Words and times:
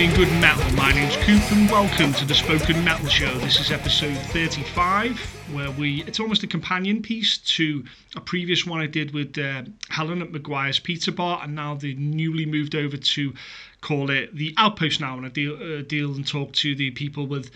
evening, 0.00 0.16
good 0.16 0.40
metal. 0.40 0.76
My 0.76 0.92
name's 0.92 1.14
Coop 1.16 1.42
and 1.52 1.70
welcome 1.70 2.14
to 2.14 2.24
the 2.24 2.34
Spoken 2.34 2.82
Metal 2.82 3.06
Show. 3.06 3.34
This 3.40 3.60
is 3.60 3.70
episode 3.70 4.16
35, 4.16 5.18
where 5.52 5.70
we 5.72 6.02
it's 6.04 6.18
almost 6.18 6.42
a 6.42 6.46
companion 6.46 7.02
piece 7.02 7.36
to 7.36 7.84
a 8.16 8.20
previous 8.20 8.64
one 8.64 8.80
I 8.80 8.86
did 8.86 9.12
with 9.12 9.36
uh, 9.36 9.64
Helen 9.90 10.22
at 10.22 10.32
Maguire's 10.32 10.78
Pizza 10.78 11.12
Bar, 11.12 11.42
and 11.42 11.54
now 11.54 11.74
they 11.74 11.92
newly 11.92 12.46
moved 12.46 12.74
over 12.74 12.96
to 12.96 13.34
call 13.82 14.08
it 14.08 14.34
the 14.34 14.54
Outpost 14.56 15.02
now, 15.02 15.18
and 15.18 15.26
I 15.26 15.28
deal 15.28 15.54
uh, 15.56 15.82
deal 15.82 16.14
and 16.14 16.26
talk 16.26 16.52
to 16.54 16.74
the 16.74 16.92
people 16.92 17.26
with 17.26 17.50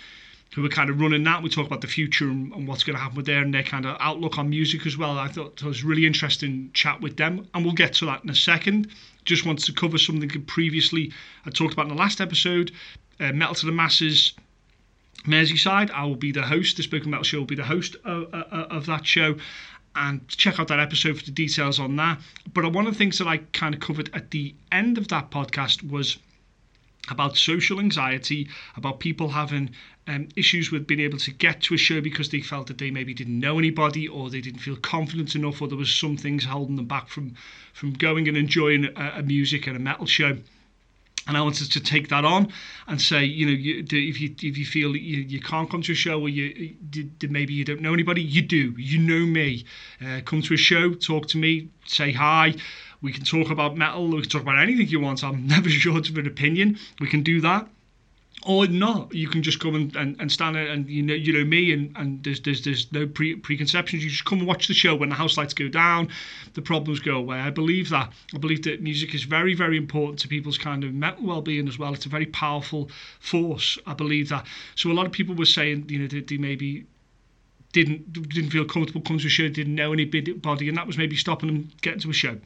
who 0.55 0.67
are 0.67 0.69
kind 0.69 0.91
of 0.91 1.01
running 1.01 1.25
that. 1.25 1.43
We 1.43 1.49
talk 1.49 1.67
about 1.67 1.81
the 1.81 1.87
future 1.87 2.29
and, 2.29 2.53
and 2.53 2.69
what's 2.69 2.85
going 2.85 2.97
to 2.97 3.03
happen 3.03 3.17
with 3.17 3.27
there 3.27 3.41
and 3.41 3.55
their 3.55 3.63
kind 3.63 3.87
of 3.87 3.97
outlook 4.01 4.39
on 4.39 4.51
music 4.51 4.87
as 4.87 4.99
well. 4.99 5.19
I 5.19 5.29
thought 5.29 5.63
it 5.63 5.65
was 5.65 5.83
really 5.83 6.05
interesting 6.05 6.71
chat 6.75 7.01
with 7.01 7.17
them, 7.17 7.49
and 7.55 7.65
we'll 7.65 7.75
get 7.75 7.95
to 7.95 8.07
that 8.07 8.23
in 8.23 8.29
a 8.29 8.35
second. 8.35 8.89
Just 9.25 9.47
wanted 9.47 9.65
to 9.67 9.73
cover 9.73 9.99
something 9.99 10.29
previously 10.45 11.13
I 11.47 11.51
talked 11.51 11.73
about 11.73 11.87
in 11.87 11.97
the 11.97 12.01
last 12.01 12.21
episode. 12.21 12.73
Uh, 13.21 13.33
Metal 13.33 13.55
to 13.55 13.67
the 13.67 13.73
Masses, 13.73 14.35
Merseyside. 15.27 15.91
I 15.91 16.05
will 16.05 16.17
be 16.17 16.33
the 16.33 16.43
host. 16.43 16.77
The 16.77 16.83
Spoken 16.83 17.11
Metal 17.11 17.25
Show 17.25 17.39
will 17.39 17.47
be 17.47 17.55
the 17.55 17.65
host 17.65 17.97
of, 18.05 18.25
of, 18.35 18.71
of 18.71 18.87
that 18.87 19.07
show. 19.07 19.37
And 19.97 20.27
check 20.29 20.59
out 20.59 20.69
that 20.69 20.81
episode 20.81 21.19
for 21.19 21.25
the 21.25 21.31
details 21.31 21.79
on 21.79 21.95
that. 21.97 22.21
But 22.53 22.73
one 22.73 22.87
of 22.87 22.93
the 22.93 22.99
things 22.99 23.19
that 23.19 23.29
I 23.29 23.39
kind 23.53 23.75
of 23.75 23.81
covered 23.81 24.11
at 24.13 24.33
the 24.33 24.55
end 24.73 24.99
of 24.99 25.09
that 25.09 25.31
podcast 25.31 25.89
was 25.89 26.19
about 27.09 27.37
social 27.37 27.79
anxiety, 27.79 28.49
about 28.77 28.99
people 28.99 29.29
having 29.29 29.71
um, 30.07 30.29
issues 30.37 30.71
with 30.71 30.87
being 30.87 31.01
able 31.01 31.19
to 31.19 31.31
get 31.31 31.63
to 31.63 31.75
a 31.75 31.79
show 31.79 32.01
because 32.01 32.29
they 32.29 32.41
felt 32.41 32.67
that 32.67 32.79
they 32.79 32.91
maybe 32.91 33.15
didn't 33.15 33.39
know 33.39 33.59
anybody 33.59 34.07
or 34.07 34.31
they 34.31 34.41
didn't 34.41 34.61
feel 34.61 34.77
confident 34.77 35.35
enough 35.35 35.63
or 35.63 35.69
there 35.69 35.79
was 35.79 35.95
some 35.95 36.17
things 36.17 36.45
holding 36.45 36.77
them 36.77 36.87
back 36.87 37.09
from 37.09 37.35
from 37.73 37.93
going 37.93 38.29
and 38.29 38.37
enjoying 38.37 38.85
a, 38.85 39.15
a 39.17 39.23
music 39.23 39.67
and 39.67 39.77
a 39.77 39.81
metal 39.81 40.07
show 40.07 40.37
and 41.27 41.37
I 41.37 41.41
wanted 41.41 41.73
to 41.73 41.81
take 41.81 42.09
that 42.09 42.25
on 42.25 42.53
and 42.87 43.01
say, 43.01 43.25
you 43.25 43.47
know, 43.47 43.53
you, 43.53 43.79
if 43.81 44.21
you 44.21 44.35
if 44.43 44.59
you 44.59 44.67
feel 44.67 44.95
you, 44.95 45.23
you 45.23 45.41
can't 45.41 45.71
come 45.71 45.81
to 45.83 45.93
a 45.93 45.95
show 45.95 46.21
or 46.21 46.29
you, 46.29 46.75
you 46.93 47.11
maybe 47.29 47.55
you 47.55 47.65
don't 47.65 47.81
know 47.81 47.95
anybody, 47.95 48.23
you 48.23 48.43
do. 48.43 48.75
You 48.77 48.99
know 48.99 49.25
me. 49.25 49.65
Uh, 50.05 50.21
come 50.25 50.43
to 50.43 50.55
a 50.55 50.59
show, 50.59 50.93
talk 50.93 51.29
to 51.29 51.39
me, 51.39 51.69
say 51.87 52.13
hi. 52.13 52.55
We 53.01 53.13
can 53.13 53.25
talk 53.25 53.51
about 53.51 53.77
metal. 53.77 54.09
We 54.09 54.21
can 54.21 54.31
talk 54.31 54.43
about 54.43 54.59
anything 54.59 54.89
you 54.89 55.01
want. 55.01 55.25
I'm 55.25 55.47
never 55.55 55.71
short 55.71 56.11
of 56.11 56.19
an 56.19 56.27
opinion. 56.27 56.79
We 57.01 57.09
can 57.09 57.23
do 57.23 57.41
that 57.41 57.69
or 58.45 58.67
not. 58.67 59.15
You 59.15 59.29
can 59.29 59.43
just 59.43 59.59
come 59.59 59.75
and, 59.75 59.97
and, 59.97 60.21
and 60.21 60.31
stand 60.31 60.57
there 60.57 60.67
and 60.67 60.89
you 60.89 61.03
know 61.03 61.15
you 61.15 61.33
know 61.33 61.45
me 61.45 61.73
and, 61.73 61.97
and 61.97 62.23
there's 62.23 62.41
there's 62.43 62.63
there's 62.63 62.93
no 62.93 63.07
pre 63.07 63.37
preconceptions. 63.37 64.05
You 64.05 64.11
just 64.11 64.25
come 64.25 64.39
and 64.39 64.47
watch 64.47 64.69
the 64.69 64.75
show 64.75 64.95
when 64.95 65.09
the 65.09 65.15
house 65.15 65.37
lights 65.37 65.55
go 65.55 65.69
down, 65.69 66.09
the 66.53 66.63
problems 66.63 67.01
go 67.01 67.17
away. 67.17 67.39
I 67.39 67.51
believe 67.51 67.89
that. 67.91 68.13
I 68.35 68.39
believe 68.39 68.63
that 68.65 68.83
music 68.83 69.15
is 69.15 69.25
very 69.25 69.55
very 69.55 69.77
important 69.77 70.19
to 70.21 70.29
people's 70.29 70.59
kind 70.59 70.85
of 70.85 70.93
mental 70.93 71.27
well 71.27 71.43
being 71.43 71.67
as 71.69 71.79
well. 71.79 71.95
It's 71.95 72.07
a 72.07 72.11
very 72.11 72.27
powerful 72.27 72.91
force. 73.19 73.79
I 73.87 73.95
believe 73.95 74.29
that. 74.29 74.47
So 74.75 74.91
a 74.91 74.93
lot 74.93 75.07
of 75.07 75.13
people 75.13 75.35
were 75.35 75.47
saying 75.47 75.87
you 75.89 75.99
know 75.99 76.09
that 76.09 76.29
they 76.29 76.37
maybe 76.37 76.87
didn't 77.73 78.13
didn't 78.13 78.51
feel 78.51 78.65
comfortable 78.65 79.01
coming 79.01 79.21
to 79.21 79.27
a 79.27 79.31
show, 79.31 79.49
didn't 79.49 79.75
know 79.75 79.93
anybody, 79.93 80.69
and 80.69 80.77
that 80.77 80.87
was 80.87 80.99
maybe 80.99 81.17
stopping 81.17 81.49
them 81.49 81.71
getting 81.81 82.01
to 82.01 82.11
a 82.11 82.15
show. 82.15 82.39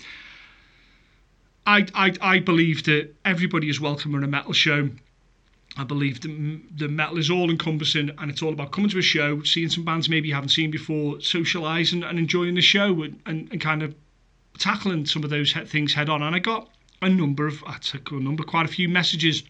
I, 1.66 1.86
I, 1.94 2.14
I 2.22 2.38
believe 2.38 2.84
that 2.84 3.14
everybody 3.26 3.68
is 3.68 3.78
welcome 3.78 4.14
in 4.14 4.24
a 4.24 4.26
metal 4.26 4.54
show 4.54 4.88
I 5.78 5.84
believe 5.84 6.20
the, 6.20 6.60
the 6.74 6.88
metal 6.88 7.18
is 7.18 7.30
all 7.30 7.50
encompassing 7.50 8.10
and 8.18 8.30
it's 8.30 8.42
all 8.42 8.52
about 8.52 8.72
coming 8.72 8.90
to 8.90 8.98
a 8.98 9.02
show, 9.02 9.42
seeing 9.44 9.68
some 9.68 9.84
bands 9.84 10.08
maybe 10.08 10.28
you 10.28 10.34
haven't 10.34 10.48
seen 10.50 10.72
before, 10.72 11.14
socialising 11.16 12.04
and 12.04 12.18
enjoying 12.18 12.56
the 12.56 12.60
show 12.60 13.02
and, 13.02 13.20
and, 13.26 13.48
and 13.52 13.60
kind 13.60 13.84
of 13.84 13.94
tackling 14.58 15.06
some 15.06 15.22
of 15.22 15.30
those 15.30 15.52
things 15.52 15.94
head 15.94 16.08
on. 16.08 16.20
And 16.20 16.34
I 16.34 16.40
got 16.40 16.68
a 17.00 17.08
number 17.08 17.46
of, 17.46 17.62
I 17.64 17.78
took 17.78 18.10
a 18.10 18.14
number, 18.14 18.42
quite 18.42 18.64
a 18.66 18.72
few 18.72 18.88
messages 18.88 19.44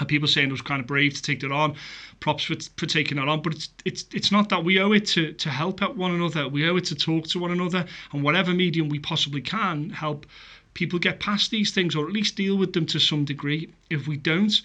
of 0.00 0.08
people 0.08 0.26
saying 0.26 0.48
it 0.48 0.52
was 0.52 0.62
kind 0.62 0.80
of 0.80 0.86
brave 0.86 1.12
to 1.14 1.22
take 1.22 1.40
that 1.40 1.52
on. 1.52 1.76
Props 2.20 2.44
for, 2.44 2.56
for 2.78 2.86
taking 2.86 3.18
that 3.18 3.28
on, 3.28 3.42
but 3.42 3.52
it's 3.52 3.68
it's 3.84 4.04
it's 4.12 4.32
not 4.32 4.48
that 4.48 4.64
we 4.64 4.80
owe 4.80 4.92
it 4.92 5.06
to 5.08 5.32
to 5.34 5.50
help 5.50 5.82
out 5.82 5.96
one 5.96 6.12
another. 6.12 6.48
We 6.48 6.68
owe 6.68 6.76
it 6.76 6.86
to 6.86 6.96
talk 6.96 7.26
to 7.28 7.38
one 7.38 7.52
another, 7.52 7.84
and 8.12 8.22
whatever 8.22 8.52
medium 8.52 8.88
we 8.88 8.98
possibly 8.98 9.40
can 9.40 9.90
help 9.90 10.26
people 10.74 10.98
get 10.98 11.20
past 11.20 11.50
these 11.50 11.70
things 11.70 11.94
or 11.94 12.06
at 12.06 12.12
least 12.12 12.36
deal 12.36 12.56
with 12.56 12.72
them 12.72 12.84
to 12.86 12.98
some 12.98 13.24
degree. 13.24 13.70
If 13.90 14.08
we 14.08 14.16
don't, 14.16 14.60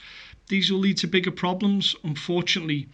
these 0.49 0.71
will 0.71 0.79
lead 0.79 0.97
to 0.97 1.07
bigger 1.07 1.31
problems. 1.31 1.95
Unfortunately, 2.03 2.87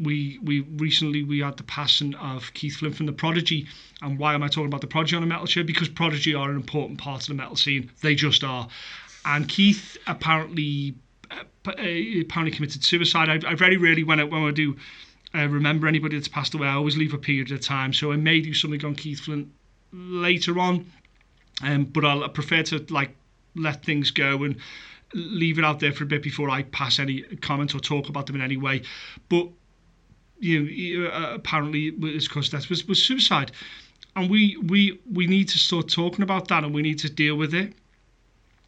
we 0.00 0.38
we 0.42 0.60
recently 0.60 1.22
we 1.22 1.38
had 1.38 1.56
the 1.56 1.62
passing 1.62 2.14
of 2.16 2.52
Keith 2.54 2.76
Flint 2.76 2.96
from 2.96 3.06
the 3.06 3.12
Prodigy. 3.12 3.66
And 4.00 4.18
why 4.18 4.34
am 4.34 4.42
I 4.42 4.48
talking 4.48 4.66
about 4.66 4.80
the 4.80 4.86
Prodigy 4.86 5.16
on 5.16 5.22
a 5.22 5.26
metal 5.26 5.46
show? 5.46 5.62
Because 5.62 5.88
Prodigy 5.88 6.34
are 6.34 6.50
an 6.50 6.56
important 6.56 6.98
part 6.98 7.22
of 7.22 7.28
the 7.28 7.34
metal 7.34 7.56
scene. 7.56 7.90
They 8.00 8.14
just 8.14 8.42
are. 8.42 8.68
And 9.24 9.48
Keith 9.48 9.96
apparently 10.06 10.94
uh, 11.30 11.44
apparently 11.66 12.50
committed 12.50 12.82
suicide. 12.82 13.28
I, 13.28 13.50
I 13.50 13.54
very 13.54 13.76
rarely 13.76 14.02
when 14.02 14.18
I 14.18 14.24
when 14.24 14.42
I 14.42 14.50
do 14.50 14.76
uh, 15.34 15.46
remember 15.46 15.86
anybody 15.86 16.16
that's 16.16 16.28
passed 16.28 16.54
away, 16.54 16.66
I 16.66 16.74
always 16.74 16.96
leave 16.96 17.14
a 17.14 17.18
period 17.18 17.52
of 17.52 17.60
time. 17.60 17.92
So 17.92 18.12
I 18.12 18.16
may 18.16 18.40
do 18.40 18.52
something 18.54 18.84
on 18.84 18.94
Keith 18.94 19.20
Flint 19.20 19.48
later 19.92 20.58
on, 20.58 20.90
um, 21.62 21.84
but 21.84 22.04
I'll 22.04 22.28
prefer 22.30 22.62
to 22.64 22.84
like 22.90 23.14
let 23.54 23.84
things 23.84 24.10
go 24.10 24.42
and 24.44 24.56
leave 25.14 25.58
it 25.58 25.64
out 25.64 25.80
there 25.80 25.92
for 25.92 26.04
a 26.04 26.06
bit 26.06 26.22
before 26.22 26.50
I 26.50 26.62
pass 26.62 26.98
any 26.98 27.22
comments 27.40 27.74
or 27.74 27.80
talk 27.80 28.08
about 28.08 28.26
them 28.26 28.36
in 28.36 28.42
any 28.42 28.56
way. 28.56 28.82
But 29.28 29.48
you 30.38 31.04
know, 31.04 31.08
uh, 31.08 31.34
apparently 31.34 31.92
his 32.00 32.28
cause 32.28 32.48
death 32.48 32.68
was, 32.68 32.86
was 32.86 33.02
suicide, 33.02 33.52
and 34.16 34.28
we 34.30 34.56
we 34.56 35.00
we 35.10 35.26
need 35.26 35.48
to 35.48 35.58
start 35.58 35.88
talking 35.88 36.22
about 36.22 36.48
that, 36.48 36.64
and 36.64 36.74
we 36.74 36.82
need 36.82 36.98
to 37.00 37.10
deal 37.10 37.36
with 37.36 37.54
it. 37.54 37.74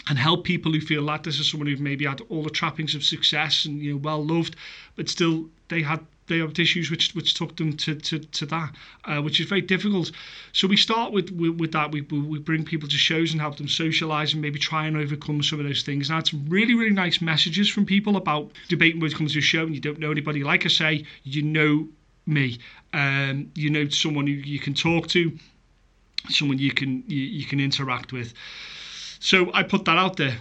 And 0.07 0.19
help 0.19 0.45
people 0.45 0.71
who 0.71 0.83
feel 0.83 1.01
like 1.01 1.23
this 1.23 1.41
is 1.41 1.51
someone 1.51 1.67
who've 1.67 1.81
maybe 1.81 2.05
had 2.05 2.21
all 2.29 2.43
the 2.43 2.51
trappings 2.51 2.95
of 2.95 3.03
success 3.03 3.65
and 3.65 3.81
you 3.81 3.95
know 3.95 3.99
well 3.99 4.23
loved, 4.23 4.55
but 4.97 5.09
still 5.09 5.49
they 5.69 5.81
had 5.81 6.01
they 6.27 6.39
have 6.39 6.59
issues 6.59 6.91
which 6.91 7.15
which 7.15 7.35
took 7.35 7.57
them 7.57 7.77
to 7.77 7.95
to, 7.95 8.19
to 8.19 8.47
that, 8.47 8.75
uh, 9.05 9.21
which 9.21 9.41
is 9.41 9.47
very 9.47 9.61
difficult. 9.61 10.11
So 10.53 10.67
we 10.67 10.77
start 10.77 11.13
with 11.13 11.31
with, 11.31 11.59
with 11.59 11.73
that. 11.73 11.93
We, 11.93 12.01
we 12.01 12.39
bring 12.39 12.65
people 12.65 12.89
to 12.89 12.97
shows 12.97 13.33
and 13.33 13.41
help 13.41 13.57
them 13.57 13.67
socialise 13.67 14.33
and 14.33 14.43
maybe 14.43 14.59
try 14.59 14.87
and 14.87 14.97
overcome 14.97 15.43
some 15.43 15.61
of 15.61 15.67
those 15.67 15.83
things. 15.83 16.09
And 16.09 16.15
I 16.15 16.19
had 16.19 16.29
some 16.29 16.47
really 16.49 16.75
really 16.75 16.95
nice 16.95 17.21
messages 17.21 17.69
from 17.69 17.87
people 17.87 18.17
about 18.17 18.53
debating 18.69 19.01
when 19.01 19.11
it 19.11 19.17
comes 19.17 19.33
to 19.35 19.39
a 19.39 19.43
show 19.43 19.65
and 19.65 19.75
you 19.75 19.81
don't 19.81 19.99
know 19.99 20.11
anybody. 20.11 20.43
Like 20.43 20.65
I 20.65 20.69
say, 20.69 21.05
you 21.23 21.43
know 21.43 21.89
me. 22.27 22.59
Um, 22.93 23.51
you 23.55 23.71
know 23.71 23.89
someone 23.89 24.27
who 24.27 24.33
you 24.33 24.59
can 24.59 24.75
talk 24.75 25.09
to, 25.09 25.37
someone 26.29 26.59
you 26.59 26.73
can 26.73 27.05
you, 27.07 27.21
you 27.21 27.45
can 27.45 27.61
interact 27.61 28.13
with. 28.13 28.35
So 29.21 29.51
I 29.53 29.63
put 29.63 29.85
that 29.87 29.97
out 29.97 30.17
there 30.17 30.37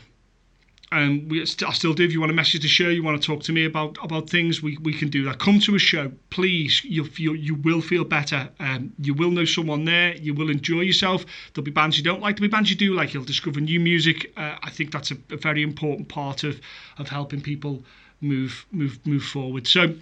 and 0.94 1.30
we, 1.30 1.42
I 1.42 1.46
still 1.46 1.94
do. 1.94 2.04
If 2.04 2.12
you 2.12 2.20
want 2.20 2.30
to 2.30 2.36
message 2.36 2.62
the 2.62 2.68
show, 2.68 2.90
you 2.90 3.04
want 3.04 3.20
to 3.22 3.26
talk 3.26 3.44
to 3.44 3.52
me 3.52 3.66
about 3.66 3.98
about 4.04 4.30
things, 4.30 4.62
we, 4.62 4.78
we 4.78 4.94
can 4.94 5.10
do 5.10 5.24
that. 5.26 5.40
Come 5.40 5.60
to 5.62 5.76
a 5.76 5.80
show, 5.80 6.12
please. 6.30 6.82
You'll 6.84 7.08
feel 7.08 7.36
you 7.36 7.56
will 7.56 7.82
feel 7.82 8.04
better. 8.04 8.50
Um, 8.60 8.94
you 9.00 9.14
will 9.14 9.32
know 9.32 9.46
someone 9.46 9.86
there. 9.86 10.16
You 10.16 10.34
will 10.34 10.50
enjoy 10.50 10.82
yourself. 10.82 11.26
There'll 11.54 11.66
be 11.66 11.72
bands 11.72 11.98
you 11.98 12.04
don't 12.04 12.22
like. 12.22 12.38
There'll 12.38 12.50
be 12.50 12.56
bands 12.56 12.70
you 12.70 12.76
do 12.76 12.94
like. 12.94 13.14
You'll 13.14 13.24
discover 13.24 13.60
new 13.60 13.80
music. 13.80 14.32
Uh, 14.38 14.56
I 14.62 14.70
think 14.70 14.92
that's 14.92 15.12
a, 15.12 15.18
a 15.32 15.38
very 15.38 15.64
important 15.64 16.08
part 16.10 16.44
of 16.44 16.62
of 16.98 17.10
helping 17.10 17.42
people 17.42 17.84
move 18.22 18.66
move 18.72 19.00
move 19.06 19.24
forward. 19.24 19.68
So 19.68 19.96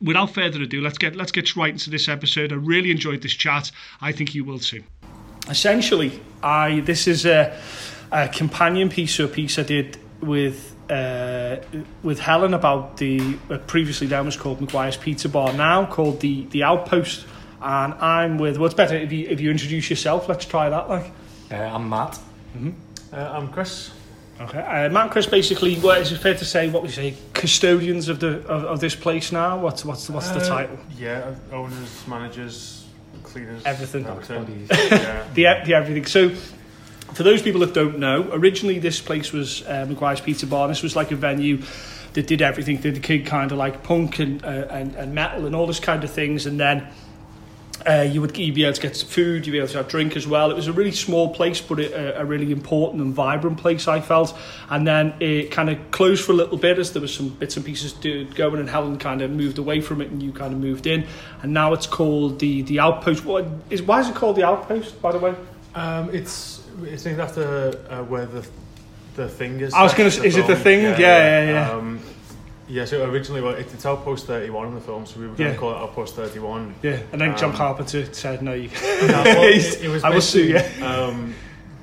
without 0.00 0.30
further 0.30 0.62
ado, 0.62 0.80
let's 0.80 0.98
get 0.98 1.14
let's 1.14 1.32
get 1.32 1.56
right 1.56 1.72
into 1.72 1.90
this 1.90 2.08
episode. 2.08 2.52
I 2.52 2.56
really 2.56 2.90
enjoyed 2.90 3.22
this 3.22 3.34
chat. 3.34 3.70
I 4.00 4.12
think 4.12 4.34
you 4.34 4.44
will 4.44 4.58
too. 4.58 4.82
Essentially, 5.48 6.20
I 6.42 6.80
this 6.80 7.06
is 7.06 7.26
a 7.26 7.54
a 8.14 8.28
companion 8.28 8.88
piece 8.88 9.18
or 9.20 9.24
a 9.24 9.28
piece 9.28 9.58
I 9.58 9.62
did 9.64 9.98
with 10.20 10.74
uh, 10.90 11.56
with 12.02 12.20
Helen 12.20 12.54
about 12.54 12.96
the 12.98 13.36
uh, 13.50 13.58
previously 13.66 14.06
down 14.06 14.26
was 14.26 14.36
called 14.36 14.60
Maguire's 14.60 14.96
Pizza 14.96 15.28
Bar, 15.28 15.52
now 15.54 15.84
called 15.86 16.20
the 16.20 16.44
the 16.50 16.62
Outpost, 16.62 17.26
and 17.60 17.94
I'm 17.94 18.38
with. 18.38 18.56
What's 18.58 18.74
better 18.74 18.96
if 18.96 19.10
you 19.12 19.26
if 19.28 19.40
you 19.40 19.50
introduce 19.50 19.90
yourself? 19.90 20.28
Let's 20.28 20.44
try 20.46 20.68
that. 20.70 20.88
Like, 20.88 21.10
uh, 21.50 21.56
I'm 21.56 21.88
Matt. 21.88 22.12
Mm-hmm. 22.56 22.70
Uh, 23.12 23.16
I'm 23.16 23.48
Chris. 23.52 23.90
Okay, 24.40 24.58
uh, 24.58 24.88
Matt 24.90 25.02
and 25.04 25.10
Chris 25.10 25.26
basically. 25.26 25.76
What 25.76 26.00
is 26.00 26.12
it 26.12 26.18
fair 26.18 26.34
to 26.34 26.44
say? 26.44 26.68
What 26.68 26.82
we 26.82 26.88
say, 26.90 27.14
custodians 27.34 28.08
of 28.08 28.18
the 28.20 28.38
of, 28.46 28.64
of 28.64 28.80
this 28.80 28.94
place 28.94 29.32
now? 29.32 29.58
What's 29.58 29.84
what's 29.84 30.08
what's 30.10 30.28
the 30.30 30.40
Uh, 30.40 30.48
title? 30.48 30.78
Yeah, 30.98 31.34
owners, 31.52 32.04
managers, 32.06 32.84
cleaners, 33.22 33.62
Everything. 33.64 34.04
everything. 34.06 34.66
yeah. 34.70 35.24
the, 35.34 35.42
the 35.64 35.74
everything. 35.74 36.04
So, 36.06 36.32
for 37.14 37.22
those 37.22 37.42
people 37.42 37.60
that 37.60 37.74
don't 37.74 37.98
know, 37.98 38.28
originally 38.32 38.78
this 38.78 39.00
place 39.00 39.32
was 39.32 39.62
uh, 39.66 39.86
Maguire's 39.88 40.20
Pizza 40.20 40.46
Bar. 40.46 40.68
This 40.68 40.82
was 40.82 40.94
like 40.96 41.10
a 41.10 41.16
venue 41.16 41.62
that 42.12 42.26
did 42.26 42.42
everything. 42.42 42.76
Did 42.78 42.94
the 42.94 43.00
kid 43.00 43.26
kind 43.26 43.52
of 43.52 43.58
like 43.58 43.82
punk 43.82 44.18
and, 44.18 44.44
uh, 44.44 44.66
and 44.70 44.94
and 44.96 45.14
metal 45.14 45.46
and 45.46 45.54
all 45.54 45.66
this 45.66 45.80
kind 45.80 46.04
of 46.04 46.10
things, 46.10 46.46
and 46.46 46.58
then. 46.58 46.86
Uh, 47.86 48.00
you 48.00 48.20
would 48.20 48.38
you'd 48.38 48.54
be 48.54 48.64
able 48.64 48.72
to 48.72 48.80
get 48.80 48.96
some 48.96 49.08
food, 49.08 49.44
you'd 49.46 49.52
be 49.52 49.58
able 49.58 49.68
to 49.68 49.76
have 49.76 49.88
drink 49.88 50.16
as 50.16 50.26
well. 50.26 50.50
It 50.50 50.54
was 50.54 50.68
a 50.68 50.72
really 50.72 50.92
small 50.92 51.34
place, 51.34 51.60
but 51.60 51.78
a, 51.80 52.20
a 52.20 52.24
really 52.24 52.50
important 52.50 53.02
and 53.02 53.12
vibrant 53.12 53.58
place, 53.58 53.88
I 53.88 54.00
felt. 54.00 54.34
And 54.70 54.86
then 54.86 55.12
it 55.20 55.50
kind 55.50 55.68
of 55.68 55.90
closed 55.90 56.24
for 56.24 56.32
a 56.32 56.34
little 56.36 56.56
bit 56.56 56.78
as 56.78 56.92
there 56.92 57.02
was 57.02 57.12
some 57.12 57.30
bits 57.30 57.56
and 57.56 57.66
pieces 57.66 57.92
to 57.94 58.24
going, 58.36 58.60
and 58.60 58.70
Helen 58.70 58.96
kind 58.96 59.20
of 59.20 59.30
moved 59.32 59.58
away 59.58 59.82
from 59.82 60.00
it, 60.00 60.10
and 60.10 60.22
you 60.22 60.32
kind 60.32 60.54
of 60.54 60.60
moved 60.60 60.86
in. 60.86 61.04
And 61.42 61.52
now 61.52 61.74
it's 61.74 61.86
called 61.86 62.38
the 62.38 62.62
the 62.62 62.78
Outpost. 62.78 63.24
What 63.24 63.44
is 63.68 63.82
why 63.82 64.00
is 64.00 64.08
it 64.08 64.14
called 64.14 64.36
the 64.36 64.44
Outpost? 64.44 65.02
By 65.02 65.12
the 65.12 65.18
way, 65.18 65.34
Um, 65.74 66.08
it's 66.14 66.53
it's 66.82 67.04
named 67.04 67.20
after 67.20 67.72
uh, 67.90 68.02
where 68.04 68.26
the 68.26 68.46
the 69.16 69.28
thing 69.28 69.60
is. 69.60 69.72
I 69.74 69.82
was 69.82 69.92
gonna 69.92 70.04
that's 70.04 70.18
s- 70.18 70.24
is 70.24 70.36
it 70.36 70.46
the 70.46 70.56
thing? 70.56 70.82
Yeah, 70.82 70.98
yeah, 70.98 71.50
yeah. 71.50 71.70
Um, 71.70 72.00
yeah, 72.66 72.84
so 72.86 73.04
originally, 73.08 73.42
well, 73.42 73.54
it- 73.54 73.68
it's 73.72 73.84
Outpost 73.86 74.26
31 74.26 74.68
in 74.68 74.74
the 74.74 74.80
film, 74.80 75.04
so 75.06 75.20
we 75.20 75.26
were 75.28 75.34
going 75.34 75.48
Yeah. 75.48 75.54
to 75.54 75.60
call 75.60 75.70
it 75.72 75.76
Outpost 75.76 76.16
31. 76.16 76.74
Yeah, 76.82 76.98
and 77.12 77.20
then 77.20 77.36
John 77.36 77.50
Um, 77.50 77.56
Carpenter 77.56 78.06
said 78.12 78.42
no. 78.42 78.54
You 78.54 78.68
No, 79.02 79.06
well, 79.24 79.42
it, 79.44 79.82
it 79.82 79.88
was 79.88 80.02
I 80.04 80.10
will 80.10 80.20
sue 80.20 80.52
basically, 80.54 80.82
Um, 80.82 81.34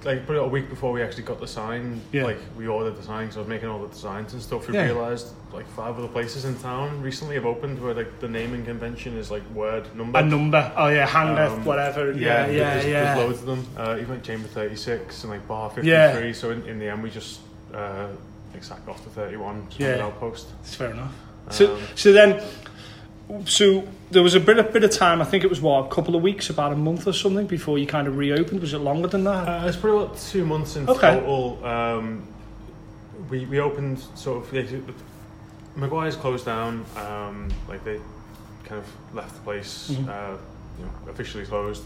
like 0.03 0.25
probably 0.25 0.43
a 0.43 0.47
week 0.47 0.69
before 0.69 0.91
we 0.91 1.01
actually 1.03 1.23
got 1.23 1.39
the 1.39 1.47
sign, 1.47 2.01
Yeah. 2.11 2.23
like 2.23 2.39
we 2.57 2.67
ordered 2.67 2.95
the 2.97 3.03
sign, 3.03 3.31
so 3.31 3.37
I 3.37 3.41
was 3.41 3.47
making 3.49 3.69
all 3.69 3.79
the 3.81 3.87
designs 3.87 4.33
and 4.33 4.41
stuff. 4.41 4.67
We 4.67 4.73
Yeah. 4.75 4.85
realised 4.85 5.27
like 5.53 5.67
five 5.69 5.97
other 5.99 6.07
places 6.07 6.45
in 6.45 6.55
town 6.59 7.01
recently 7.01 7.35
have 7.35 7.45
opened 7.45 7.81
where 7.81 7.93
like 7.93 8.19
the 8.19 8.27
naming 8.27 8.65
convention 8.65 9.17
is 9.17 9.29
like 9.29 9.43
word 9.53 9.83
number. 9.95 10.19
a 10.19 10.23
number. 10.23 10.71
Oh 10.75 10.87
yeah, 10.87 11.05
hanger, 11.05 11.43
Um, 11.43 11.65
whatever. 11.65 12.11
Yeah, 12.13 12.47
yeah, 12.47 12.73
there's, 12.73 12.85
yeah. 12.85 13.03
There's 13.15 13.17
loads 13.17 13.39
of 13.41 13.45
them. 13.47 13.67
Uh, 13.77 13.97
even 13.99 14.15
like 14.15 14.23
Chamber 14.23 14.47
36 14.47 15.23
and 15.23 15.31
like 15.33 15.47
Bar 15.47 15.69
53. 15.69 15.89
Yeah. 15.91 16.33
So 16.33 16.51
in, 16.51 16.63
in 16.67 16.79
the 16.79 16.87
end, 16.89 17.03
we 17.03 17.09
just 17.09 17.39
uh, 17.73 18.07
like 18.53 18.63
sacked 18.63 18.87
off 18.89 19.03
to 19.03 19.09
31. 19.09 19.67
Just 19.69 19.79
Yeah. 19.79 19.97
yeah. 19.97 20.05
Outpost. 20.05 20.47
It's 20.61 20.75
fair 20.75 20.91
enough. 20.91 21.13
So, 21.49 21.75
Um, 21.75 21.81
so 21.95 22.11
then, 22.13 22.41
so 23.45 23.83
there 24.11 24.23
was 24.23 24.35
a 24.35 24.39
bit, 24.39 24.59
a 24.59 24.63
bit 24.63 24.83
of 24.83 24.91
time. 24.91 25.21
I 25.21 25.25
think 25.25 25.43
it 25.43 25.49
was 25.49 25.61
what 25.61 25.85
a 25.85 25.89
couple 25.89 26.15
of 26.15 26.21
weeks, 26.21 26.49
about 26.49 26.73
a 26.73 26.75
month 26.75 27.07
or 27.07 27.13
something, 27.13 27.47
before 27.47 27.77
you 27.77 27.87
kind 27.87 28.07
of 28.07 28.17
reopened. 28.17 28.61
Was 28.61 28.73
it 28.73 28.79
longer 28.79 29.07
than 29.07 29.23
that? 29.23 29.47
Uh, 29.47 29.67
it's 29.67 29.77
probably 29.77 30.05
about 30.05 30.17
two 30.17 30.45
months 30.45 30.75
in 30.75 30.87
Okay. 30.89 31.15
total. 31.19 31.65
Um, 31.65 32.27
we 33.29 33.45
we 33.45 33.59
opened 33.59 33.99
sort 34.15 34.43
of. 34.45 34.53
Yeah, 34.53 34.79
Maguire's 35.75 36.15
closed 36.17 36.45
down. 36.45 36.85
Um, 36.97 37.49
like 37.69 37.83
they 37.83 37.99
kind 38.65 38.81
of 38.81 39.15
left 39.15 39.33
the 39.35 39.41
place. 39.41 39.91
Mhm. 39.91 40.07
Uh, 40.09 40.37
you 40.79 40.85
know, 40.85 40.91
officially 41.11 41.45
closed. 41.45 41.83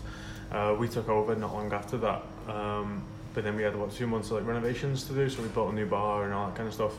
Uh, 0.51 0.75
we 0.79 0.87
took 0.87 1.09
over 1.09 1.35
not 1.35 1.53
long 1.53 1.71
after 1.73 1.97
that. 1.97 2.23
Um, 2.47 3.03
but 3.33 3.43
then 3.43 3.55
we 3.55 3.63
had 3.63 3.73
about 3.73 3.91
two 3.91 4.07
months 4.07 4.31
of 4.31 4.37
like 4.37 4.47
renovations 4.47 5.03
to 5.05 5.13
do. 5.13 5.29
So 5.29 5.41
we 5.41 5.49
built 5.49 5.71
a 5.71 5.75
new 5.75 5.85
bar 5.85 6.23
and 6.23 6.33
all 6.33 6.47
that 6.47 6.55
kind 6.55 6.67
of 6.67 6.73
stuff. 6.73 6.93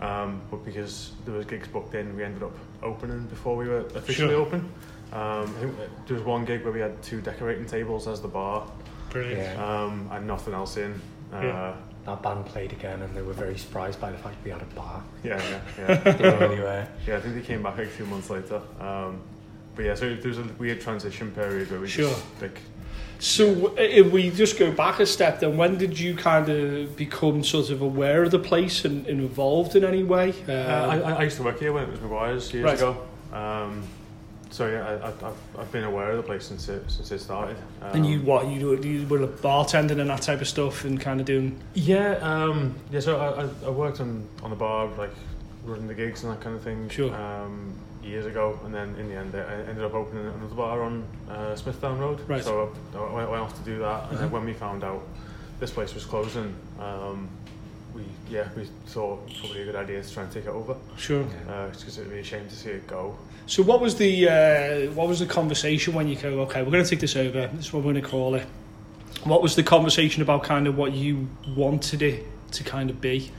Um, 0.00 0.40
but 0.50 0.64
because 0.64 1.12
there 1.24 1.34
was 1.34 1.44
gigs 1.46 1.68
booked 1.68 1.94
in, 1.94 2.16
we 2.16 2.22
ended 2.24 2.42
up 2.42 2.52
opening 2.82 3.24
before 3.26 3.56
we 3.56 3.68
were 3.68 3.80
officially 3.94 4.30
Sure. 4.34 4.40
open. 4.42 4.60
Um, 5.12 5.54
I 5.56 5.60
think 5.60 5.76
there 6.06 6.16
was 6.16 6.24
one 6.24 6.44
gig 6.44 6.64
where 6.64 6.72
we 6.72 6.80
had 6.80 7.00
two 7.02 7.20
decorating 7.20 7.66
tables 7.66 8.08
as 8.08 8.20
the 8.22 8.28
bar 8.28 8.66
Brilliant. 9.10 9.40
Yeah. 9.58 9.82
um, 9.84 10.08
and 10.10 10.26
nothing 10.26 10.54
else 10.54 10.76
in. 10.76 10.92
Uh, 11.32 11.36
Yeah. 11.40 11.42
yeah. 11.42 11.74
Our 12.04 12.16
band 12.16 12.46
played 12.46 12.72
again 12.72 13.00
and 13.02 13.14
they 13.14 13.22
were 13.22 13.32
very 13.34 13.56
surprised 13.56 14.00
by 14.00 14.10
the 14.10 14.18
fact 14.18 14.36
we 14.44 14.50
had 14.50 14.60
a 14.62 14.74
bar. 14.74 15.04
Yeah, 15.22 15.40
yeah, 15.78 15.94
They 16.12 16.30
really 16.36 16.58
were. 16.60 16.86
yeah. 17.06 17.16
I 17.16 17.20
think 17.20 17.34
they 17.36 17.42
came 17.42 17.62
back 17.62 17.76
like 17.78 17.86
a 17.86 17.90
few 17.90 18.06
months 18.06 18.28
later. 18.30 18.60
Um, 18.80 19.20
but 19.76 19.84
yeah, 19.84 19.94
so 19.94 20.12
there 20.16 20.28
was 20.28 20.38
a 20.38 20.44
weird 20.58 20.80
transition 20.80 21.30
period 21.30 21.70
where 21.70 21.78
we 21.80 21.86
Sure. 21.86 22.08
just 22.10 22.24
like 22.42 22.58
So 23.22 23.72
if 23.78 24.10
we 24.10 24.30
just 24.30 24.58
go 24.58 24.72
back 24.72 24.98
a 24.98 25.06
step, 25.06 25.38
then 25.38 25.56
when 25.56 25.78
did 25.78 25.96
you 25.96 26.16
kind 26.16 26.48
of 26.48 26.96
become 26.96 27.44
sort 27.44 27.70
of 27.70 27.80
aware 27.80 28.24
of 28.24 28.32
the 28.32 28.38
place 28.40 28.84
and, 28.84 29.06
and 29.06 29.20
involved 29.20 29.76
in 29.76 29.84
any 29.84 30.02
way? 30.02 30.34
uh, 30.48 30.52
I, 30.52 30.98
I 30.98 31.22
used 31.22 31.36
to 31.36 31.44
work 31.44 31.60
here 31.60 31.72
when 31.72 31.84
it 31.84 31.88
was 31.90 32.00
Maguire's 32.00 32.52
years 32.52 32.64
Right. 32.64 32.74
ago. 32.74 33.00
Um, 33.32 33.84
so 34.50 34.66
yeah, 34.68 35.12
I, 35.22 35.60
I've 35.60 35.70
been 35.70 35.84
aware 35.84 36.10
of 36.10 36.16
the 36.16 36.24
place 36.24 36.44
since 36.44 36.68
it 36.68 36.82
since 36.90 37.12
it 37.12 37.20
started. 37.20 37.56
Um, 37.80 37.90
and 37.94 38.06
you 38.06 38.22
what 38.22 38.48
you 38.48 38.58
do- 38.76 38.88
you 38.88 39.06
were 39.06 39.24
bartending 39.28 40.00
and 40.00 40.10
that 40.10 40.22
type 40.22 40.40
of 40.40 40.48
stuff 40.48 40.84
and 40.84 41.00
kind 41.00 41.20
of 41.20 41.26
doing 41.26 41.56
Yeah, 41.74 42.14
um, 42.16 42.74
yeah. 42.90 42.98
So 42.98 43.20
I, 43.20 43.44
I, 43.44 43.48
I 43.66 43.70
worked 43.70 44.00
on 44.00 44.26
on 44.42 44.50
the 44.50 44.56
bar, 44.56 44.88
like 44.98 45.14
running 45.64 45.86
the 45.86 45.94
gigs 45.94 46.24
and 46.24 46.32
that 46.32 46.40
kind 46.40 46.56
of 46.56 46.62
thing. 46.62 46.88
Sure. 46.88 47.14
Um, 47.14 47.72
years 48.02 48.26
ago, 48.26 48.58
and 48.64 48.74
then 48.74 48.94
in 48.96 49.08
the 49.08 49.14
end, 49.14 49.34
I 49.34 49.54
ended 49.68 49.84
up 49.84 49.94
opening 49.94 50.26
another 50.26 50.54
bar 50.54 50.82
on 50.82 51.04
uh, 51.30 51.54
Smithdown 51.54 51.98
Road. 51.98 52.20
Right. 52.28 52.42
So 52.42 52.74
I, 52.94 52.98
I 52.98 53.12
went, 53.12 53.30
went 53.30 53.42
off 53.42 53.56
to 53.58 53.64
do 53.64 53.78
that, 53.78 54.04
and 54.04 54.12
Uh-huh. 54.12 54.16
then 54.22 54.30
when 54.30 54.44
we 54.44 54.52
found 54.52 54.84
out 54.84 55.02
this 55.60 55.70
place 55.70 55.94
was 55.94 56.04
closing, 56.04 56.54
um, 56.80 57.28
we 57.94 58.02
yeah 58.30 58.48
we 58.56 58.64
thought 58.86 59.20
it 59.26 59.30
was 59.30 59.38
probably 59.40 59.62
a 59.62 59.64
good 59.66 59.76
idea 59.76 60.02
to 60.02 60.14
try 60.14 60.22
and 60.24 60.32
take 60.32 60.44
it 60.46 60.50
over, 60.50 60.74
sure. 60.96 61.24
uh, 61.48 61.68
because 61.68 61.98
it'd 61.98 62.10
be 62.10 62.18
a 62.20 62.24
shame 62.24 62.48
to 62.48 62.56
see 62.56 62.70
it 62.70 62.86
go. 62.86 63.16
So 63.46 63.62
what 63.62 63.80
was 63.80 63.94
the 63.96 64.28
uh, 64.28 64.92
what 64.92 65.08
was 65.08 65.18
the 65.20 65.26
conversation 65.26 65.94
when 65.94 66.08
you 66.08 66.16
go 66.16 66.40
okay 66.42 66.62
we're 66.62 66.70
going 66.70 66.84
to 66.84 66.88
take 66.88 67.00
this 67.00 67.16
over 67.16 67.48
this 67.48 67.66
is 67.66 67.72
what 67.72 67.82
we're 67.84 67.92
going 67.92 68.02
to 68.04 68.08
call 68.08 68.36
it 68.36 68.46
what 69.24 69.42
was 69.42 69.56
the 69.56 69.62
conversation 69.64 70.22
about 70.22 70.44
kind 70.44 70.66
of 70.68 70.76
what 70.78 70.92
you 70.92 71.28
wanted 71.56 72.02
it 72.02 72.24
to 72.52 72.62
kind 72.64 72.88
of 72.88 73.00
be 73.00 73.30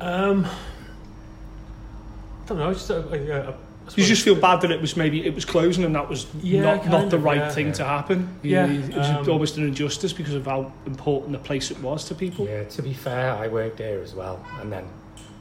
Um, 0.00 0.46
I 0.46 2.48
don't 2.48 2.58
know. 2.58 2.70
It's 2.70 2.86
just 2.86 2.90
uh, 2.90 3.00
like, 3.10 3.28
uh, 3.28 3.34
I 3.34 3.46
Did 3.46 3.54
you 3.96 4.04
just 4.04 4.22
feel 4.22 4.34
bad 4.34 4.60
that 4.62 4.70
it 4.70 4.80
was 4.80 4.96
maybe 4.96 5.24
it 5.26 5.34
was 5.34 5.44
closing 5.44 5.84
and 5.84 5.94
that 5.94 6.08
was 6.08 6.26
Yeah, 6.42 6.62
not, 6.62 6.84
not 6.86 6.92
kind 7.00 7.10
the 7.10 7.16
of, 7.16 7.24
right 7.24 7.36
yeah. 7.38 7.50
thing 7.50 7.66
Yeah. 7.68 7.72
to 7.74 7.84
happen 7.84 8.28
Yeah, 8.42 8.66
You- 8.66 8.80
it 8.80 8.96
was 8.96 9.08
um, 9.10 9.28
almost 9.30 9.56
an 9.58 9.64
injustice 9.66 10.12
because 10.12 10.34
of 10.34 10.46
how 10.46 10.72
important 10.86 11.32
the 11.32 11.38
place 11.38 11.70
it 11.70 11.78
was 11.80 12.04
to 12.06 12.14
people 12.14 12.46
Yeah, 12.46 12.64
to 12.64 12.82
be 12.82 12.92
fair, 12.94 13.32
I 13.34 13.48
worked 13.48 13.78
there 13.78 14.00
as 14.02 14.14
well, 14.14 14.44
and 14.60 14.72
then 14.72 14.84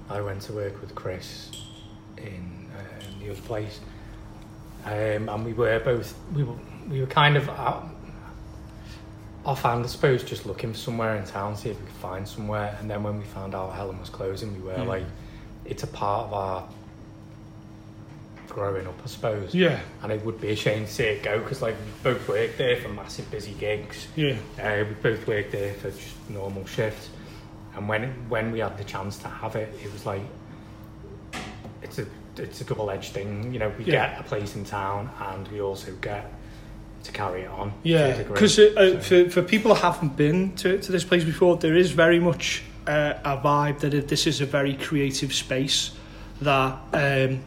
I 0.10 0.22
went 0.22 0.42
to 0.44 0.54
work 0.54 0.80
with 0.82 0.94
Chris 0.96 1.50
in 2.18 2.68
um, 2.78 3.20
the 3.20 3.32
other 3.32 3.42
place, 3.42 3.80
um, 4.86 5.30
and 5.30 5.46
we 5.46 5.54
were 5.54 5.80
both 5.80 6.14
we 6.36 6.44
were 6.44 6.56
we 6.90 7.00
were 7.00 7.08
kind 7.08 7.38
of 7.38 7.48
out, 7.50 7.88
offhand, 9.46 9.84
I 9.84 9.88
suppose, 9.88 10.24
just 10.24 10.46
looking 10.46 10.74
for 10.74 10.78
somewhere 10.80 11.16
in 11.16 11.24
town, 11.26 11.56
see 11.56 11.70
if 11.70 11.80
we 11.80 11.86
could 11.86 11.96
find 11.96 12.28
somewhere, 12.28 12.76
and 12.80 12.90
then 12.90 13.04
when 13.04 13.18
we 13.18 13.24
found 13.26 13.56
out 13.56 13.74
Helen 13.74 14.00
was 14.00 14.10
closing, 14.10 14.54
we 14.54 14.68
were 14.68 14.74
Yeah. 14.78 14.84
like, 14.84 15.06
it's 15.66 15.84
a 15.84 15.88
part 15.88 16.28
of 16.28 16.34
our 16.34 16.64
growing 18.52 18.86
up, 18.88 19.00
I 19.04 19.08
suppose. 19.08 19.54
yeah 19.56 19.80
And 20.04 20.12
it 20.12 20.24
would 20.26 20.40
be 20.42 20.50
a 20.50 20.56
shame 20.56 20.86
to 20.86 20.92
see 20.92 21.06
it 21.06 21.24
go 21.24 21.40
because, 21.40 21.62
like, 21.62 21.76
we 21.86 22.12
both 22.12 22.28
worked 22.28 22.58
there 22.58 22.76
for 22.78 22.90
massive 22.90 23.30
busy 23.32 23.54
gigs. 23.54 24.08
yeah 24.16 24.36
Uh, 24.60 24.84
we 24.90 24.94
both 25.10 25.26
worked 25.28 25.52
there 25.52 25.74
for 25.76 25.90
just 25.92 26.30
normal 26.30 26.66
shifts, 26.66 27.10
and 27.76 27.88
when 27.90 28.04
when 28.30 28.52
we 28.52 28.60
had 28.60 28.78
the 28.78 28.84
chance 28.84 29.18
to 29.20 29.28
have 29.28 29.56
it, 29.56 29.70
it 29.84 29.92
was 29.94 30.06
like 30.06 30.22
it's 31.82 32.00
a 32.00 32.06
it's 32.38 32.62
a 32.62 32.64
double 32.64 32.90
edged 32.90 33.12
thing. 33.14 33.54
You 33.54 33.60
know, 33.60 33.72
we 33.78 33.84
Yeah. 33.86 34.10
get 34.10 34.20
a 34.20 34.24
place 34.24 34.56
in 34.56 34.64
town, 34.66 35.10
and 35.30 35.48
we 35.50 35.60
also 35.62 35.92
get 36.02 36.24
to 37.04 37.12
carry 37.12 37.42
it 37.42 37.50
on. 37.50 37.74
Yeah, 37.84 38.22
because 38.24 38.58
uh, 38.60 38.74
So- 38.76 39.00
for, 39.00 39.30
for 39.30 39.42
people 39.42 39.74
who 39.76 39.82
haven't 39.82 40.16
been 40.16 40.52
to, 40.58 40.78
to 40.80 40.92
this 40.92 41.04
place 41.04 41.24
before, 41.26 41.58
there 41.58 41.76
is 41.76 41.92
very 41.92 42.20
much 42.20 42.64
uh, 42.88 43.14
a 43.24 43.38
vibe 43.38 43.80
that 43.80 44.08
this 44.08 44.26
is 44.28 44.40
a 44.42 44.46
very 44.46 44.76
creative 44.76 45.34
space 45.34 45.92
that, 46.42 46.74
um, 46.94 47.40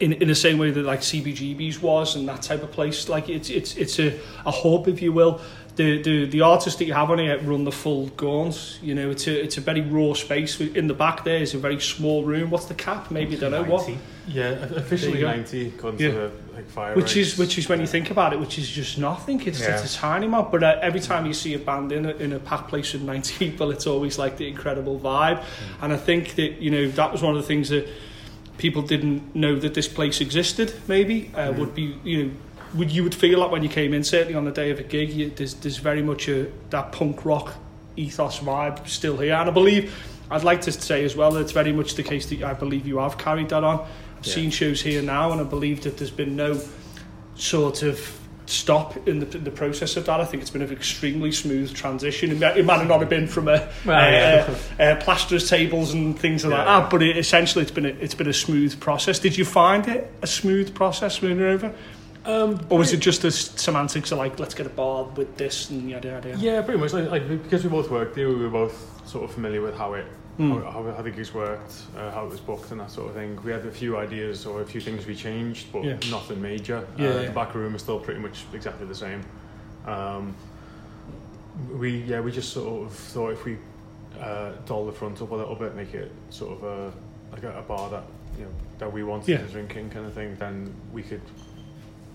in 0.00 0.12
in 0.14 0.28
the 0.28 0.34
same 0.34 0.58
way 0.58 0.70
that 0.70 0.84
like 0.84 1.00
CBGB's 1.00 1.80
was 1.80 2.16
and 2.16 2.26
that 2.28 2.42
type 2.42 2.62
of 2.62 2.72
place, 2.72 3.08
like 3.08 3.28
it's 3.28 3.50
it's 3.50 3.76
it's 3.76 3.98
a, 3.98 4.18
a 4.46 4.50
hub, 4.50 4.88
if 4.88 5.00
you 5.02 5.12
will. 5.12 5.40
The, 5.76 6.02
the 6.02 6.26
the 6.26 6.40
artists 6.42 6.78
that 6.80 6.84
you 6.86 6.92
have 6.94 7.10
on 7.10 7.18
here 7.20 7.38
run 7.38 7.64
the 7.64 7.72
full 7.72 8.08
gaunt. 8.08 8.80
You 8.82 8.94
know, 8.94 9.10
it's 9.10 9.26
a 9.28 9.42
it's 9.44 9.56
a 9.56 9.60
very 9.62 9.80
raw 9.80 10.12
space. 10.14 10.60
In 10.60 10.88
the 10.88 10.94
back 10.94 11.24
there 11.24 11.38
is 11.40 11.54
a 11.54 11.58
very 11.58 11.80
small 11.80 12.24
room. 12.24 12.50
What's 12.50 12.66
the 12.66 12.74
cap? 12.74 13.10
Maybe 13.10 13.36
I 13.36 13.40
don't 13.40 13.52
know 13.52 13.62
what. 13.62 13.88
Yeah, 14.28 14.50
officially 14.76 15.12
There 15.12 15.20
you 15.20 15.26
go. 15.26 15.36
90 15.36 15.66
according 15.68 16.00
Yeah. 16.00 16.28
like 16.54 16.68
fire 16.68 16.94
Which 16.94 17.14
rates. 17.16 17.32
is 17.32 17.38
which 17.38 17.56
is 17.56 17.68
when 17.68 17.80
you 17.80 17.86
think 17.86 18.10
about 18.10 18.32
it, 18.32 18.40
which 18.40 18.58
is 18.58 18.68
just 18.68 18.98
nothing. 18.98 19.40
It's, 19.46 19.60
Yeah. 19.60 19.80
it's 19.80 19.94
a 19.94 19.98
tiny 19.98 20.26
amount, 20.26 20.50
but 20.52 20.62
uh, 20.62 20.78
every 20.82 21.00
time 21.00 21.24
you 21.24 21.32
see 21.32 21.54
a 21.54 21.58
band 21.58 21.92
in 21.92 22.04
a, 22.04 22.10
in 22.24 22.32
a 22.32 22.38
packed 22.38 22.68
place 22.68 22.92
with 22.92 23.02
ninety 23.02 23.32
people, 23.38 23.70
it's 23.70 23.86
always 23.86 24.18
like 24.18 24.36
the 24.36 24.48
incredible 24.48 24.98
vibe. 24.98 25.42
And 25.80 25.92
I 25.92 25.96
think 25.96 26.34
that 26.34 26.60
you 26.60 26.70
know 26.70 26.88
that 26.90 27.10
was 27.12 27.22
one 27.22 27.34
of 27.36 27.40
the 27.42 27.46
things 27.46 27.68
that 27.70 27.86
people 28.60 28.82
didn't 28.82 29.34
know 29.34 29.56
that 29.58 29.74
this 29.74 29.88
place 29.88 30.20
existed. 30.20 30.72
Maybe 30.86 31.30
uh, 31.34 31.52
would 31.52 31.74
be 31.74 31.96
you 32.04 32.24
know 32.24 32.30
would 32.74 32.92
you 32.92 33.02
would 33.02 33.14
feel 33.14 33.40
like 33.40 33.50
when 33.50 33.62
you 33.64 33.68
came 33.68 33.92
in 33.92 34.04
certainly 34.04 34.34
on 34.34 34.44
the 34.44 34.52
day 34.52 34.70
of 34.70 34.78
a 34.78 34.84
gig, 34.84 35.10
you, 35.10 35.30
there's 35.30 35.54
there's 35.54 35.78
very 35.78 36.02
much 36.02 36.28
a 36.28 36.46
that 36.68 36.92
punk 36.92 37.24
rock 37.24 37.54
ethos 37.96 38.38
vibe 38.38 38.86
still 38.86 39.16
here, 39.16 39.34
and 39.34 39.48
I 39.50 39.52
believe. 39.52 39.92
I'd 40.32 40.44
like 40.44 40.60
to 40.60 40.70
say 40.70 41.04
as 41.04 41.16
well 41.16 41.32
that 41.32 41.40
it's 41.40 41.50
very 41.50 41.72
much 41.72 41.96
the 41.96 42.04
case 42.04 42.26
that 42.26 42.40
I 42.44 42.54
believe 42.54 42.86
you 42.86 42.98
have 42.98 43.18
carried 43.18 43.48
that 43.48 43.64
on. 43.64 43.80
I've 43.80 44.24
Yeah. 44.26 44.34
seen 44.34 44.50
shows 44.52 44.80
here 44.80 45.02
now, 45.02 45.32
and 45.32 45.40
I 45.40 45.44
believe 45.44 45.80
that 45.80 45.96
there's 45.96 46.12
been 46.12 46.36
no 46.36 46.60
sort 47.34 47.82
of 47.82 48.19
stop 48.50 49.08
in 49.08 49.20
the, 49.20 49.36
in 49.36 49.44
the 49.44 49.50
process 49.50 49.96
of 49.96 50.06
that. 50.06 50.20
I 50.20 50.24
think 50.24 50.42
it's 50.42 50.50
been 50.50 50.62
an 50.62 50.72
extremely 50.72 51.32
smooth 51.32 51.74
transition. 51.74 52.30
It 52.32 52.40
might, 52.40 52.56
it 52.56 52.64
might 52.64 52.86
not 52.86 53.00
have 53.00 53.08
been 53.08 53.26
from 53.26 53.48
a, 53.48 53.68
Well, 53.84 54.12
yeah. 54.12 54.54
uh, 54.78 54.82
uh, 54.82 54.96
plasterers 55.00 55.48
tables 55.48 55.92
and 55.94 56.18
things 56.18 56.44
like 56.44 56.52
Yeah. 56.58 56.64
that, 56.80 56.90
but 56.90 57.02
it, 57.02 57.16
essentially 57.16 57.62
it's 57.62 57.70
been 57.72 57.86
a, 57.86 57.90
it's 58.00 58.14
been 58.14 58.28
a 58.28 58.32
smooth 58.32 58.78
process. 58.80 59.18
Did 59.18 59.38
you 59.38 59.44
find 59.44 59.86
it 59.88 60.12
a 60.22 60.26
smooth 60.26 60.74
process 60.74 61.22
moving 61.22 61.44
over, 61.44 61.72
Um, 62.24 62.60
or 62.68 62.78
was 62.78 62.92
it 62.92 62.98
just 63.00 63.22
the 63.22 63.30
semantics 63.30 64.12
of 64.12 64.18
like 64.18 64.38
let's 64.38 64.52
get 64.54 64.66
a 64.66 64.70
bar 64.70 65.04
with 65.04 65.36
this 65.38 65.70
and 65.70 65.88
yada 65.88 66.08
yada? 66.08 66.28
yada? 66.30 66.40
Yeah, 66.40 66.60
pretty 66.62 66.78
much. 66.80 66.92
Like, 66.92 67.10
like 67.10 67.28
because 67.42 67.64
we 67.64 67.70
both 67.70 67.90
worked 67.90 68.14
there, 68.14 68.28
we 68.28 68.34
were 68.34 68.50
both 68.50 68.76
sort 69.08 69.24
of 69.24 69.32
familiar 69.34 69.62
with 69.62 69.74
how 69.76 69.94
it 69.94 70.04
Mm. 70.40 70.64
how, 70.64 70.70
how, 70.82 70.92
how 70.94 71.02
the 71.02 71.10
gigs 71.10 71.34
worked, 71.34 71.74
uh, 71.96 72.10
how 72.12 72.24
it 72.24 72.30
was 72.30 72.40
booked, 72.40 72.70
and 72.70 72.80
that 72.80 72.90
sort 72.90 73.08
of 73.08 73.14
thing. 73.14 73.38
We 73.44 73.52
had 73.52 73.66
a 73.66 73.70
few 73.70 73.96
ideas 73.98 74.46
or 74.46 74.62
a 74.62 74.64
few 74.64 74.80
things 74.80 75.04
we 75.06 75.14
changed, 75.14 75.66
but 75.72 75.84
Yeah. 75.84 75.96
nothing 76.10 76.40
major. 76.40 76.86
Yeah, 76.96 77.08
uh, 77.08 77.20
yeah. 77.20 77.26
The 77.26 77.32
back 77.32 77.54
room 77.54 77.74
is 77.74 77.82
still 77.82 77.98
pretty 78.00 78.20
much 78.20 78.44
exactly 78.54 78.86
the 78.86 78.94
same. 78.94 79.22
Um, 79.86 80.34
we 81.72 81.98
yeah 82.04 82.20
we 82.20 82.32
just 82.32 82.52
sort 82.52 82.84
of 82.86 82.92
thought 82.92 83.32
if 83.32 83.44
we 83.44 83.58
uh, 84.20 84.52
doll 84.66 84.86
the 84.86 84.92
front 84.92 85.20
up 85.20 85.30
a 85.30 85.34
little 85.34 85.54
bit, 85.54 85.74
make 85.74 85.92
it 85.94 86.10
sort 86.30 86.52
of 86.56 86.62
a 86.64 86.92
like 87.32 87.42
a, 87.42 87.58
a 87.58 87.62
bar 87.62 87.90
that 87.90 88.04
you 88.38 88.44
know 88.44 88.50
that 88.78 88.92
we 88.92 89.02
wanted 89.02 89.28
Yeah. 89.28 89.38
to 89.38 89.44
drink 89.48 89.76
in 89.76 89.90
kind 89.90 90.06
of 90.06 90.14
thing, 90.14 90.36
then 90.38 90.72
we 90.92 91.02
could 91.02 91.20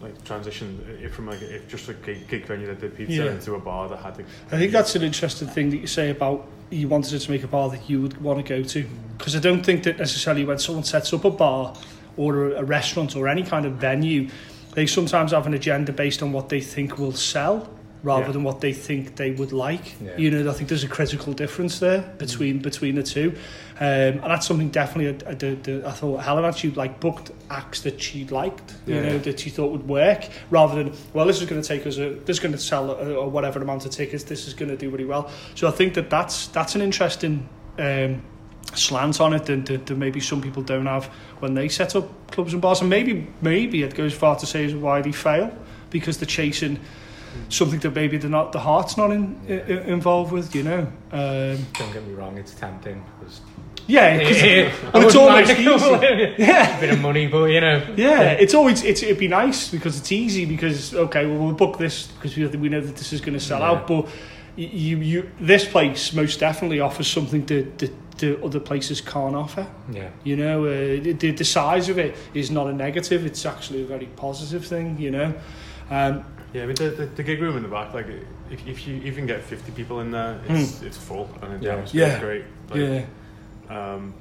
like 0.02 0.24
transition 0.26 0.84
it 1.02 1.12
from 1.12 1.28
like 1.28 1.42
if 1.42 1.68
just 1.70 1.88
a 1.90 1.94
gig, 1.94 2.28
gig 2.28 2.46
venue 2.46 2.68
that 2.68 2.82
did 2.82 2.96
pizza 2.98 3.14
Yeah. 3.26 3.32
into 3.32 3.56
a 3.56 3.60
bar 3.60 3.88
that 3.90 3.98
had 4.00 4.16
the 4.16 4.24
I 4.52 4.58
think 4.58 4.72
that's 4.72 4.96
an 4.96 5.04
interesting 5.04 5.48
thing 5.48 5.70
that 5.70 5.78
you 5.78 5.88
say 5.88 6.10
about 6.10 6.48
you 6.70 6.88
wanted 6.88 7.14
it 7.14 7.20
to 7.20 7.32
make 7.32 7.44
a 7.44 7.48
bar 7.48 7.70
that 7.70 7.90
you 7.90 8.02
would 8.02 8.22
want 8.22 8.46
to 8.46 8.48
go 8.58 8.64
to. 8.64 8.86
Because 9.18 9.36
I 9.36 9.40
don't 9.40 9.64
think 9.66 9.84
that 9.84 9.98
necessarily 10.00 10.44
when 10.46 10.58
someone 10.60 10.84
sets 10.84 11.14
up 11.14 11.24
a 11.26 11.30
bar 11.30 11.76
or 12.18 12.52
a, 12.52 12.62
a 12.62 12.64
restaurant 12.64 13.16
or 13.16 13.28
any 13.28 13.44
kind 13.44 13.66
of 13.66 13.74
venue, 13.74 14.30
they 14.74 14.86
sometimes 14.86 15.32
have 15.32 15.46
an 15.48 15.54
agenda 15.54 15.92
based 15.94 16.22
on 16.22 16.32
what 16.34 16.50
they 16.50 16.60
think 16.62 16.98
will 16.98 17.14
sell 17.14 17.70
rather 18.04 18.26
Yeah. 18.28 18.32
than 18.34 18.44
what 18.44 18.62
they 18.62 18.74
think 18.74 19.16
they 19.16 19.32
would 19.32 19.52
like. 19.54 19.96
Yeah. 20.02 20.18
You 20.18 20.32
know, 20.32 20.50
I 20.50 20.54
think 20.54 20.70
there's 20.70 20.84
a 20.84 20.88
critical 20.88 21.34
difference 21.34 21.80
there 21.80 22.02
between 22.18 22.60
between 22.60 22.96
the 22.96 23.04
two, 23.04 23.34
um, 23.78 23.86
and 23.86 24.24
that's 24.24 24.48
something 24.48 24.70
definitely 24.70 25.26
I, 25.28 25.32
I, 25.32 25.88
I 25.90 25.92
thought 25.92 26.18
Helen 26.24 26.46
actually 26.46 26.72
like 26.72 27.00
booked 27.00 27.32
acts 27.50 27.82
that 27.82 28.02
she 28.02 28.26
liked, 28.26 28.74
you 28.88 28.96
Yeah. 28.96 29.02
know, 29.02 29.18
that 29.20 29.40
she 29.40 29.50
thought 29.50 29.72
would 29.72 29.88
work, 29.88 30.28
rather 30.50 30.76
than 30.82 30.94
well, 31.14 31.26
this 31.26 31.42
is 31.42 31.50
going 31.50 31.62
to 31.62 31.68
take 31.68 31.86
us 31.86 31.98
a, 31.98 32.12
this 32.14 32.38
is 32.38 32.40
going 32.40 32.54
to 32.54 32.58
sell 32.58 32.92
a, 32.92 33.16
a 33.16 33.28
whatever 33.28 33.62
amount 33.62 33.86
of 33.86 33.92
tickets, 33.92 34.24
this 34.24 34.48
is 34.48 34.54
going 34.54 34.70
to 34.70 34.78
do 34.78 34.90
really 34.90 35.06
well. 35.06 35.30
So 35.56 35.68
I 35.68 35.72
think 35.72 35.94
that 35.96 36.10
that's 36.10 36.48
that's 36.48 36.76
an 36.76 36.82
interesting. 36.82 37.48
Um, 37.78 38.22
slant 38.74 39.22
on 39.22 39.34
it 39.34 39.46
than 39.46 40.00
maybe 40.00 40.20
some 40.20 40.42
people 40.42 40.62
don't 40.64 40.88
have 40.88 41.06
when 41.40 41.54
they 41.54 41.70
set 41.70 41.96
up 41.96 42.10
clubs 42.32 42.52
and 42.52 42.62
bars 42.62 42.82
and 42.82 42.90
maybe 42.90 43.26
maybe 43.42 43.84
it 43.84 43.94
goes 43.94 44.12
far 44.14 44.36
to 44.36 44.46
say 44.46 44.66
is 44.66 44.74
why 44.74 45.02
they 45.02 45.12
fail 45.12 45.56
because 45.92 46.18
they're 46.18 46.26
chasing 46.26 46.78
something 47.48 47.80
that 47.80 47.94
maybe 47.94 48.18
they're 48.18 48.30
not 48.30 48.52
the 48.52 48.60
heart's 48.60 48.98
not 48.98 49.12
in, 49.12 49.40
i 49.48 49.54
involved 49.88 50.32
with 50.34 50.54
you 50.56 50.64
know 50.64 50.80
um, 51.12 51.58
Don't 51.74 51.94
get 51.94 52.06
me 52.08 52.16
wrong, 52.16 52.38
it's 52.38 52.54
tempting. 52.56 53.02
'cause- 53.22 53.40
yeah 53.88 54.18
'cause- 54.24 54.42
I 54.44 54.72
well, 54.94 55.06
it's 55.06 55.16
wouldn't 55.16 55.16
almost 55.16 55.48
mind 55.48 55.50
a 55.50 56.36
easy 56.36 56.36
yeah 56.44 56.78
a 56.78 56.82
bit 56.82 56.90
of 56.92 57.02
money, 57.02 57.28
but 57.28 57.46
you 57.46 57.62
know. 57.62 57.82
yeah, 57.96 58.32
it's 58.32 58.54
always 58.54 58.84
it's 58.84 59.04
it'd 59.04 59.18
be 59.20 59.28
nice 59.28 59.70
because 59.70 59.98
it's 60.00 60.12
easy 60.12 60.46
because 60.46 60.94
okay, 60.94 61.26
well 61.26 61.38
we'll 61.38 61.54
book 61.54 61.78
this 61.78 62.08
because 62.08 62.36
we 62.38 62.46
we 62.48 62.70
know 62.70 62.82
that 62.82 62.96
this 62.96 63.14
is 63.14 63.22
going 63.22 63.34
to 63.34 63.40
sell 63.40 63.60
Yeah. 63.60 63.72
out. 63.72 63.88
But 63.88 64.08
you 64.58 64.98
you 64.98 65.30
this 65.40 65.66
place 65.66 66.14
most 66.14 66.40
definitely 66.40 66.80
offers 66.80 67.08
something 67.08 67.46
that 67.46 67.78
that, 67.80 67.92
that 68.20 68.42
other 68.44 68.60
places 68.62 69.02
can't 69.02 69.36
offer. 69.36 69.68
Yeah. 69.92 70.10
You 70.24 70.38
know, 70.38 70.66
uh, 70.66 70.70
the 71.04 71.32
the 71.32 71.44
size 71.46 71.90
of 71.90 71.98
it 71.98 72.16
is 72.34 72.50
not 72.50 72.68
a 72.68 72.74
negative; 72.74 73.26
it's 73.26 73.46
actually 73.46 73.82
a 73.84 73.86
very 73.86 74.08
positive 74.16 74.66
thing. 74.66 74.98
You 75.00 75.12
know, 75.12 75.34
um, 75.92 76.24
Yeah, 76.54 76.64
I 76.64 76.66
mean 76.68 76.76
the, 76.76 76.90
the, 76.90 77.06
the 77.18 77.24
gig 77.24 77.42
room 77.42 77.58
in 77.58 77.64
the 77.64 77.70
back, 77.70 77.94
like 77.94 78.08
if, 78.50 78.66
if 78.66 78.88
you 78.88 78.96
even 79.04 79.26
get 79.28 79.42
fifty 79.44 79.72
people 79.74 80.00
in 80.00 80.12
there, 80.12 80.40
it's 80.48 80.82
it's 80.82 80.98
full 80.98 81.28
and 81.42 81.60
the 81.60 81.66
Yeah. 81.66 81.74
atmosphere. 81.74 82.08
Yeah. 82.08 82.20
great. 82.20 82.44
Like, 82.70 82.80
yeah. 82.80 83.06
Um, 83.70 84.14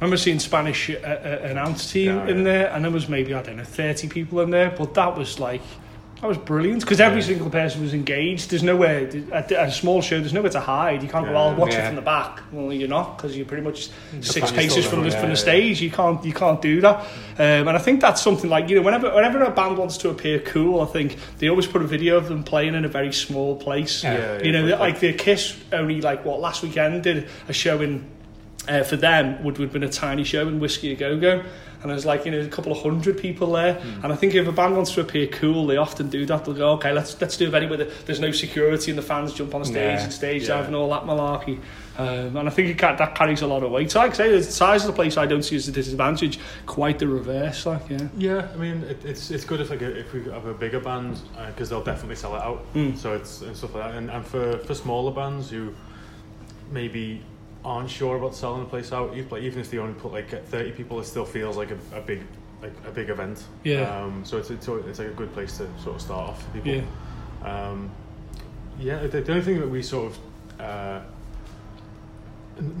I 0.00 0.04
remember 0.04 0.16
seeing 0.16 0.38
Spanish 0.38 0.90
uh, 0.90 0.94
uh, 0.94 1.38
announce 1.42 1.90
team 1.92 2.16
Yeah, 2.16 2.28
in 2.28 2.38
yeah. 2.38 2.44
there, 2.44 2.72
and 2.72 2.84
there 2.84 2.92
was 2.92 3.08
maybe 3.08 3.34
I 3.34 3.42
don't 3.42 3.56
know 3.56 3.64
thirty 3.64 4.08
people 4.08 4.40
in 4.40 4.50
there, 4.50 4.70
but 4.76 4.94
that 4.94 5.16
was 5.16 5.40
like 5.40 5.60
that 6.20 6.26
was 6.26 6.38
brilliant 6.38 6.80
because 6.82 7.00
every 7.00 7.20
Yeah. 7.20 7.26
single 7.28 7.48
person 7.50 7.80
was 7.82 7.94
engaged. 7.94 8.50
There's 8.50 8.64
nowhere 8.64 9.08
at 9.32 9.50
a 9.52 9.70
small 9.70 10.00
show. 10.02 10.18
There's 10.18 10.32
nowhere 10.32 10.50
to 10.50 10.58
hide. 10.60 11.00
You 11.02 11.08
can't 11.08 11.26
go. 11.26 11.30
Yeah. 11.32 11.38
I'll 11.38 11.54
watch 11.54 11.74
it 11.74 11.84
from 11.86 11.94
the 11.96 12.02
back. 12.02 12.40
Well, 12.52 12.72
you're 12.72 12.88
not 12.88 13.16
because 13.16 13.36
you're 13.36 13.46
pretty 13.46 13.62
much 13.64 13.88
six 14.20 14.50
paces 14.52 14.84
from 14.86 15.02
the 15.02 15.10
from 15.12 15.30
the 15.30 15.36
stage. 15.36 15.80
You 15.80 15.90
can't 15.90 16.24
you 16.24 16.32
can't 16.32 16.60
do 16.62 16.80
that. 16.80 17.00
Um, 17.38 17.68
and 17.68 17.70
I 17.70 17.78
think 17.78 18.00
that's 18.00 18.22
something 18.22 18.50
like 18.50 18.68
you 18.68 18.76
know 18.76 18.82
whenever 18.82 19.12
whenever 19.14 19.42
a 19.42 19.50
band 19.50 19.78
wants 19.78 19.96
to 19.98 20.10
appear 20.10 20.38
cool, 20.40 20.80
I 20.80 20.86
think 20.86 21.16
they 21.38 21.48
always 21.48 21.66
put 21.66 21.82
a 21.82 21.86
video 21.86 22.16
of 22.16 22.28
them 22.28 22.44
playing 22.44 22.74
in 22.74 22.84
a 22.84 22.88
very 22.88 23.12
small 23.12 23.56
place. 23.56 24.02
You 24.04 24.10
know, 24.52 24.64
yeah, 24.66 24.76
like 24.76 25.00
the 25.00 25.12
Kiss 25.12 25.56
only 25.72 26.00
like 26.00 26.24
what 26.24 26.40
last 26.40 26.62
weekend 26.62 27.02
did 27.02 27.28
a 27.48 27.52
show 27.52 27.80
in 27.80 28.04
uh, 28.68 28.82
for 28.84 28.96
them 28.96 29.42
would 29.44 29.56
have 29.58 29.72
been 29.72 29.82
a 29.82 29.88
tiny 29.88 30.24
show 30.24 30.46
in 30.48 30.60
Whisky 30.60 30.92
a 30.92 30.96
Go 30.96 31.18
Go. 31.18 31.42
And 31.80 31.92
there's 31.92 32.04
like 32.04 32.24
you 32.24 32.32
know 32.32 32.40
a 32.40 32.48
couple 32.48 32.72
of 32.72 32.82
hundred 32.82 33.18
people 33.18 33.52
there, 33.52 33.74
Hmm. 33.74 34.02
and 34.04 34.12
I 34.12 34.16
think 34.16 34.34
if 34.34 34.48
a 34.48 34.50
band 34.52 34.74
wants 34.74 34.90
to 34.94 35.00
appear 35.00 35.28
cool, 35.28 35.64
they 35.64 35.76
often 35.76 36.08
do 36.10 36.26
that. 36.26 36.44
They'll 36.44 36.52
go, 36.54 36.70
okay, 36.72 36.92
let's 36.92 37.20
let's 37.20 37.36
do 37.36 37.46
it 37.46 37.54
anyway. 37.54 37.88
there's 38.04 38.18
no 38.18 38.32
security 38.32 38.90
and 38.90 38.98
the 38.98 39.02
fans 39.02 39.32
jump 39.32 39.54
on 39.54 39.60
the 39.60 39.66
stage 39.66 39.76
Yeah. 39.98 40.02
and 40.02 40.12
stage 40.12 40.42
Yeah. 40.42 40.56
dive 40.56 40.66
and 40.66 40.74
all 40.74 40.90
that 40.90 41.04
malarkey. 41.04 41.60
Um, 41.96 42.36
and 42.36 42.48
I 42.48 42.50
think 42.50 42.68
it 42.70 42.78
that 42.78 43.14
carries 43.14 43.42
a 43.42 43.46
lot 43.46 43.62
of 43.62 43.70
weight. 43.70 43.92
So 43.92 44.00
like 44.00 44.10
I 44.10 44.14
say, 44.14 44.30
the 44.32 44.42
size 44.42 44.82
of 44.82 44.88
the 44.88 44.92
place 44.92 45.16
I 45.16 45.26
don't 45.26 45.42
see 45.44 45.54
as 45.54 45.68
a 45.68 45.72
disadvantage. 45.72 46.40
Quite 46.66 46.98
the 46.98 47.06
reverse, 47.06 47.64
like 47.64 47.88
yeah. 47.88 48.08
yeah, 48.18 48.48
I 48.52 48.56
mean 48.56 48.82
it, 48.82 49.04
it's 49.04 49.30
it's 49.30 49.44
good 49.44 49.60
if 49.60 49.70
like 49.70 49.82
a, 49.82 50.00
if 50.00 50.12
we 50.12 50.24
have 50.32 50.46
a 50.46 50.54
bigger 50.54 50.80
band 50.80 51.20
because 51.46 51.68
they'll 51.70 51.84
definitely 51.84 52.16
sell 52.16 52.34
it 52.34 52.42
out. 52.42 52.60
Mm. 52.74 52.96
So 52.98 53.14
it's 53.14 53.42
and 53.42 53.56
stuff 53.56 53.74
like 53.76 53.84
that. 53.84 53.94
And, 53.94 54.10
and 54.10 54.26
for 54.26 54.58
for 54.66 54.74
smaller 54.74 55.12
bands 55.12 55.48
who 55.50 55.72
maybe 56.72 57.22
aren't 57.68 57.90
sure 57.90 58.16
about 58.16 58.34
selling 58.34 58.62
the 58.64 58.68
place 58.68 58.92
out, 58.92 59.14
even, 59.16 59.60
if 59.60 59.70
they 59.70 59.78
only 59.78 59.94
put 59.94 60.12
like 60.12 60.30
thirty 60.46 60.72
people, 60.72 60.98
it 61.00 61.04
still 61.04 61.24
feels 61.26 61.56
like 61.56 61.70
a, 61.70 61.78
a 61.94 62.00
big 62.00 62.22
like 62.62 62.72
a 62.86 62.90
big 62.90 63.10
event. 63.10 63.44
Yeah. 63.62 63.82
Um, 63.82 64.24
so 64.24 64.38
it's, 64.38 64.50
it's 64.50 64.66
it's 64.66 64.98
like 64.98 65.08
a 65.08 65.12
good 65.12 65.32
place 65.32 65.58
to 65.58 65.68
sort 65.82 65.96
of 65.96 66.02
start 66.02 66.30
off 66.30 66.42
for 66.42 66.50
people. 66.50 66.72
Yeah. 66.72 67.68
Um, 67.68 67.90
yeah, 68.80 69.06
the, 69.06 69.20
the 69.20 69.32
only 69.32 69.44
thing 69.44 69.60
that 69.60 69.68
we 69.68 69.82
sort 69.82 70.12
of 70.12 70.60
uh, 70.60 71.00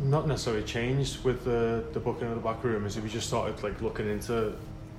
not 0.04 0.26
necessarily 0.26 0.64
changed 0.64 1.24
with 1.24 1.44
the 1.44 1.84
the 1.92 2.00
booking 2.00 2.28
of 2.28 2.34
the 2.34 2.40
back 2.40 2.64
room 2.64 2.86
is 2.86 2.94
that 2.94 3.04
we 3.04 3.10
just 3.10 3.26
started 3.26 3.62
like 3.62 3.80
looking 3.82 4.08
into 4.08 4.54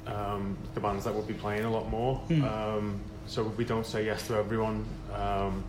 um, 0.08 0.58
the 0.76 0.80
bands 0.80 1.04
that 1.06 1.14
would 1.14 1.28
be 1.28 1.34
playing 1.34 1.66
a 1.66 1.72
lot 1.72 1.90
more. 1.90 2.22
Um, 2.30 3.02
so 3.26 3.44
we 3.58 3.66
don't 3.66 3.86
say 3.86 4.06
yes 4.06 4.28
to 4.28 4.36
everyone. 4.36 4.86
Um, 5.14 5.64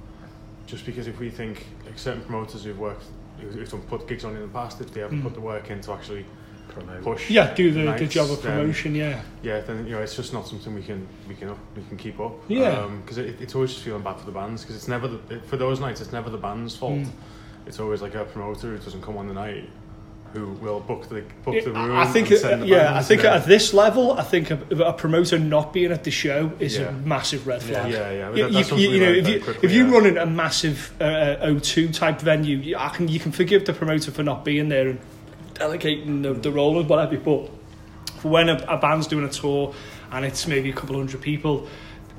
just 0.66 0.86
because 0.86 1.08
if 1.08 1.18
we 1.18 1.30
think 1.30 1.66
like 1.84 1.98
certain 1.98 2.22
promoters 2.22 2.62
who've 2.64 2.78
worked, 2.78 3.04
who- 3.40 3.48
who've 3.58 3.68
done 3.68 3.80
put 3.82 4.06
gigs 4.08 4.24
on 4.24 4.34
in 4.36 4.42
the 4.42 4.48
past, 4.48 4.80
if 4.80 4.92
they 4.92 5.00
haven't 5.00 5.18
Hmm. 5.18 5.24
put 5.24 5.34
the 5.34 5.40
work 5.40 5.70
in 5.70 5.80
to 5.82 5.92
actually 5.92 6.24
Promote. 6.68 7.02
push, 7.02 7.28
Yeah, 7.30 7.52
do 7.54 7.72
the, 7.72 7.92
the 7.98 8.06
job 8.06 8.30
of 8.30 8.42
then- 8.42 8.58
promotion. 8.60 8.94
Yeah, 8.94 9.20
yeah, 9.42 9.60
then 9.60 9.86
you 9.86 9.92
know 9.92 10.00
it's 10.02 10.14
just 10.14 10.32
not 10.32 10.46
something 10.46 10.72
we 10.74 10.82
can 10.82 11.06
we 11.28 11.34
can 11.34 11.48
we 11.76 11.82
can 11.88 11.96
keep 11.96 12.20
up. 12.20 12.34
Yeah. 12.48 12.86
because 13.02 13.18
it, 13.18 13.40
it's 13.40 13.54
always 13.54 13.72
just 13.72 13.82
feeling 13.84 14.02
bad 14.02 14.18
for 14.20 14.26
the 14.26 14.32
bands 14.32 14.62
because 14.62 14.76
it's 14.76 14.88
never 14.88 15.08
the, 15.08 15.34
it, 15.34 15.44
for 15.46 15.56
those 15.56 15.80
nights 15.80 16.00
it's 16.00 16.12
never 16.12 16.30
the 16.30 16.38
band's 16.38 16.76
fault. 16.76 16.92
Mm. 17.00 17.10
It's 17.66 17.78
always 17.80 18.02
like 18.02 18.14
a 18.14 18.24
promoter 18.24 18.68
who 18.68 18.78
doesn't 18.78 19.02
come 19.02 19.16
on 19.16 19.26
the 19.28 19.34
night 19.34 19.68
who 20.32 20.46
will 20.54 20.80
book 20.80 21.08
the 21.08 21.22
book 21.44 21.54
Yeah, 21.54 21.60
the 21.62 21.72
room. 21.72 21.96
I 21.96 22.06
think, 22.06 22.30
it- 22.30 22.66
yeah, 22.66 22.96
I 22.96 23.02
think 23.02 23.24
at 23.24 23.46
this 23.46 23.74
level, 23.74 24.12
I 24.12 24.22
think 24.22 24.50
a, 24.50 24.58
a 24.84 24.92
promoter 24.92 25.38
not 25.38 25.72
being 25.72 25.90
at 25.90 26.04
the 26.04 26.10
show 26.10 26.52
is 26.60 26.78
a 26.78 26.92
massive 26.92 27.46
red 27.46 27.62
flag. 27.62 27.92
yeah, 27.92 28.10
yeah. 28.10 28.30
You, 28.30 28.42
that- 28.44 28.52
you, 28.52 28.64
something 28.64 28.90
you 28.90 29.00
know, 29.00 29.12
if 29.12 29.28
you 29.28 29.40
quickly, 29.40 29.68
if 29.68 29.74
you're 29.74 29.86
yeah. 29.88 29.92
running 29.92 30.16
a 30.18 30.26
massive 30.26 30.92
uh, 31.00 31.36
O2 31.42 31.92
type 31.94 32.20
venue, 32.20 32.58
you, 32.58 32.76
I 32.76 32.90
can 32.90 33.08
you 33.08 33.18
can 33.18 33.32
forgive 33.32 33.64
the 33.64 33.72
promoter 33.72 34.10
for 34.12 34.22
not 34.22 34.44
being 34.44 34.68
there 34.68 34.88
and 34.88 35.00
delegating 35.54 36.22
the, 36.22 36.32
the 36.32 36.50
role 36.52 36.78
and 36.78 36.88
whatever. 36.88 37.16
But 37.18 37.50
when 38.24 38.48
a, 38.48 38.56
a 38.68 38.76
band's 38.78 39.06
doing 39.06 39.24
a 39.24 39.30
tour 39.30 39.74
and 40.12 40.24
it's 40.24 40.46
maybe 40.46 40.70
a 40.70 40.72
couple 40.72 40.96
hundred 40.96 41.20
people, 41.22 41.68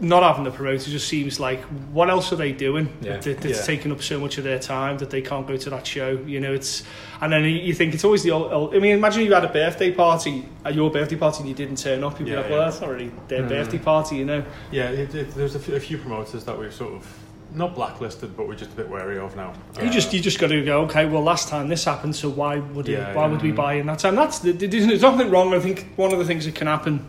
not 0.02 0.24
having 0.24 0.44
the 0.44 0.52
promoter 0.52 0.90
just 0.90 1.08
seems 1.08 1.40
like 1.40 1.62
what 1.94 2.10
else 2.10 2.34
are 2.34 2.36
they 2.36 2.52
doing? 2.52 2.90
Yeah. 3.02 3.18
That, 3.18 3.40
that's 3.40 3.60
Yeah. 3.60 3.66
taking 3.66 3.92
up 3.92 4.02
so 4.02 4.20
much 4.20 4.38
of 4.40 4.44
their 4.44 4.58
time 4.58 4.98
that 4.98 5.12
they 5.12 5.22
can't 5.22 5.48
go 5.48 5.56
to 5.58 5.70
that 5.70 5.86
show. 5.86 6.20
You 6.26 6.40
know, 6.40 6.52
it's 6.54 6.84
and 7.22 7.32
then 7.32 7.44
you- 7.44 7.74
think 7.76 7.94
it's 7.94 8.04
always 8.04 8.24
the 8.24 8.32
old. 8.32 8.52
old 8.52 8.76
I 8.76 8.80
mean, 8.80 8.94
imagine 8.98 9.24
you 9.24 9.34
had 9.34 9.46
a 9.46 9.50
birthday 9.54 9.92
party 9.92 10.46
at 10.66 10.74
your 10.74 10.90
birthday 10.90 11.16
party 11.16 11.40
and 11.42 11.50
you 11.50 11.54
didn't 11.56 11.78
turn 11.78 12.04
up. 12.04 12.20
You'd 12.20 12.26
be 12.26 12.36
like, 12.36 12.50
well, 12.50 12.60
yeah. 12.60 12.66
that's 12.66 12.82
not 12.82 12.90
really 12.90 13.12
their 13.28 13.44
Mm. 13.44 13.50
birthday 13.50 13.78
party, 13.78 14.16
you 14.18 14.26
know. 14.26 14.44
Yeah, 14.72 14.90
it, 14.90 15.14
it, 15.14 15.36
there's 15.36 15.54
a 15.56 15.60
few, 15.60 15.98
promoters 16.00 16.44
that 16.46 16.58
we've 16.58 16.74
sort 16.74 16.94
of 16.94 17.08
not 17.54 17.76
blacklisted, 17.76 18.36
but 18.36 18.48
we're 18.48 18.56
just 18.56 18.72
a 18.72 18.76
bit 18.76 18.90
wary 18.90 19.20
of 19.20 19.36
now. 19.36 19.54
You 19.82 19.90
Uh, 19.90 19.92
just 19.92 20.12
you 20.14 20.20
just 20.20 20.40
got 20.40 20.48
to 20.48 20.64
go. 20.66 20.82
Okay, 20.86 21.06
well, 21.06 21.22
last 21.22 21.48
time 21.50 21.68
this 21.68 21.84
happened, 21.86 22.16
so 22.16 22.30
why 22.30 22.58
would 22.58 22.90
it, 22.90 22.94
Yeah, 22.94 23.14
why 23.14 23.26
yeah. 23.26 23.32
would 23.32 23.42
we 23.44 23.52
buy 23.52 23.74
in 23.74 23.86
that 23.88 24.00
time? 24.00 24.16
That's 24.16 24.40
the, 24.40 24.52
there's 24.54 24.88
there's 24.88 25.02
nothing 25.04 25.30
wrong. 25.30 25.54
I 25.54 25.60
think 25.60 25.86
one 25.96 26.12
of 26.12 26.18
the 26.18 26.26
things 26.26 26.46
that 26.46 26.56
can 26.56 26.68
happen 26.68 27.06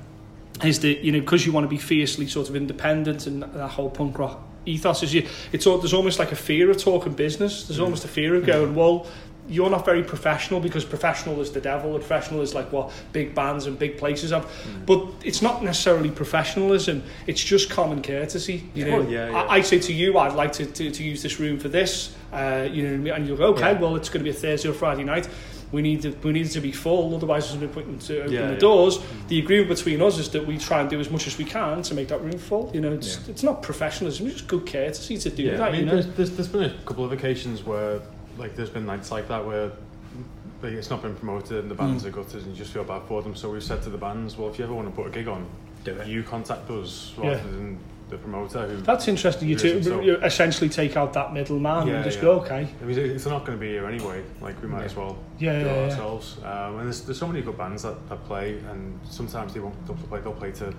is 0.65 0.81
that 0.81 0.99
you 1.05 1.13
know 1.13 1.21
because 1.21 1.45
you 1.47 1.53
want 1.53 1.65
to 1.65 1.69
be 1.69 1.79
fiercely 1.79 2.27
sort 2.27 2.49
of 2.49 2.57
independent 2.57 3.27
and 3.27 3.43
that 3.43 3.69
whole 3.69 3.91
punk 3.91 4.19
rock 4.19 4.41
ethos 4.65 5.03
is 5.03 5.13
you. 5.13 5.27
It's 5.51 5.67
all, 5.67 5.79
there's 5.79 5.93
almost 5.93 6.19
like 6.21 6.31
a 6.31 6.37
fear 6.37 6.71
of 6.71 6.79
talking 6.79 7.15
business. 7.15 7.65
There's 7.67 7.81
Mm. 7.81 7.85
almost 7.85 8.05
a 8.05 8.09
fear 8.09 8.37
of 8.37 8.47
going 8.47 8.77
well. 8.77 9.07
You're 9.49 9.71
not 9.71 9.85
very 9.85 10.05
professional 10.05 10.61
because 10.61 10.85
professional 10.85 11.41
is 11.41 11.51
the 11.51 11.61
devil. 11.61 11.91
And 11.97 11.99
professional 11.99 12.43
is 12.43 12.55
like 12.55 12.71
what 12.71 12.93
big 13.13 13.35
bands 13.35 13.67
and 13.67 13.77
big 13.77 13.99
places 13.99 14.31
have. 14.31 14.45
Mm. 14.45 14.87
But 14.87 15.05
it's 15.25 15.43
not 15.43 15.65
necessarily 15.65 16.13
professionalism. 16.13 17.03
It's 17.27 17.43
just 17.43 17.71
common 17.71 18.03
courtesy. 18.03 18.63
You 18.75 18.85
know, 18.85 18.99
Well, 19.01 19.09
yeah, 19.11 19.31
yeah. 19.31 19.43
I, 19.43 19.55
I 19.57 19.61
say 19.63 19.81
to 19.81 19.93
you, 19.93 20.17
I'd 20.17 20.35
like 20.35 20.53
to, 20.53 20.67
to, 20.67 20.91
to 20.93 21.03
use 21.03 21.23
this 21.25 21.41
room 21.41 21.59
for 21.59 21.69
this. 21.69 22.15
Uh, 22.33 22.69
you 22.71 22.87
know, 22.87 23.13
and 23.15 23.27
you'll 23.27 23.37
go, 23.37 23.47
okay, 23.47 23.75
well, 23.75 23.97
it's 23.97 24.09
going 24.09 24.25
to 24.25 24.31
be 24.31 24.31
a 24.31 24.41
Thursday 24.41 24.69
or 24.69 24.75
Friday 24.75 25.03
night. 25.05 25.29
We 25.73 25.81
need 25.83 26.03
to, 26.03 26.11
we 26.23 26.33
need 26.33 26.51
to 26.51 26.61
be 26.61 26.71
full, 26.71 27.15
otherwise 27.17 27.49
there's 27.49 27.63
no 27.63 27.69
point 27.69 27.89
in 27.89 27.99
to 28.01 28.21
open 28.21 28.33
Yeah, 28.33 28.47
the 28.49 28.53
yeah. 28.53 28.59
doors. 28.59 28.99
The 29.29 29.39
agreement 29.39 29.71
between 29.71 30.03
us 30.03 30.19
is 30.19 30.29
that 30.31 30.47
we 30.47 30.59
try 30.59 30.81
and 30.83 30.91
do 30.91 31.01
as 31.01 31.11
much 31.11 31.27
as 31.27 31.39
we 31.39 31.45
can 31.47 31.81
to 31.83 31.95
make 31.95 32.09
that 32.09 32.21
room 32.21 32.37
full. 32.39 32.71
You 32.75 32.83
know, 32.83 32.93
it's, 32.93 33.17
Yeah. 33.17 33.31
it's 33.33 33.43
not 33.43 33.63
professionalism; 33.63 34.27
it's 34.27 34.37
just 34.37 34.49
good 34.49 34.67
courtesy 34.71 35.15
to 35.17 35.21
see 35.23 35.31
to 35.31 35.37
do 35.37 35.43
yeah, 35.45 35.57
that. 35.57 35.69
I 35.71 35.73
mean, 35.73 35.81
you 35.81 35.87
know, 35.87 35.93
there's, 35.95 36.15
there's, 36.17 36.31
there's 36.33 36.49
been 36.49 36.65
a 36.65 36.75
couple 36.85 37.05
of 37.05 37.13
occasions 37.13 37.65
where, 37.65 38.01
like, 38.37 38.55
there's 38.55 38.71
been 38.71 38.85
nights 38.87 39.11
like 39.11 39.29
that 39.29 39.45
where 39.47 39.73
like, 40.63 40.75
it's 40.75 40.91
not 40.91 41.03
been 41.03 41.17
promoted 41.17 41.59
and 41.59 41.71
the 41.71 41.75
bands 41.75 42.05
Mm. 42.05 42.09
are 42.09 42.11
gutted 42.11 42.43
and 42.45 42.53
you 42.53 42.57
just 42.57 42.73
feel 42.73 42.85
bad 42.85 43.03
for 43.09 43.21
them. 43.23 43.35
So 43.35 43.51
we've 43.51 43.65
said 43.65 43.83
to 43.83 43.91
the 43.91 43.99
bands, 43.99 44.37
well, 44.37 44.49
if 44.51 44.59
you 44.59 44.65
ever 44.65 44.75
want 44.75 44.89
to 44.89 44.95
put 44.95 45.07
a 45.09 45.11
gig 45.11 45.27
on, 45.27 45.45
Do 45.85 45.93
it. 45.93 46.07
you 46.07 46.23
contact 46.23 46.71
us 46.71 47.13
rather 47.17 47.31
Yeah. 47.33 47.43
than 47.43 47.79
the 48.13 48.19
promoter 48.19 48.69
who. 48.69 48.77
that's 48.83 49.09
interesting. 49.09 49.49
You, 49.49 49.57
to, 49.57 49.83
so- 49.83 50.01
you 50.01 50.17
essentially 50.19 50.69
take 50.69 50.97
out 50.97 51.13
that 51.15 51.33
middleman 51.33 51.89
Yeah, 51.89 51.95
and 51.95 52.05
just 52.05 52.19
yeah. 52.19 52.23
go, 52.25 52.33
okay, 52.41 52.69
I 52.81 52.85
mean, 52.85 52.99
if 52.99 53.25
they're 53.25 53.33
not 53.33 53.45
going 53.45 53.59
to 53.59 53.61
be 53.61 53.71
here 53.71 53.87
anyway, 53.87 54.23
like 54.41 54.61
we 54.63 54.69
might 54.69 54.81
Yeah. 54.81 54.85
as 54.85 54.97
well 54.97 55.19
yeah, 55.39 55.53
do 55.53 55.59
it 55.59 55.65
yeah, 55.67 55.75
yeah. 55.75 55.83
ourselves. 55.85 56.37
Um, 56.45 56.77
and 56.77 56.87
there's, 56.87 57.01
there's 57.03 57.19
so 57.19 57.27
many 57.27 57.41
good 57.43 57.59
bands 57.59 57.83
that, 57.83 58.09
that 58.09 58.23
play, 58.27 58.59
and 58.71 58.99
sometimes 59.09 59.55
they 59.55 59.61
won't 59.61 59.87
they'll 59.87 59.97
play 59.97 60.21
they'll 60.21 60.33
play 60.33 60.53
to 60.53 60.73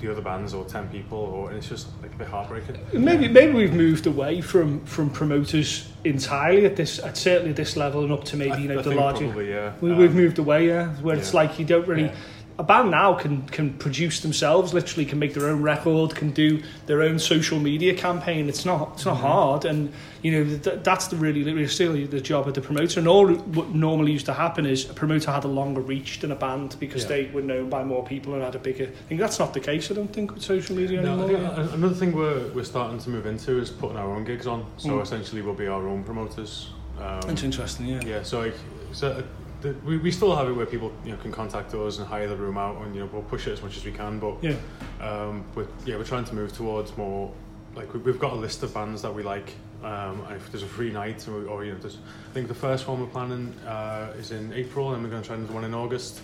the 0.00 0.10
other 0.10 0.20
bands 0.20 0.52
or 0.52 0.64
ten 0.64 0.88
people, 0.88 1.18
or 1.18 1.48
and 1.50 1.58
it's 1.58 1.68
just 1.68 1.86
like 2.02 2.12
a 2.12 2.16
bit 2.16 2.26
heartbreaking. 2.26 2.76
Maybe 2.92 3.28
maybe 3.28 3.52
we've 3.52 3.72
moved 3.72 4.08
away 4.08 4.40
from 4.40 4.84
from 4.84 5.08
promoters 5.10 5.88
entirely 6.02 6.66
at 6.66 6.74
this 6.74 6.98
at 6.98 7.16
certainly 7.16 7.50
at 7.50 7.56
this 7.56 7.76
level 7.76 8.02
and 8.02 8.12
up 8.12 8.24
to 8.24 8.36
maybe 8.36 8.50
I, 8.52 8.56
you 8.58 8.68
know 8.68 8.80
I 8.80 8.82
the 8.82 8.94
larger. 8.96 9.24
probably, 9.26 9.50
yeah. 9.50 9.72
We, 9.80 9.92
Um, 9.92 9.98
we've 9.98 10.14
moved 10.16 10.38
away, 10.40 10.66
yeah, 10.66 10.88
where 10.96 11.16
it's 11.16 11.32
like 11.32 11.60
you 11.60 11.64
don't 11.64 11.86
really. 11.86 12.06
Yeah. 12.06 12.14
A 12.58 12.62
band 12.62 12.90
now 12.90 13.14
can 13.14 13.42
can 13.48 13.72
produce 13.78 14.20
themselves, 14.20 14.74
literally 14.74 15.06
can 15.06 15.18
make 15.18 15.32
their 15.34 15.48
own 15.48 15.62
record, 15.62 16.14
can 16.14 16.30
do 16.32 16.62
their 16.86 17.02
own 17.02 17.18
social 17.18 17.58
media 17.58 17.94
campaign. 17.94 18.48
It's 18.48 18.64
not 18.64 18.92
it's 18.94 19.04
not 19.06 19.16
Mm-hmm. 19.16 19.26
hard, 19.26 19.64
and 19.64 19.92
you 20.22 20.32
know 20.32 20.58
th- 20.58 20.80
that's 20.84 21.06
the 21.08 21.16
really 21.16 21.42
really 21.42 21.66
still 21.66 21.92
the 21.94 22.20
job 22.20 22.46
of 22.46 22.54
the 22.54 22.60
promoter. 22.60 23.00
And 23.00 23.08
all 23.08 23.26
what 23.28 23.70
normally 23.70 24.12
used 24.12 24.26
to 24.26 24.34
happen 24.34 24.66
is 24.66 24.88
a 24.90 24.92
promoter 24.94 25.30
had 25.32 25.44
a 25.44 25.48
longer 25.48 25.80
reach 25.80 26.20
than 26.20 26.30
a 26.30 26.36
band 26.36 26.76
because 26.78 27.02
Yeah. 27.04 27.08
they 27.08 27.30
were 27.32 27.42
known 27.42 27.70
by 27.70 27.84
more 27.84 28.04
people 28.04 28.34
and 28.34 28.42
had 28.42 28.54
a 28.54 28.58
bigger. 28.58 28.84
I 28.84 29.08
think 29.08 29.20
that's 29.20 29.38
not 29.38 29.54
the 29.54 29.60
case. 29.60 29.90
I 29.90 29.94
don't 29.94 30.12
think 30.12 30.34
with 30.34 30.42
social 30.42 30.76
media 30.76 31.00
No, 31.00 31.14
anymore. 31.24 31.30
yeah. 31.40 31.74
another 31.74 31.94
thing 31.94 32.12
we're, 32.12 32.48
we're 32.54 32.64
starting 32.64 32.98
to 32.98 33.10
move 33.10 33.26
into 33.26 33.58
is 33.58 33.70
putting 33.70 33.96
our 33.96 34.10
own 34.14 34.24
gigs 34.24 34.46
on. 34.46 34.66
So 34.76 34.90
Mm. 34.90 35.02
essentially, 35.02 35.40
we'll 35.42 35.54
be 35.54 35.68
our 35.68 35.88
own 35.88 36.04
promoters. 36.04 36.68
Um, 37.00 37.20
That's 37.26 37.42
interesting. 37.42 37.86
Yeah. 37.86 38.00
yeah, 38.06 38.22
so 38.22 38.40
like, 38.40 38.54
so 38.92 39.08
uh, 39.08 39.22
the, 39.62 39.72
we, 39.84 39.96
we 39.96 40.10
still 40.10 40.34
have 40.36 40.48
it 40.48 40.52
where 40.52 40.66
people 40.66 40.92
you 41.04 41.12
know 41.12 41.18
can 41.18 41.32
contact 41.32 41.72
us 41.74 41.98
and 41.98 42.06
hire 42.06 42.28
the 42.28 42.36
room 42.36 42.58
out, 42.58 42.80
and 42.82 42.94
you 42.94 43.00
know 43.02 43.08
we'll 43.12 43.22
push 43.22 43.46
it 43.46 43.52
as 43.52 43.62
much 43.62 43.76
as 43.76 43.84
we 43.84 43.92
can. 43.92 44.18
But 44.18 44.36
Yeah. 44.42 44.56
um, 45.00 45.44
but 45.54 45.66
yeah, 45.86 45.96
we're 45.96 46.04
trying 46.04 46.24
to 46.26 46.34
move 46.34 46.52
towards 46.52 46.96
more 46.96 47.32
like 47.74 47.92
we- 47.94 48.00
we've 48.00 48.18
got 48.18 48.32
a 48.32 48.36
list 48.36 48.62
of 48.62 48.74
bands 48.74 49.02
that 49.02 49.14
we 49.14 49.22
like. 49.22 49.54
Um, 49.82 50.22
if 50.30 50.52
there's 50.52 50.62
a 50.62 50.66
free 50.66 50.90
night, 50.92 51.26
or, 51.26 51.46
or 51.48 51.64
you 51.64 51.72
know, 51.72 51.78
there's, 51.78 51.96
I 52.30 52.32
think 52.34 52.46
the 52.46 52.54
first 52.54 52.86
one 52.86 53.00
we're 53.00 53.06
planning 53.06 53.52
uh, 53.66 54.12
is 54.16 54.30
in 54.30 54.52
April, 54.52 54.92
and 54.94 55.02
we're 55.02 55.10
going 55.10 55.22
to 55.22 55.26
try 55.26 55.36
another 55.36 55.54
one 55.54 55.64
in 55.64 55.74
August. 55.74 56.20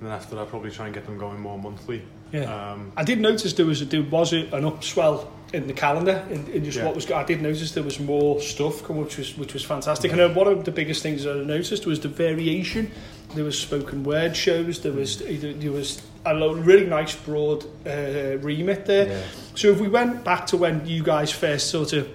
And 0.00 0.08
then 0.08 0.16
after 0.16 0.34
that, 0.36 0.48
probably 0.48 0.70
try 0.70 0.86
and 0.86 0.94
get 0.94 1.04
them 1.04 1.18
going 1.18 1.38
more 1.38 1.58
monthly. 1.58 2.02
Yeah. 2.32 2.44
Um, 2.72 2.90
I 2.96 3.04
did 3.04 3.20
notice 3.20 3.52
there 3.52 3.66
was 3.66 3.82
a, 3.82 3.84
there 3.84 4.02
was 4.02 4.32
a, 4.32 4.46
an 4.56 4.64
upswell 4.64 5.28
in 5.52 5.66
the 5.66 5.72
calendar 5.72 6.24
and, 6.30 6.48
in 6.48 6.64
just 6.64 6.78
Yeah. 6.78 6.86
what 6.86 6.94
was. 6.94 7.10
I 7.10 7.24
did 7.24 7.42
notice 7.42 7.72
there 7.72 7.82
was 7.82 8.00
more 8.00 8.40
stuff, 8.40 8.82
come, 8.84 8.96
which 8.98 9.18
was 9.18 9.36
which 9.36 9.52
was 9.54 9.62
fantastic. 9.64 10.12
And 10.12 10.20
uh, 10.20 10.28
one 10.30 10.46
of 10.48 10.64
the 10.64 10.70
biggest 10.70 11.02
things 11.02 11.26
I 11.26 11.34
noticed 11.34 11.86
was 11.86 12.00
the 12.00 12.08
variation. 12.08 12.90
There 13.34 13.44
was 13.44 13.58
spoken 13.58 14.04
word 14.04 14.36
shows. 14.36 14.80
There 14.80 14.92
was 14.92 15.18
there 15.18 15.72
was 15.72 16.02
a 16.24 16.34
really 16.36 16.86
nice 16.86 17.14
broad 17.16 17.64
uh, 17.86 18.38
remit 18.38 18.86
there. 18.86 19.08
Yeah. 19.08 19.22
So 19.54 19.68
if 19.68 19.80
we 19.80 19.88
went 19.88 20.24
back 20.24 20.46
to 20.48 20.56
when 20.56 20.86
you 20.86 21.02
guys 21.02 21.30
first 21.32 21.68
sort 21.70 21.92
of 21.92 22.08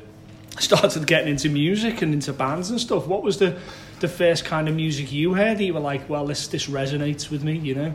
started 0.60 1.06
getting 1.06 1.30
into 1.30 1.50
music 1.50 2.02
and 2.02 2.14
into 2.14 2.34
bands 2.34 2.70
and 2.72 2.80
stuff, 2.80 3.08
what 3.08 3.24
was 3.24 3.38
the 3.38 3.58
the 4.00 4.08
first 4.08 4.46
kind 4.46 4.68
of 4.70 4.76
music 4.76 5.12
you 5.12 5.34
heard 5.34 5.58
that 5.58 5.64
you 5.64 5.74
were 5.74 5.80
like, 5.80 6.08
well, 6.10 6.26
this 6.26 6.48
this 6.48 6.68
resonates 6.68 7.30
with 7.32 7.44
me, 7.44 7.58
you 7.58 7.76
know? 7.76 7.94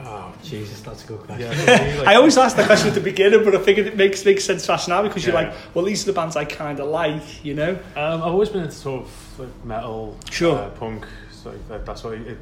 Oh, 0.00 0.32
Jesus, 0.44 0.80
that's 0.80 1.04
a 1.04 1.06
good 1.08 1.20
question. 1.20 1.50
yeah, 1.50 1.96
like- 1.98 2.06
I 2.08 2.14
always 2.14 2.38
ask 2.38 2.56
the 2.56 2.64
question 2.64 2.88
at 2.88 2.94
the 2.94 3.00
beginning, 3.00 3.44
but 3.44 3.54
I 3.54 3.58
figured 3.60 3.86
it 3.86 3.96
makes 3.96 4.24
makes 4.24 4.44
sense 4.44 4.64
to 4.66 4.72
ask 4.74 4.88
now 4.88 5.02
because 5.02 5.24
you're 5.26 5.34
like, 5.34 5.52
well, 5.74 5.84
these 5.84 6.02
are 6.04 6.12
the 6.12 6.12
bands 6.12 6.36
I 6.36 6.44
kind 6.44 6.78
of 6.78 6.88
like, 6.88 7.44
you 7.44 7.54
know? 7.54 7.72
Um, 7.96 8.22
I've 8.22 8.32
always 8.32 8.48
been 8.48 8.62
into 8.62 8.74
sort 8.76 9.02
of 9.04 9.38
like 9.40 9.64
metal, 9.64 10.16
Sure. 10.30 10.56
uh, 10.56 10.70
punk. 10.70 11.04
So 11.32 11.50
like, 11.50 11.68
that, 11.68 11.86
that's 11.86 12.04
why 12.04 12.12
it, 12.14 12.28
it, 12.28 12.38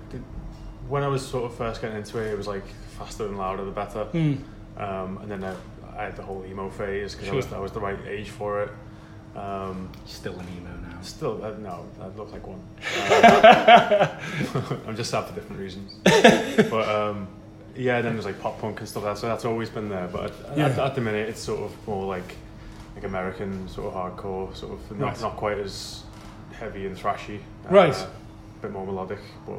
when 0.89 1.03
I 1.03 1.09
was 1.09 1.27
sort 1.27 1.45
of 1.51 1.57
first 1.57 1.81
getting 1.81 1.97
into 1.97 2.19
it, 2.19 2.31
it 2.33 2.37
was 2.37 2.47
like 2.47 2.65
faster 2.99 3.27
and 3.27 3.39
louder 3.39 3.65
the 3.65 3.71
better. 3.71 4.05
Hmm. 4.05 4.35
Um, 4.77 5.19
and 5.23 5.31
then 5.31 5.43
I, 5.43 5.55
I 5.97 6.05
had 6.05 6.17
the 6.17 6.23
whole 6.23 6.45
emo 6.47 6.69
phase 6.69 7.15
because 7.15 7.27
Sure. 7.29 7.35
I 7.35 7.37
was 7.37 7.53
I 7.55 7.59
was 7.59 7.73
the 7.73 7.81
right 7.81 7.99
age 8.07 8.29
for 8.29 8.63
it. 8.65 8.71
Um, 9.35 9.91
Still 10.07 10.39
an 10.39 10.47
emo 10.57 10.71
now. 10.89 11.01
still, 11.03 11.43
uh, 11.45 11.51
no, 11.59 11.85
I 12.01 12.07
look 12.17 12.33
like 12.33 12.47
one. 12.47 12.63
Uh, 13.11 14.19
I'm 14.87 14.97
just 14.97 15.11
sad 15.11 15.27
for 15.27 15.35
different 15.35 15.61
reasons. 15.61 15.95
but 16.71 16.89
um, 16.89 17.29
yeah, 17.79 18.01
then 18.03 18.15
there's 18.15 18.25
like 18.25 18.41
pop 18.41 18.61
punk 18.61 18.81
and 18.81 18.89
stuff 18.89 19.05
like 19.05 19.15
that. 19.15 19.21
So 19.21 19.27
that's 19.29 19.45
always 19.45 19.69
been 19.71 19.89
there. 19.89 20.09
But 20.09 20.33
at, 20.51 20.59
Yeah. 20.59 20.67
at, 20.67 20.79
at 20.79 20.95
the 20.95 21.01
minute, 21.01 21.29
it's 21.29 21.41
sort 21.41 21.61
of 21.61 21.89
more 21.89 22.07
like 22.07 22.35
like 22.95 23.05
American 23.05 23.69
sort 23.69 23.93
of 23.93 24.17
hardcore, 24.17 24.55
sort 24.57 24.73
of 24.73 24.99
not 24.99 25.09
Right. 25.09 25.21
not 25.21 25.37
quite 25.37 25.59
as 25.59 26.03
heavy 26.59 26.87
and 26.87 26.97
thrashy. 26.97 27.39
uh, 27.39 27.75
Right. 27.75 27.95
A 27.95 28.09
bit 28.63 28.73
more 28.73 28.87
melodic, 28.87 29.19
but. 29.47 29.59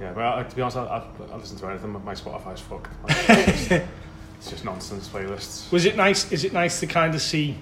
Yeah, 0.00 0.12
but 0.12 0.24
I, 0.38 0.42
to 0.44 0.54
be 0.54 0.62
honest, 0.62 0.76
I, 0.76 0.84
I, 0.84 1.02
I 1.32 1.36
listen 1.36 1.56
to 1.58 1.66
anything. 1.66 1.90
My 2.04 2.14
Spotify's 2.14 2.60
fucked. 2.60 2.92
It's 3.08 3.26
just, 3.68 3.70
it's 4.38 4.50
just 4.50 4.64
nonsense 4.64 5.08
playlists. 5.08 5.72
Was 5.72 5.86
it 5.86 5.96
nice? 5.96 6.30
Is 6.30 6.44
it 6.44 6.52
nice 6.52 6.78
to 6.80 6.86
kind 6.86 7.14
of 7.16 7.20
see 7.20 7.56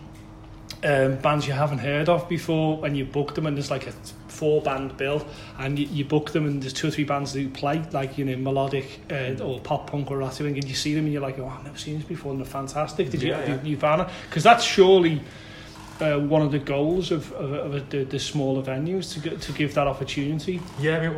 um, 0.84 1.16
bands 1.16 1.46
you 1.46 1.54
haven't 1.54 1.78
heard 1.78 2.10
of 2.10 2.28
before 2.28 2.76
when 2.76 2.94
you 2.94 3.06
book 3.06 3.34
them 3.34 3.46
and 3.46 3.56
there's 3.56 3.70
like 3.70 3.86
a 3.86 3.92
four 4.36 4.60
band 4.62 4.96
bill 4.96 5.26
and 5.58 5.78
you, 5.78 5.86
you 5.86 6.04
book 6.04 6.32
them 6.32 6.46
and 6.46 6.62
there's 6.62 6.72
two 6.72 6.88
or 6.88 6.90
three 6.90 7.04
bands 7.04 7.32
who 7.32 7.48
play 7.48 7.82
like 7.92 8.18
you 8.18 8.24
know 8.24 8.36
melodic 8.36 9.00
uh, 9.10 9.42
or 9.42 9.60
pop 9.60 9.90
punk 9.90 10.10
or 10.10 10.18
that 10.18 10.34
sort 10.34 10.40
of 10.40 10.46
thing 10.46 10.58
and 10.58 10.68
you 10.68 10.74
see 10.74 10.94
them 10.94 11.04
and 11.04 11.12
you're 11.12 11.22
like 11.22 11.38
oh 11.38 11.48
I've 11.48 11.64
never 11.64 11.78
seen 11.78 11.96
this 11.98 12.06
before 12.06 12.32
and 12.32 12.40
they're 12.40 12.46
fantastic. 12.46 13.10
Did 13.10 13.22
you 13.22 13.30
Yeah, 13.30 13.40
yeah. 13.40 13.56
did 13.56 13.66
you 13.66 13.76
find 13.76 14.02
it 14.02 14.08
because 14.28 14.42
that's 14.42 14.64
surely 14.64 15.22
uh, 16.00 16.18
one 16.18 16.42
of 16.42 16.52
the 16.52 16.58
goals 16.58 17.10
of, 17.10 17.32
of, 17.32 17.74
of 17.74 17.90
the, 17.90 18.04
the 18.04 18.18
smaller 18.18 18.62
venues 18.62 19.12
to 19.14 19.20
get, 19.20 19.40
to 19.40 19.52
give 19.52 19.74
that 19.74 19.86
opportunity. 19.86 20.60
Yeah, 20.78 20.98
I 20.98 21.08
mean, 21.08 21.14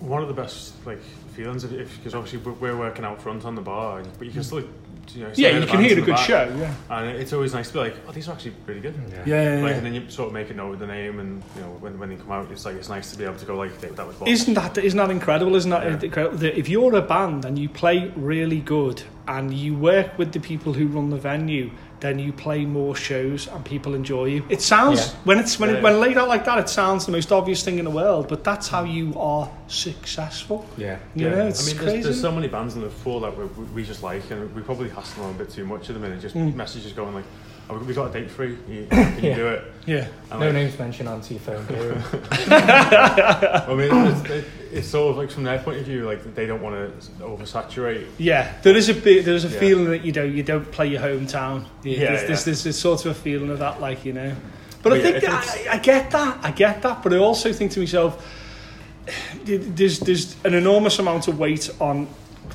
one 0.00 0.22
of 0.22 0.28
the 0.28 0.34
best 0.34 0.74
like 0.86 1.02
feelings 1.34 1.64
because 1.64 2.14
obviously 2.14 2.38
we're, 2.38 2.52
we're 2.72 2.78
working 2.78 3.04
out 3.04 3.20
front 3.20 3.44
on 3.44 3.54
the 3.54 3.60
bar, 3.60 4.02
but 4.18 4.26
you 4.26 4.32
can 4.32 4.42
still, 4.42 4.64
you 5.14 5.24
know, 5.24 5.32
yeah 5.34 5.58
you 5.58 5.66
can 5.66 5.80
hear 5.80 5.92
in 5.92 5.98
a 5.98 6.02
good 6.02 6.14
back, 6.14 6.26
show 6.26 6.54
yeah 6.58 6.74
and 6.90 7.16
it's 7.16 7.32
always 7.32 7.54
nice 7.54 7.68
to 7.68 7.74
be 7.74 7.78
like, 7.80 7.96
oh, 8.06 8.12
these 8.12 8.28
are 8.28 8.32
actually 8.32 8.50
pretty 8.66 8.80
good. 8.80 8.94
Yeah. 9.10 9.22
yeah, 9.26 9.56
yeah, 9.56 9.62
Like, 9.62 9.70
yeah. 9.70 9.76
and 9.78 9.86
then 9.86 9.94
you 9.94 10.10
sort 10.10 10.28
of 10.28 10.32
make 10.34 10.50
a 10.50 10.54
note 10.54 10.74
of 10.74 10.78
the 10.80 10.86
name, 10.86 11.18
and 11.20 11.42
you 11.56 11.62
know, 11.62 11.68
when, 11.80 11.98
when 11.98 12.08
they 12.10 12.16
come 12.16 12.32
out, 12.32 12.50
it's 12.50 12.64
like 12.64 12.76
it's 12.76 12.88
nice 12.88 13.10
to 13.12 13.18
be 13.18 13.24
able 13.24 13.36
to 13.36 13.46
go 13.46 13.56
like 13.56 13.78
that, 13.80 13.96
that 13.96 14.06
was 14.06 14.16
Bob. 14.16 14.28
Isn't 14.28 14.54
that 14.54 14.78
isn't 14.78 14.96
that 14.98 15.10
incredible? 15.10 15.54
Isn't 15.54 15.70
that 15.70 15.84
Yeah. 15.84 15.98
incredible? 16.02 16.36
That 16.38 16.58
if 16.58 16.68
you're 16.68 16.94
a 16.96 17.02
band 17.02 17.44
and 17.44 17.58
you 17.58 17.68
play 17.68 18.12
really 18.16 18.60
good 18.60 19.02
and 19.26 19.52
you 19.52 19.74
work 19.76 20.16
with 20.18 20.32
the 20.32 20.40
people 20.40 20.72
who 20.72 20.86
run 20.86 21.10
the 21.10 21.16
venue, 21.18 21.70
then 22.00 22.18
you 22.18 22.32
play 22.32 22.64
more 22.64 22.94
shows 22.94 23.48
and 23.48 23.64
people 23.64 23.94
enjoy 23.94 24.26
you. 24.26 24.44
It 24.48 24.62
sounds 24.62 24.98
Yeah. 25.08 25.14
when 25.24 25.38
it's 25.38 25.58
when 25.58 25.70
Yeah, 25.70 25.76
it, 25.76 25.82
when 25.82 26.00
laid 26.00 26.16
out 26.16 26.28
like 26.28 26.44
that, 26.44 26.58
it 26.58 26.68
sounds 26.68 27.06
the 27.06 27.12
most 27.12 27.32
obvious 27.32 27.62
thing 27.64 27.78
in 27.78 27.84
the 27.84 27.90
world. 27.90 28.28
But 28.28 28.44
that's 28.44 28.68
how 28.68 28.84
you 28.84 29.18
are 29.18 29.50
successful. 29.66 30.64
Yeah. 30.76 30.98
You 31.14 31.30
know, 31.30 31.46
it's 31.46 31.64
I 31.64 31.66
mean, 31.72 31.76
crazy. 31.78 31.92
there's, 31.94 32.04
there's 32.04 32.20
so 32.20 32.32
many 32.32 32.48
bands 32.48 32.76
in 32.76 32.82
the 32.82 32.90
fall 32.90 33.20
that 33.20 33.36
we, 33.36 33.44
we, 33.44 33.64
we 33.76 33.84
just 33.84 34.02
like, 34.02 34.30
and 34.30 34.54
we 34.54 34.62
probably 34.62 34.88
hassle 34.90 35.24
on 35.24 35.34
a 35.34 35.38
bit 35.38 35.50
too 35.50 35.66
much 35.66 35.88
at 35.90 35.94
the 35.94 36.00
minute. 36.00 36.20
Just 36.20 36.36
Mm. 36.36 36.54
messages 36.54 36.92
going 36.92 37.14
like, 37.14 37.24
oh, 37.70 37.78
we 37.78 37.94
got 37.94 38.10
a 38.14 38.20
date 38.20 38.30
free. 38.30 38.56
You, 38.68 38.86
can 38.90 39.22
you 39.22 39.30
Yeah. 39.30 39.36
do 39.36 39.46
it? 39.48 39.72
yeah, 39.86 40.08
No 40.30 40.38
like, 40.38 40.52
names 40.52 40.78
mentioned 40.78 41.08
on 41.08 41.22
your 41.28 41.38
phone, 41.40 41.64
I 42.50 43.74
mean, 43.74 44.06
it's, 44.06 44.30
it, 44.30 44.44
it's 44.72 44.86
sort 44.88 45.12
of 45.12 45.16
like 45.16 45.30
from 45.30 45.44
their 45.44 45.58
point 45.58 45.78
of 45.78 45.86
view, 45.86 46.04
like 46.04 46.34
they 46.34 46.46
don't 46.46 46.60
want 46.62 46.74
to 47.00 47.10
oversaturate. 47.22 48.06
yeah. 48.18 48.54
There 48.62 48.76
is 48.76 48.88
a 48.88 48.94
bit. 48.94 49.24
There's 49.24 49.44
a 49.44 49.48
Yeah. 49.48 49.58
feeling 49.60 49.84
that 49.86 50.04
you 50.04 50.12
know 50.12 50.24
you 50.24 50.42
don't 50.42 50.70
play 50.70 50.88
your 50.88 51.00
hometown. 51.00 51.64
Yeah, 51.82 51.98
there's, 51.98 52.20
yeah. 52.22 52.26
There's, 52.26 52.44
there's, 52.44 52.64
there's 52.64 52.78
sort 52.78 53.04
of 53.06 53.12
a 53.12 53.14
feeling 53.14 53.50
of 53.50 53.58
that, 53.60 53.80
like 53.80 54.04
you 54.04 54.12
know. 54.12 54.34
But 54.82 54.92
I 54.92 55.00
think 55.02 55.24
that, 55.24 55.66
I, 55.68 55.74
I 55.74 55.78
get 55.78 56.10
that. 56.12 56.38
I 56.44 56.50
get 56.52 56.82
that. 56.82 57.02
But 57.02 57.12
I 57.12 57.16
also 57.18 57.52
think 57.52 57.72
to 57.72 57.80
myself, 57.80 58.24
there's 59.44 60.00
there's 60.00 60.36
an 60.44 60.54
enormous 60.54 60.98
amount 60.98 61.28
of 61.28 61.38
weight 61.38 61.70
on 61.80 62.06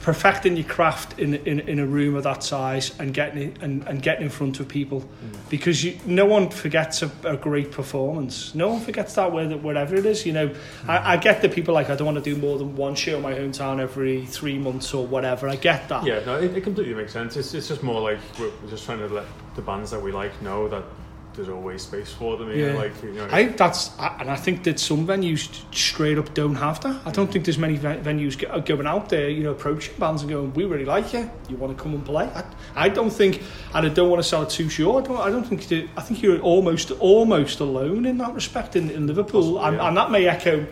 perfecting 0.04 0.56
your 0.58 0.68
craft 0.68 1.18
in 1.18 1.34
in, 1.34 1.62
in 1.62 1.80
a 1.80 1.88
room 1.88 2.16
of 2.16 2.24
that 2.24 2.44
size 2.44 2.98
and 3.00 3.14
getting 3.14 3.50
it 3.50 3.62
and, 3.64 3.88
and 3.88 4.04
getting 4.04 4.26
in 4.26 4.30
front 4.30 4.60
of 4.60 4.68
people. 4.68 5.02
Mm. 5.02 5.50
Because 5.50 5.84
you, 5.84 5.98
no 6.06 6.26
one 6.26 6.50
forgets 6.50 7.02
a, 7.02 7.12
a 7.24 7.38
great 7.38 7.72
performance. 7.72 8.54
No 8.54 8.70
one 8.70 8.82
forgets 8.82 9.16
that 9.16 9.32
whether 9.32 9.58
wherever 9.58 9.96
it 9.96 10.06
is 10.06 10.26
you 10.26 10.34
know. 10.34 10.50
Mm. 10.50 10.90
I, 10.90 11.14
I 11.14 11.18
get 11.18 11.42
that 11.42 11.54
people 11.54 11.74
like 11.74 11.90
I 11.90 11.96
don't 11.96 12.06
want 12.06 12.24
to 12.24 12.34
do 12.34 12.40
more 12.40 12.58
than 12.58 12.76
one 12.76 12.96
show 12.96 13.16
in 13.16 13.24
my 13.24 13.34
hometown 13.34 13.80
every 13.80 14.26
three 14.26 14.60
months 14.60 14.94
or 14.94 15.08
whatever. 15.08 15.48
I 15.48 15.56
get 15.56 15.90
that. 15.90 16.06
Yeah, 16.06 16.24
no, 16.26 16.38
it, 16.38 16.56
it 16.56 16.62
completely 16.62 16.94
makes 16.94 17.14
sense. 17.14 17.38
It's, 17.38 17.54
it's 17.54 17.70
just 17.70 17.82
more 17.82 18.02
like 18.02 18.20
we're 18.40 18.52
just 18.70 18.86
trying 18.86 19.00
to 19.00 19.08
let 19.08 19.26
the 19.56 19.62
bands 19.62 19.90
that 19.92 20.02
we 20.02 20.12
like 20.12 20.40
know 20.42 20.68
that 20.68 20.84
there's 21.36 21.50
always 21.50 21.82
space 21.82 22.12
for 22.12 22.38
them. 22.38 22.52
Yeah. 22.52 22.74
like 22.74 23.02
you 23.04 23.12
know, 23.14 23.26
I 23.32 23.46
think 23.46 23.58
that's, 23.58 23.98
I- 24.00 24.18
and 24.20 24.30
I 24.30 24.36
think 24.36 24.64
that 24.64 24.80
some 24.80 25.08
venues 25.08 25.64
straight 25.74 26.18
up 26.18 26.34
don't 26.34 26.56
have 26.56 26.80
that. 26.82 27.02
I 27.06 27.12
don't 27.12 27.30
mm. 27.30 27.34
think 27.34 27.46
there's 27.46 27.58
many 27.58 27.76
ve- 27.78 27.98
venues 28.02 28.38
go- 28.38 28.62
going 28.62 28.88
out 28.88 29.10
there, 29.10 29.30
you 29.30 29.44
know, 29.44 29.52
approaching 29.52 29.96
bands 29.98 30.22
and 30.22 30.32
going, 30.32 30.54
"We 30.54 30.66
really 30.66 30.86
like 30.86 31.14
you. 31.14 31.30
You 31.50 31.58
want 31.58 31.76
to 31.78 31.82
come 31.84 31.94
and 31.94 32.06
play?" 32.06 32.26
I, 32.26 32.44
I 32.76 32.90
don't 32.90 33.10
think, 33.12 33.42
and 33.74 33.86
I 33.86 33.90
don't 33.90 34.10
want 34.10 34.22
to 34.22 34.28
sell 34.28 34.44
it 34.44 34.50
too 34.50 34.70
short. 34.70 35.06
I 35.06 35.08
don't, 35.08 35.22
I 35.22 35.30
don't 35.30 35.44
think. 35.46 35.68
that- 35.68 35.90
I 35.98 36.02
think 36.02 36.22
you're 36.22 36.40
almost, 36.40 36.92
almost 36.92 37.60
alone 37.60 38.06
in 38.06 38.18
that 38.20 38.34
respect 38.34 38.76
in, 38.76 38.90
in 38.90 39.08
Liverpool, 39.08 39.42
Possibly, 39.58 39.68
and, 39.68 39.78
yeah. 39.78 39.88
and 39.88 39.98
that 39.98 40.12
may 40.12 40.28
echo 40.28 40.66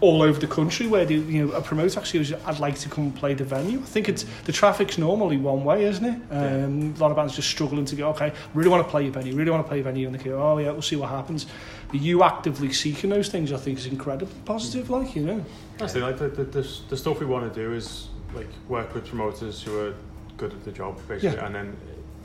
all 0.00 0.20
over 0.22 0.38
the 0.38 0.46
country 0.46 0.86
where 0.86 1.06
the, 1.06 1.14
you 1.14 1.46
know 1.46 1.52
a 1.52 1.62
promoter 1.62 1.98
actually 1.98 2.20
goes, 2.20 2.32
I'd 2.44 2.58
like 2.58 2.78
to 2.80 2.88
come 2.88 3.04
and 3.04 3.16
play 3.16 3.32
the 3.34 3.44
venue. 3.44 3.78
I 3.78 3.82
think 3.82 4.08
it's 4.08 4.24
the 4.44 4.52
traffic's 4.52 4.98
normally 4.98 5.38
one 5.38 5.64
way, 5.64 5.84
isn't 5.84 6.04
it? 6.04 6.20
Um, 6.30 6.94
A 6.96 7.00
lot 7.00 7.10
of 7.10 7.16
bands 7.16 7.34
just 7.34 7.48
struggling 7.48 7.84
to 7.86 7.96
go. 7.96 8.10
Okay, 8.10 8.32
really 8.54 8.68
want 8.68 8.84
to 8.86 8.90
play 8.90 9.04
your 9.04 9.12
venue. 9.12 9.34
Really 9.34 9.50
want 9.50 9.64
to 9.64 9.68
play 9.68 9.78
your 9.78 9.84
venue, 9.84 10.06
and 10.06 10.14
they 10.18 10.22
go, 10.22 10.40
oh 10.42 10.58
yeah, 10.58 10.70
we'll 10.70 10.82
see 10.82 10.96
what 10.96 11.08
happens. 11.08 11.46
But 11.88 12.00
you 12.00 12.22
actively 12.22 12.72
seeking 12.72 13.10
those 13.10 13.28
things, 13.28 13.52
I 13.52 13.56
think, 13.56 13.78
is 13.78 13.86
incredibly 13.86 14.34
positive. 14.44 14.90
Like 14.90 15.16
you 15.16 15.22
know, 15.24 15.44
That's 15.78 15.94
the, 15.94 16.00
like 16.00 16.18
the, 16.18 16.28
the, 16.28 16.44
the, 16.44 16.68
the 16.90 16.96
stuff 16.96 17.20
we 17.20 17.26
want 17.26 17.52
to 17.52 17.60
do 17.60 17.72
is 17.72 18.08
like 18.34 18.48
work 18.68 18.94
with 18.94 19.06
promoters 19.06 19.62
who 19.62 19.78
are 19.78 19.94
good 20.36 20.52
at 20.52 20.62
the 20.64 20.72
job, 20.72 20.98
basically, 21.08 21.36
Yeah. 21.38 21.46
and 21.46 21.54
then 21.54 21.76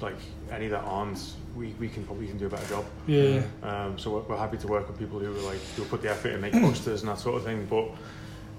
like 0.02 0.18
any 0.52 0.68
that 0.68 0.82
aren't, 0.84 1.20
we, 1.56 1.74
we 1.80 1.90
can 1.90 2.06
probably 2.06 2.28
can 2.28 2.38
do 2.38 2.46
a 2.46 2.50
better 2.50 2.68
job. 2.68 2.86
yeah, 3.08 3.42
Um, 3.64 3.98
so 4.00 4.12
we're, 4.12 4.22
we're 4.22 4.38
happy 4.38 4.58
to 4.58 4.68
work 4.68 4.88
with 4.88 4.98
people 4.98 5.20
who 5.20 5.28
are 5.36 5.42
like 5.52 5.60
who 5.76 5.84
put 5.86 6.02
the 6.02 6.10
effort 6.10 6.30
in, 6.30 6.34
and 6.36 6.42
make 6.42 6.54
posters 6.62 7.02
and 7.02 7.10
that 7.10 7.20
sort 7.20 7.36
of 7.38 7.44
thing. 7.44 7.66
But 7.70 7.90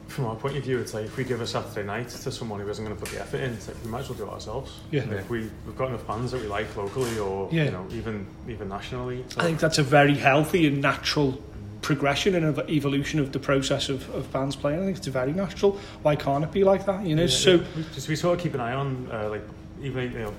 from 0.08 0.26
our 0.26 0.36
point 0.36 0.56
of 0.58 0.62
view, 0.64 0.78
it's 0.78 0.92
like 0.92 1.06
if 1.06 1.16
we 1.16 1.24
give 1.24 1.40
a 1.40 1.46
Saturday 1.46 1.86
night 1.86 2.08
to 2.10 2.30
someone 2.30 2.60
who 2.60 2.68
isn't 2.68 2.84
going 2.84 2.94
to 2.96 3.02
put 3.02 3.12
the 3.12 3.20
effort 3.20 3.40
in, 3.40 3.52
it's 3.54 3.68
like 3.68 3.82
we 3.82 3.88
might 3.90 4.00
as 4.00 4.08
well 4.10 4.18
do 4.18 4.24
it 4.24 4.30
ourselves. 4.30 4.80
Yeah. 4.90 5.04
Like 5.04 5.30
we 5.30 5.50
we've 5.66 5.76
got 5.76 5.88
enough 5.88 6.06
bands 6.06 6.32
that 6.32 6.42
we 6.42 6.48
like 6.48 6.74
locally 6.76 7.18
or 7.18 7.48
Yeah. 7.50 7.64
you 7.64 7.70
know 7.70 7.86
even 7.92 8.26
even 8.48 8.68
nationally. 8.68 9.24
So 9.30 9.40
I 9.40 9.44
think 9.44 9.58
that's 9.58 9.78
a 9.78 9.82
very 9.82 10.14
healthy 10.14 10.66
and 10.66 10.82
natural 10.82 11.40
progression 11.80 12.34
and 12.36 12.56
evolution 12.70 13.18
of 13.18 13.32
the 13.32 13.40
process 13.40 13.88
of, 13.88 14.08
of 14.14 14.30
bands 14.32 14.54
playing. 14.54 14.80
I 14.80 14.84
think 14.84 14.98
it's 14.98 15.06
very 15.08 15.32
natural. 15.32 15.78
Why 16.02 16.14
can't 16.14 16.44
it 16.44 16.52
be 16.52 16.62
like 16.62 16.86
that? 16.86 17.04
You 17.04 17.16
know, 17.16 17.22
Yeah, 17.22 17.28
so 17.28 17.56
we, 17.74 17.82
just 17.94 18.08
we 18.08 18.14
sort 18.14 18.38
of 18.38 18.42
keep 18.44 18.54
an 18.54 18.60
eye 18.60 18.74
on 18.74 19.08
uh, 19.10 19.28
like 19.30 19.42
even 19.82 20.12
you 20.12 20.18
know 20.20 20.34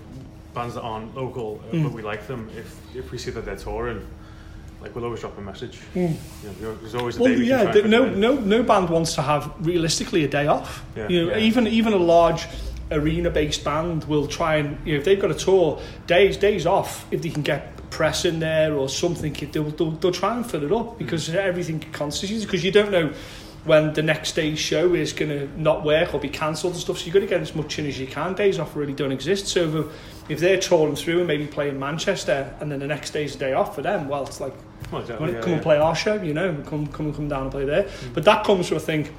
bands 0.54 0.76
that 0.76 0.82
aren't 0.82 1.16
local, 1.16 1.62
uh, 1.72 1.76
Mm. 1.76 1.84
but 1.84 1.94
we 1.94 2.02
like 2.02 2.28
them. 2.28 2.50
If 2.58 2.76
if 2.96 3.12
we 3.12 3.18
see 3.18 3.32
that 3.32 3.46
they're 3.46 3.56
touring, 3.56 4.06
like 4.82 4.96
we'll 4.96 5.06
always 5.06 5.22
drop 5.22 5.38
a 5.38 5.42
message. 5.42 5.80
Mm. 5.96 6.16
You 6.44 6.50
know, 6.62 6.76
there's 6.82 6.96
always 6.96 7.18
a 7.18 7.22
Well, 7.22 7.32
day 7.32 7.38
we 7.40 7.48
yeah, 7.50 7.58
can 7.58 7.66
try 7.66 7.74
th- 7.74 7.86
no, 7.86 8.04
fit 8.04 8.14
them 8.14 8.24
in. 8.24 8.48
no, 8.50 8.58
no 8.58 8.64
band 8.64 8.90
wants 8.90 9.16
to 9.16 9.22
have 9.22 9.52
realistically 9.62 10.24
a 10.24 10.28
day 10.28 10.48
off. 10.48 10.84
Yeah. 10.96 11.08
You 11.10 11.26
know, 11.26 11.32
Yeah. 11.32 11.40
even 11.48 11.68
even 11.68 11.94
a 11.94 11.98
large 11.98 12.46
arena-based 12.92 13.64
band 13.64 14.04
will 14.06 14.28
try 14.28 14.58
and 14.58 14.78
you 14.86 14.94
know 14.94 15.00
if 15.00 15.06
they've 15.06 15.20
got 15.20 15.32
a 15.32 15.36
tour, 15.36 15.80
days 16.08 16.38
days 16.38 16.66
off 16.66 17.06
if 17.12 17.22
they 17.22 17.30
can 17.30 17.42
get 17.44 17.70
press 17.90 18.26
in 18.26 18.40
there 18.40 18.74
or 18.76 18.90
something, 18.90 19.34
they'll 19.52 19.64
they'll, 19.72 19.92
they'll 19.92 20.12
try 20.12 20.36
and 20.36 20.50
fill 20.50 20.64
it 20.64 20.72
up 20.72 20.98
because 20.98 21.30
everything 21.30 21.80
constitutes 21.92 22.44
because 22.46 22.64
you 22.64 22.72
don't 22.72 22.92
know 22.92 23.12
when 23.66 23.94
the 23.94 24.02
next 24.02 24.34
day's 24.34 24.60
show 24.60 24.94
is 24.94 25.14
going 25.14 25.30
to 25.30 25.48
not 25.60 25.86
work 25.86 26.14
or 26.14 26.20
be 26.20 26.28
cancelled 26.28 26.74
and 26.74 26.82
stuff. 26.82 26.98
So 26.98 27.06
you've 27.06 27.14
got 27.14 27.22
to 27.22 27.28
get 27.28 27.40
as 27.40 27.56
much 27.56 27.80
in 27.80 27.86
as 27.86 27.98
you 27.98 28.08
can. 28.08 28.34
Days 28.34 28.60
off 28.60 28.76
really 28.76 28.92
don't 28.94 29.14
exist. 29.14 29.48
So 29.48 29.62
if, 29.80 29.86
if 30.30 30.40
they're 30.40 30.60
touring 30.60 30.96
through 30.96 31.20
and 31.20 31.28
maybe 31.28 31.48
playing 31.48 31.80
Manchester 31.80 32.56
and 32.60 32.72
then 32.72 32.80
the 32.80 32.88
next 32.88 33.12
day's 33.12 33.36
a 33.36 33.38
day 33.38 33.54
off 33.54 33.76
for 33.76 33.82
them, 33.82 34.08
well, 34.08 34.26
it's 34.26 34.40
like 34.40 34.54
Well, 34.92 35.02
exactly, 35.02 35.28
come, 35.28 35.36
yeah, 35.36 35.42
come 35.42 35.50
yeah. 35.50 35.56
and 35.56 35.64
play 35.64 35.78
our 35.78 35.96
show, 35.96 36.22
you 36.22 36.34
know, 36.34 36.56
come 36.66 36.88
come 36.88 37.14
come 37.14 37.28
down 37.28 37.44
and 37.44 37.52
play 37.52 37.66
there. 37.66 37.90
But 38.14 38.24
that 38.26 38.44
comes 38.46 38.68
from 38.68 38.78
I 38.78 38.82
think 38.82 39.12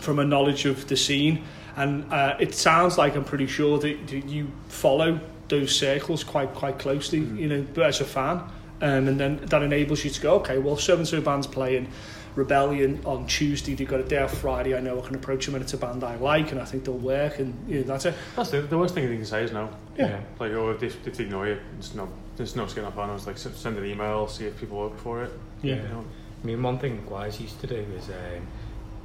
from 0.00 0.18
a 0.18 0.24
knowledge 0.24 0.66
of 0.66 0.86
the 0.88 0.96
scene, 0.96 1.42
and 1.76 2.10
uh, 2.12 2.36
it 2.38 2.54
sounds 2.54 2.96
like 2.96 3.16
I'm 3.16 3.24
pretty 3.24 3.46
sure 3.46 3.78
that 3.78 4.06
that 4.08 4.28
you 4.28 4.50
follow 4.68 5.20
those 5.48 5.74
circles 5.74 6.24
quite 6.24 6.54
quite 6.54 6.78
closely, 6.78 7.20
you 7.20 7.48
know, 7.48 7.82
as 7.82 8.00
a 8.00 8.04
fan, 8.04 8.38
um, 8.82 9.08
and 9.08 9.18
then 9.18 9.36
that 9.46 9.62
enables 9.62 10.04
you 10.04 10.10
to 10.10 10.20
go, 10.20 10.34
okay, 10.36 10.58
well, 10.58 10.76
so 10.76 10.96
and 10.96 11.06
so 11.08 11.20
band's 11.20 11.46
playing. 11.46 11.88
Rebellion 12.36 13.00
on 13.06 13.26
Tuesday, 13.26 13.74
they've 13.74 13.88
got 13.88 14.00
a 14.00 14.04
day 14.04 14.18
off 14.18 14.36
Friday. 14.38 14.76
I 14.76 14.80
know 14.80 15.02
I 15.02 15.06
can 15.06 15.16
approach 15.16 15.46
them 15.46 15.54
and 15.54 15.64
it's 15.64 15.72
a 15.72 15.78
band 15.78 16.04
I 16.04 16.16
like, 16.16 16.52
and 16.52 16.60
I 16.60 16.64
think 16.66 16.84
they'll 16.84 16.94
work, 16.94 17.38
and 17.38 17.54
you 17.68 17.80
know, 17.80 17.86
that's 17.86 18.04
it. 18.04 18.14
That's 18.36 18.50
the, 18.50 18.60
the 18.60 18.76
worst 18.78 18.94
thing 18.94 19.04
you 19.10 19.16
can 19.16 19.24
say 19.24 19.42
is 19.42 19.52
no. 19.52 19.70
Yeah. 19.96 20.20
Like, 20.38 20.52
oh, 20.52 20.70
if 20.70 20.80
they, 20.80 20.86
if 20.88 21.16
they 21.16 21.24
ignore 21.24 21.48
you, 21.48 21.58
it's 21.78 21.94
no, 21.94 22.08
there's 22.36 22.54
no 22.54 22.66
skin 22.66 22.84
up 22.84 22.98
on 22.98 23.08
us. 23.10 23.26
Like, 23.26 23.38
send 23.38 23.78
an 23.78 23.84
email, 23.86 24.28
see 24.28 24.44
if 24.44 24.60
people 24.60 24.76
work 24.78 24.98
for 24.98 25.24
it. 25.24 25.32
Yeah. 25.62 25.76
You 25.76 25.82
know? 25.88 26.04
I 26.42 26.46
mean, 26.46 26.62
one 26.62 26.78
thing 26.78 27.08
Wise 27.08 27.40
used 27.40 27.58
to 27.62 27.66
do 27.66 27.76
is 27.96 28.10
um, 28.10 28.46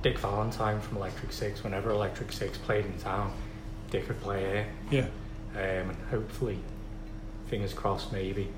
Dick 0.02 0.20
Valentine 0.20 0.82
from 0.82 0.98
Electric 0.98 1.32
Six. 1.32 1.64
Whenever 1.64 1.92
Electric 1.92 2.34
Six 2.34 2.58
played 2.58 2.86
in 2.86 2.98
town, 2.98 3.32
Dick 3.90 4.08
would 4.10 4.20
play 4.20 4.42
here, 4.42 4.68
Yeah. 4.92 5.06
um, 5.56 5.90
and 5.92 5.98
hopefully, 6.10 6.60
fingers 7.48 7.74
crossed, 7.74 8.12
maybe 8.12 8.50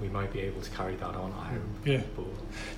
we 0.00 0.08
might 0.08 0.32
be 0.32 0.40
able 0.40 0.60
to 0.62 0.70
carry 0.70 0.96
that 0.96 1.14
on. 1.14 1.32
I 1.32 1.52
hope. 1.52 1.62
Yeah. 1.84 2.02
But 2.16 2.24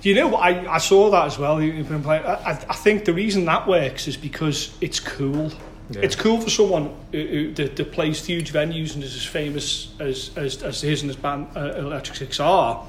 You 0.01 0.15
know, 0.15 0.27
what? 0.29 0.39
I, 0.39 0.73
I 0.73 0.77
saw 0.77 1.09
that 1.11 1.25
as 1.25 1.37
well. 1.37 1.61
You've 1.61 1.89
been 1.89 2.03
playing. 2.03 2.25
I, 2.25 2.51
I 2.51 2.75
think 2.75 3.05
the 3.05 3.13
reason 3.13 3.45
that 3.45 3.67
works 3.67 4.07
is 4.07 4.17
because 4.17 4.75
it's 4.81 4.99
cool. 4.99 5.51
Yeah. 5.89 6.01
It's 6.01 6.15
cool 6.15 6.39
for 6.39 6.49
someone 6.49 6.95
who, 7.11 7.25
who 7.25 7.53
that, 7.53 7.75
that 7.75 7.91
plays 7.91 8.25
huge 8.25 8.53
venues 8.53 8.95
and 8.95 9.03
is 9.03 9.15
as 9.15 9.25
famous 9.25 9.93
as 9.99 10.31
as, 10.35 10.63
as 10.63 10.81
his 10.81 11.01
and 11.01 11.09
his 11.09 11.17
band 11.17 11.47
uh, 11.55 11.73
Electric 11.77 12.17
Six 12.17 12.39
are. 12.39 12.85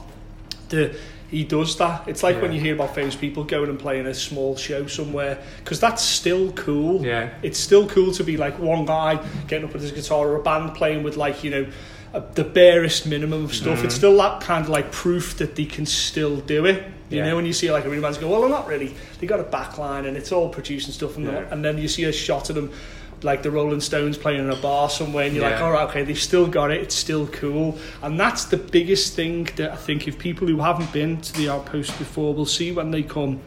The, 0.68 0.97
he 1.31 1.42
does 1.42 1.77
that. 1.79 2.07
It's 2.07 2.23
like 2.23 2.40
when 2.40 2.53
you 2.53 2.61
hear 2.61 2.75
about 2.75 2.94
famous 2.94 3.16
people 3.16 3.42
going 3.42 3.68
and 3.68 3.79
playing 3.79 4.07
a 4.07 4.14
small 4.14 4.57
show 4.57 4.87
somewhere 4.87 5.42
because 5.59 5.81
that's 5.81 6.03
still 6.03 6.53
cool. 6.53 7.05
Yeah. 7.05 7.31
It's 7.42 7.59
still 7.59 7.88
cool 7.88 8.12
to 8.12 8.23
be 8.23 8.37
like 8.37 8.59
one 8.61 8.85
guy 8.85 9.16
getting 9.49 9.66
up 9.66 9.73
with 9.73 9.83
his 9.83 9.90
guitar 9.90 10.29
or 10.29 10.37
a 10.37 10.42
band 10.42 10.75
playing 10.77 11.03
with 11.03 11.16
like 11.16 11.42
you 11.42 11.51
know 11.51 11.66
a, 12.14 12.22
the 12.35 12.44
barest 12.44 13.07
minimum 13.07 13.44
of 13.44 13.55
stuff. 13.55 13.79
Mm-hmm. 13.79 13.87
It's 13.87 13.94
still 13.96 14.16
that 14.18 14.40
kind 14.40 14.64
of 14.64 14.70
like 14.70 14.92
proof 14.92 15.37
that 15.38 15.57
they 15.57 15.64
can 15.66 15.85
still 15.85 16.37
do 16.37 16.64
it. 16.64 16.85
You 17.11 17.18
Yeah. 17.18 17.27
know, 17.29 17.37
when 17.37 17.44
you 17.46 17.53
see 17.53 17.70
like 17.70 17.85
a 17.85 17.90
bands 18.00 18.18
go, 18.18 18.29
well, 18.31 18.40
they're 18.40 18.48
not 18.50 18.66
really. 18.66 18.94
They 19.20 19.27
got 19.27 19.40
a 19.40 19.44
backline 19.44 20.07
and 20.07 20.16
it's 20.16 20.33
all 20.33 20.48
producing 20.48 20.92
stuff, 20.92 21.16
and, 21.16 21.27
Yeah. 21.27 21.44
and 21.50 21.64
then 21.64 21.77
you 21.77 21.88
see 21.88 22.05
a 22.05 22.12
shot 22.12 22.48
of 22.48 22.57
them. 22.57 22.70
Like 23.22 23.42
the 23.42 23.50
Rolling 23.50 23.81
Stones 23.81 24.18
playing 24.18 24.40
in 24.40 24.50
a 24.50 24.57
bar 24.57 24.90
somewhere, 24.90 25.24
and 25.24 25.35
you're 25.35 25.44
like, 25.44 25.59
Yeah. 25.59 25.64
all 25.64 25.72
right, 25.72 25.88
okay, 25.88 26.03
they've 26.05 26.18
still 26.20 26.46
got 26.46 26.70
it, 26.70 26.83
it's 26.83 26.94
still 26.94 27.27
cool. 27.29 27.79
And 28.03 28.20
that's 28.20 28.44
the 28.44 28.59
biggest 28.59 29.14
thing 29.14 29.48
that 29.57 29.72
I 29.72 29.77
think 29.77 30.07
if 30.07 30.18
people 30.18 30.46
who 30.46 30.59
haven't 30.59 30.92
been 30.92 31.20
to 31.22 31.33
the 31.33 31.48
Outpost 31.48 31.98
before 31.98 32.35
will 32.35 32.44
see 32.44 32.70
when 32.70 32.90
they 32.90 33.03
come 33.03 33.40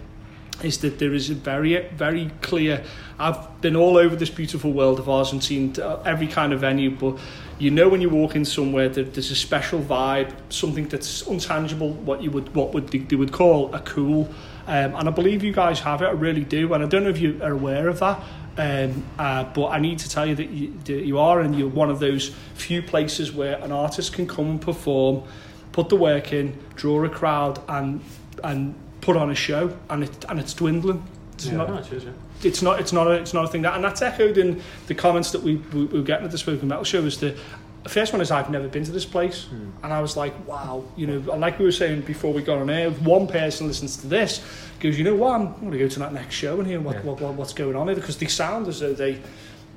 is 0.64 0.80
that 0.80 0.98
there 0.98 1.14
is 1.14 1.30
a 1.30 1.36
very, 1.36 1.88
very 1.96 2.32
clear. 2.42 2.84
I've 3.20 3.62
been 3.62 3.76
all 3.76 3.98
over 3.98 4.16
this 4.16 4.32
beautiful 4.32 4.72
world 4.72 4.98
of 4.98 5.08
ours 5.10 5.32
and 5.32 5.44
seen 5.44 5.76
uh, 5.80 6.02
every 6.06 6.26
kind 6.28 6.54
of 6.54 6.62
venue, 6.62 6.90
but 6.90 7.18
you 7.60 7.72
know 7.72 7.90
when 7.90 8.02
you 8.02 8.10
walk 8.10 8.36
in 8.36 8.46
somewhere 8.46 8.90
that 8.90 9.14
there's 9.14 9.32
a 9.32 9.36
special 9.36 9.82
vibe, 9.82 10.34
something 10.50 10.88
that's 10.88 11.24
untangible, 11.24 11.94
what 11.96 12.22
you 12.22 12.32
would 12.32 12.54
what 12.56 12.74
would 12.74 12.90
they, 12.90 13.00
they 13.00 13.16
would 13.16 13.32
call 13.32 13.74
a 13.74 13.80
cool. 13.80 14.30
Um, 14.68 14.96
and 14.96 15.08
I 15.08 15.12
believe 15.12 15.44
you 15.44 15.54
guys 15.54 15.80
have 15.80 16.02
it. 16.02 16.06
I 16.06 16.12
really 16.12 16.44
do, 16.44 16.74
and 16.74 16.84
I 16.84 16.88
don't 16.88 17.04
know 17.04 17.10
if 17.10 17.20
you 17.20 17.40
are 17.42 17.52
aware 17.52 17.88
of 17.88 18.00
that. 18.00 18.22
Um, 18.58 19.06
uh, 19.20 19.44
but 19.46 19.68
I 19.68 19.80
need 19.80 20.00
to 20.00 20.10
tell 20.10 20.26
you 20.26 20.36
that 20.36 20.50
you, 20.50 20.74
that 20.86 21.06
you 21.06 21.20
are, 21.20 21.42
and 21.42 21.56
you're 21.56 21.70
one 21.70 21.90
of 21.90 22.00
those 22.00 22.30
few 22.56 22.82
places 22.82 23.32
where 23.32 23.58
an 23.64 23.72
artist 23.72 24.14
can 24.14 24.28
come 24.28 24.50
and 24.50 24.62
perform, 24.62 25.24
put 25.72 25.90
the 25.90 25.96
work 25.96 26.34
in, 26.34 26.58
draw 26.76 27.04
a 27.06 27.10
crowd, 27.10 27.62
and 27.70 28.02
and 28.44 28.76
put 29.02 29.16
on 29.16 29.30
a 29.30 29.36
show, 29.36 29.78
and 29.90 30.04
it 30.04 30.26
and 30.28 30.40
it's 30.40 30.54
dwindling. 30.54 31.04
It's 31.34 31.46
Yeah, 31.46 31.58
not, 31.58 31.70
no, 31.70 31.82
cheers, 31.82 32.04
yeah. 32.04 32.12
It's 32.44 32.62
not 32.62 32.80
it's 32.80 32.94
not 32.94 33.08
a 33.08 33.12
it's 33.14 33.34
not 33.34 33.46
a 33.46 33.48
thing 33.48 33.64
that 33.64 33.76
and 33.76 33.84
that's 33.84 34.02
echoed 34.02 34.38
in 34.38 34.62
the 34.88 34.96
comments 34.96 35.32
that 35.32 35.42
we, 35.42 35.56
we, 35.74 35.86
we 35.86 36.00
were 36.00 36.06
getting 36.06 36.26
at 36.26 36.32
the 36.32 36.38
spoken 36.38 36.68
metal 36.68 36.84
show 36.84 37.04
is 37.04 37.18
the 37.20 37.36
the 37.84 37.90
first 37.90 38.12
one 38.12 38.22
is 38.22 38.32
I've 38.32 38.50
never 38.50 38.68
been 38.68 38.84
to 38.84 38.92
this 38.92 39.06
place. 39.06 39.48
And 39.82 39.94
I 39.94 40.02
was 40.02 40.18
like 40.18 40.34
wow 40.48 40.84
you 40.96 41.08
know 41.08 41.32
and 41.32 41.42
like 41.42 41.58
we 41.58 41.66
were 41.66 41.72
saying 41.72 42.02
before 42.02 42.34
we 42.34 42.42
got 42.42 42.58
on 42.60 42.70
air 42.70 42.88
if 42.90 43.02
one 43.02 43.28
person 43.28 43.68
listens 43.68 43.98
to 43.98 44.08
this 44.08 44.44
goes 44.80 44.98
you 44.98 45.04
know 45.04 45.16
what? 45.16 45.34
I'm 45.36 45.54
going 45.60 45.72
to 45.72 45.78
go 45.80 45.88
to 45.88 46.00
that 46.00 46.14
next 46.14 46.36
show 46.36 46.60
and 46.60 46.68
hear 46.68 46.80
what, 46.82 46.96
Yeah. 46.98 47.02
what, 47.04 47.22
what 47.22 47.34
what's 47.36 47.54
going 47.54 47.76
on 47.76 47.88
here 47.88 47.96
because 47.96 48.18
they 48.18 48.28
sound 48.28 48.68
as 48.68 48.80
though 48.82 48.94
they 48.94 49.20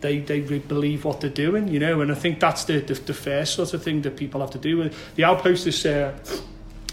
they 0.00 0.18
they 0.18 0.40
believe 0.40 1.04
what 1.04 1.20
they're 1.20 1.30
doing 1.30 1.68
you 1.68 1.78
know 1.78 2.00
and 2.00 2.10
I 2.10 2.14
think 2.14 2.40
that's 2.40 2.64
the 2.64 2.80
the, 2.80 2.94
the 2.94 3.14
first 3.14 3.54
sort 3.54 3.74
of 3.74 3.82
thing 3.82 4.02
that 4.02 4.16
people 4.16 4.40
have 4.40 4.50
to 4.50 4.58
do 4.58 4.90
the 5.14 5.24
outpost 5.24 5.66
is 5.66 5.86
uh, 5.86 6.12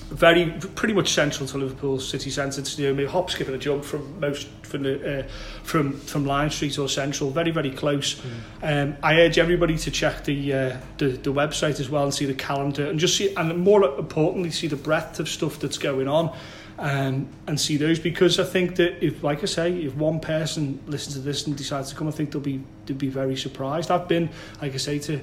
very 0.10 0.52
pretty 0.76 0.94
much 0.94 1.14
central 1.14 1.48
to 1.48 1.58
Liverpool 1.58 2.00
city 2.00 2.30
centre. 2.30 2.62
You 2.82 2.88
know, 2.88 2.94
maybe 2.94 3.10
hop, 3.10 3.30
skip 3.30 3.48
and 3.48 3.56
a 3.56 3.60
jump 3.60 3.84
from 3.84 4.20
most 4.20 4.48
from 4.64 4.84
the 4.84 5.20
uh, 5.20 5.28
from 5.64 5.94
from 6.00 6.26
Lime 6.26 6.50
Street 6.50 6.78
or 6.80 6.88
Central. 6.88 7.30
Very 7.30 7.52
very 7.52 7.72
close. 7.72 8.22
Um, 8.64 8.96
I 9.04 9.22
urge 9.22 9.38
everybody 9.38 9.78
to 9.78 9.92
check 9.92 10.24
the, 10.24 10.54
uh, 10.54 10.78
the 10.98 11.08
the 11.10 11.34
website 11.34 11.80
as 11.80 11.90
well 11.90 12.04
and 12.04 12.14
see 12.14 12.26
the 12.26 12.34
calendar 12.34 12.90
and 12.90 13.00
just 13.00 13.18
see 13.18 13.34
and 13.36 13.58
more 13.58 13.84
importantly 13.98 14.52
see 14.52 14.68
the 14.68 14.78
breadth 14.78 15.20
of 15.20 15.28
stuff 15.28 15.60
that's 15.60 15.78
going 15.78 16.08
on. 16.08 16.36
Um, 16.80 17.28
and 17.48 17.60
see 17.60 17.76
those 17.78 17.98
because 17.98 18.40
I 18.40 18.44
think 18.44 18.76
that 18.76 19.04
if, 19.04 19.24
like 19.24 19.42
I 19.42 19.48
say, 19.48 19.74
if 19.80 19.96
one 19.96 20.20
person 20.20 20.80
listens 20.86 21.16
to 21.16 21.22
this 21.22 21.48
and 21.48 21.58
decides 21.58 21.90
to 21.90 21.96
come, 21.96 22.08
I 22.08 22.12
think 22.12 22.32
they'll 22.32 22.40
be 22.40 22.62
they'll 22.86 22.96
be 22.96 23.10
very 23.10 23.36
surprised. 23.36 23.90
I've 23.90 24.08
been, 24.08 24.30
like 24.62 24.76
I 24.76 24.78
say, 24.78 25.00
to 25.00 25.20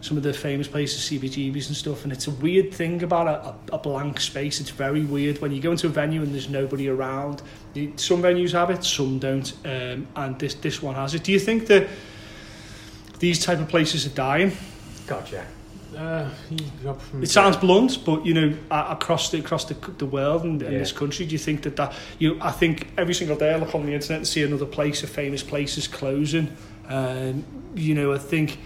some 0.00 0.16
of 0.16 0.22
the 0.22 0.32
famous 0.32 0.68
places, 0.68 1.00
CBGBs 1.10 1.66
and 1.68 1.76
stuff, 1.76 2.04
and 2.04 2.12
it's 2.12 2.26
a 2.26 2.30
weird 2.30 2.72
thing 2.72 3.02
about 3.02 3.26
a, 3.26 3.72
a, 3.72 3.76
a 3.76 3.78
blank 3.78 4.20
space. 4.20 4.60
It's 4.60 4.70
very 4.70 5.04
weird 5.04 5.40
when 5.40 5.52
you 5.52 5.60
go 5.60 5.72
into 5.72 5.86
a 5.86 5.90
venue 5.90 6.22
and 6.22 6.32
there's 6.32 6.48
nobody 6.48 6.88
around. 6.88 7.42
Some 7.96 8.22
venues 8.22 8.52
have 8.52 8.70
it, 8.70 8.84
some 8.84 9.18
don't, 9.18 9.52
um, 9.64 10.06
and 10.16 10.38
this 10.38 10.54
this 10.54 10.82
one 10.82 10.94
has 10.94 11.14
it. 11.14 11.24
Do 11.24 11.32
you 11.32 11.40
think 11.40 11.66
that 11.66 11.88
these 13.18 13.44
type 13.44 13.58
of 13.60 13.68
places 13.68 14.06
are 14.06 14.14
dying? 14.14 14.52
Gotcha. 15.06 15.46
Uh, 15.96 16.28
you 16.50 16.58
got 16.84 17.00
from 17.00 17.22
It 17.22 17.28
sounds 17.30 17.56
blunt, 17.56 18.04
but 18.04 18.26
you 18.26 18.34
know, 18.34 18.54
a- 18.70 18.86
across 18.90 19.30
the 19.30 19.38
across 19.38 19.64
the, 19.64 19.74
the 19.98 20.04
world 20.06 20.44
and, 20.44 20.60
and 20.62 20.72
Yeah. 20.72 20.78
this 20.80 20.92
country, 20.92 21.24
do 21.24 21.32
you 21.32 21.38
think 21.38 21.62
that 21.62 21.76
that 21.76 21.94
you? 22.18 22.38
I 22.40 22.50
think 22.50 22.88
every 22.98 23.14
single 23.14 23.36
day 23.36 23.54
I 23.54 23.56
look 23.56 23.74
on 23.74 23.86
the 23.86 23.94
internet 23.94 24.18
and 24.18 24.28
see 24.28 24.42
another 24.42 24.66
place, 24.66 25.02
a 25.02 25.06
famous 25.06 25.42
place 25.42 25.78
is 25.78 25.88
closing. 25.88 26.54
Um, 26.88 27.44
you 27.74 27.94
know, 27.94 28.12
I 28.12 28.18
think. 28.18 28.58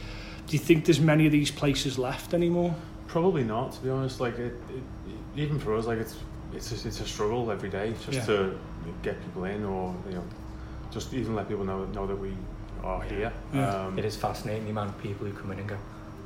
Do 0.50 0.56
you 0.56 0.62
think 0.64 0.84
there's 0.84 0.98
many 1.00 1.26
of 1.26 1.32
these 1.32 1.52
places 1.52 1.96
left 1.96 2.34
anymore? 2.34 2.74
Probably 3.06 3.44
not, 3.44 3.70
to 3.74 3.80
be 3.82 3.88
honest. 3.88 4.18
Like 4.18 4.36
it, 4.36 4.54
it 4.74 4.82
even 5.36 5.60
for 5.60 5.76
us, 5.76 5.86
like 5.86 5.98
it's 6.00 6.16
it's 6.52 6.70
just, 6.70 6.86
it's 6.86 6.98
a 6.98 7.06
struggle 7.06 7.52
every 7.52 7.68
day 7.68 7.94
just 8.04 8.18
Yeah. 8.18 8.26
to 8.26 8.58
get 9.04 9.22
people 9.24 9.44
in, 9.44 9.64
or 9.64 9.94
you 10.08 10.16
know, 10.16 10.24
just 10.90 11.14
even 11.14 11.36
let 11.36 11.48
people 11.48 11.64
know 11.64 11.84
know 11.86 12.04
that 12.04 12.16
we 12.16 12.32
are 12.82 13.00
here. 13.02 13.32
Yeah. 13.54 13.76
Um, 13.86 13.96
It 13.96 14.04
is 14.04 14.16
fascinating 14.16 14.64
the 14.64 14.70
amount 14.72 14.90
of 14.90 15.00
people 15.00 15.24
who 15.24 15.32
come 15.34 15.52
in 15.52 15.60
and 15.60 15.68
go, 15.68 15.76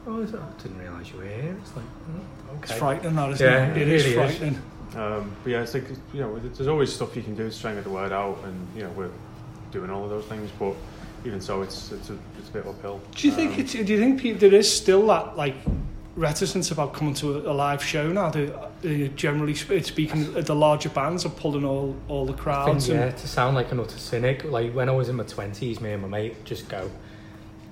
"Oh, 0.06 0.20
is 0.22 0.32
that- 0.32 0.40
I 0.40 0.62
didn't 0.62 0.78
realise 0.78 1.12
you 1.12 1.18
were 1.18 1.26
here." 1.26 1.54
It's 1.60 1.76
like, 1.76 1.84
oh, 1.84 2.52
okay. 2.54 2.60
It's 2.62 2.72
frightening, 2.72 3.16
that 3.16 3.30
isn't 3.32 3.46
Yeah, 3.46 3.66
it? 3.66 3.76
it 3.76 3.82
It 3.82 3.88
is 3.88 4.04
really 4.06 4.16
is. 4.16 4.37
frightening. 4.38 4.62
Um, 4.96 5.32
but 5.42 5.50
yeah, 5.50 5.60
it's 5.60 5.74
like 5.74 5.84
you 6.14 6.20
know, 6.22 6.38
there's 6.38 6.68
always 6.68 6.90
stuff 6.90 7.14
you 7.14 7.22
can 7.22 7.34
do 7.34 7.50
to 7.50 7.60
try 7.60 7.72
and 7.72 7.76
get 7.78 7.84
the 7.84 7.90
word 7.90 8.10
out, 8.12 8.38
and 8.44 8.56
you 8.74 8.84
know, 8.84 8.90
we're 8.96 9.10
doing 9.70 9.90
all 9.90 10.02
of 10.04 10.08
those 10.08 10.24
things. 10.24 10.50
But 10.58 10.74
even 11.26 11.42
so, 11.42 11.60
it's 11.60 11.92
it's 11.92 12.08
it's 12.08 12.34
a 12.34 12.34
bit 12.55 12.67
uphill. 12.67 13.01
Do 13.14 13.29
you 13.29 13.35
think 13.35 13.53
Um, 13.55 13.61
it's, 13.61 13.73
do 13.73 13.79
you 13.85 13.99
think 13.99 14.23
pe- 14.23 14.33
there 14.33 14.55
is 14.55 14.71
still 14.75 15.07
that 15.09 15.37
like 15.37 15.57
reticent 16.17 16.71
about 16.71 16.95
coming 16.95 17.12
to 17.14 17.27
a, 17.38 17.53
a 17.53 17.55
live 17.55 17.83
show 17.83 18.12
now. 18.12 18.31
They, 18.31 18.53
they 18.83 19.09
generally 19.09 19.55
speaking, 19.55 20.33
the 20.33 20.55
larger 20.55 20.88
bands 20.88 21.27
are 21.27 21.31
pulling 21.31 21.64
all 21.64 21.97
all 22.09 22.25
the 22.25 22.33
I 22.33 22.37
think, 22.37 22.40
crowds. 22.45 22.88
yeah, 22.88 23.11
to 23.11 23.29
sound 23.29 23.57
like 23.57 23.73
an 23.73 23.81
utter 23.81 23.99
cynic, 23.99 24.45
like 24.45 24.73
when 24.73 24.88
I 24.88 24.93
was 24.93 25.09
in 25.09 25.17
my 25.17 25.25
twenties, 25.25 25.81
me 25.81 25.93
and 25.93 26.03
my 26.03 26.09
mate 26.09 26.45
just 26.45 26.69
go 26.69 26.88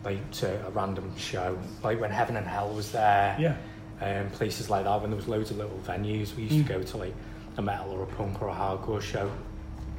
like 0.04 0.28
to 0.32 0.48
a 0.66 0.70
random 0.70 1.16
show, 1.16 1.56
like 1.84 2.00
when 2.00 2.10
Heaven 2.10 2.36
and 2.36 2.46
Hell 2.46 2.70
was 2.70 2.90
there, 2.90 3.36
yeah, 3.38 3.56
um, 4.04 4.28
places 4.30 4.68
like 4.68 4.84
that. 4.84 5.00
When 5.00 5.10
there 5.10 5.16
was 5.16 5.28
loads 5.28 5.50
of 5.52 5.58
little 5.58 5.78
venues, 5.86 6.34
we 6.34 6.42
used 6.44 6.56
Mm. 6.56 6.66
to 6.66 6.72
go 6.74 6.82
to 6.82 6.96
like 6.96 7.14
a 7.58 7.62
metal 7.62 7.92
or 7.92 8.02
a 8.02 8.06
punk 8.06 8.42
or 8.42 8.48
a 8.48 8.54
hardcore 8.54 9.00
show 9.00 9.30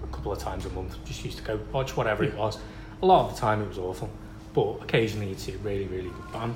a 0.04 0.08
couple 0.08 0.34
of 0.34 0.40
times 0.40 0.66
a 0.66 0.70
month. 0.72 0.98
Just 1.06 1.24
used 1.24 1.38
to 1.38 1.44
go 1.46 1.58
watch 1.72 1.96
whatever 1.96 2.26
it 2.26 2.36
was. 2.36 2.58
A 3.02 3.06
lot 3.06 3.30
of 3.30 3.34
the 3.36 3.40
time 3.40 3.62
it 3.62 3.70
was 3.70 3.78
awful, 3.78 4.10
but 4.54 4.80
occasionally 4.82 5.30
you'd 5.30 5.40
see 5.40 5.54
a 5.54 5.58
really 5.58 5.86
really 5.86 6.10
good 6.10 6.32
band. 6.32 6.56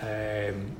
Um, 0.00 0.70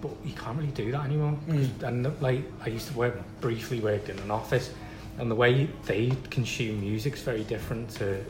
but 0.00 0.10
you 0.24 0.32
can't 0.32 0.56
really 0.56 0.70
do 0.70 0.92
that 0.92 1.04
anymore. 1.04 1.36
Mm. 1.48 1.82
And 1.82 2.22
like 2.22 2.44
I 2.64 2.68
used 2.68 2.88
to 2.88 2.96
work 2.96 3.16
briefly 3.40 3.80
worked 3.80 4.08
in 4.08 4.18
an 4.20 4.30
office, 4.30 4.70
and 5.18 5.30
the 5.30 5.34
way 5.34 5.68
they 5.86 6.12
consume 6.30 6.80
music's 6.80 7.22
very 7.22 7.44
different 7.44 7.90
to 7.90 8.24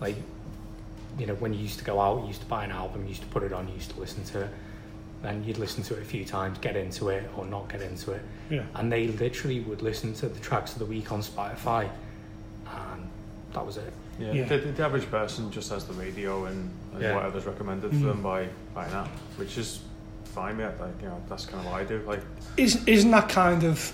like 0.00 0.16
you 1.18 1.26
know 1.26 1.34
when 1.36 1.54
you 1.54 1.60
used 1.60 1.78
to 1.78 1.84
go 1.84 2.00
out, 2.00 2.20
you 2.22 2.28
used 2.28 2.42
to 2.42 2.46
buy 2.46 2.64
an 2.64 2.70
album, 2.70 3.02
you 3.02 3.08
used 3.08 3.22
to 3.22 3.28
put 3.28 3.42
it 3.42 3.52
on, 3.52 3.68
you 3.68 3.74
used 3.74 3.90
to 3.92 4.00
listen 4.00 4.22
to 4.24 4.42
it, 4.42 4.50
and 5.22 5.46
you'd 5.46 5.58
listen 5.58 5.82
to 5.84 5.94
it 5.94 6.02
a 6.02 6.04
few 6.04 6.24
times, 6.24 6.58
get 6.58 6.76
into 6.76 7.08
it 7.08 7.28
or 7.36 7.46
not 7.46 7.68
get 7.70 7.80
into 7.80 8.12
it, 8.12 8.22
yeah. 8.50 8.64
and 8.74 8.92
they 8.92 9.08
literally 9.08 9.60
would 9.60 9.82
listen 9.82 10.12
to 10.14 10.28
the 10.28 10.40
tracks 10.40 10.72
of 10.74 10.78
the 10.78 10.84
week 10.84 11.10
on 11.10 11.22
Spotify, 11.22 11.88
and 12.66 13.08
that 13.56 13.66
was 13.66 13.78
it. 13.78 13.92
Yeah, 14.20 14.32
Yeah. 14.32 14.44
The, 14.44 14.58
the 14.58 14.84
average 14.84 15.10
person 15.10 15.50
just 15.50 15.70
has 15.70 15.84
the 15.84 15.94
radio 15.94 16.44
and, 16.44 16.70
and 16.92 17.02
Yeah. 17.02 17.14
whatever's 17.16 17.46
recommended 17.46 17.90
to 17.90 17.96
Mhm. 17.96 18.04
them 18.04 18.22
by, 18.22 18.48
by 18.74 18.84
an 18.86 18.92
app, 18.92 19.08
which 19.36 19.56
is 19.58 19.80
fine, 20.24 20.58
mate. 20.58 20.66
Like, 20.78 20.90
you 21.02 21.08
know, 21.08 21.20
that's 21.28 21.46
kind 21.46 21.64
of 21.66 21.72
what 21.72 21.80
I 21.80 21.84
do. 21.84 22.02
Like, 22.06 22.20
Isn't 22.58 22.86
isn't 22.88 23.10
that 23.10 23.28
kind 23.28 23.64
of 23.64 23.92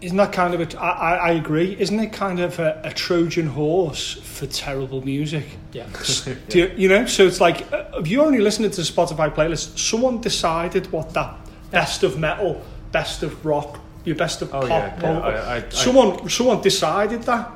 isn't 0.00 0.16
that 0.16 0.32
kind 0.32 0.54
of 0.54 0.60
a, 0.60 0.80
I, 0.80 0.90
I 0.90 1.14
I 1.16 1.30
agree. 1.32 1.76
Isn't 1.78 1.98
it 2.00 2.12
kind 2.12 2.38
of 2.40 2.58
a, 2.60 2.80
a 2.84 2.92
Trojan 2.92 3.48
horse 3.48 4.14
for 4.22 4.46
terrible 4.46 5.04
music? 5.04 5.44
Yeah. 5.72 5.86
Do 6.48 6.58
you, 6.58 6.72
you 6.76 6.88
know, 6.88 7.04
so 7.06 7.26
it's 7.26 7.40
like 7.40 7.70
uh, 7.72 7.84
if 8.00 8.08
you 8.08 8.22
only 8.22 8.38
listening 8.38 8.70
to 8.70 8.76
the 8.76 8.90
Spotify 8.94 9.28
playlist, 9.34 9.78
someone 9.78 10.20
decided 10.20 10.90
what 10.92 11.12
that 11.14 11.34
best 11.70 12.02
of 12.04 12.18
metal, 12.18 12.62
best 12.92 13.22
of 13.22 13.44
rock, 13.44 13.80
your 14.04 14.16
best 14.16 14.40
of 14.42 14.48
oh 14.54 14.60
pop. 14.60 14.68
yeah, 14.70 14.86
yeah 14.86 15.00
punk- 15.00 15.24
I, 15.24 15.30
I, 15.30 15.56
I, 15.56 15.68
someone 15.70 16.28
someone 16.30 16.60
decided 16.62 17.22
that. 17.24 17.50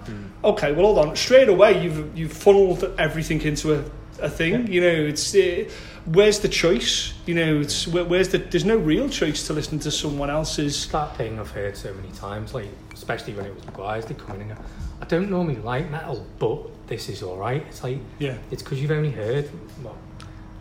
Okay, 0.45 0.73
well 0.73 0.87
hold 0.95 0.99
on. 0.99 1.17
Straight 1.17 1.49
away, 1.49 1.83
you've 1.83 2.17
you've 2.19 2.33
funneled 2.33 2.85
everything 2.99 3.41
into 3.43 3.75
a, 3.75 3.85
a 4.21 4.29
thing. 4.29 4.67
You 4.73 4.81
know, 4.81 4.89
it's 4.89 5.35
uh, 5.35 5.69
where's 6.07 6.41
the 6.41 6.49
choice? 6.49 7.15
You 7.27 7.35
know, 7.35 7.61
it's 7.61 7.87
where, 7.87 8.05
where's 8.05 8.29
the 8.31 8.39
there's 8.39 8.65
no 8.65 8.77
real 8.77 9.09
choice 9.09 9.47
to 9.47 9.53
listen 9.53 9.79
to 9.81 9.91
someone 9.91 10.31
else's. 10.31 10.89
That 10.89 11.17
thing 11.17 11.39
I've 11.39 11.51
heard 11.53 11.77
so 11.77 11.95
many 11.95 12.11
times, 12.13 12.55
like 12.55 12.69
especially 12.93 13.35
when 13.35 13.47
it 13.47 13.55
was 13.55 13.65
Maguire's, 13.67 14.07
they 14.07 14.15
come 14.15 14.41
in 14.41 14.51
and 14.51 14.61
I 15.01 15.05
don't 15.07 15.31
normally 15.31 15.57
like 15.57 15.91
metal, 15.91 16.27
but 16.39 16.87
this 16.89 17.09
is 17.09 17.23
alright. 17.23 17.65
It's 17.69 17.83
like 17.85 17.99
Yeah, 18.19 18.37
it's 18.51 18.63
because 18.63 18.81
you've 18.83 18.91
only 18.91 19.11
heard 19.13 19.47
what, 19.83 19.95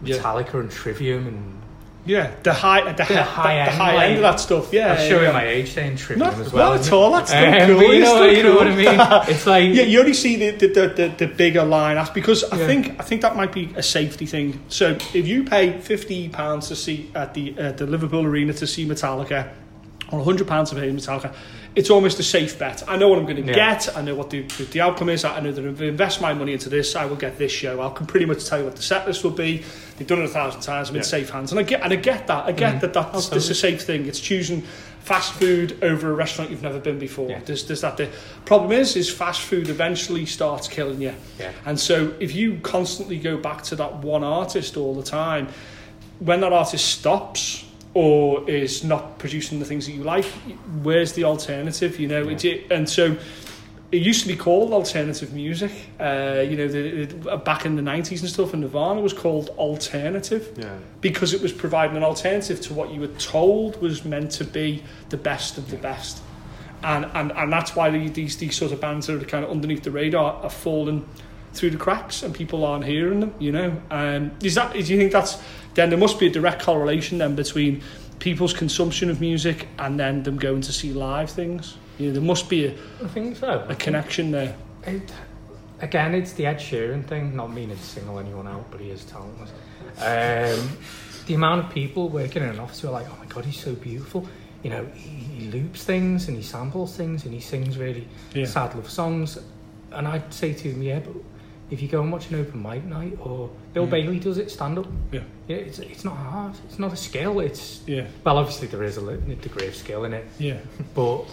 Yeah. 0.04 0.18
Metallica 0.18 0.60
and 0.60 0.70
Trivium 0.72 1.28
and 1.28 1.62
yeah. 2.06 2.32
The 2.44 2.54
high 2.54 2.92
the, 2.92 2.98
The 2.98 3.04
high, 3.06 3.22
high 3.24 3.54
the, 3.56 3.60
end, 3.62 3.72
high 3.82 3.94
like- 3.96 4.06
end 4.10 4.16
of 4.18 4.22
that 4.24 4.40
stuff. 4.40 4.74
Yeah, 4.74 4.94
I'm 4.94 5.10
showing 5.10 5.24
yeah. 5.26 5.32
my 5.32 5.46
age 5.46 5.72
saying 5.74 5.98
Trivium 5.98 6.28
Not, 6.30 6.40
as 6.40 6.52
well. 6.54 6.72
not 6.76 6.86
at 6.88 6.92
all. 6.94 7.12
That's 7.12 7.32
Um, 7.32 7.68
cool. 7.80 7.94
you 7.94 8.00
know, 8.02 8.26
you 8.26 8.44
know 8.44 8.56
what 8.56 8.68
I 8.68 8.76
mean? 8.76 9.00
It's 9.36 9.46
like 9.46 9.74
Yeah, 9.74 9.84
you 9.84 10.00
only 10.00 10.14
see 10.14 10.36
the 10.38 10.52
the, 10.52 10.68
the, 10.68 10.88
the, 10.90 11.08
the 11.18 11.28
bigger 11.28 11.62
lineups 11.62 12.14
because 12.14 12.44
I 12.52 12.58
Yeah. 12.58 12.68
think 12.68 13.00
I 13.00 13.04
think 13.04 13.22
that 13.22 13.36
might 13.36 13.52
be 13.54 13.70
a 13.76 13.84
safety 13.84 14.26
thing. 14.26 14.60
So 14.70 14.98
if 15.14 15.28
you 15.28 15.44
pay 15.44 15.80
fifty 15.80 16.30
pounds 16.30 16.68
to 16.70 16.76
see 16.76 17.10
at 17.16 17.34
the 17.34 17.56
uh, 17.58 17.72
the 17.74 17.86
Liverpool 17.86 18.26
Arena 18.26 18.54
to 18.54 18.66
see 18.68 18.86
Metallica, 18.88 19.50
or 20.12 20.24
hundred 20.24 20.48
pounds 20.48 20.70
to 20.72 20.76
pay 20.76 20.90
Metallica, 20.92 21.34
it's 21.76 21.90
almost 21.90 22.20
a 22.20 22.24
safe 22.24 22.60
bet. 22.60 22.84
I 22.88 22.98
know 22.98 23.08
what 23.08 23.18
I'm 23.18 23.24
going 23.26 23.38
to 23.38 23.44
Yeah. 23.44 23.54
get. 23.76 23.96
I 23.96 24.02
know 24.02 24.14
what 24.14 24.30
the, 24.30 24.42
the 24.42 24.82
outcome 24.82 25.08
is. 25.10 25.24
I 25.24 25.40
know 25.40 25.52
that 25.54 25.64
if 25.66 25.82
I 25.82 25.86
invest 25.86 26.20
my 26.20 26.34
money 26.34 26.52
into 26.52 26.68
this, 26.70 26.96
I 26.98 27.06
will 27.06 27.16
get 27.16 27.38
this 27.38 27.52
show. 27.52 27.82
I 27.82 27.90
can 27.92 28.06
pretty 28.06 28.26
much 28.26 28.46
tell 28.46 28.60
you 28.60 28.66
what 28.66 28.76
the 28.76 28.82
set 28.82 29.08
list 29.08 29.24
will 29.24 29.32
be. 29.32 29.64
They've 29.98 30.08
done 30.08 30.20
it 30.20 30.26
a 30.26 30.28
thousand 30.28 30.62
times. 30.62 30.90
I'm 30.90 30.98
in 30.98 31.04
safe 31.04 31.30
hands, 31.30 31.52
and 31.52 31.60
I 31.60 31.64
get 31.64 31.82
and 31.84 31.94
I 31.94 31.96
get 31.96 32.28
that. 32.28 32.46
I 32.46 32.52
get 32.52 32.76
Mhm. 32.76 32.82
that 32.82 32.94
that's 32.94 33.32
Oh, 33.32 33.36
this 33.36 33.46
is 33.46 33.52
a 33.52 33.56
safe 33.56 33.84
thing. 33.84 34.06
It's 34.08 34.20
choosing 34.20 34.64
fast 35.00 35.34
food 35.34 35.78
over 35.82 36.12
a 36.12 36.14
restaurant 36.14 36.52
you've 36.52 36.62
never 36.62 36.78
been 36.80 37.00
before. 37.00 37.30
Yeah. 37.30 37.40
There's, 37.44 37.66
there's 37.66 37.82
that. 37.82 37.98
The 37.98 38.10
problem 38.46 38.72
is, 38.72 38.96
is 38.96 39.10
fast 39.10 39.42
food 39.42 39.68
eventually 39.70 40.26
starts 40.28 40.68
killing 40.68 41.02
you. 41.02 41.14
yeah. 41.40 41.52
And 41.66 41.80
so 41.80 42.14
if 42.20 42.36
you 42.36 42.60
constantly 42.62 43.18
go 43.18 43.36
back 43.38 43.64
to 43.64 43.76
that 43.78 43.96
one 44.04 44.24
artist 44.24 44.78
all 44.78 44.94
the 44.94 45.02
time, 45.04 45.48
when 46.20 46.42
that 46.42 46.54
artist 46.54 46.86
stops 46.86 47.64
or 47.94 48.50
is 48.50 48.84
not 48.84 49.20
producing 49.20 49.60
the 49.60 49.66
things 49.66 49.86
that 49.86 49.92
you 49.92 50.04
like, 50.04 50.26
where's 50.84 51.14
the 51.14 51.26
alternative? 51.26 52.00
You 52.00 52.08
know, 52.08 52.30
Yeah. 52.30 52.38
it, 52.44 52.72
and 52.72 52.88
so 52.88 53.18
it 53.92 54.02
used 54.02 54.22
to 54.22 54.28
be 54.28 54.36
called 54.38 54.72
alternative 54.72 55.34
music. 55.34 55.72
Uh, 56.00 56.46
you 56.48 56.56
know, 56.56 56.68
the, 56.70 57.06
the, 57.06 57.38
back 57.38 57.66
in 57.66 57.76
the 57.76 57.82
90s 57.82 58.22
and 58.22 58.30
stuff, 58.30 58.54
and 58.54 58.62
Nirvana 58.62 59.02
was 59.02 59.12
called 59.12 59.50
alternative 59.58 60.54
yeah, 60.58 60.78
because 61.02 61.34
it 61.34 61.42
was 61.42 61.52
providing 61.52 61.98
an 61.98 62.04
alternative 62.04 62.62
to 62.62 62.74
what 62.74 62.92
you 62.92 63.02
were 63.02 63.08
told 63.08 63.82
was 63.82 64.06
meant 64.06 64.32
to 64.32 64.46
be 64.46 64.84
the 65.10 65.18
best 65.18 65.58
of 65.58 65.70
the 65.70 65.78
best. 65.78 66.22
And, 66.84 67.06
and, 67.14 67.32
and 67.34 67.52
that's 67.52 67.76
why 67.76 67.90
these, 67.92 68.38
these 68.38 68.56
sort 68.56 68.72
of 68.72 68.80
bands 68.80 69.08
that 69.08 69.22
are 69.22 69.26
kind 69.26 69.44
of 69.44 69.52
underneath 69.52 69.84
the 69.84 69.92
radar 69.92 70.42
are 70.42 70.50
falling 70.50 71.08
through 71.54 71.72
the 71.72 71.78
cracks 71.78 72.24
and 72.24 72.34
people 72.34 72.64
aren't 72.64 72.86
hearing 72.86 73.20
them, 73.20 73.36
you 73.40 73.52
know. 73.52 73.80
Um, 73.92 74.32
is 74.42 74.56
that, 74.56 74.72
do 74.74 74.80
you 74.80 74.98
think 74.98 75.12
that's, 75.12 75.38
then 75.76 75.90
there 75.90 76.00
must 76.00 76.20
be 76.20 76.28
a 76.28 76.30
direct 76.30 76.62
correlation 76.62 77.18
then 77.20 77.36
between 77.36 77.82
people's 78.20 78.54
consumption 78.54 79.10
of 79.10 79.20
music 79.20 79.68
and 79.80 80.00
then 80.00 80.24
them 80.24 80.38
going 80.38 80.62
to 80.62 80.72
see 80.72 80.94
live 80.94 81.30
things? 81.30 81.78
You 81.98 82.08
know, 82.08 82.14
there 82.14 82.22
must 82.22 82.50
be 82.50 82.66
a, 82.68 82.72
I 83.04 83.08
think 83.08 83.38
so. 83.38 83.66
a 83.70 83.76
connection 83.76 84.32
there. 84.32 84.56
It, 84.86 85.12
again, 85.82 86.14
it's 86.16 86.34
the 86.34 86.46
Ed 86.46 86.58
Sheeran 86.58 87.06
thing, 87.06 87.36
not 87.36 87.52
meaning 87.54 87.78
to 87.78 87.84
single 87.84 88.20
anyone 88.20 88.48
out, 88.48 88.70
but 88.72 88.80
he 88.82 88.90
is 88.90 89.04
talentless. 89.06 89.52
Um, 90.00 90.78
the 91.28 91.34
amount 91.36 91.66
of 91.66 91.72
people 91.72 92.10
working 92.10 92.44
in 92.44 92.50
an 92.50 92.60
office 92.60 92.82
who 92.82 92.88
are 92.88 92.92
like, 92.92 93.08
oh 93.10 93.16
my 93.20 93.26
god, 93.26 93.46
he's 93.46 93.60
so 93.62 93.74
beautiful. 93.74 94.28
You 94.64 94.70
know, 94.72 94.86
he, 94.94 95.10
he 95.10 95.52
loops 95.52 95.84
things 95.84 96.28
and 96.28 96.38
he 96.38 96.44
samples 96.44 96.96
things 96.96 97.26
and 97.26 97.34
he 97.34 97.40
sings 97.40 97.78
really 97.78 98.08
Yeah. 98.34 98.46
sad 98.46 98.76
love 98.76 98.90
songs. 98.90 99.38
And 99.92 100.08
I'd 100.08 100.34
say 100.34 100.54
to 100.54 100.70
him, 100.72 100.82
yeah, 100.82 101.00
but 101.00 101.14
if 101.72 101.82
you 101.82 101.88
go 101.88 102.02
and 102.02 102.12
watch 102.12 102.30
an 102.30 102.36
open 102.40 102.62
mic 102.62 102.84
night 102.84 103.18
or 103.22 103.50
Bill. 103.74 103.88
Bailey 103.88 104.20
does 104.20 104.38
it 104.38 104.52
stand 104.52 104.78
up, 104.78 104.88
Yeah. 105.12 105.22
yeah, 105.48 105.56
it's, 105.58 105.80
it's 105.80 106.04
not 106.04 106.16
hard. 106.18 106.54
It's 106.68 106.78
not 106.78 106.92
a 106.94 106.98
skill. 106.98 107.40
It's 107.40 107.82
Yeah, 107.88 108.08
well, 108.26 108.38
obviously 108.38 108.68
there 108.68 108.84
is 108.84 108.98
a 108.98 109.02
li- 109.02 109.36
degree 109.42 109.68
of 109.68 109.76
skill 109.76 110.04
in 110.06 110.14
it, 110.14 110.26
yeah. 110.38 110.58
but 110.94 111.26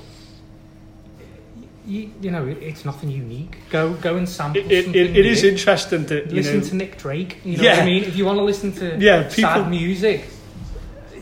you, 1.86 2.10
you 2.20 2.30
know 2.30 2.46
it, 2.46 2.58
it's 2.62 2.84
nothing 2.84 3.10
unique. 3.10 3.56
Go 3.70 3.94
go 3.94 4.16
and 4.16 4.28
sample 4.28 4.60
It, 4.62 4.70
it, 4.94 5.16
it, 5.16 5.26
is 5.26 5.42
interesting 5.42 6.04
to 6.06 6.22
listen 6.32 6.60
know, 6.60 6.64
to 6.68 6.76
Nick 6.76 6.98
Drake. 6.98 7.38
You 7.44 7.56
know 7.56 7.64
what 7.64 7.76
Yeah. 7.76 7.82
I 7.82 7.86
mean? 7.86 8.04
If 8.04 8.16
you 8.16 8.24
want 8.26 8.38
to 8.38 8.44
listen 8.44 8.72
to 8.74 8.96
Yeah, 8.98 9.22
people- 9.22 9.34
sad 9.42 9.70
music, 9.70 10.24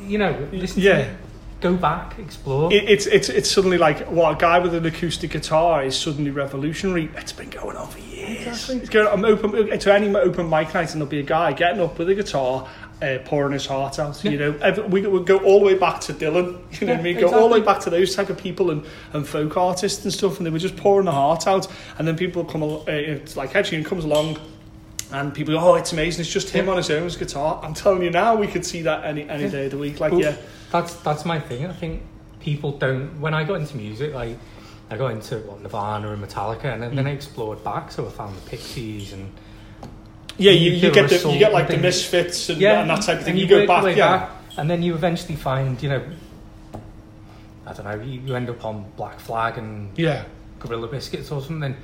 you 0.07 0.19
know, 0.19 0.49
listen 0.53 0.83
Yeah. 0.83 1.05
to. 1.05 1.11
Go 1.63 1.75
back, 1.75 2.19
explore. 2.19 2.71
it, 2.71 2.85
it's 2.87 3.07
it's 3.07 3.31
it's 3.31 3.51
suddenly 3.51 3.79
like 3.79 4.07
what 4.11 4.33
a 4.33 4.37
guy 4.37 4.59
with 4.59 4.75
an 4.75 4.85
acoustic 4.85 5.31
guitar 5.31 5.83
is 5.83 5.97
suddenly 5.97 6.31
revolutionary. 6.31 7.09
It's 7.17 7.33
been 7.33 7.49
going 7.49 7.77
on 7.79 7.89
for 7.89 7.99
years. 7.99 8.16
Exactly. 8.27 8.77
It's 8.77 8.89
going. 8.89 9.09
I'm 9.09 9.25
open 9.25 9.79
to 9.79 9.95
any 9.95 10.15
open 10.15 10.49
mic 10.49 10.73
night, 10.75 10.93
and 10.93 11.01
there'll 11.01 11.07
be 11.07 11.21
a 11.21 11.25
guy 11.25 11.53
getting 11.53 11.81
up 11.81 11.99
with 11.99 12.09
a 12.09 12.15
guitar, 12.15 12.69
uh, 13.03 13.19
pouring 13.25 13.53
his 13.53 13.67
heart 13.67 13.99
out. 13.99 14.23
You 14.25 14.39
know, 14.39 14.53
Every, 14.63 14.85
we 14.85 15.07
would 15.07 15.27
go 15.27 15.39
all 15.39 15.61
the 15.61 15.67
way 15.67 15.75
back 15.75 16.01
to 16.03 16.15
Dylan. 16.15 16.59
You 16.81 16.87
know 16.87 16.93
what 16.95 17.01
I 17.01 17.09
Yeah, 17.09 17.15
mean? 17.15 17.21
Go 17.21 17.35
all 17.41 17.49
the 17.49 17.55
way 17.55 17.65
back 17.65 17.81
to 17.81 17.91
those 17.91 18.15
type 18.15 18.29
of 18.31 18.37
people 18.39 18.71
and, 18.71 18.85
and 19.13 19.27
folk 19.27 19.57
artists 19.57 20.05
and 20.05 20.13
stuff, 20.13 20.39
and 20.39 20.47
they 20.47 20.51
were 20.51 20.59
just 20.59 20.77
pouring 20.77 21.07
their 21.07 21.15
heart 21.15 21.47
out. 21.47 21.69
And 21.99 22.07
then 22.07 22.17
people 22.17 22.45
come, 22.45 22.63
uh, 22.63 22.83
it's 22.87 23.37
like 23.37 23.55
Ed 23.57 23.85
comes 23.85 24.05
along. 24.05 24.39
And 25.13 25.33
people 25.33 25.55
go, 25.55 25.61
oh, 25.61 25.75
it's 25.77 25.93
amazing. 25.93 26.23
It's 26.23 26.33
just 26.33 26.51
him 26.51 26.69
on 26.69 26.77
his 26.79 26.91
own 26.91 27.05
his 27.05 27.15
guitar. 27.17 27.61
I'm 27.63 27.75
telling 27.75 28.03
you 28.03 28.11
now, 28.11 28.35
we 28.35 28.49
could 28.49 28.67
see 28.67 28.83
that 28.83 29.05
any 29.05 29.29
any 29.29 29.45
Yeah. 29.45 29.51
day 29.51 29.65
of 29.67 29.71
the 29.71 29.79
week. 29.79 30.01
Like, 30.01 30.11
Well, 30.11 30.21
yeah, 30.21 30.35
That's 30.73 30.95
that's 30.97 31.25
my 31.25 31.39
thing. 31.39 31.65
I 31.65 31.73
think 31.73 32.03
people 32.41 32.73
don't. 32.73 33.21
When 33.21 33.33
I 33.33 33.45
got 33.45 33.61
into 33.61 33.77
music, 33.77 34.13
like 34.13 34.37
I 34.91 34.97
got 34.97 35.11
into 35.13 35.39
what 35.39 35.61
Nirvana 35.63 36.13
and 36.13 36.23
Metallica, 36.25 36.67
and 36.73 36.83
then, 36.83 36.93
Mm. 36.93 36.97
then 36.97 37.07
I 37.09 37.11
explored 37.11 37.63
back. 37.65 37.91
So 37.91 38.07
I 38.07 38.11
found 38.11 38.37
the 38.37 38.41
Pixies 38.51 39.13
and 39.13 39.31
Yeah, 40.39 40.53
you, 40.53 40.73
you 40.73 40.91
get 40.93 41.09
the, 41.09 41.31
you 41.33 41.39
get 41.39 41.53
like 41.53 41.67
the 41.69 41.77
misfits 41.79 42.49
and, 42.51 42.63
and 42.63 42.91
that 42.91 43.03
type 43.03 43.19
of 43.19 43.25
thing. 43.25 43.33
and 43.33 43.39
You, 43.41 43.49
go 43.49 43.67
back, 43.67 43.97
yeah, 43.97 44.19
back, 44.19 44.31
and 44.59 44.69
then 44.71 44.83
you 44.83 44.95
eventually 44.95 45.35
find, 45.35 45.83
you 45.83 45.89
know, 45.89 46.03
I 47.67 47.73
don't 47.73 47.85
know, 47.85 48.01
you, 48.05 48.21
you 48.21 48.37
end 48.37 48.49
up 48.51 48.65
on 48.65 48.85
Black 48.97 49.19
Flag 49.19 49.59
and 49.59 49.91
yeah, 49.99 50.25
Gorilla 50.61 50.87
Biscuits 50.89 51.31
or 51.33 51.41
something, 51.43 51.75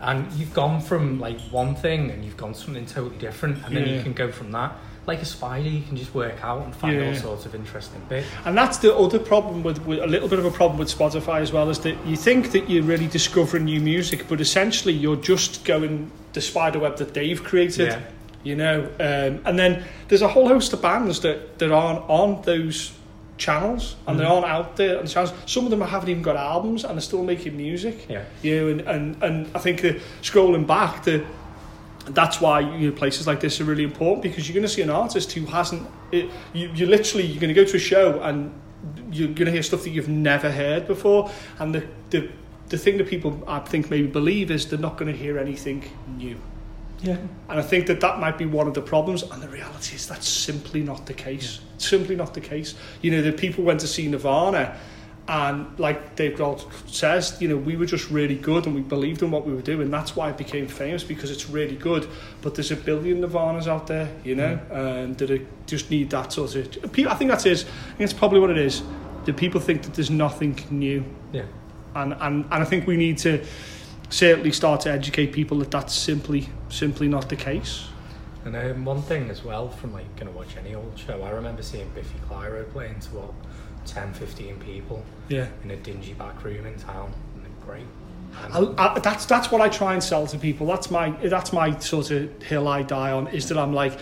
and 0.00 0.32
you've 0.32 0.54
gone 0.54 0.80
from 0.80 1.20
like 1.20 1.38
one 1.50 1.74
thing 1.74 2.10
and 2.10 2.24
you've 2.24 2.36
gone 2.36 2.54
something 2.54 2.86
totally 2.86 3.18
different, 3.18 3.64
and 3.66 3.76
then 3.76 3.86
Yeah. 3.86 3.94
you 3.96 4.02
can 4.02 4.12
go 4.14 4.30
from 4.32 4.52
that. 4.52 4.72
Like 5.06 5.22
a 5.22 5.24
spider, 5.24 5.68
you 5.68 5.82
can 5.82 5.96
just 5.96 6.12
work 6.14 6.42
out 6.42 6.64
and 6.64 6.74
find 6.74 6.96
Yeah. 7.00 7.08
all 7.10 7.14
sorts 7.14 7.46
of 7.46 7.54
interesting 7.54 8.00
bits. 8.08 8.26
and 8.44 8.58
that's 8.58 8.78
the 8.78 8.94
other 8.94 9.18
problem 9.20 9.62
with, 9.62 9.84
with 9.86 10.00
a 10.00 10.06
little 10.06 10.28
bit 10.28 10.38
of 10.40 10.44
a 10.44 10.50
problem 10.50 10.78
with 10.78 10.88
Spotify 10.88 11.40
as 11.40 11.52
well 11.52 11.70
is 11.70 11.78
that 11.80 11.96
you 12.06 12.16
think 12.16 12.50
that 12.52 12.68
you're 12.68 12.82
really 12.82 13.06
discovering 13.06 13.64
new 13.66 13.80
music, 13.80 14.26
but 14.28 14.40
essentially 14.40 14.92
you're 14.92 15.16
just 15.16 15.64
going 15.64 16.10
the 16.32 16.40
spider 16.40 16.78
web 16.80 16.96
that 16.98 17.14
they've 17.14 17.42
created. 17.42 17.88
Yeah. 17.88 18.00
you 18.42 18.54
know. 18.54 18.82
Um, 19.00 19.40
and 19.44 19.58
then 19.58 19.82
there's 20.06 20.22
a 20.22 20.28
whole 20.28 20.46
host 20.46 20.72
of 20.72 20.80
bands 20.80 21.18
that, 21.20 21.58
that 21.58 21.72
aren't 21.72 22.08
on 22.08 22.42
those 22.42 22.92
channels 23.38 23.96
and 24.06 24.18
they 24.20 24.24
Mhm. 24.24 24.30
aren't 24.30 24.46
out 24.46 24.76
there 24.76 24.98
on 24.98 25.04
the 25.04 25.10
channels. 25.10 25.32
Some 25.46 25.64
of 25.64 25.70
them 25.70 25.80
haven't 25.80 26.08
even 26.08 26.22
got 26.22 26.36
albums 26.36 26.84
and 26.84 26.94
they're 26.94 27.00
still 27.02 27.24
making 27.24 27.56
music. 27.56 28.06
Yeah. 28.08 28.22
You 28.42 28.60
know, 28.60 28.68
and, 28.68 28.80
and, 28.82 29.22
and 29.22 29.48
I 29.54 29.58
think 29.58 29.80
that 29.82 29.96
scrolling 30.22 30.64
back, 30.66 31.02
the 31.04 31.24
that's 32.06 32.40
why 32.40 32.60
you 32.60 32.90
know, 32.90 32.96
places 32.96 33.26
like 33.26 33.40
this 33.40 33.60
are 33.60 33.64
really 33.64 33.84
important 33.84 34.22
because 34.22 34.48
you're 34.48 34.54
going 34.54 34.66
to 34.66 34.72
see 34.72 34.82
an 34.82 34.90
artist 34.90 35.32
who 35.32 35.44
hasn't. 35.46 35.88
It, 36.12 36.30
you, 36.52 36.70
you 36.74 36.86
literally 36.86 37.26
you're 37.26 37.40
going 37.40 37.54
to 37.54 37.60
go 37.60 37.64
to 37.64 37.76
a 37.76 37.80
show 37.80 38.20
and 38.20 38.52
you're 39.10 39.28
going 39.28 39.46
to 39.46 39.52
hear 39.52 39.62
stuff 39.62 39.82
that 39.84 39.90
you've 39.90 40.08
never 40.08 40.50
heard 40.50 40.86
before, 40.86 41.30
and 41.58 41.74
the 41.74 41.86
the 42.10 42.28
the 42.68 42.78
thing 42.78 42.98
that 42.98 43.08
people 43.08 43.42
I 43.46 43.60
think 43.60 43.90
maybe 43.90 44.06
believe 44.06 44.50
is 44.50 44.68
they're 44.68 44.78
not 44.78 44.96
going 44.96 45.10
to 45.12 45.18
hear 45.18 45.38
anything 45.38 45.84
new. 46.16 46.40
Yeah. 47.02 47.18
And 47.48 47.60
I 47.60 47.62
think 47.62 47.86
that 47.88 48.00
that 48.00 48.18
might 48.18 48.38
be 48.38 48.46
one 48.46 48.66
of 48.66 48.74
the 48.74 48.82
problems. 48.82 49.22
And 49.22 49.42
the 49.42 49.48
reality 49.48 49.96
is 49.96 50.06
that's 50.06 50.28
simply 50.28 50.82
not 50.82 51.06
the 51.06 51.14
case. 51.14 51.60
Simply 51.78 52.16
not 52.16 52.34
the 52.34 52.40
case. 52.40 52.74
You 53.02 53.10
know, 53.10 53.22
the 53.22 53.32
people 53.32 53.64
went 53.64 53.80
to 53.80 53.86
see 53.86 54.08
Nirvana, 54.08 54.76
and 55.28 55.78
like 55.78 56.14
Dave 56.14 56.36
Grohl 56.36 56.64
says, 56.88 57.36
you 57.40 57.48
know, 57.48 57.56
we 57.56 57.76
were 57.76 57.86
just 57.86 58.10
really 58.10 58.36
good 58.36 58.66
and 58.66 58.74
we 58.74 58.80
believed 58.80 59.22
in 59.22 59.30
what 59.30 59.44
we 59.46 59.52
were 59.52 59.62
doing. 59.62 59.90
That's 59.90 60.14
why 60.14 60.30
it 60.30 60.36
became 60.36 60.68
famous 60.68 61.02
because 61.02 61.30
it's 61.30 61.50
really 61.50 61.76
good. 61.76 62.08
But 62.42 62.54
there's 62.54 62.70
a 62.70 62.76
billion 62.76 63.20
Nirvanas 63.22 63.66
out 63.66 63.88
there, 63.88 64.08
you 64.22 64.36
know, 64.36 64.58
and 64.70 65.18
that 65.18 65.66
just 65.66 65.90
need 65.90 66.10
that 66.10 66.32
sort 66.32 66.54
of. 66.54 66.84
I 66.84 67.14
think 67.14 67.30
that's 67.30 67.46
is. 67.46 67.64
I 67.64 67.96
think 67.96 68.00
it's 68.00 68.12
probably 68.12 68.38
what 68.40 68.50
it 68.50 68.58
is. 68.58 68.82
That 69.24 69.36
people 69.36 69.60
think 69.60 69.82
that 69.82 69.94
there's 69.94 70.10
nothing 70.10 70.56
new 70.70 71.04
Yeah. 71.32 71.42
and, 71.96 72.12
and, 72.12 72.44
and 72.44 72.54
I 72.54 72.64
think 72.64 72.86
we 72.86 72.96
need 72.96 73.18
to 73.18 73.44
certainly 74.08 74.52
start 74.52 74.82
to 74.82 74.90
educate 74.92 75.32
people 75.32 75.58
that 75.58 75.72
that's 75.72 75.92
simply 75.92 76.48
simply 76.68 77.08
not 77.08 77.28
the 77.28 77.34
case. 77.36 77.88
And 78.44 78.54
um, 78.54 78.84
one 78.84 79.02
thing 79.02 79.28
as 79.28 79.42
well 79.42 79.68
from 79.68 79.92
like 79.92 80.14
going 80.14 80.28
to 80.28 80.38
watch 80.38 80.56
any 80.56 80.76
old 80.76 80.96
show, 80.96 81.20
I 81.22 81.30
remember 81.30 81.62
seeing 81.62 81.88
Biffy 81.96 82.16
Clyro 82.30 82.70
playing 82.70 83.00
to 83.00 83.08
what 83.08 83.34
10, 83.86 84.12
15 84.12 84.56
people 84.60 85.02
Yeah. 85.28 85.46
in 85.64 85.70
a 85.70 85.76
dingy 85.76 86.14
back 86.14 86.42
room 86.44 86.66
in 86.66 86.76
town. 86.78 87.12
And 87.34 87.44
they're 87.44 87.64
great. 87.66 87.86
And 88.44 88.76
I, 88.78 88.94
I, 88.94 88.98
that's 88.98 89.24
that's 89.24 89.50
what 89.50 89.60
I 89.62 89.68
try 89.68 89.94
and 89.94 90.02
sell 90.02 90.26
to 90.26 90.38
people. 90.38 90.66
That's 90.66 90.90
my 90.90 91.10
that's 91.10 91.52
my 91.52 91.78
sort 91.78 92.10
of 92.10 92.42
hill 92.42 92.68
I 92.68 92.82
die 92.82 93.12
on. 93.12 93.28
Is 93.28 93.48
that 93.48 93.56
I'm 93.56 93.72
like, 93.72 93.98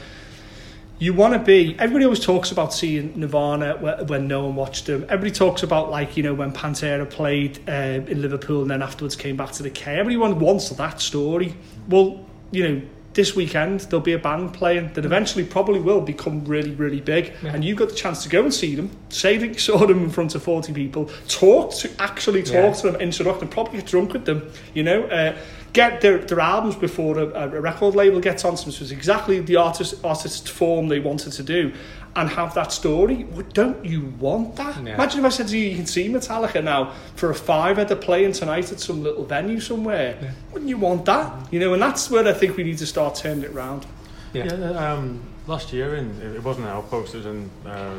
you 0.99 1.13
want 1.13 1.35
to 1.35 1.39
be. 1.39 1.77
Everybody 1.79 2.05
always 2.05 2.25
talks 2.25 2.51
about 2.51 2.73
seeing 2.73 3.13
Nirvana 3.19 3.77
when, 3.79 4.07
when 4.07 4.29
no 4.29 4.47
one 4.47 4.57
watched 4.57 4.87
them. 4.87 5.03
Everybody 5.05 5.31
talks 5.31 5.63
about 5.63 5.91
like 5.91 6.17
you 6.17 6.23
know 6.25 6.35
when 6.35 6.53
Pantera 6.53 7.09
played 7.09 7.61
uh, 7.69 7.73
in 8.11 8.23
Liverpool 8.23 8.63
and 8.63 8.71
then 8.71 8.83
afterwards 8.83 9.15
came 9.15 9.37
back 9.37 9.53
to 9.53 9.63
the 9.63 9.71
K. 9.71 9.97
Everyone 9.99 10.39
wants 10.41 10.71
that 10.71 11.01
story. 11.01 11.55
Well, 11.89 12.27
you 12.51 12.69
know. 12.69 12.83
This 13.15 13.37
weekend 13.37 13.81
there'll 13.81 14.01
be 14.05 14.13
a 14.13 14.19
band 14.19 14.53
playing 14.55 14.93
that 14.95 15.05
eventually 15.05 15.45
probably 15.45 15.79
will 15.79 16.01
become 16.01 16.45
really 16.45 16.73
really 16.73 17.01
big, 17.01 17.33
Yeah. 17.45 17.55
and 17.55 17.65
you 17.65 17.75
got 17.77 17.89
the 17.89 17.95
chance 17.95 18.23
to 18.25 18.29
go 18.29 18.43
and 18.43 18.53
see 18.53 18.75
them, 18.75 18.91
say 19.09 19.39
that 19.39 19.47
you 19.47 19.59
saw 19.59 19.79
them 19.87 20.03
in 20.03 20.11
front 20.11 20.35
of 20.35 20.43
forty 20.43 20.73
people, 20.73 21.09
talk 21.29 21.73
to 21.77 21.91
actually 22.01 22.43
talk 22.43 22.55
Yeah. 22.55 22.73
to 22.73 22.91
them, 22.91 23.01
interact 23.01 23.39
them, 23.41 23.49
probably 23.49 23.79
get 23.79 23.87
drunk 23.87 24.13
with 24.15 24.25
them, 24.25 24.43
you 24.75 24.83
know, 24.83 25.05
uh, 25.05 25.35
get 25.73 26.01
their, 26.01 26.19
their 26.19 26.41
albums 26.41 26.75
before 26.77 27.19
a, 27.19 27.27
a 27.27 27.61
record 27.61 27.95
label 27.95 28.21
gets 28.21 28.45
on 28.45 28.57
to 28.57 28.63
them, 28.65 28.73
so 28.73 28.83
it's 28.83 28.91
exactly 28.93 29.39
the 29.41 29.57
artist 29.57 29.95
artist 30.05 30.49
form 30.49 30.89
they 30.89 30.99
wanted 31.01 31.33
to 31.33 31.43
do, 31.45 31.73
and 32.17 32.29
have 32.31 32.55
that 32.55 32.73
story. 32.73 33.25
Well, 33.25 33.47
don't 33.53 33.85
you 33.85 34.13
want 34.21 34.57
that? 34.57 34.77
Yeah. 34.83 34.95
Imagine 34.95 35.21
if 35.21 35.27
I 35.27 35.29
said 35.31 35.49
to 35.49 35.59
you, 35.59 35.69
you 35.71 35.77
can 35.77 35.87
see 35.87 36.09
Metallica 36.09 36.63
now 36.63 36.93
for 37.17 37.31
a 37.31 37.35
fiver, 37.35 37.85
they're 37.85 37.97
playing 37.97 38.33
tonight 38.33 38.71
at 38.73 38.81
some 38.81 39.03
little 39.03 39.25
venue 39.25 39.61
somewhere. 39.61 40.19
Yeah. 40.23 40.31
Wouldn't 40.53 40.69
you 40.69 40.79
want 40.79 41.05
that? 41.07 41.53
You 41.53 41.61
know, 41.61 41.73
and 41.73 41.83
that's 41.83 42.11
where 42.11 42.27
I 42.27 42.33
think 42.33 42.57
we 42.57 42.63
need 42.65 42.79
to 42.79 42.87
start 42.87 43.17
turning 43.17 43.45
it 43.45 43.51
around. 43.51 43.87
yeah. 44.33 44.45
Yeah, 44.45 44.93
um, 44.93 45.23
last 45.47 45.73
year 45.73 45.97
in 45.97 46.11
it 46.21 46.37
it 46.37 46.43
wasn't 46.43 46.67
an 46.67 46.73
outpost. 46.73 47.15
It 47.15 47.19
was 47.19 47.27
in 47.27 47.51
uh, 47.67 47.99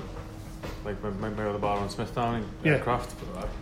like 0.86 1.02
my, 1.04 1.10
my, 1.10 1.30
my 1.30 1.46
other 1.50 1.58
bar 1.58 1.78
on 1.80 1.90
Smithdown 1.90 2.38
in 2.38 2.46
Yeah. 2.64 2.78
Craft. 2.80 3.14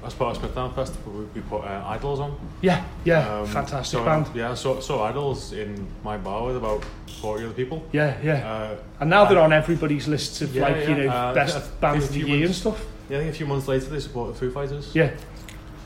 As 0.06 0.14
part 0.14 0.36
of 0.38 0.44
Smithdown 0.44 0.76
Festival, 0.76 1.14
we, 1.14 1.26
we 1.34 1.42
put 1.42 1.62
uh, 1.64 1.84
IDLES 1.98 2.20
on. 2.20 2.38
Yeah, 2.62 2.84
yeah, 3.06 3.40
Um, 3.40 3.48
fantastic 3.48 3.98
so, 4.00 4.06
band. 4.06 4.28
Yeah, 4.36 4.54
so 4.54 4.80
saw 4.82 5.10
IDLES 5.12 5.54
in 5.54 5.88
my 6.04 6.18
bar 6.18 6.46
with 6.46 6.58
about 6.58 6.84
forty 7.22 7.46
other 7.46 7.54
people. 7.54 7.88
Yeah, 7.92 8.18
yeah. 8.22 8.52
Uh, 8.52 8.76
and 9.00 9.10
now 9.10 9.26
they're 9.26 9.40
on 9.40 9.54
everybody's 9.54 10.08
lists 10.08 10.42
of 10.42 10.54
yeah, 10.56 10.68
like, 10.68 10.88
you 10.88 10.96
know, 10.96 11.10
uh, 11.10 11.34
best 11.34 11.80
bands 11.82 12.06
of 12.06 12.14
the 12.14 12.20
year 12.22 12.46
and 12.46 12.56
stuff. 12.56 12.86
yeah, 13.10 13.18
I 13.18 13.22
think 13.22 13.34
a 13.34 13.38
few 13.38 13.46
months 13.46 13.68
later 13.68 13.86
they 13.86 14.00
supported 14.00 14.36
Foo 14.38 14.52
Fighters. 14.52 14.92
Yeah. 14.94 15.12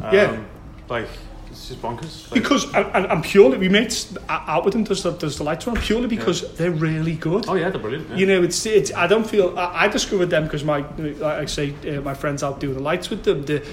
Um, 0.01 0.13
yeah. 0.15 0.43
Like 0.89 1.07
it's 1.57 1.69
just 1.69 1.81
bonkers. 1.81 2.31
Like, 2.31 2.41
Because 2.41 2.73
and, 2.73 3.05
and, 3.07 3.23
purely 3.23 3.57
we 3.57 3.69
made 3.69 3.93
out 4.29 4.63
with 4.63 4.73
them 4.73 4.83
does 4.83 5.03
the, 5.03 5.11
does 5.11 5.37
the 5.37 5.43
lights 5.43 5.65
one 5.65 5.75
purely 5.75 6.07
because 6.07 6.53
they're 6.55 6.71
really 6.71 7.15
good. 7.15 7.45
oh 7.47 7.55
yeah, 7.55 7.69
they're 7.69 7.81
brilliant. 7.81 8.09
Yeah. 8.09 8.15
You 8.15 8.25
know, 8.27 8.43
it's 8.43 8.65
it's. 8.65 8.93
I 8.93 9.07
don't 9.07 9.27
feel. 9.27 9.57
I, 9.57 9.85
I 9.85 9.87
discovered 9.87 10.27
them 10.27 10.43
because 10.43 10.63
my, 10.63 10.79
like 10.97 11.23
I 11.23 11.45
say, 11.45 11.73
uh, 11.87 12.01
my 12.01 12.13
friends 12.13 12.43
out 12.43 12.59
doing 12.59 12.75
the 12.75 12.83
lights 12.83 13.09
with 13.09 13.23
them. 13.23 13.43
The, 13.43 13.65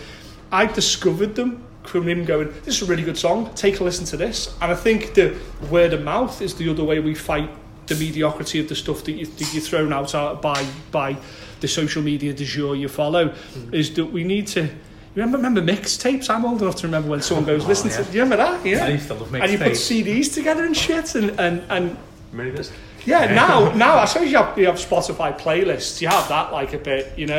I 0.50 0.66
discovered 0.66 1.34
them 1.34 1.62
from 1.82 2.08
him 2.08 2.24
going, 2.24 2.52
"This 2.64 2.80
is 2.80 2.88
a 2.88 2.90
really 2.90 3.04
good 3.04 3.18
song. 3.18 3.52
Take 3.54 3.80
a 3.80 3.84
listen 3.84 4.06
to 4.06 4.16
this." 4.16 4.54
And 4.62 4.72
I 4.72 4.74
think 4.74 5.14
the 5.14 5.36
word 5.70 5.92
of 5.92 6.02
mouth 6.02 6.40
is 6.40 6.54
the 6.54 6.68
other 6.70 6.84
way 6.84 7.00
we 7.00 7.14
fight 7.14 7.50
the 7.86 7.94
mediocrity 7.96 8.60
of 8.60 8.68
the 8.68 8.74
stuff 8.74 9.04
that, 9.04 9.12
you, 9.12 9.26
that 9.26 9.52
you're 9.52 9.62
thrown 9.62 9.92
out 9.92 10.14
uh, 10.14 10.34
by 10.34 10.66
by 10.90 11.16
the 11.60 11.68
social 11.68 12.02
media 12.02 12.32
de 12.32 12.44
jour 12.44 12.74
you 12.74 12.88
follow. 12.88 13.28
Mm. 13.28 13.74
Is 13.74 13.94
that 13.94 14.06
we 14.06 14.24
need 14.24 14.46
to. 14.48 14.70
You 15.14 15.22
remember, 15.22 15.36
remember 15.36 15.62
mixtapes? 15.62 16.28
I'm 16.28 16.44
old 16.44 16.60
enough 16.60 16.74
to 16.76 16.88
remember 16.88 17.08
when 17.08 17.22
someone 17.22 17.44
goes, 17.44 17.66
"Listen 17.66 17.88
yeah. 17.88 17.96
to." 17.98 18.04
Do 18.04 18.16
you 18.16 18.24
remember 18.24 18.44
that? 18.44 18.66
Yeah. 18.66 18.84
I 18.84 18.88
used 18.88 19.06
to 19.08 19.14
love 19.14 19.28
mixtapes. 19.28 19.42
and 19.42 19.52
you 19.52 19.58
put. 19.58 19.72
CDs 19.72 20.34
together 20.34 20.64
and 20.64 20.76
shit, 20.76 21.14
and 21.14 21.38
and 21.38 21.62
and 21.68 21.96
Mini 22.32 22.50
disc. 22.50 22.72
yeah, 23.04 23.32
now 23.32 23.72
now 23.74 23.96
I 23.96 24.06
suppose 24.06 24.30
you 24.30 24.38
have 24.38 24.58
you 24.58 24.66
have 24.66 24.74
Spotify 24.74 25.38
playlists. 25.38 26.00
You 26.00 26.08
have 26.08 26.28
that 26.28 26.52
like 26.52 26.72
a 26.72 26.78
bit, 26.78 27.16
you 27.16 27.26
know. 27.26 27.38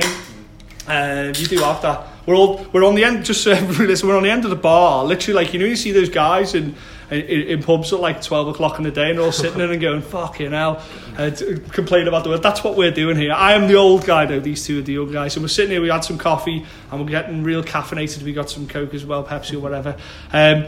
Um, 0.87 1.33
you 1.35 1.47
do 1.47 1.57
have 1.59 1.81
that. 1.81 2.07
We're 2.25 2.35
all 2.35 2.65
we're 2.71 2.85
on 2.85 2.95
the 2.95 3.03
end. 3.03 3.25
Just 3.25 3.43
so 3.43 3.51
everybody 3.51 3.87
listen, 3.87 4.07
we're 4.07 4.15
on 4.15 4.23
the 4.23 4.31
end 4.31 4.45
of 4.45 4.51
the 4.51 4.55
bar. 4.55 5.03
Literally, 5.03 5.43
like 5.43 5.53
you 5.53 5.59
know, 5.59 5.65
you 5.65 5.75
see 5.75 5.91
those 5.91 6.09
guys 6.09 6.55
in 6.55 6.75
in, 7.11 7.19
in 7.19 7.63
pubs 7.63 7.93
at 7.93 7.99
like 7.99 8.21
twelve 8.21 8.47
o'clock 8.47 8.77
in 8.77 8.83
the 8.83 8.91
day, 8.91 9.11
and 9.11 9.19
all 9.19 9.31
sitting 9.31 9.57
there 9.57 9.71
and 9.71 9.81
going, 9.81 10.01
"Fucking 10.01 10.51
hell," 10.51 10.81
uh, 11.17 11.31
complain 11.71 12.07
about 12.07 12.23
the 12.23 12.29
world. 12.29 12.43
That's 12.43 12.63
what 12.63 12.75
we're 12.75 12.91
doing 12.91 13.17
here. 13.17 13.33
I 13.33 13.53
am 13.53 13.67
the 13.67 13.75
old 13.75 14.05
guy 14.05 14.25
though. 14.25 14.39
These 14.39 14.65
two 14.65 14.79
are 14.79 14.81
the 14.81 14.93
young 14.93 15.11
guys. 15.11 15.35
And 15.35 15.43
we're 15.43 15.49
sitting 15.49 15.71
here. 15.71 15.81
We 15.81 15.89
had 15.89 16.03
some 16.03 16.17
coffee, 16.17 16.65
and 16.91 17.01
we're 17.01 17.09
getting 17.09 17.43
real 17.43 17.63
caffeinated. 17.63 18.23
We 18.23 18.33
got 18.33 18.49
some 18.49 18.67
coke 18.67 18.93
as 18.93 19.05
well, 19.05 19.23
Pepsi 19.23 19.55
or 19.55 19.59
whatever. 19.59 19.97
Um, 20.31 20.65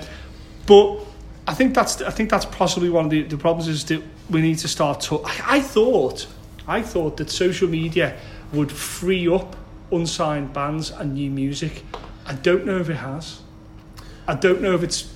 but 0.65 0.99
I 1.47 1.53
think 1.53 1.73
that's 1.73 2.01
I 2.01 2.11
think 2.11 2.29
that's 2.29 2.45
possibly 2.45 2.89
one 2.89 3.05
of 3.05 3.11
the, 3.11 3.23
the 3.23 3.37
problems 3.37 3.67
is 3.67 3.85
that 3.85 4.03
we 4.29 4.41
need 4.41 4.57
to 4.59 4.67
start 4.67 5.01
to 5.01 5.23
I, 5.23 5.41
I 5.47 5.61
thought 5.61 6.27
I 6.67 6.81
thought 6.81 7.17
that 7.17 7.29
social 7.29 7.69
media 7.69 8.17
would 8.51 8.71
free 8.71 9.27
up 9.27 9.55
unsigned 9.91 10.53
bands 10.53 10.91
and 10.91 11.13
new 11.13 11.29
music. 11.29 11.83
I 12.25 12.33
don't 12.33 12.65
know 12.65 12.77
if 12.79 12.89
it 12.89 12.95
has. 12.95 13.41
I 14.27 14.35
don't 14.35 14.61
know 14.61 14.75
if 14.75 14.83
it's 14.83 15.13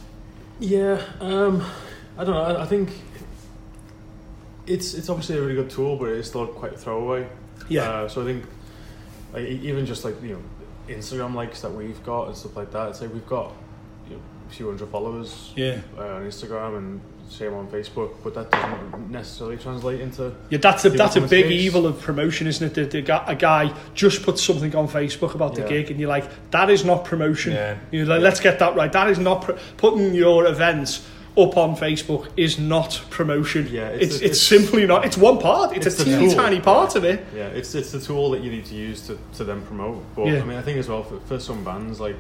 Yeah, 0.62 1.04
um, 1.20 1.66
I 2.18 2.24
don't 2.24 2.36
know. 2.36 2.44
I, 2.44 2.64
I 2.64 2.66
think 2.68 2.92
it's 4.68 4.94
it's 4.94 5.10
obviously 5.10 5.38
a 5.38 5.42
really 5.42 5.56
good 5.56 5.72
tool, 5.72 5.98
but 5.98 6.10
it's 6.10 6.28
still 6.30 6.46
quite 6.48 6.80
throwaway. 6.80 7.28
yeah 7.68 7.90
Uh, 7.90 8.08
so 8.08 8.22
I 8.22 8.26
think 8.26 8.46
like, 9.34 9.48
even 9.48 9.86
just 9.86 10.06
like 10.06 10.22
you 10.22 10.34
know 10.34 10.96
Instagram 10.96 11.34
likes 11.34 11.62
that 11.62 11.74
we've 11.74 12.02
got 12.04 12.28
and 12.28 12.38
stuff 12.38 12.56
like 12.56 12.72
that. 12.72 12.90
It's 12.90 13.02
like 13.02 13.12
we've 13.12 13.28
got 13.28 13.54
you 14.08 14.16
know, 14.16 14.22
a 14.50 14.54
few 14.54 14.68
hundred 14.68 14.90
followers 14.90 15.52
yeah 15.56 15.82
uh, 15.98 16.16
on 16.16 16.22
Instagram 16.28 16.78
and 16.78 17.02
same 17.32 17.54
on 17.54 17.68
Facebook, 17.68 18.12
but 18.24 18.34
that 18.36 18.52
doesn't 18.52 19.10
necessarily 19.10 19.58
translate 19.58 20.02
into 20.02 20.34
yeah 20.50 20.58
that's 20.60 20.84
a 20.86 20.90
that's 20.90 21.16
a 21.16 21.22
big 21.22 21.46
space. 21.46 21.62
evil 21.62 21.88
of 21.88 22.00
promotion, 22.02 22.46
isn't 22.48 22.78
it? 22.78 22.92
That 22.92 22.92
the, 23.06 23.30
a 23.30 23.36
guy 23.36 23.74
just 23.94 24.24
put 24.24 24.38
something 24.38 24.76
on 24.76 24.88
Facebook 24.88 25.34
about 25.34 25.56
the 25.56 25.62
Yeah. 25.62 25.68
gig, 25.70 25.92
and 25.92 26.00
you're 26.00 26.10
like, 26.10 26.26
that 26.52 26.70
is 26.70 26.84
not 26.84 27.06
promotion. 27.06 27.54
Yeah. 27.54 27.78
You're 27.92 28.06
like, 28.06 28.22
let's 28.22 28.40
get 28.40 28.60
that 28.60 28.76
right. 28.76 28.92
That 28.92 29.10
is 29.10 29.18
not 29.20 29.44
pro- 29.44 29.58
putting 29.78 30.14
your 30.14 30.46
events 30.46 31.08
up 31.38 31.56
on 31.56 31.78
Facebook 31.78 32.28
is 32.36 32.60
not 32.60 33.02
promotion. 33.10 33.66
Yeah, 33.72 33.88
it's 33.88 34.04
it's 34.04 34.14
it's, 34.16 34.22
a- 34.22 34.26
it's- 34.26 34.42
simply 34.42 34.86
not. 34.86 35.06
It's 35.06 35.18
one 35.18 35.40
part. 35.40 35.76
It's, 35.78 35.86
It's 35.88 36.02
a 36.02 36.04
the 36.04 36.12
teeny 36.12 36.28
tool. 36.28 36.36
tiny 36.44 36.60
part 36.60 36.96
of 36.98 37.06
it. 37.06 37.26
yeah. 37.34 37.48
It's 37.48 37.74
it's 37.76 37.92
the 37.94 38.02
tool 38.02 38.32
that 38.32 38.42
you 38.44 38.52
need 38.52 38.66
to 38.66 38.76
use 38.76 39.08
to, 39.08 39.18
to 39.38 39.46
then 39.46 39.62
promote. 39.62 40.04
But 40.16 40.28
Yeah. 40.28 40.42
I 40.42 40.44
mean, 40.44 40.58
I 40.58 40.62
think 40.62 40.78
as 40.80 40.90
well 40.90 41.04
for, 41.04 41.20
for 41.22 41.40
some 41.40 41.64
bands 41.64 42.02
like 42.02 42.18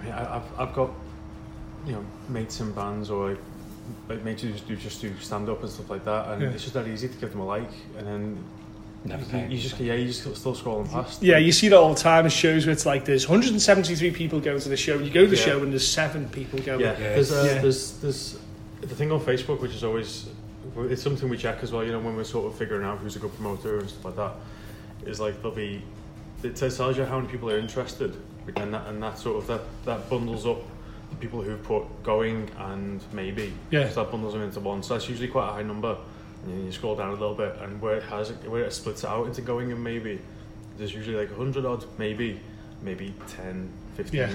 I 0.00 0.04
mean, 0.04 0.12
I, 0.12 0.18
have 0.34 0.44
I've 0.56 0.72
got 0.74 0.90
you 1.86 1.92
know 1.92 2.04
mates 2.28 2.60
in 2.60 2.70
bands 2.72 3.10
or 3.10 3.30
like, 3.30 3.38
like 4.08 4.22
mates 4.24 4.42
you 4.42 4.52
just 4.52 4.66
do 4.68 4.76
just 4.76 5.00
do 5.00 5.12
stand 5.20 5.48
up 5.48 5.60
and 5.62 5.70
stuff 5.70 5.90
like 5.90 6.04
that, 6.04 6.28
and 6.30 6.42
Yeah. 6.42 6.48
it's 6.50 6.62
just 6.62 6.74
that 6.74 6.86
easy 6.86 7.08
to 7.08 7.16
give 7.16 7.30
them 7.32 7.40
a 7.40 7.46
like, 7.46 7.70
and 7.98 8.06
then 8.06 8.44
Never 9.04 9.22
you, 9.22 9.28
paying 9.30 9.50
you 9.50 9.58
just 9.58 9.80
yeah 9.80 9.94
you 9.94 10.06
just 10.06 10.20
still 10.36 10.54
scrolling 10.54 10.90
past. 10.90 11.22
Yeah, 11.22 11.38
you 11.38 11.52
see 11.52 11.68
that 11.68 11.76
all 11.76 11.94
the 11.94 12.00
time 12.00 12.24
in 12.26 12.30
shows 12.30 12.66
where 12.66 12.72
it's 12.72 12.84
like 12.84 13.04
there's 13.06 13.26
173 13.28 14.10
people 14.10 14.40
going 14.40 14.60
to 14.60 14.68
the 14.68 14.76
show. 14.76 14.98
You 14.98 15.10
go 15.10 15.22
to 15.22 15.26
the 15.30 15.36
Yeah. 15.36 15.42
show 15.42 15.62
and 15.62 15.72
there's 15.72 15.86
seven 15.88 16.28
people 16.28 16.58
going. 16.60 16.80
Yeah, 16.80 16.92
Yeah. 16.92 17.14
there's, 17.14 17.32
uh, 17.32 17.44
Yeah. 17.54 17.62
there's 17.62 17.92
there's 18.02 18.38
the 18.82 18.94
thing 18.94 19.10
on 19.10 19.20
Facebook, 19.20 19.60
which 19.60 19.74
is 19.74 19.84
always 19.84 20.26
it's 20.76 21.02
something 21.02 21.28
we 21.28 21.36
check 21.38 21.58
as 21.62 21.72
well. 21.72 21.82
You 21.84 21.92
know, 21.92 21.98
when 21.98 22.14
we're 22.16 22.24
sort 22.24 22.46
of 22.52 22.58
figuring 22.58 22.84
out 22.84 22.98
who's 22.98 23.16
a 23.16 23.18
good 23.18 23.34
promoter 23.34 23.78
and 23.78 23.88
stuff 23.88 24.04
like 24.04 24.16
that, 24.16 24.34
is 25.06 25.18
like 25.18 25.36
there'll 25.42 25.56
be 25.56 25.82
it 26.42 26.56
tells 26.56 26.96
you 26.96 27.04
how 27.04 27.16
many 27.18 27.28
people 27.30 27.50
are 27.50 27.58
interested, 27.58 28.14
and 28.56 28.74
that 28.74 28.86
and 28.86 29.02
that 29.02 29.18
sort 29.18 29.38
of 29.38 29.46
that 29.46 29.62
that 29.86 30.10
bundles 30.10 30.46
up 30.46 30.60
the 31.10 31.16
people 31.16 31.42
who've 31.42 31.62
put 31.62 31.84
going 32.02 32.48
and 32.58 33.00
maybe 33.12 33.52
Yeah. 33.70 33.88
so 33.90 34.02
that 34.04 34.10
bundles 34.12 34.32
them 34.34 34.42
into 34.42 34.60
one. 34.60 34.82
So 34.82 34.94
that's 34.94 35.08
usually 35.08 35.28
quite 35.28 35.48
a 35.48 35.52
high 35.52 35.62
number. 35.62 35.96
And 36.44 36.58
you, 36.58 36.64
you 36.66 36.72
scroll 36.72 36.96
down 36.96 37.08
a 37.10 37.12
little 37.12 37.34
bit, 37.34 37.56
and 37.60 37.80
where 37.82 37.96
it 37.96 38.02
has 38.04 38.30
where 38.46 38.64
it 38.64 38.72
splits 38.72 39.04
out 39.04 39.26
into 39.26 39.42
going 39.42 39.72
and 39.72 39.82
maybe, 39.84 40.20
there's 40.78 40.94
usually 40.94 41.16
like 41.16 41.34
hundred 41.36 41.66
odd, 41.66 41.84
maybe, 41.98 42.40
maybe 42.82 43.12
10, 43.28 43.68
15 43.96 44.18
Yeah. 44.20 44.34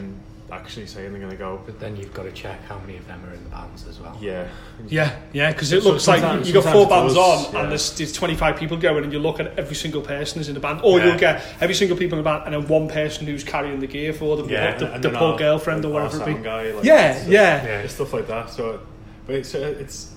Actually 0.52 0.86
saying 0.86 1.12
they're 1.12 1.22
gonna 1.22 1.36
go. 1.36 1.60
But 1.66 1.80
then 1.80 1.96
you've 1.96 2.14
got 2.14 2.24
to 2.24 2.32
check 2.32 2.62
how 2.66 2.78
many 2.80 2.98
of 2.98 3.08
them 3.08 3.24
are 3.26 3.34
in 3.34 3.44
the 3.44 3.50
bands 3.50 3.88
as 3.88 4.00
well. 4.00 4.16
Yeah. 4.22 4.48
Yeah, 4.88 5.16
yeah, 5.34 5.52
because 5.52 5.72
it 5.74 5.82
So 5.84 5.90
looks 5.90 6.08
like 6.08 6.20
sometimes- 6.20 6.48
you 6.48 6.54
got 6.54 6.72
four 6.72 6.88
bands 6.88 7.14
it 7.16 7.20
on 7.20 7.54
yeah. 7.54 7.62
and 7.62 7.72
there's, 7.72 7.92
there's 7.98 8.14
25 8.14 8.56
people 8.56 8.78
going 8.78 9.04
and 9.04 9.12
you 9.12 9.20
look 9.20 9.40
at 9.40 9.58
every 9.58 9.76
single 9.76 10.02
person 10.02 10.40
is 10.42 10.48
in 10.48 10.54
the 10.54 10.60
band 10.60 10.82
or 10.84 11.00
Yeah. 11.00 11.06
you'll 11.08 11.18
get 11.20 11.44
every 11.62 11.74
single 11.76 11.98
people 11.98 12.18
in 12.20 12.24
the 12.24 12.30
band 12.30 12.44
and 12.46 12.54
then 12.54 12.68
one 12.68 12.88
person 12.88 13.26
who's 13.26 13.44
carrying 13.44 13.80
the 13.80 13.88
gear 13.88 14.14
for 14.14 14.38
them, 14.38 14.48
Yeah, 14.50 14.78
the, 14.78 14.94
and 14.94 15.04
the 15.04 15.10
then 15.10 15.18
poor 15.18 15.32
our- 15.32 15.38
girlfriend 15.40 15.84
or 15.86 15.90
whatever 15.94 16.22
it 16.22 16.26
be. 16.38 16.44
Guy, 16.44 16.72
like, 16.74 16.84
Yeah, 16.86 17.12
it's- 17.12 17.28
yeah. 17.28 17.66
Yeah. 17.82 17.88
Stuff 17.88 18.14
like 18.14 18.28
that. 18.28 18.50
So, 18.52 18.82
but 19.26 19.36
it's 19.36 19.56
uh, 19.56 19.76
it's 19.80 20.12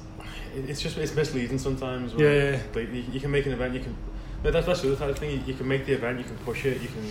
it's 0.55 0.81
just 0.83 0.99
it's 0.99 1.15
misleading 1.15 1.59
sometimes. 1.59 2.15
where, 2.15 2.35
Yeah, 2.35 2.51
yeah. 2.53 2.59
Like 2.75 2.93
you, 2.93 3.05
you 3.13 3.21
can 3.21 3.31
make 3.31 3.47
an 3.47 3.53
event, 3.53 3.73
you 3.75 3.81
can. 3.81 3.97
But 4.43 4.53
that's 4.53 4.67
that's 4.67 4.83
the 4.83 4.89
other 4.89 4.97
type 4.97 5.11
of 5.11 5.19
thing. 5.19 5.31
You, 5.31 5.41
you 5.47 5.55
can 5.55 5.67
make 5.67 5.87
the 5.87 5.93
event, 5.95 6.19
you 6.19 6.25
can 6.25 6.37
push 6.39 6.65
it, 6.67 6.81
you 6.83 6.89
can 6.89 7.05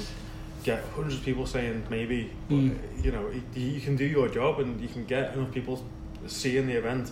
get 0.67 0.83
hundreds 0.95 1.15
of 1.15 1.23
people 1.23 1.45
saying 1.45 1.83
maybe. 1.89 2.29
But, 2.49 2.55
Mm. 2.57 3.03
You 3.05 3.11
know, 3.11 3.29
you, 3.55 3.61
you 3.75 3.81
can 3.81 3.95
do 3.95 4.05
your 4.05 4.27
job 4.27 4.59
and 4.59 4.79
you 4.81 4.87
can 4.89 5.05
get 5.05 5.33
enough 5.33 5.51
people 5.51 5.83
seeing 6.27 6.67
the 6.67 6.73
event. 6.73 7.11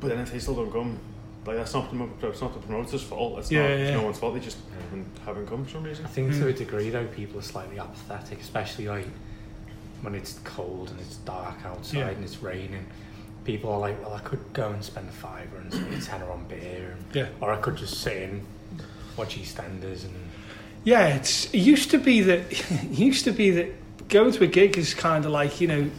But 0.00 0.08
then 0.08 0.18
if 0.20 0.32
they 0.32 0.38
still 0.40 0.54
don't 0.56 0.72
come, 0.72 0.98
like 1.46 1.56
that's 1.56 1.72
not 1.74 1.90
the, 2.20 2.28
it's 2.28 2.40
not 2.40 2.52
the 2.54 2.60
promoter's 2.60 3.02
fault. 3.02 3.38
It's 3.38 3.50
Yeah, 3.50 3.62
not 3.62 3.68
yeah. 3.68 3.76
it's 3.84 3.92
no 3.92 4.02
one's 4.02 4.18
fault. 4.18 4.34
They 4.34 4.40
just 4.40 4.58
haven't, 4.82 5.06
haven't 5.24 5.46
come 5.46 5.64
for 5.64 5.70
some 5.70 5.84
reason. 5.84 6.04
I 6.04 6.08
think 6.08 6.32
to 6.32 6.38
Mm. 6.40 6.48
a 6.48 6.52
degree 6.52 6.90
though, 6.90 7.06
people 7.06 7.38
are 7.38 7.42
slightly 7.54 7.78
apathetic, 7.78 8.40
especially 8.40 8.86
like 8.88 9.06
when 10.02 10.14
it's 10.14 10.38
cold 10.44 10.90
and 10.90 10.98
it's 11.00 11.16
dark 11.18 11.64
outside 11.64 11.98
Yeah. 11.98 12.08
and 12.10 12.24
it's 12.24 12.42
raining. 12.42 12.86
People 13.44 13.72
are 13.72 13.78
like, 13.78 14.00
well, 14.02 14.14
I 14.14 14.20
could 14.20 14.40
go 14.52 14.68
and 14.70 14.82
spend 14.84 15.08
a 15.08 15.12
fiver 15.12 15.56
and 15.58 15.72
spend 15.72 15.94
a 15.94 16.00
tenner 16.00 16.30
on 16.30 16.44
beer, 16.48 16.94
and, 16.96 17.04
Yeah. 17.14 17.28
or 17.40 17.52
I 17.52 17.56
could 17.60 17.76
just 17.76 17.94
sit 18.00 18.28
and 18.28 18.42
watch 19.16 19.36
EastEnders 19.40 20.04
and 20.04 20.14
Yeah, 20.88 21.08
it's, 21.08 21.52
it 21.52 21.58
used 21.58 21.90
to 21.90 21.98
be 21.98 22.22
that 22.22 22.40
it 22.50 22.98
used 22.98 23.24
to 23.24 23.32
be 23.32 23.50
that 23.50 24.08
going 24.08 24.32
to 24.32 24.44
a 24.44 24.46
gig 24.46 24.78
is 24.78 24.94
kind 24.94 25.26
of 25.26 25.32
like 25.32 25.60
you 25.60 25.68
know. 25.68 25.90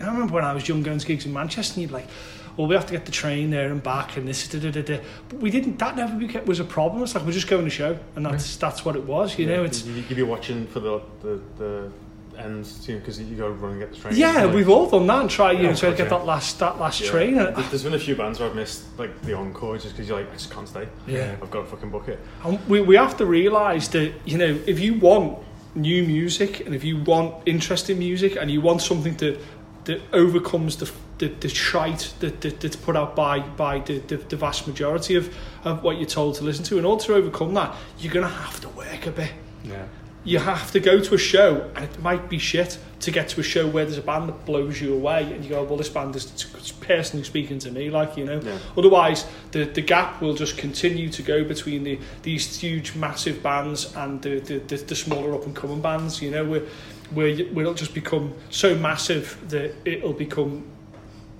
I 0.00 0.06
remember 0.06 0.34
when 0.34 0.44
I 0.44 0.52
was 0.52 0.66
young 0.66 0.82
going 0.82 0.98
to 0.98 1.06
gigs 1.06 1.24
in 1.26 1.32
Manchester, 1.32 1.74
and 1.74 1.82
you'd 1.82 1.90
be 1.90 1.94
like, 1.94 2.08
"Well, 2.56 2.66
we 2.66 2.74
have 2.74 2.86
to 2.86 2.92
get 2.92 3.06
the 3.06 3.12
train 3.12 3.50
there 3.50 3.70
and 3.70 3.80
back, 3.80 4.16
and 4.16 4.26
this 4.26 4.48
da 4.48 4.58
da 4.58 4.72
da 4.72 4.82
da." 4.82 4.98
But 5.28 5.38
we 5.38 5.48
didn't. 5.48 5.78
That 5.78 5.94
never 5.94 6.18
became, 6.18 6.44
was 6.44 6.58
a 6.58 6.64
problem. 6.64 7.04
It's 7.04 7.14
like 7.14 7.24
we're 7.24 7.30
just 7.30 7.46
going 7.46 7.62
to 7.62 7.70
show, 7.70 7.96
and 8.16 8.26
that's 8.26 8.48
mm-hmm. 8.48 8.66
that's 8.66 8.84
what 8.84 8.96
it 8.96 9.04
was. 9.04 9.38
You 9.38 9.46
know, 9.46 9.62
it's 9.62 9.84
you, 9.84 9.94
you'd 9.94 10.16
be 10.16 10.24
watching 10.24 10.66
for 10.66 10.80
the 10.80 11.00
the, 11.20 11.40
the 11.58 11.92
ends 12.38 12.86
because 12.86 13.20
you 13.20 13.36
got 13.36 13.46
to 13.46 13.52
run 13.52 13.72
and 13.72 13.80
get 13.80 13.90
the 13.92 13.96
train. 13.96 14.14
yeah, 14.16 14.44
Like, 14.44 14.54
we've 14.54 14.68
all 14.68 14.88
done 14.88 15.06
that 15.06 15.20
and 15.22 15.30
try 15.30 15.52
you 15.52 15.64
know 15.64 15.74
try 15.74 15.90
to 15.90 15.96
get 15.96 16.08
that 16.10 16.24
last 16.24 16.58
that 16.58 16.78
last 16.78 17.00
Yeah. 17.00 17.10
train. 17.10 17.34
There- 17.36 17.48
And, 17.48 17.64
There's 17.66 17.84
been 17.84 17.94
a 17.94 17.98
few 17.98 18.16
bands 18.16 18.40
where 18.40 18.48
I've 18.48 18.56
missed 18.56 18.82
like 18.98 19.20
the 19.22 19.34
encore 19.34 19.76
just 19.78 19.90
because 19.94 20.08
you're 20.08 20.18
like, 20.18 20.28
I 20.30 20.34
just 20.34 20.50
can't 20.50 20.68
stay. 20.68 20.88
Yeah. 21.06 21.36
I've 21.42 21.50
got 21.50 21.60
to 21.62 21.66
fucking 21.66 21.90
book 21.90 22.08
it. 22.08 22.18
And 22.44 22.58
we, 22.68 22.80
we 22.80 22.96
have 22.96 23.16
to 23.18 23.26
realise 23.26 23.88
that, 23.88 24.12
you 24.24 24.38
know, 24.38 24.58
if 24.66 24.80
you 24.80 24.94
want 24.94 25.38
new 25.74 26.02
music 26.04 26.60
and 26.66 26.74
if 26.74 26.84
you 26.84 26.98
want 27.02 27.34
interesting 27.46 27.98
music 27.98 28.36
and 28.36 28.50
you 28.50 28.60
want 28.60 28.82
something 28.82 29.14
that, 29.16 29.38
that 29.84 30.00
overcomes 30.12 30.76
the, 30.76 30.90
the, 31.18 31.28
the 31.28 31.48
shite 31.48 32.12
that, 32.20 32.40
that, 32.42 32.60
that's 32.60 32.76
put 32.76 32.94
out 32.96 33.16
by, 33.16 33.40
by 33.40 33.78
the, 33.80 33.98
the, 34.00 34.16
the 34.16 34.36
vast 34.36 34.66
majority 34.68 35.14
of, 35.14 35.34
of 35.64 35.82
what 35.82 35.96
you're 35.96 36.06
told 36.06 36.34
to 36.36 36.44
listen 36.44 36.64
to, 36.64 36.78
in 36.78 36.84
order 36.84 37.02
to 37.04 37.14
overcome 37.14 37.54
that, 37.54 37.74
you're 37.98 38.12
going 38.12 38.26
to 38.26 38.32
have 38.32 38.60
to 38.60 38.68
work 38.70 39.06
a 39.06 39.10
bit. 39.10 39.30
yeah. 39.64 39.84
You 40.24 40.38
have 40.38 40.70
to 40.72 40.80
go 40.80 41.00
to 41.00 41.14
a 41.14 41.18
show, 41.18 41.70
and 41.74 41.84
it 41.84 42.00
might 42.00 42.28
be 42.28 42.38
shit 42.38 42.78
to 43.00 43.10
get 43.10 43.28
to 43.30 43.40
a 43.40 43.42
show 43.42 43.66
where 43.66 43.84
there's 43.84 43.98
a 43.98 44.02
band 44.02 44.28
that 44.28 44.44
blows 44.46 44.80
you 44.80 44.94
away, 44.94 45.24
and 45.32 45.44
you 45.44 45.50
go, 45.50 45.64
well, 45.64 45.76
this 45.76 45.88
band 45.88 46.14
is 46.14 46.46
personally 46.80 47.24
speaking 47.24 47.58
to 47.58 47.70
me, 47.72 47.90
like, 47.90 48.16
you 48.16 48.24
know. 48.24 48.40
Yeah. 48.40 48.58
Otherwise, 48.76 49.26
the, 49.50 49.64
the 49.64 49.80
gap 49.80 50.20
will 50.20 50.34
just 50.34 50.56
continue 50.56 51.08
to 51.10 51.22
go 51.22 51.42
between 51.42 51.82
the 51.82 51.98
these 52.22 52.60
huge, 52.60 52.94
massive 52.94 53.42
bands 53.42 53.94
and 53.96 54.22
the, 54.22 54.38
the, 54.38 54.58
the, 54.58 54.76
the 54.76 54.94
smaller 54.94 55.34
up 55.34 55.44
and 55.44 55.56
coming 55.56 55.80
bands, 55.80 56.22
you 56.22 56.30
know, 56.30 56.44
where, 56.44 56.62
where, 57.10 57.28
it'll 57.28 57.74
just 57.74 57.94
become 57.94 58.32
so 58.50 58.76
massive 58.76 59.36
that 59.48 59.74
it'll 59.84 60.12
become 60.12 60.64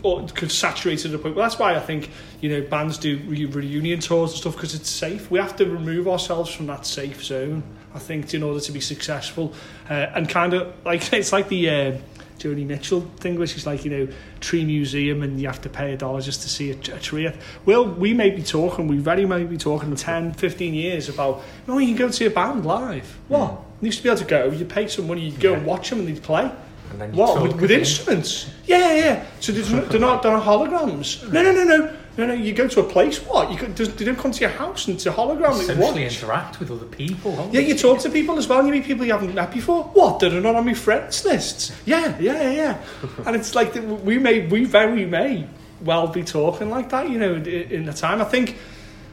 or 0.02 0.26
could 0.28 0.50
saturate 0.50 1.00
to 1.00 1.08
the 1.08 1.18
point. 1.18 1.36
Well, 1.36 1.44
that's 1.44 1.58
why 1.58 1.74
I 1.74 1.80
think 1.80 2.10
you 2.40 2.50
know 2.50 2.66
bands 2.68 2.98
do 2.98 3.18
re- 3.26 3.46
reunion 3.46 4.00
tours 4.00 4.32
and 4.32 4.40
stuff 4.40 4.54
because 4.54 4.74
it's 4.74 4.90
safe. 4.90 5.30
We 5.30 5.38
have 5.38 5.56
to 5.56 5.64
remove 5.66 6.08
ourselves 6.08 6.52
from 6.52 6.66
that 6.66 6.86
safe 6.86 7.22
zone. 7.24 7.62
I 7.94 7.98
think 7.98 8.32
in 8.32 8.42
order 8.42 8.60
to 8.60 8.72
be 8.72 8.80
successful, 8.80 9.52
uh, 9.88 10.06
and 10.14 10.28
kind 10.28 10.54
of 10.54 10.74
like 10.84 11.12
it's 11.12 11.32
like 11.32 11.48
the 11.48 11.70
uh, 11.70 11.98
Joni 12.38 12.66
Mitchell 12.66 13.02
thing, 13.18 13.38
which 13.38 13.56
is 13.56 13.66
like 13.66 13.84
you 13.84 13.90
know 13.90 14.08
tree 14.40 14.64
museum 14.64 15.22
and 15.22 15.40
you 15.40 15.46
have 15.46 15.60
to 15.62 15.68
pay 15.68 15.92
a 15.92 15.96
dollar 15.96 16.20
just 16.20 16.42
to 16.42 16.48
see 16.48 16.70
a, 16.70 16.74
a 16.74 16.98
tree. 16.98 17.30
Well, 17.64 17.86
we 17.86 18.12
may 18.14 18.30
be 18.30 18.42
talking, 18.42 18.88
we 18.88 18.98
very 18.98 19.24
may 19.26 19.44
be 19.44 19.56
talking 19.56 19.90
in 19.90 19.96
10, 19.96 20.32
15 20.34 20.74
years 20.74 21.08
about 21.08 21.42
no, 21.66 21.78
you 21.78 21.88
can 21.88 21.96
go 21.96 22.04
and 22.06 22.14
see 22.14 22.26
a 22.26 22.30
band 22.30 22.66
live. 22.66 23.18
What? 23.28 23.62
You 23.80 23.86
used 23.86 23.98
to 23.98 24.04
be 24.04 24.08
able 24.08 24.18
to 24.18 24.24
go. 24.24 24.46
You 24.50 24.64
pay 24.64 24.88
some 24.88 25.06
money, 25.06 25.28
you 25.28 25.38
go 25.38 25.54
and 25.54 25.64
watch 25.64 25.90
them, 25.90 26.00
and 26.00 26.08
they 26.08 26.18
play. 26.18 26.50
And 26.92 27.00
then 27.00 27.12
What 27.12 27.42
with, 27.42 27.60
with 27.60 27.70
instruments? 27.70 28.48
Yeah, 28.66 28.94
yeah. 28.94 29.24
So 29.40 29.52
they're 29.52 29.76
not, 29.80 29.88
they're 29.90 30.00
not 30.00 30.22
they're 30.22 30.32
not 30.32 30.44
holograms. 30.44 31.30
No, 31.32 31.42
no, 31.42 31.52
no, 31.52 31.64
no, 31.64 31.96
no, 32.18 32.26
no. 32.26 32.34
You 32.34 32.52
go 32.52 32.68
to 32.68 32.80
a 32.80 32.84
place. 32.84 33.18
What? 33.18 33.50
You 33.50 33.56
could, 33.56 33.74
they 33.76 34.04
don't 34.04 34.18
come 34.18 34.32
to 34.32 34.40
your 34.40 34.50
house 34.50 34.86
and 34.86 34.96
it's 34.96 35.06
a 35.06 35.10
hologram 35.10 35.54
Socially 35.54 35.78
watch. 35.80 35.96
interact 35.96 36.60
with 36.60 36.70
other 36.70 36.84
people. 36.86 37.34
don't 37.34 37.54
Yeah, 37.54 37.60
you? 37.60 37.74
talk 37.76 38.00
to 38.00 38.10
people 38.10 38.36
as 38.38 38.46
well. 38.48 38.64
You 38.66 38.72
meet 38.72 38.84
people 38.84 39.06
you 39.06 39.12
haven't 39.12 39.34
met 39.34 39.50
before. 39.52 39.84
What? 39.84 40.20
They're 40.20 40.40
not 40.40 40.54
on 40.54 40.66
my 40.66 40.74
friends 40.74 41.24
lists. 41.24 41.72
Yeah, 41.86 42.16
yeah, 42.20 42.50
yeah, 42.50 42.78
and 43.26 43.34
it's 43.34 43.54
like 43.54 43.74
we 44.04 44.18
may, 44.18 44.46
we 44.46 44.64
very 44.64 45.06
may 45.06 45.46
well 45.82 46.06
be 46.08 46.22
talking 46.22 46.68
like 46.70 46.90
that. 46.90 47.08
You 47.08 47.18
know, 47.18 47.34
in, 47.34 47.46
in 47.46 47.84
the 47.86 47.92
time. 47.94 48.20
I 48.20 48.24
think, 48.24 48.56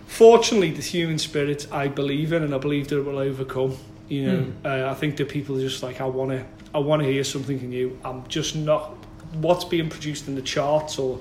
fortunately, 0.08 0.72
the 0.72 0.82
human 0.82 1.18
spirit 1.20 1.68
I 1.72 1.88
believe 1.88 2.34
in, 2.34 2.44
and 2.44 2.54
I 2.54 2.58
believe 2.58 2.90
that 2.90 2.98
it 3.00 3.06
will 3.06 3.20
overcome. 3.20 3.78
You 4.10 4.26
know, 4.32 4.46
uh, 4.66 4.90
I 4.90 4.96
think 4.96 5.18
that 5.18 5.30
people 5.30 5.56
are 5.58 5.62
just 5.62 5.84
like, 5.84 6.02
I 6.02 6.06
want 6.06 6.32
to, 6.32 6.44
I 6.74 6.80
want 6.80 7.02
to 7.02 7.08
hear 7.08 7.24
something 7.24 7.70
new. 7.70 8.00
I'm 8.04 8.28
just 8.28 8.56
not. 8.56 8.96
What's 9.34 9.66
being 9.66 9.90
produced 9.90 10.28
in 10.28 10.36
the 10.36 10.42
charts 10.42 10.98
or 10.98 11.20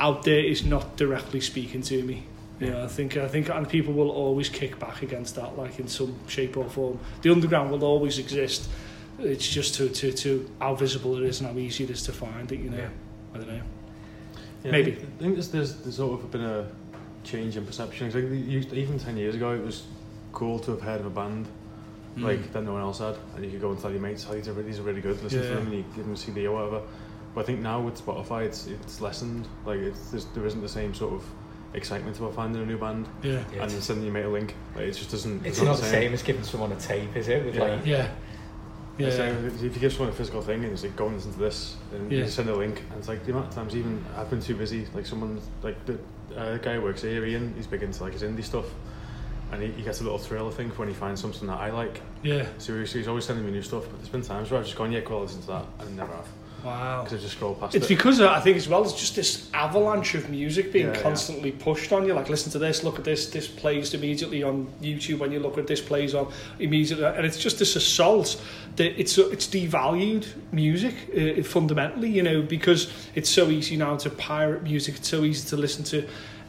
out 0.00 0.22
there 0.24 0.40
is 0.40 0.64
not 0.64 0.96
directly 0.96 1.40
speaking 1.40 1.82
to 1.82 2.02
me. 2.02 2.24
You 2.60 2.70
know, 2.70 2.84
I 2.84 2.88
think 2.88 3.16
I 3.16 3.28
think 3.28 3.48
and 3.48 3.68
people 3.68 3.94
will 3.94 4.10
always 4.10 4.48
kick 4.48 4.78
back 4.80 5.02
against 5.02 5.36
that, 5.36 5.56
like 5.56 5.78
in 5.78 5.86
some 5.86 6.18
shape 6.26 6.56
or 6.56 6.68
form. 6.68 6.98
The 7.22 7.30
underground 7.30 7.70
will 7.70 7.84
always 7.84 8.18
exist. 8.18 8.68
It's 9.20 9.48
just 9.48 9.74
to, 9.76 9.88
to, 9.88 10.12
to 10.12 10.50
how 10.60 10.74
visible 10.74 11.16
it 11.16 11.24
is 11.24 11.40
and 11.40 11.50
how 11.50 11.58
easy 11.58 11.84
it 11.84 11.90
is 11.90 12.02
to 12.04 12.12
find 12.12 12.50
it. 12.50 12.60
You 12.60 12.70
know, 12.70 12.78
Yeah. 12.78 12.88
I 13.34 13.38
don't 13.38 13.48
know. 13.48 13.62
Yeah, 14.64 14.70
Maybe. 14.70 14.92
I 14.92 14.94
think, 14.94 15.08
I 15.08 15.22
think 15.22 15.34
there's, 15.34 15.48
there's, 15.48 15.74
there's 15.76 15.96
sort 15.96 16.20
of 16.20 16.30
been 16.30 16.44
a 16.44 16.66
change 17.24 17.56
in 17.56 17.66
perception. 17.66 18.06
Like, 18.12 18.72
even 18.72 18.98
10 18.98 19.16
years 19.16 19.34
ago, 19.34 19.52
it 19.52 19.64
was 19.64 19.84
cool 20.32 20.58
to 20.60 20.72
have 20.72 20.82
heard 20.82 21.00
of 21.00 21.06
a 21.06 21.10
band 21.10 21.46
Hmm. 22.18 22.24
like 22.24 22.52
that 22.52 22.62
no 22.64 22.72
one 22.72 22.82
else 22.82 22.98
had, 22.98 23.16
and 23.34 23.44
you 23.44 23.50
could 23.50 23.60
go 23.60 23.70
and 23.70 23.80
tell 23.80 23.90
your 23.90 24.00
mates, 24.00 24.26
oh, 24.28 24.34
these 24.34 24.48
are, 24.48 24.54
these 24.54 24.78
are 24.78 24.82
really 24.82 25.00
good, 25.00 25.22
listen 25.22 25.42
Yeah. 25.42 25.48
to 25.50 25.54
them, 25.56 25.66
and 25.66 25.76
you 25.76 25.84
give 25.94 26.04
them 26.04 26.14
a 26.14 26.16
CD 26.16 26.46
or 26.46 26.54
whatever. 26.56 26.82
But 27.34 27.42
I 27.42 27.44
think 27.44 27.60
now 27.60 27.80
with 27.80 28.04
Spotify, 28.04 28.44
it's 28.46 28.66
it's 28.66 29.00
lessened. 29.00 29.46
Like 29.64 29.78
it's, 29.80 30.10
there's, 30.10 30.24
there 30.26 30.46
isn't 30.46 30.60
the 30.60 30.68
same 30.68 30.94
sort 30.94 31.12
of 31.14 31.22
excitement 31.74 32.18
about 32.18 32.34
finding 32.34 32.62
a 32.62 32.66
new 32.66 32.78
band 32.78 33.06
yeah, 33.22 33.32
Yeah, 33.32 33.38
and 33.62 33.70
then 33.70 33.76
it's, 33.76 33.84
sending 33.86 34.04
your 34.04 34.14
mate 34.14 34.24
a 34.24 34.28
link. 34.28 34.54
Like 34.74 34.86
it 34.86 34.92
just 34.92 35.10
doesn't. 35.10 35.44
it's 35.46 35.58
it's 35.58 35.66
not 35.66 35.76
the 35.76 35.84
same 35.84 36.14
as 36.14 36.22
giving 36.22 36.42
someone 36.42 36.72
a 36.72 36.76
tape, 36.76 37.14
is 37.14 37.28
it? 37.28 37.44
With 37.44 37.54
Yeah. 37.56 37.62
like, 37.62 37.86
yeah, 37.86 38.10
yeah. 38.96 39.10
So 39.10 39.24
if 39.46 39.62
you 39.62 39.68
give 39.70 39.92
someone 39.92 40.08
a 40.08 40.12
physical 40.12 40.40
thing 40.42 40.64
and 40.64 40.72
it's 40.72 40.82
like 40.82 40.96
go 40.96 41.06
and 41.06 41.16
listen 41.16 41.32
to 41.34 41.38
this 41.38 41.76
and 41.92 42.10
Yeah. 42.10 42.20
you 42.24 42.28
send 42.28 42.48
a 42.48 42.56
link 42.56 42.80
and 42.90 42.98
it's 42.98 43.06
like 43.08 43.24
the 43.24 43.32
amount 43.32 43.48
of 43.48 43.54
times 43.54 43.76
even 43.76 44.02
I've 44.16 44.30
been 44.30 44.40
too 44.40 44.56
busy 44.56 44.86
like 44.94 45.06
someone 45.06 45.40
like 45.62 45.76
the 45.86 45.98
uh, 46.36 46.56
guy 46.56 46.74
who 46.76 46.82
works 46.82 47.02
here 47.02 47.24
Ian 47.24 47.52
he's 47.56 47.66
big 47.66 47.82
into 47.82 48.02
like 48.02 48.14
his 48.14 48.22
indie 48.22 48.42
stuff 48.44 48.66
and 49.52 49.62
he, 49.62 49.68
he 49.72 49.82
gets 49.82 50.00
a 50.00 50.04
little 50.04 50.18
thrill 50.18 50.48
I 50.48 50.52
think 50.52 50.78
when 50.78 50.88
he 50.88 50.94
finds 50.94 51.20
something 51.20 51.46
that 51.48 51.58
I 51.58 51.70
like 51.70 52.00
yeah. 52.22 52.46
so 52.58 52.78
he's, 52.78 52.92
he's 52.92 53.08
always 53.08 53.24
sending 53.24 53.44
me 53.46 53.52
new 53.52 53.62
stuff 53.62 53.84
but 53.84 53.96
there's 53.96 54.08
been 54.08 54.22
times 54.22 54.50
where 54.50 54.60
I've 54.60 54.66
just 54.66 54.76
gone 54.78 54.92
yeah 54.92 55.00
cool 55.00 55.18
I'll 55.18 55.22
listen 55.22 55.40
to 55.42 55.46
that 55.48 55.64
and 55.80 55.96
never 55.96 56.12
have 56.12 56.26
Wow. 56.64 57.04
because 57.04 57.20
I 57.20 57.22
just 57.22 57.34
scroll 57.36 57.54
past 57.54 57.76
It's 57.76 57.86
it 57.86 57.88
because 57.88 58.20
uh, 58.20 58.30
I 58.32 58.40
think 58.40 58.56
as 58.56 58.68
well 58.68 58.82
it's 58.82 58.92
just 58.98 59.14
this 59.14 59.48
avalanche 59.54 60.16
of 60.16 60.28
music 60.28 60.72
being 60.72 60.86
Yeah, 60.88 60.94
yeah. 60.94 61.02
constantly 61.02 61.52
pushed 61.52 61.92
on 61.92 62.04
you. 62.04 62.14
Like 62.14 62.28
listen 62.28 62.50
to 62.50 62.58
this, 62.58 62.82
look 62.82 62.98
at 62.98 63.04
this. 63.04 63.30
This 63.30 63.46
plays 63.46 63.94
immediately 63.94 64.42
on 64.42 64.66
YouTube. 64.82 65.20
When 65.20 65.30
you 65.30 65.38
look 65.38 65.56
at 65.56 65.68
this, 65.68 65.80
plays 65.80 66.16
on 66.16 66.32
immediately, 66.58 67.04
and 67.04 67.24
it's 67.24 67.38
just 67.38 67.60
this 67.60 67.76
assault 67.76 68.42
that 68.74 69.00
it's 69.00 69.16
it's 69.18 69.46
devalued 69.46 70.26
music 70.50 70.94
uh, 71.16 71.44
fundamentally. 71.44 72.10
You 72.10 72.24
know 72.24 72.42
because 72.42 72.92
it's 73.14 73.30
so 73.30 73.50
easy 73.50 73.76
now 73.76 73.96
to 73.96 74.10
pirate 74.10 74.64
music. 74.64 74.96
It's 74.96 75.08
so 75.08 75.22
easy 75.22 75.48
to 75.50 75.56
listen 75.56 75.84
to 75.84 76.08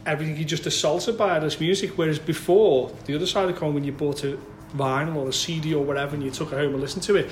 everything. 0.10 0.36
You're 0.38 0.46
just 0.46 0.66
assaulted 0.66 1.18
by 1.18 1.40
this 1.40 1.60
music. 1.60 1.92
Whereas 1.98 2.20
before, 2.20 2.92
the 3.06 3.16
other 3.16 3.26
side 3.28 3.48
of 3.48 3.54
the 3.54 3.60
coin, 3.60 3.74
when 3.74 3.84
you 3.84 3.92
bought 3.92 4.24
a 4.24 4.38
vinyl 4.76 5.16
or 5.18 5.30
a 5.30 5.34
CD 5.34 5.74
or 5.74 5.84
whatever, 5.84 6.16
and 6.16 6.24
you 6.24 6.32
took 6.32 6.52
it 6.52 6.56
home 6.58 6.74
and 6.74 6.82
listened 6.82 7.04
to 7.04 7.16
it 7.16 7.30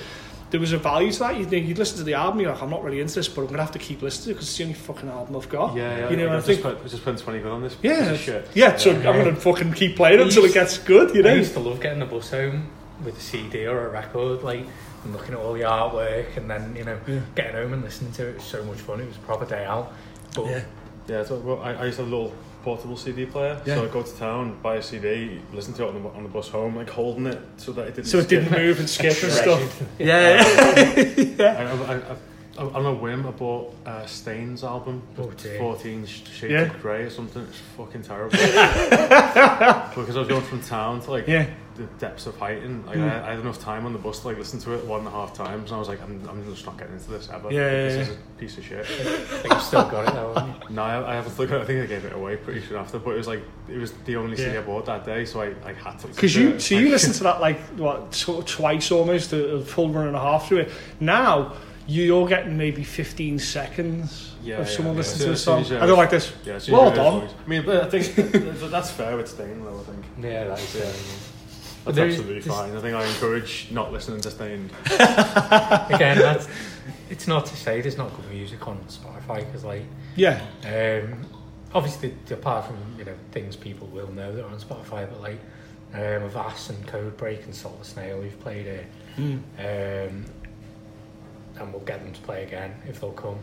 there 0.50 0.58
was 0.60 0.72
a 0.72 0.78
value 0.78 1.12
to 1.12 1.18
that. 1.18 1.36
You'd, 1.36 1.50
think- 1.50 1.68
you'd 1.68 1.76
listen 1.76 1.98
to 1.98 2.04
the 2.04 2.14
album, 2.14 2.40
you're 2.40 2.50
like, 2.50 2.62
I'm 2.62 2.70
not 2.70 2.82
really 2.82 3.00
into 3.02 3.16
this, 3.16 3.28
but 3.28 3.42
I'm 3.42 3.48
going 3.48 3.58
to 3.58 3.62
have 3.64 3.72
to 3.72 3.78
keep 3.78 4.00
listening 4.00 4.24
to 4.24 4.30
it 4.30 4.34
because 4.36 4.48
it's 4.48 4.56
the 4.56 4.64
only 4.64 4.74
fucking 4.76 5.06
album 5.10 5.36
I've 5.36 5.46
got. 5.50 5.76
yeah 5.76 5.98
yeah 5.98 6.08
You 6.10 6.16
know, 6.16 6.28
I 6.28 6.36
I've 6.38 6.44
think, 6.46 6.62
just, 6.62 6.74
put, 6.78 6.88
just 6.90 7.02
spent 7.02 7.18
20 7.18 7.40
quid 7.40 7.52
on 7.52 7.60
this 7.62 7.76
yeah, 7.82 8.16
shit 8.16 8.48
yeah, 8.54 8.74
so 8.78 8.92
Yeah. 8.92 9.10
I'm 9.10 9.22
going 9.22 9.34
to 9.34 9.38
fucking 9.38 9.74
keep 9.74 9.96
playing 9.96 10.20
it 10.20 10.26
until 10.26 10.46
it 10.46 10.54
gets 10.54 10.78
good, 10.78 11.14
you 11.14 11.22
know. 11.22 11.28
I 11.28 11.34
used 11.34 11.52
to 11.52 11.60
love 11.60 11.82
getting 11.82 11.98
the 11.98 12.06
bus 12.06 12.30
home 12.30 12.66
with 13.04 13.18
a 13.18 13.20
CD 13.20 13.66
or 13.66 13.88
a 13.88 13.90
record, 13.90 14.42
like, 14.42 14.64
and 15.04 15.12
looking 15.12 15.34
at 15.34 15.38
all 15.38 15.52
the 15.52 15.60
artwork, 15.60 16.34
and 16.38 16.48
then 16.50 16.74
you 16.74 16.84
know, 16.84 16.98
Yeah. 17.06 17.20
getting 17.34 17.52
home 17.52 17.74
and 17.74 17.82
listening 17.84 18.12
to 18.12 18.26
it. 18.26 18.30
It 18.30 18.34
was 18.36 18.44
so 18.44 18.64
much 18.64 18.78
fun. 18.78 19.00
It 19.00 19.06
was 19.06 19.16
a 19.16 19.20
proper 19.20 19.44
day 19.44 19.66
out. 19.66 19.92
But 20.34 20.46
Yeah. 20.46 20.64
yeah 21.08 21.24
so 21.24 21.36
well, 21.40 21.60
I, 21.60 21.74
I 21.74 21.84
used 21.84 21.98
to 21.98 22.04
little 22.04 22.32
portable 22.62 22.96
CD 22.96 23.26
player. 23.26 23.60
Yeah. 23.64 23.76
So 23.76 23.84
I 23.84 23.88
go 23.88 24.02
to 24.02 24.16
town, 24.16 24.58
buy 24.62 24.76
a 24.76 24.82
CD, 24.82 25.40
listen 25.52 25.74
to 25.74 25.84
it 25.84 25.88
on 25.94 26.02
the, 26.02 26.08
on 26.10 26.22
the 26.22 26.28
bus 26.28 26.48
home, 26.48 26.76
like 26.76 26.90
holding 26.90 27.26
it 27.26 27.40
so 27.56 27.72
that 27.72 27.88
it 27.88 27.94
didn't. 27.96 28.08
So 28.08 28.18
it 28.18 28.28
didn't 28.28 28.50
move 28.50 28.78
and 28.80 28.88
skip 28.88 29.22
and 29.22 29.32
stuff. 29.32 29.82
Yeah. 29.98 30.42
Yeah. 31.38 31.76
I, 31.88 31.92
I, 31.92 31.96
I, 31.96 32.16
I, 32.58 32.62
on 32.74 32.86
a 32.86 32.92
whim, 32.92 33.24
I 33.26 33.30
bought 33.30 33.72
uh, 33.86 34.04
Staind's 34.06 34.64
album, 34.64 35.02
Oh, 35.16 35.30
14 35.30 36.06
Shades 36.06 36.42
Yeah. 36.42 36.62
of 36.62 36.82
Grey 36.82 37.02
or 37.04 37.10
something. 37.10 37.42
It's 37.42 37.58
fucking 37.76 38.02
terrible. 38.02 38.30
because 38.32 40.16
I 40.16 40.18
was 40.18 40.28
going 40.28 40.42
from 40.42 40.60
town 40.62 41.00
to 41.02 41.10
like 41.12 41.26
Yeah. 41.28 41.46
The 41.78 41.84
depths 42.00 42.26
of 42.26 42.36
Huyton. 42.38 42.84
Like, 42.86 42.96
Mm. 42.98 43.10
I, 43.22 43.28
I 43.28 43.30
had 43.30 43.38
enough 43.38 43.60
time 43.60 43.86
on 43.86 43.92
the 43.92 43.98
bus 44.00 44.18
to 44.20 44.26
like 44.28 44.36
listen 44.36 44.58
to 44.60 44.74
it 44.74 44.84
one 44.84 44.98
and 44.98 45.08
a 45.08 45.12
half 45.12 45.32
times, 45.32 45.70
and 45.70 45.76
I 45.76 45.78
was 45.78 45.86
like, 45.88 46.02
I'm, 46.02 46.28
I'm 46.28 46.44
just 46.52 46.66
not 46.66 46.76
getting 46.76 46.94
into 46.94 47.08
this 47.10 47.28
ever. 47.32 47.38
Yeah, 47.38 47.44
Like, 47.44 47.52
yeah, 47.52 47.70
this 47.70 47.94
yeah. 47.94 48.02
is 48.14 48.18
a 48.18 48.38
piece 48.38 48.58
of 48.58 48.64
shit. 48.64 48.86
But 49.42 49.50
you've 49.52 49.62
still 49.62 49.88
got 49.88 50.08
it 50.08 50.14
though, 50.14 50.34
you? 50.68 50.74
No, 50.74 50.82
I, 50.82 51.12
I 51.12 51.14
haven't 51.14 51.30
still 51.32 51.46
got. 51.46 51.60
it. 51.60 51.62
I 51.62 51.64
think 51.66 51.82
I 51.84 51.86
gave 51.86 52.04
it 52.04 52.12
away 52.12 52.36
pretty 52.36 52.62
soon 52.66 52.78
after, 52.78 52.98
but 52.98 53.12
it 53.12 53.18
was 53.18 53.28
like 53.28 53.42
it 53.68 53.78
was 53.78 53.92
the 53.92 54.16
only 54.16 54.36
CD 54.36 54.52
Yeah. 54.54 54.58
I 54.58 54.62
bought 54.62 54.86
that 54.86 55.04
day, 55.06 55.24
so 55.24 55.40
I, 55.40 55.54
I 55.64 55.72
had 55.72 55.98
to. 56.00 56.08
Because 56.08 56.34
listen 56.36 56.42
to 56.42 56.48
you, 56.48 56.54
it. 56.56 56.60
so 56.62 56.74
you 56.74 56.88
listen 56.90 57.12
to 57.12 57.22
that 57.22 57.40
like 57.40 57.60
what 57.78 58.10
tw- 58.10 58.44
twice 58.44 58.90
almost, 58.90 59.32
a, 59.32 59.54
a 59.54 59.60
full 59.64 59.88
run 59.90 60.08
and 60.08 60.16
a 60.16 60.20
half 60.20 60.48
through 60.48 60.58
it. 60.58 60.70
Now 60.98 61.54
you're 61.86 62.28
getting 62.28 62.54
maybe 62.58 62.82
15 62.84 63.38
seconds 63.38 64.34
Yeah, 64.42 64.56
of 64.58 64.68
someone 64.68 64.92
yeah. 64.94 64.98
listening 64.98 65.30
As 65.32 65.42
to 65.44 65.52
a 65.52 65.54
song. 65.54 65.60
as 65.62 65.72
I 65.72 65.86
don't 65.86 65.96
like 65.96 66.10
this. 66.10 66.32
Yeah, 66.44 66.52
Well 66.52 66.56
as 66.56 66.68
you 66.68 66.76
hear 66.76 66.94
done. 66.94 67.28
I 67.44 67.48
mean, 67.48 67.64
but 67.64 67.84
I 67.84 67.88
think 67.88 68.14
that's 68.70 68.90
fair 68.90 69.16
with 69.16 69.28
Staind, 69.28 69.64
though. 69.64 69.80
I 69.80 69.82
think 69.84 70.04
Yeah, 70.20 70.44
that 70.48 70.58
is. 70.58 70.74
Yeah. 70.74 70.92
That's 71.88 71.96
There- 71.96 72.06
absolutely 72.08 72.40
fine. 72.42 72.76
I 72.76 72.80
think 72.80 72.94
I 72.96 73.04
encourage 73.04 73.68
not 73.70 73.92
listening 73.92 74.20
to 74.22 74.30
Staind. 74.30 74.70
again, 74.86 76.18
that's, 76.18 76.46
it's 77.10 77.26
not 77.26 77.46
to 77.46 77.56
say 77.56 77.80
there's 77.80 77.96
not 77.98 78.14
good 78.16 78.30
music 78.30 78.66
on 78.68 78.78
Spotify 78.88 79.44
because, 79.46 79.64
like, 79.64 79.84
Yeah, 80.16 80.40
um, 80.64 81.24
obviously, 81.74 82.14
apart 82.30 82.66
from 82.66 82.76
you 82.98 83.04
know 83.04 83.14
things 83.32 83.56
people 83.56 83.86
will 83.88 84.10
know 84.12 84.32
that 84.32 84.44
are 84.44 84.48
on 84.50 84.58
Spotify, 84.60 85.08
but 85.08 85.20
like 85.20 85.38
um, 85.94 86.22
Avast 86.24 86.70
and 86.70 86.86
Codebreak 86.86 87.44
and 87.44 87.54
Salt 87.54 87.78
the 87.78 87.84
Snail, 87.84 88.18
we've 88.20 88.38
played 88.40 88.66
it, 88.66 88.86
Mm. 89.16 89.40
um, 89.58 90.24
and 91.58 91.72
we'll 91.72 91.82
get 91.84 92.04
them 92.04 92.12
to 92.12 92.20
play 92.20 92.44
again 92.44 92.74
if 92.86 93.00
they'll 93.00 93.12
come. 93.12 93.38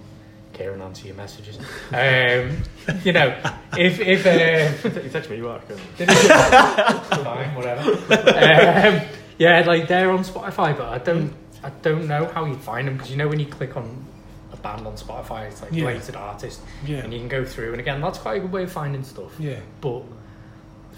Kieran, 0.56 0.82
answer 0.82 1.08
your 1.08 1.16
messages. 1.16 1.58
Um, 1.94 2.58
you 3.04 3.12
know, 3.14 3.36
if 3.78 4.00
if 4.00 4.26
um, 4.26 5.04
you 5.04 5.10
text 5.10 5.30
me 5.30 5.38
you 5.38 5.48
are. 5.50 5.60
fine, 5.98 7.56
whatever. 7.56 7.92
um, 7.92 9.02
yeah, 9.38 9.64
like 9.66 9.88
they're 9.88 10.12
on 10.12 10.24
Spotify, 10.24 10.76
but 10.78 10.88
I 10.90 10.98
don't, 11.00 11.34
I 11.64 11.70
don't 11.82 12.08
know 12.08 12.26
how 12.26 12.46
you 12.46 12.56
find 12.56 12.88
them 12.88 12.96
because 12.96 13.12
you 13.12 13.18
know 13.18 13.28
when 13.28 13.40
you 13.40 13.46
click 13.48 13.76
on 13.78 14.06
a 14.54 14.58
band 14.58 14.86
on 14.88 14.94
Spotify, 14.96 15.48
it's 15.50 15.62
like 15.62 15.72
Yeah. 15.74 15.88
related 15.88 16.16
artist, 16.16 16.62
yeah, 16.86 16.98
and 17.00 17.12
you 17.14 17.20
can 17.20 17.28
go 17.28 17.44
through. 17.46 17.72
And 17.72 17.80
again, 17.80 18.02
that's 18.02 18.20
quite 18.20 18.38
a 18.38 18.40
good 18.40 18.52
way 18.52 18.64
of 18.64 18.72
finding 18.72 19.04
stuff. 19.04 19.34
yeah. 19.40 19.60
But 19.82 20.04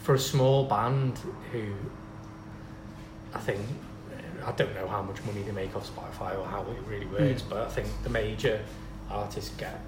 for 0.04 0.14
a 0.16 0.20
small 0.20 0.66
band 0.66 1.20
who, 1.52 1.74
I 3.34 3.40
think, 3.40 3.60
I 4.46 4.52
don't 4.54 4.74
know 4.76 4.88
how 4.88 5.02
much 5.02 5.24
money 5.26 5.42
they 5.42 5.52
make 5.52 5.76
off 5.76 5.90
Spotify 5.94 6.38
or 6.38 6.46
how 6.46 6.62
it 6.62 6.78
really 6.88 7.08
works, 7.08 7.42
but 7.42 7.60
I 7.60 7.70
think 7.70 7.88
the 8.04 8.10
major 8.10 8.62
artists 9.10 9.52
get 9.58 9.80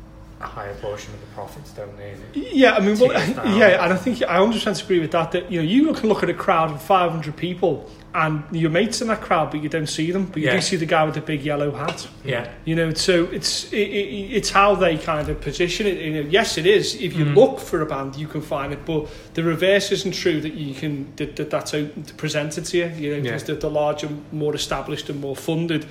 a 0.41 0.45
higher 0.45 0.73
portion 0.75 1.13
of 1.13 1.19
the 1.19 1.27
profits, 1.27 1.71
don't 1.71 1.97
they? 1.97 2.15
Yeah, 2.33 2.73
I 2.75 2.79
mean, 2.79 2.97
well, 2.97 3.11
yeah, 3.57 3.83
and 3.83 3.91
I 3.91 3.97
think 3.97 4.21
I 4.23 4.37
100% 4.37 4.83
agree 4.83 4.99
with 4.99 5.11
that. 5.11 5.31
That 5.33 5.51
you 5.51 5.59
know, 5.61 5.67
you 5.67 5.93
can 5.93 6.07
look 6.07 6.23
at 6.23 6.29
a 6.29 6.33
crowd 6.33 6.71
of 6.71 6.81
500 6.81 7.35
people, 7.35 7.89
and 8.15 8.43
your 8.51 8.69
mates 8.71 9.01
in 9.01 9.09
that 9.09 9.19
crowd, 9.21 9.51
but 9.51 9.61
you 9.61 9.67
don't 9.67 9.85
see 9.89 10.11
them, 10.11 10.25
but 10.27 10.37
you 10.37 10.45
Yeah. 10.47 10.55
do 10.55 10.61
see 10.61 10.77
the 10.77 10.85
guy 10.85 11.03
with 11.03 11.15
the 11.15 11.21
big 11.21 11.43
yellow 11.43 11.71
hat. 11.71 12.07
yeah, 12.23 12.47
You 12.63 12.75
know, 12.75 12.93
so 12.93 13.25
it's 13.25 13.65
it, 13.73 13.77
it, 13.77 14.31
it's 14.37 14.49
how 14.49 14.75
they 14.75 14.97
kind 14.97 15.27
of 15.27 15.41
position 15.41 15.85
it. 15.85 15.97
You 15.97 16.13
know, 16.23 16.29
yes, 16.29 16.57
it 16.57 16.65
is. 16.65 16.95
If 16.95 17.15
you 17.17 17.25
Mhm. 17.25 17.35
look 17.35 17.59
for 17.59 17.81
a 17.81 17.85
band, 17.85 18.15
you 18.15 18.27
can 18.27 18.41
find 18.41 18.71
it, 18.71 18.85
but 18.85 19.07
the 19.33 19.43
reverse 19.43 19.91
isn't 19.91 20.13
true. 20.13 20.39
That 20.39 20.53
you 20.53 20.73
can 20.73 21.11
that, 21.17 21.35
that 21.35 21.49
that's 21.49 21.75
presented 22.15 22.63
to 22.65 22.77
you. 22.77 22.91
You 22.97 23.15
know, 23.17 23.21
because 23.21 23.41
Yeah. 23.41 23.55
the, 23.55 23.61
the 23.61 23.69
larger, 23.69 24.07
more 24.31 24.55
established, 24.55 25.09
and 25.09 25.19
more 25.19 25.35
funded 25.35 25.85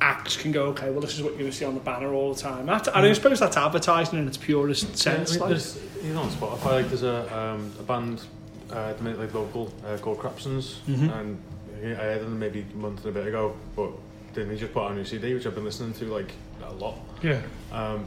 acts 0.00 0.36
can 0.36 0.52
go. 0.52 0.64
Okay, 0.66 0.90
well, 0.90 1.00
this 1.00 1.14
is 1.14 1.22
what 1.22 1.30
you're 1.32 1.40
going 1.40 1.50
to 1.50 1.56
see 1.56 1.64
on 1.64 1.74
the 1.74 1.80
banner 1.80 2.12
all 2.12 2.32
the 2.34 2.40
time. 2.40 2.66
That, 2.66 2.86
and 2.88 2.96
I 3.06 3.12
suppose 3.12 3.40
that's 3.40 3.56
advertising 3.56 4.18
in 4.18 4.26
its 4.26 4.36
purest 4.36 4.96
sense. 4.96 5.36
Yeah, 5.36 5.44
I 5.44 5.48
mean, 5.48 5.58
like. 5.58 6.04
you 6.04 6.12
know, 6.14 6.22
on 6.22 6.30
Spotify, 6.30 6.64
like 6.82 6.88
there's 6.88 7.02
a 7.02 7.36
um, 7.38 7.72
a 7.78 7.82
band, 7.82 8.22
uh, 8.70 8.92
the 8.94 9.02
minute, 9.02 9.18
like 9.20 9.34
local, 9.34 9.72
uh, 9.86 9.96
called 9.98 10.18
Crapsons, 10.18 10.76
Mhm. 10.88 11.12
and 11.20 11.42
I 11.84 11.94
heard 11.94 12.22
them 12.22 12.38
maybe 12.38 12.64
a 12.72 12.76
month 12.76 13.04
and 13.04 13.16
a 13.16 13.18
bit 13.20 13.26
ago, 13.28 13.56
but 13.76 13.90
then 14.34 14.48
they 14.48 14.56
just 14.56 14.72
put 14.72 14.84
out 14.84 14.92
a 14.92 14.94
new 14.94 15.04
CD, 15.04 15.34
which 15.34 15.46
I've 15.46 15.54
been 15.54 15.64
listening 15.64 15.92
to 15.94 16.04
like 16.06 16.32
a 16.64 16.72
lot. 16.72 16.96
Yeah. 17.22 17.40
Um, 17.72 18.06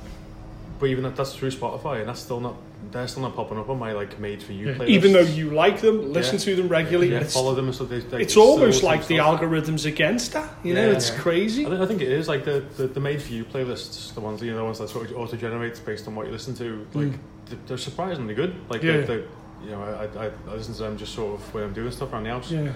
but 0.79 0.87
even 0.87 1.03
that, 1.03 1.15
that's 1.15 1.33
through 1.35 1.51
Spotify, 1.51 1.99
and 1.99 2.09
that's 2.09 2.19
still 2.19 2.39
not 2.39 2.55
they're 2.91 3.07
still 3.07 3.23
not 3.23 3.35
popping 3.35 3.57
up 3.57 3.67
on 3.69 3.79
my 3.79 3.93
like 3.93 4.19
made 4.19 4.43
for 4.43 4.51
you 4.53 4.67
Yeah. 4.67 4.73
playlist. 4.75 4.87
Even 4.89 5.11
though 5.13 5.19
you 5.21 5.49
like 5.49 5.81
them, 5.81 6.13
listen 6.13 6.35
Yeah. 6.35 6.43
to 6.45 6.55
them 6.57 6.67
regularly, 6.69 7.11
yeah, 7.11 7.19
it's, 7.21 7.33
follow 7.33 7.55
them, 7.55 7.65
and 7.65 7.75
so 7.75 7.83
they, 7.83 7.99
they 7.99 8.21
it's 8.21 8.37
almost 8.37 8.83
like 8.83 9.07
the 9.07 9.15
stuff. 9.17 9.41
algorithms 9.41 9.85
against 9.87 10.33
that. 10.33 10.53
You 10.63 10.75
know, 10.75 10.91
it's 10.91 11.09
crazy. 11.09 11.65
I 11.65 11.69
think, 11.69 11.81
I 11.81 11.85
think 11.87 12.01
it 12.01 12.09
is 12.11 12.27
like 12.27 12.45
the, 12.45 12.63
the, 12.77 12.87
the 12.87 12.99
made 12.99 13.21
for 13.23 13.33
you 13.33 13.43
playlists, 13.43 14.13
the 14.13 14.21
ones 14.21 14.41
you 14.41 14.51
know, 14.51 14.57
the 14.57 14.63
ones 14.63 14.77
that 14.79 14.89
sort 14.89 15.09
of 15.09 15.17
auto 15.17 15.35
generates 15.35 15.79
based 15.79 16.07
on 16.07 16.15
what 16.15 16.27
you 16.27 16.31
listen 16.31 16.53
to. 16.55 16.85
Like 16.93 17.07
Mm. 17.07 17.17
they're, 17.47 17.59
they're 17.67 17.77
surprisingly 17.77 18.35
good. 18.35 18.53
Like 18.69 18.83
Yeah. 18.83 18.97
they 18.97 19.03
they 19.03 19.23
you 19.63 19.71
know, 19.71 19.81
I, 19.81 20.25
I, 20.25 20.29
I 20.47 20.53
listen 20.53 20.75
to 20.75 20.83
them 20.83 20.95
just 20.97 21.15
sort 21.15 21.33
of 21.39 21.53
when 21.53 21.63
I'm 21.63 21.73
doing 21.73 21.89
stuff 21.91 22.13
around 22.13 22.23
the 22.25 22.29
house. 22.29 22.51
Yeah. 22.51 22.71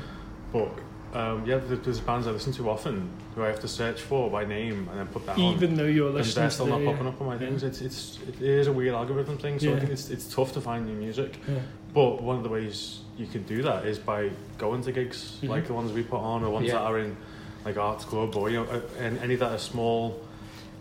But 0.52 0.72
um, 1.14 1.46
yeah, 1.46 1.58
there's 1.58 2.00
bands 2.00 2.28
I 2.28 2.32
listen 2.32 2.54
to 2.54 2.70
often 2.70 3.10
who 3.36 3.44
I 3.44 3.48
have 3.48 3.60
to 3.62 3.68
search 3.68 4.02
for 4.02 4.30
by 4.30 4.46
name 4.46 4.88
and 4.90 5.00
then 5.00 5.08
put 5.08 5.26
that 5.26 5.34
on. 5.38 5.40
Even 5.40 5.76
though 5.76 5.86
you're 5.86 6.08
And 6.08 6.18
listening 6.18 6.44
they're 6.44 6.50
still 6.52 6.66
the, 6.66 6.72
not 6.74 6.82
yeah. 6.82 6.92
popping 6.92 7.08
up 7.08 7.22
on 7.22 7.28
my 7.28 7.34
Yeah. 7.34 7.40
things. 7.40 7.64
It's 7.64 7.82
it's 7.82 8.20
it 8.28 8.42
is 8.42 8.68
a 8.68 8.74
weird 8.74 8.94
algorithm 8.94 9.38
thing. 9.38 9.60
So 9.60 9.70
Yeah. 9.70 9.76
I 9.76 9.80
think 9.80 9.92
it's 9.92 10.10
it's 10.10 10.34
tough 10.34 10.54
to 10.54 10.62
find 10.62 10.86
new 10.86 10.94
music. 10.96 11.40
Yeah. 11.48 11.56
But 11.94 12.22
one 12.22 12.38
of 12.38 12.44
the 12.44 12.50
ways 12.50 13.00
you 13.18 13.26
can 13.28 13.44
do 13.44 13.62
that 13.64 13.86
is 13.86 13.98
by 14.00 14.30
going 14.58 14.82
to 14.84 14.92
gigs 14.92 15.38
Mhm. 15.42 15.50
like 15.50 15.68
the 15.68 15.74
ones 15.74 15.92
we 15.92 16.04
put 16.04 16.20
on, 16.20 16.44
or 16.44 16.50
ones 16.52 16.68
Yeah. 16.68 16.74
that 16.74 16.82
are 16.82 17.00
in 17.00 17.18
like 17.66 17.78
arts 17.78 18.06
club, 18.06 18.36
or 18.36 18.50
you 18.50 18.58
know, 18.64 18.70
uh, 18.72 18.80
and 19.00 19.18
any 19.20 19.36
that 19.36 19.52
are 19.52 19.58
small. 19.58 20.20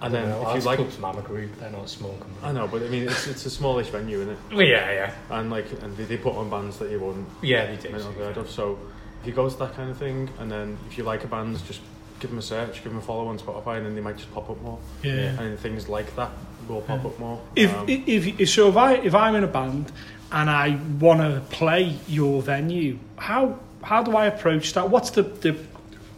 And 0.01 0.14
then 0.14 0.29
know, 0.29 0.43
if 0.43 0.47
Arts 0.47 0.64
you 0.64 0.70
like, 0.70 0.76
Club's 0.79 0.99
Mama 1.01 1.22
Group, 1.22 1.59
they're 1.59 1.70
not 1.72 1.87
a 1.87 1.89
small 1.89 2.12
company. 2.12 2.37
I 2.45 2.53
know, 2.53 2.68
but 2.68 2.83
I 2.83 2.89
mean, 2.89 3.03
it's 3.09 3.26
it's 3.26 3.47
a 3.47 3.51
smallish 3.51 3.89
venue, 3.89 4.18
isn't 4.20 4.31
it? 4.35 4.39
Well, 4.53 4.62
yeah, 4.64 4.93
yeah, 4.93 5.12
And 5.29 5.51
like, 5.51 5.66
and 5.83 5.97
they, 5.97 6.05
they 6.05 6.16
put 6.16 6.37
on 6.37 6.49
bands 6.49 6.79
that 6.79 6.89
you 6.93 7.01
wouldn't 7.01 7.26
yeah, 7.43 7.66
they 7.66 7.76
do. 7.76 7.89
might 7.89 7.99
not 8.03 8.07
have 8.12 8.14
heard 8.14 8.37
of. 8.37 8.49
So 8.49 8.79
if 9.21 9.27
you 9.27 9.33
go 9.33 9.49
to 9.49 9.57
that 9.59 9.75
kind 9.75 9.91
of 9.91 9.97
thing, 9.99 10.29
and 10.39 10.51
then 10.51 10.79
if 10.91 10.97
you 10.99 11.05
like 11.05 11.25
a 11.25 11.27
band, 11.27 11.64
just 11.66 11.81
give 12.21 12.31
them 12.31 12.39
a 12.39 12.43
search, 12.43 12.75
give 12.83 12.85
them 12.93 12.99
a 12.99 13.03
follow 13.03 13.29
on 13.29 13.39
Spotify, 13.39 13.77
and 13.77 13.87
then 13.87 13.95
they 13.95 14.01
might 14.01 14.16
just 14.16 14.33
pop 14.33 14.49
up 14.51 14.61
more. 14.62 14.79
Yeah. 15.03 15.41
And 15.41 15.59
things 15.59 15.89
like 15.89 16.14
that 16.16 16.31
will 16.69 16.81
pop 16.83 17.03
Yeah. 17.03 17.11
up 17.11 17.19
more. 17.19 17.41
If, 17.57 17.75
Um, 17.75 17.87
if, 17.89 18.41
if 18.41 18.51
so, 18.51 18.69
if 18.69 18.77
I 18.77 18.95
if 18.95 19.14
I'm 19.14 19.35
in 19.37 19.45
a 19.45 19.49
band 19.49 19.93
and 20.33 20.51
I 20.51 20.79
want 21.01 21.21
to 21.21 21.41
play 21.55 21.97
your 22.09 22.43
venue, 22.43 22.99
how 23.16 23.59
how 23.83 24.03
do 24.03 24.16
I 24.16 24.27
approach 24.27 24.73
that? 24.75 24.91
What's 24.91 25.11
the, 25.11 25.23
the 25.23 25.57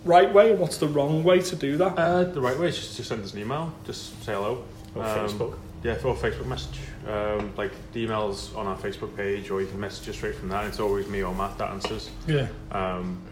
right 0.05 0.33
way 0.33 0.51
and 0.53 0.59
what's 0.59 0.79
the 0.79 0.89
wrong 0.89 1.23
way 1.23 1.41
to 1.41 1.55
do 1.57 1.77
that? 1.77 1.99
Uh, 1.99 2.25
the 2.25 2.41
right 2.41 2.59
way 2.59 2.69
is 2.69 2.77
just 2.79 2.97
to 2.97 3.05
send 3.05 3.23
us 3.23 3.35
an 3.35 3.41
email, 3.41 3.73
just 3.87 4.23
say 4.25 4.33
hello. 4.33 4.65
Or 4.95 5.05
Um, 5.05 5.29
Facebook. 5.29 5.55
Yeah, 5.83 5.93
or 6.05 6.15
Facebook 6.15 6.47
message. 6.47 6.79
Um, 7.09 7.53
like 7.57 7.73
the 7.93 8.07
emails 8.07 8.55
on 8.57 8.67
our 8.67 8.77
Facebook 8.77 9.17
page, 9.17 9.51
or 9.51 9.61
you 9.63 9.67
can 9.67 9.81
message 9.81 10.09
us 10.11 10.17
straight 10.17 10.35
from 10.35 10.49
that. 10.51 10.67
It's 10.67 10.79
always 10.81 11.07
me 11.09 11.23
or 11.23 11.35
Matt 11.35 11.57
that 11.59 11.71
answers. 11.71 12.11
Yeah. 12.27 12.49
Um, 12.71 13.23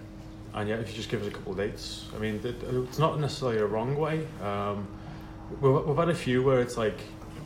and 0.55 0.69
yeah, 0.69 0.77
if 0.77 0.89
you 0.91 0.95
just 0.97 1.11
give 1.11 1.21
us 1.23 1.29
a 1.29 1.31
couple 1.31 1.53
of 1.53 1.59
dates, 1.59 2.07
I 2.17 2.19
mean, 2.19 2.41
it's 2.43 2.99
not 2.99 3.21
necessarily 3.21 3.59
a 3.59 3.67
wrong 3.67 3.97
way. 3.97 4.27
Um, 4.43 4.89
we've, 5.61 5.85
we've 5.87 5.97
had 5.97 6.09
a 6.09 6.15
few 6.15 6.43
where 6.43 6.61
it's 6.61 6.79
like 6.79 6.99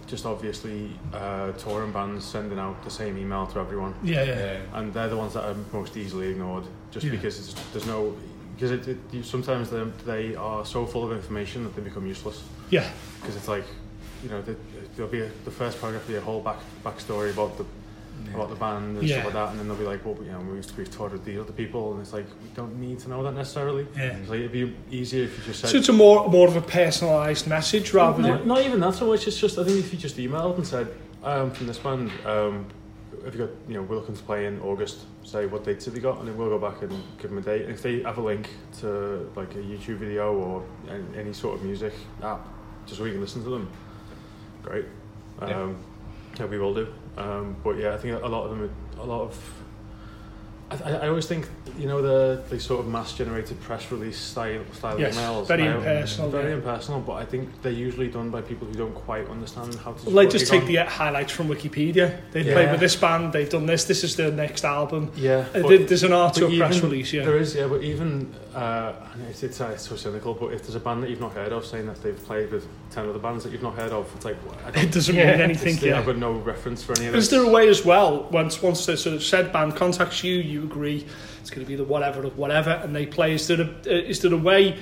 just 0.06 0.24
obviously 0.24 0.90
uh, 1.12 1.50
touring 1.52 1.90
bands 1.90 2.24
sending 2.24 2.58
out 2.58 2.82
the 2.84 2.90
same 2.90 3.18
email 3.18 3.46
to 3.48 3.58
everyone, 3.58 3.94
Yeah, 4.04 4.22
yeah. 4.24 4.60
and 4.74 4.92
they're 4.94 5.08
the 5.08 5.16
ones 5.16 5.34
that 5.34 5.44
are 5.44 5.56
most 5.72 5.96
easily 5.96 6.28
ignored, 6.28 6.64
just 6.92 7.04
Yeah. 7.06 7.10
because 7.12 7.38
it's, 7.40 7.54
there's 7.72 7.86
no. 7.86 8.14
Because 8.54 8.70
it, 8.86 8.96
it, 9.12 9.24
sometimes 9.24 9.70
they, 9.70 9.82
they 10.04 10.36
are 10.36 10.64
so 10.64 10.86
full 10.86 11.02
of 11.04 11.10
information 11.10 11.64
that 11.64 11.74
they 11.74 11.82
become 11.82 12.06
useless. 12.06 12.44
Yeah. 12.70 12.88
Because 13.20 13.34
it's 13.34 13.48
like, 13.48 13.64
you 14.22 14.28
know, 14.28 14.42
the, 14.42 14.54
there'll 14.96 15.10
be 15.10 15.20
a, 15.20 15.30
the 15.44 15.50
first 15.50 15.80
paragraph 15.80 16.06
will 16.06 16.12
be 16.14 16.18
a 16.18 16.20
whole 16.20 16.40
back 16.40 16.58
backstory 16.84 17.32
about 17.32 17.56
the 17.58 17.64
about 18.34 18.50
the 18.50 18.56
band 18.56 18.98
and 18.98 19.08
Yeah. 19.08 19.16
stuff 19.16 19.24
like 19.26 19.34
that, 19.34 19.50
and 19.50 19.58
then 19.58 19.68
they'll 19.68 19.76
be 19.76 19.84
like, 19.84 20.04
well, 20.04 20.16
you 20.22 20.30
know, 20.30 20.38
we 20.40 20.56
used 20.56 20.68
to 20.68 20.76
be 20.76 20.84
toured 20.84 21.12
with 21.12 21.24
these 21.24 21.38
other 21.40 21.52
people, 21.52 21.92
and 21.92 22.00
it's 22.00 22.12
like 22.12 22.26
we 22.42 22.48
don't 22.54 22.78
need 22.80 22.98
to 23.00 23.08
know 23.08 23.22
that 23.24 23.32
necessarily. 23.34 23.86
Yeah. 23.96 24.16
It's 24.16 24.28
like 24.30 24.40
it'd 24.40 24.52
be 24.52 24.74
easier 24.90 25.24
if 25.24 25.38
you 25.38 25.44
just 25.44 25.60
said. 25.60 25.70
So 25.70 25.78
it's 25.78 25.88
a 25.88 25.92
more 25.92 26.28
more 26.28 26.46
of 26.46 26.56
a 26.56 26.60
personalised 26.62 27.46
message 27.46 27.92
rather 27.92 28.22
not, 28.22 28.38
than 28.40 28.48
not 28.48 28.60
even 28.62 28.80
that 28.80 28.94
so 28.94 29.06
much. 29.06 29.26
It's 29.26 29.38
just 29.38 29.58
I 29.58 29.64
think 29.64 29.78
if 29.78 29.92
you 29.92 29.98
just 29.98 30.16
emailed 30.18 30.56
and 30.56 30.66
said, 30.66 30.88
um, 31.24 31.50
from 31.50 31.66
this 31.66 31.78
band, 31.78 32.10
um, 32.24 32.66
have 33.24 33.34
you 33.34 33.46
got, 33.46 33.50
you 33.68 33.74
know, 33.74 33.82
we're 33.82 33.96
looking 33.96 34.16
to 34.16 34.22
play 34.22 34.46
in 34.46 34.60
August. 34.60 35.00
Say 35.24 35.46
what 35.46 35.64
dates 35.64 35.84
have 35.86 35.94
you 35.94 36.00
got, 36.00 36.18
and 36.18 36.28
then 36.28 36.36
we'll 36.36 36.48
go 36.48 36.58
back 36.58 36.82
and 36.82 36.90
give 37.18 37.30
them 37.30 37.38
a 37.38 37.42
date. 37.42 37.62
And 37.62 37.72
if 37.72 37.82
they 37.82 38.02
have 38.02 38.18
a 38.18 38.22
link 38.22 38.50
to 38.80 39.30
like 39.36 39.54
a 39.54 39.58
YouTube 39.58 39.96
video 39.96 40.32
or 40.34 40.64
any, 40.88 41.04
any 41.18 41.32
sort 41.32 41.56
of 41.56 41.64
music 41.64 41.92
app, 42.22 42.46
just 42.86 42.98
so 42.98 43.04
we 43.04 43.12
can 43.12 43.20
listen 43.20 43.42
to 43.44 43.50
them, 43.50 43.70
great. 44.62 44.86
Um, 45.40 45.48
Yeah. 45.50 45.72
yeah. 46.40 46.46
we 46.46 46.58
will 46.58 46.74
do. 46.74 46.86
Um, 47.16 47.56
but 47.62 47.76
yeah, 47.78 47.94
I 47.94 47.98
think 47.98 48.22
a 48.22 48.26
lot 48.26 48.44
of 48.44 48.50
them, 48.50 48.70
a 48.98 49.04
lot 49.04 49.22
of 49.22 49.61
I, 50.84 50.90
I 51.04 51.08
always 51.08 51.26
think 51.26 51.48
you 51.78 51.86
know 51.86 52.02
the 52.02 52.42
the 52.50 52.60
sort 52.60 52.80
of 52.80 52.86
mass 52.88 53.12
generated 53.14 53.60
press 53.60 53.90
release 53.90 54.18
style 54.18 54.60
style 54.72 54.98
Yes, 55.00 55.16
emails. 55.16 55.46
very 55.46 55.66
I- 55.68 55.74
impersonal, 55.76 56.30
Very 56.30 56.50
yeah. 56.50 56.56
impersonal, 56.56 57.00
but 57.00 57.14
I 57.14 57.24
think 57.24 57.48
they're 57.62 57.72
usually 57.72 58.08
done 58.08 58.30
by 58.30 58.42
people 58.42 58.66
who 58.68 58.74
don't 58.74 58.94
quite 58.94 59.28
understand 59.28 59.74
how 59.76 59.92
to. 59.92 60.10
They 60.10 60.26
just 60.26 60.48
take 60.50 60.62
on. 60.62 60.68
the 60.68 60.76
highlights 60.76 61.32
from 61.32 61.48
Wikipedia. 61.48 62.18
They've 62.32 62.46
Yeah. 62.46 62.52
played 62.54 62.70
with 62.72 62.80
this 62.80 62.96
band, 62.96 63.32
they've 63.32 63.48
done 63.48 63.66
this, 63.66 63.84
this 63.84 64.04
is 64.04 64.16
their 64.16 64.30
next 64.30 64.64
album. 64.64 65.10
yeah. 65.16 65.44
Uh, 65.54 65.60
but- 65.62 65.68
there- 65.68 65.78
there's 65.78 66.02
an 66.04 66.12
art 66.12 66.34
to 66.34 66.46
a 66.46 66.58
press 66.58 66.80
release, 66.82 67.12
yeah. 67.12 67.24
There 67.24 67.38
is, 67.38 67.54
yeah, 67.54 67.66
but 67.66 67.82
even 67.82 68.32
uh, 68.54 68.92
it's, 69.30 69.42
it's, 69.42 69.60
uh, 69.62 69.70
it's 69.72 69.88
so 69.88 69.96
cynical. 69.96 70.34
But 70.34 70.48
if 70.52 70.62
there's 70.62 70.74
a 70.74 70.80
band 70.80 71.02
that 71.02 71.10
you've 71.10 71.20
not 71.20 71.32
heard 71.32 71.52
of 71.52 71.64
saying 71.64 71.86
that 71.86 72.02
they've 72.02 72.22
played 72.26 72.52
with 72.52 72.66
ten 72.90 73.08
other 73.08 73.18
bands 73.18 73.44
that 73.44 73.52
you've 73.52 73.62
not 73.62 73.74
heard 73.76 73.92
of, 73.92 74.10
it's 74.14 74.24
like 74.26 74.36
I 74.66 74.70
don't, 74.70 74.84
It 74.84 74.92
doesn't 74.92 75.14
Yeah, 75.14 75.32
mean 75.32 75.40
anything, 75.40 75.78
yeah, 75.78 75.88
yeah. 75.94 75.98
I've 75.98 76.06
got 76.06 76.18
no 76.18 76.32
reference 76.32 76.82
for 76.84 76.92
any 76.98 77.06
of 77.06 77.12
this. 77.14 77.24
Is 77.24 77.30
there 77.30 77.42
a 77.42 77.48
way 77.48 77.68
as 77.68 77.82
well, 77.84 78.28
once 78.30 78.60
once 78.62 78.84
the 78.84 78.96
sort 78.98 79.14
of 79.16 79.22
said 79.22 79.52
band 79.52 79.74
contacts 79.76 80.22
you, 80.22 80.34
you 80.34 80.61
agree 80.64 81.06
it's 81.40 81.50
going 81.50 81.64
to 81.64 81.68
be 81.68 81.76
the 81.76 81.84
whatever 81.84 82.24
of 82.24 82.36
whatever, 82.38 82.70
and 82.70 82.94
they 82.94 83.06
play, 83.06 83.34
is 83.34 83.46
there 83.46 83.60
a, 83.60 83.88
is 83.88 84.20
there 84.20 84.32
a 84.32 84.36
way, 84.36 84.78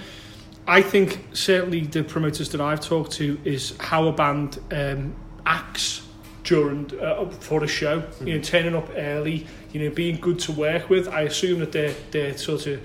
I 0.66 0.82
think 0.82 1.18
certainly 1.32 1.80
the 1.80 2.02
promoters 2.04 2.50
that 2.50 2.60
I've 2.60 2.80
talked 2.80 3.12
to 3.12 3.38
is 3.44 3.74
how 3.78 4.06
a 4.08 4.12
band 4.12 4.58
um, 4.72 5.14
acts 5.46 6.02
during, 6.44 6.90
uh, 7.00 7.28
for 7.30 7.62
a 7.64 7.68
show, 7.68 8.02
you 8.24 8.34
know, 8.36 8.42
turning 8.42 8.74
up 8.74 8.88
early, 8.96 9.46
you 9.72 9.82
know, 9.82 9.90
being 9.94 10.16
good 10.20 10.38
to 10.40 10.52
work 10.52 10.88
with. 10.90 11.08
I 11.08 11.22
assume 11.22 11.60
that 11.60 11.72
they're, 11.72 11.94
they're 12.10 12.36
sort 12.36 12.66
of, 12.66 12.80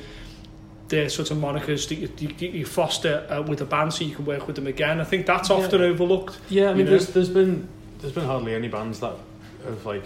they're 0.88 1.10
sort 1.10 1.32
of 1.32 1.38
monikers 1.38 1.88
that 1.90 1.96
you, 1.96 2.10
you, 2.40 2.50
you 2.60 2.66
foster 2.66 3.26
uh, 3.30 3.42
with 3.42 3.62
a 3.62 3.66
band 3.66 3.94
so 3.94 4.04
you 4.06 4.16
can 4.16 4.26
work 4.26 4.46
with 4.48 4.56
them 4.56 4.68
again. 4.68 5.00
I 5.02 5.04
think 5.04 5.26
that's 5.26 5.50
Yeah. 5.50 5.56
often 5.58 5.82
overlooked. 5.82 6.38
Yeah, 6.50 6.66
I 6.66 6.70
you 6.72 6.76
mean, 6.76 6.86
know? 6.86 6.92
there's 6.92 7.08
there's 7.08 7.30
been 7.30 7.68
there's 8.00 8.14
been 8.14 8.26
hardly 8.26 8.54
any 8.54 8.68
bands 8.68 9.00
that 9.00 9.16
have 9.66 9.84
like 9.86 10.04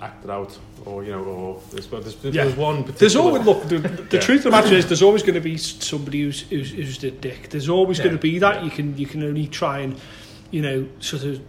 acted 0.00 0.30
out, 0.30 0.58
or 0.84 1.04
you 1.04 1.12
know, 1.12 1.22
or 1.22 1.60
there's 1.72 1.86
there's, 1.86 2.16
there's 2.16 2.34
Yeah. 2.34 2.46
one. 2.56 2.84
There's 2.98 3.16
always 3.16 3.44
look. 3.44 3.62
The, 3.68 3.78
the 3.78 4.16
Yeah. 4.16 4.20
truth 4.20 4.38
of 4.40 4.44
the 4.44 4.50
matter 4.50 4.74
is, 4.74 4.86
there's 4.86 5.02
always 5.02 5.22
going 5.22 5.34
to 5.34 5.40
be 5.40 5.56
somebody 5.56 6.22
who's 6.22 6.40
who's, 6.42 6.70
who's 6.70 6.98
the 6.98 7.10
dick. 7.10 7.50
There's 7.50 7.68
always 7.68 7.98
Yeah. 7.98 8.04
going 8.04 8.16
to 8.16 8.22
be 8.22 8.38
that. 8.38 8.64
You 8.64 8.70
can 8.70 8.96
you 8.96 9.06
can 9.06 9.22
only 9.22 9.46
try 9.46 9.80
and 9.80 9.96
you 10.50 10.62
know 10.62 10.86
sort 11.00 11.24
of 11.24 11.40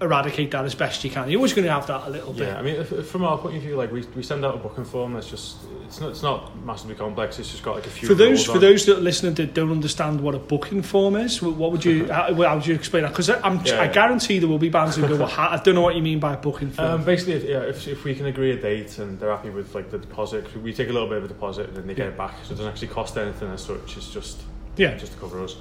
eradicate 0.00 0.50
that 0.52 0.64
as 0.64 0.74
best 0.74 1.04
you 1.04 1.10
can. 1.10 1.28
You're 1.30 1.38
always 1.38 1.52
going 1.52 1.66
to 1.66 1.72
have 1.72 1.86
that 1.88 2.06
a 2.06 2.10
little 2.10 2.32
bit. 2.32 2.48
Yeah, 2.48 2.58
I 2.58 2.62
mean, 2.62 2.76
if, 2.76 2.90
if 2.92 3.08
from 3.08 3.22
our 3.24 3.36
point 3.36 3.56
of 3.56 3.62
view, 3.62 3.76
like 3.76 3.92
we, 3.92 4.02
we 4.16 4.22
send 4.22 4.44
out 4.44 4.54
a 4.54 4.58
booking 4.58 4.84
form 4.84 5.12
that's 5.12 5.28
just 5.28 5.58
it's 5.86 6.00
not 6.00 6.10
it's 6.10 6.22
not 6.22 6.56
massively 6.64 6.94
complex. 6.94 7.38
It's 7.38 7.50
just 7.50 7.62
got 7.62 7.74
like 7.76 7.86
a 7.86 7.90
few. 7.90 8.08
For 8.08 8.14
those 8.14 8.46
for 8.46 8.52
on. 8.52 8.60
those 8.60 8.86
that 8.86 8.98
are 8.98 9.00
listening 9.00 9.34
that 9.34 9.52
don't 9.54 9.70
understand 9.70 10.20
what 10.20 10.34
a 10.34 10.38
booking 10.38 10.82
form 10.82 11.16
is, 11.16 11.38
wh- 11.38 11.56
what 11.58 11.70
would 11.72 11.84
you 11.84 12.06
how, 12.10 12.32
how 12.34 12.54
would 12.56 12.66
you 12.66 12.74
explain 12.74 13.02
that? 13.02 13.10
Because 13.10 13.28
I'm 13.30 13.60
Yeah. 13.64 13.80
I 13.82 13.88
guarantee 13.88 14.38
there 14.38 14.48
will 14.48 14.58
be 14.58 14.68
bands 14.70 14.96
who 14.96 15.06
go, 15.06 15.16
well, 15.16 15.32
I 15.36 15.60
don't 15.62 15.74
know 15.74 15.82
what 15.82 15.96
you 15.96 16.02
mean 16.02 16.18
by 16.20 16.34
a 16.34 16.38
booking 16.38 16.70
form. 16.70 16.88
Um, 16.88 17.04
basically, 17.04 17.34
if, 17.34 17.44
yeah, 17.44 17.60
if, 17.60 17.86
if 17.86 18.04
we 18.04 18.14
can 18.14 18.26
agree 18.26 18.52
a 18.52 18.56
date 18.56 18.98
and 18.98 19.18
they're 19.20 19.30
happy 19.30 19.50
with 19.50 19.74
like 19.74 19.90
the 19.90 19.98
deposit, 19.98 20.44
'cause 20.44 20.56
we 20.56 20.72
take 20.72 20.88
a 20.88 20.92
little 20.92 21.08
bit 21.08 21.18
of 21.18 21.24
a 21.24 21.28
deposit 21.28 21.68
and 21.68 21.76
then 21.76 21.86
they 21.86 21.94
get 21.94 22.06
it 22.08 22.16
back, 22.16 22.34
so 22.44 22.52
it 22.54 22.56
doesn't 22.56 22.66
actually 22.72 22.88
cost 22.88 23.16
anything 23.18 23.50
as 23.50 23.62
such. 23.62 23.96
It's 23.96 24.10
just 24.10 24.40
yeah, 24.76 24.96
just 24.96 25.12
to 25.12 25.18
cover 25.18 25.42
us. 25.44 25.56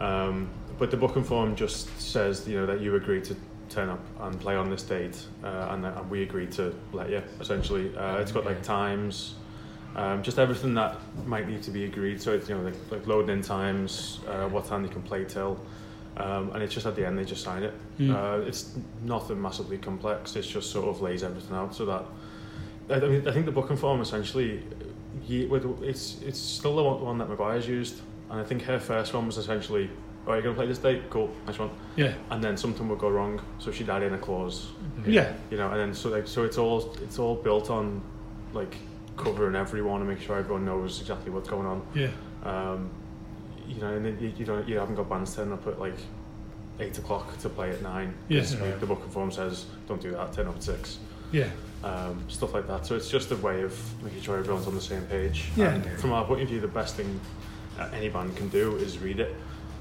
Um, 0.00 0.48
but 0.78 0.90
the 0.90 0.96
booking 0.96 1.22
form 1.24 1.54
just 1.54 2.00
says 2.00 2.48
you 2.48 2.58
know 2.58 2.66
that 2.66 2.80
you 2.80 2.94
agree 2.96 3.20
to 3.22 3.36
turn 3.68 3.88
up 3.88 4.00
and 4.20 4.38
play 4.40 4.56
on 4.56 4.70
this 4.70 4.82
date, 4.82 5.26
uh, 5.42 5.68
and, 5.70 5.84
and 5.84 6.10
we 6.10 6.22
agree 6.22 6.46
to 6.48 6.74
let 6.92 7.10
you. 7.10 7.22
Essentially, 7.40 7.96
uh, 7.96 8.18
it's 8.18 8.32
got 8.32 8.44
like 8.44 8.62
times, 8.62 9.34
um, 9.96 10.22
just 10.22 10.38
everything 10.38 10.74
that 10.74 10.96
might 11.26 11.48
need 11.48 11.62
to 11.62 11.70
be 11.70 11.84
agreed. 11.84 12.20
So 12.20 12.32
it's 12.32 12.48
you 12.48 12.56
know 12.56 12.62
like, 12.62 12.74
like 12.90 13.06
loading 13.06 13.36
in 13.38 13.42
times, 13.42 14.20
uh, 14.28 14.48
what 14.48 14.66
time 14.66 14.82
they 14.82 14.92
can 14.92 15.02
play 15.02 15.24
till. 15.24 15.58
Um, 16.16 16.52
and 16.52 16.62
it's 16.62 16.72
just 16.72 16.86
at 16.86 16.94
the 16.94 17.04
end 17.04 17.18
they 17.18 17.24
just 17.24 17.42
sign 17.42 17.64
it. 17.64 17.74
Mm. 17.98 18.14
Uh, 18.14 18.46
it's 18.46 18.76
nothing 19.02 19.40
massively 19.42 19.78
complex. 19.78 20.36
It's 20.36 20.46
just 20.46 20.70
sort 20.70 20.88
of 20.88 21.00
lays 21.00 21.24
everything 21.24 21.56
out 21.56 21.74
so 21.74 21.86
that 21.86 22.04
I, 22.88 23.00
mean 23.00 23.26
I 23.26 23.32
think 23.32 23.46
the 23.46 23.52
booking 23.52 23.76
form 23.76 24.00
essentially 24.00 24.62
it's 25.28 26.20
it's 26.22 26.38
still 26.38 26.76
the 26.76 26.82
one, 26.82 27.00
one 27.00 27.18
that 27.18 27.28
Maguire's 27.28 27.66
used, 27.66 28.00
and 28.30 28.40
I 28.40 28.44
think 28.44 28.62
her 28.62 28.78
first 28.78 29.14
one 29.14 29.26
was 29.26 29.38
essentially, 29.38 29.90
"Oh, 30.26 30.32
you're 30.32 30.42
gonna 30.42 30.54
play 30.54 30.66
this 30.66 30.78
date? 30.78 31.08
Cool, 31.10 31.30
nice 31.46 31.58
one." 31.58 31.70
yeah, 31.96 32.14
And 32.30 32.42
then 32.42 32.56
something 32.56 32.88
would 32.88 32.98
go 32.98 33.08
wrong, 33.10 33.40
so 33.58 33.70
she'd 33.70 33.88
add 33.90 34.02
in 34.02 34.14
a 34.14 34.18
clause, 34.18 34.68
yeah, 35.06 35.32
you 35.50 35.56
know, 35.56 35.68
and 35.70 35.78
then 35.80 35.94
so 35.94 36.08
like 36.10 36.26
so 36.26 36.44
it's 36.44 36.58
all 36.58 36.94
it's 37.02 37.18
all 37.18 37.34
built 37.34 37.70
on 37.70 38.00
like 38.52 38.76
covering 39.16 39.54
everyone 39.54 40.00
and 40.00 40.08
make 40.10 40.20
sure 40.20 40.36
everyone 40.36 40.64
knows 40.64 41.00
exactly 41.00 41.30
what's 41.30 41.48
going 41.48 41.66
on. 41.66 41.82
yeah, 41.94 42.08
Um, 42.44 42.90
you 43.68 43.80
know, 43.80 43.88
and 43.94 44.04
then 44.04 44.18
you, 44.20 44.32
you 44.36 44.44
don't 44.44 44.68
you 44.68 44.76
haven't 44.78 44.96
got 44.96 45.08
bands 45.08 45.34
turning 45.34 45.52
up 45.52 45.66
at 45.66 45.78
like 45.78 45.96
eight 46.80 46.98
o'clock 46.98 47.38
to 47.38 47.48
play 47.48 47.70
at 47.70 47.80
nine. 47.82 48.12
Yes. 48.28 48.52
It's- 48.54 48.80
the 48.80 48.86
booking 48.86 49.10
form 49.10 49.30
says 49.30 49.66
don't 49.86 50.00
do 50.00 50.10
that. 50.12 50.32
Turn 50.32 50.48
up 50.48 50.56
at 50.56 50.62
six. 50.64 50.98
yeah, 51.30 51.48
Um, 51.84 52.24
stuff 52.28 52.52
like 52.54 52.66
that. 52.66 52.86
So 52.86 52.96
it's 52.96 53.08
just 53.08 53.30
a 53.30 53.36
way 53.36 53.62
of 53.62 53.72
making 54.02 54.22
sure 54.22 54.36
everyone's 54.38 54.66
on 54.66 54.74
the 54.74 54.80
same 54.80 55.02
page. 55.02 55.46
Yeah. 55.56 55.74
And 55.74 55.84
from 56.00 56.12
our 56.12 56.24
point 56.24 56.42
of 56.42 56.48
view, 56.48 56.60
the 56.60 56.66
best 56.68 56.96
thing 56.96 57.20
uh, 57.78 57.88
any 57.92 58.08
band 58.08 58.36
can 58.36 58.48
do 58.48 58.76
is 58.76 58.98
read 58.98 59.20
it 59.20 59.34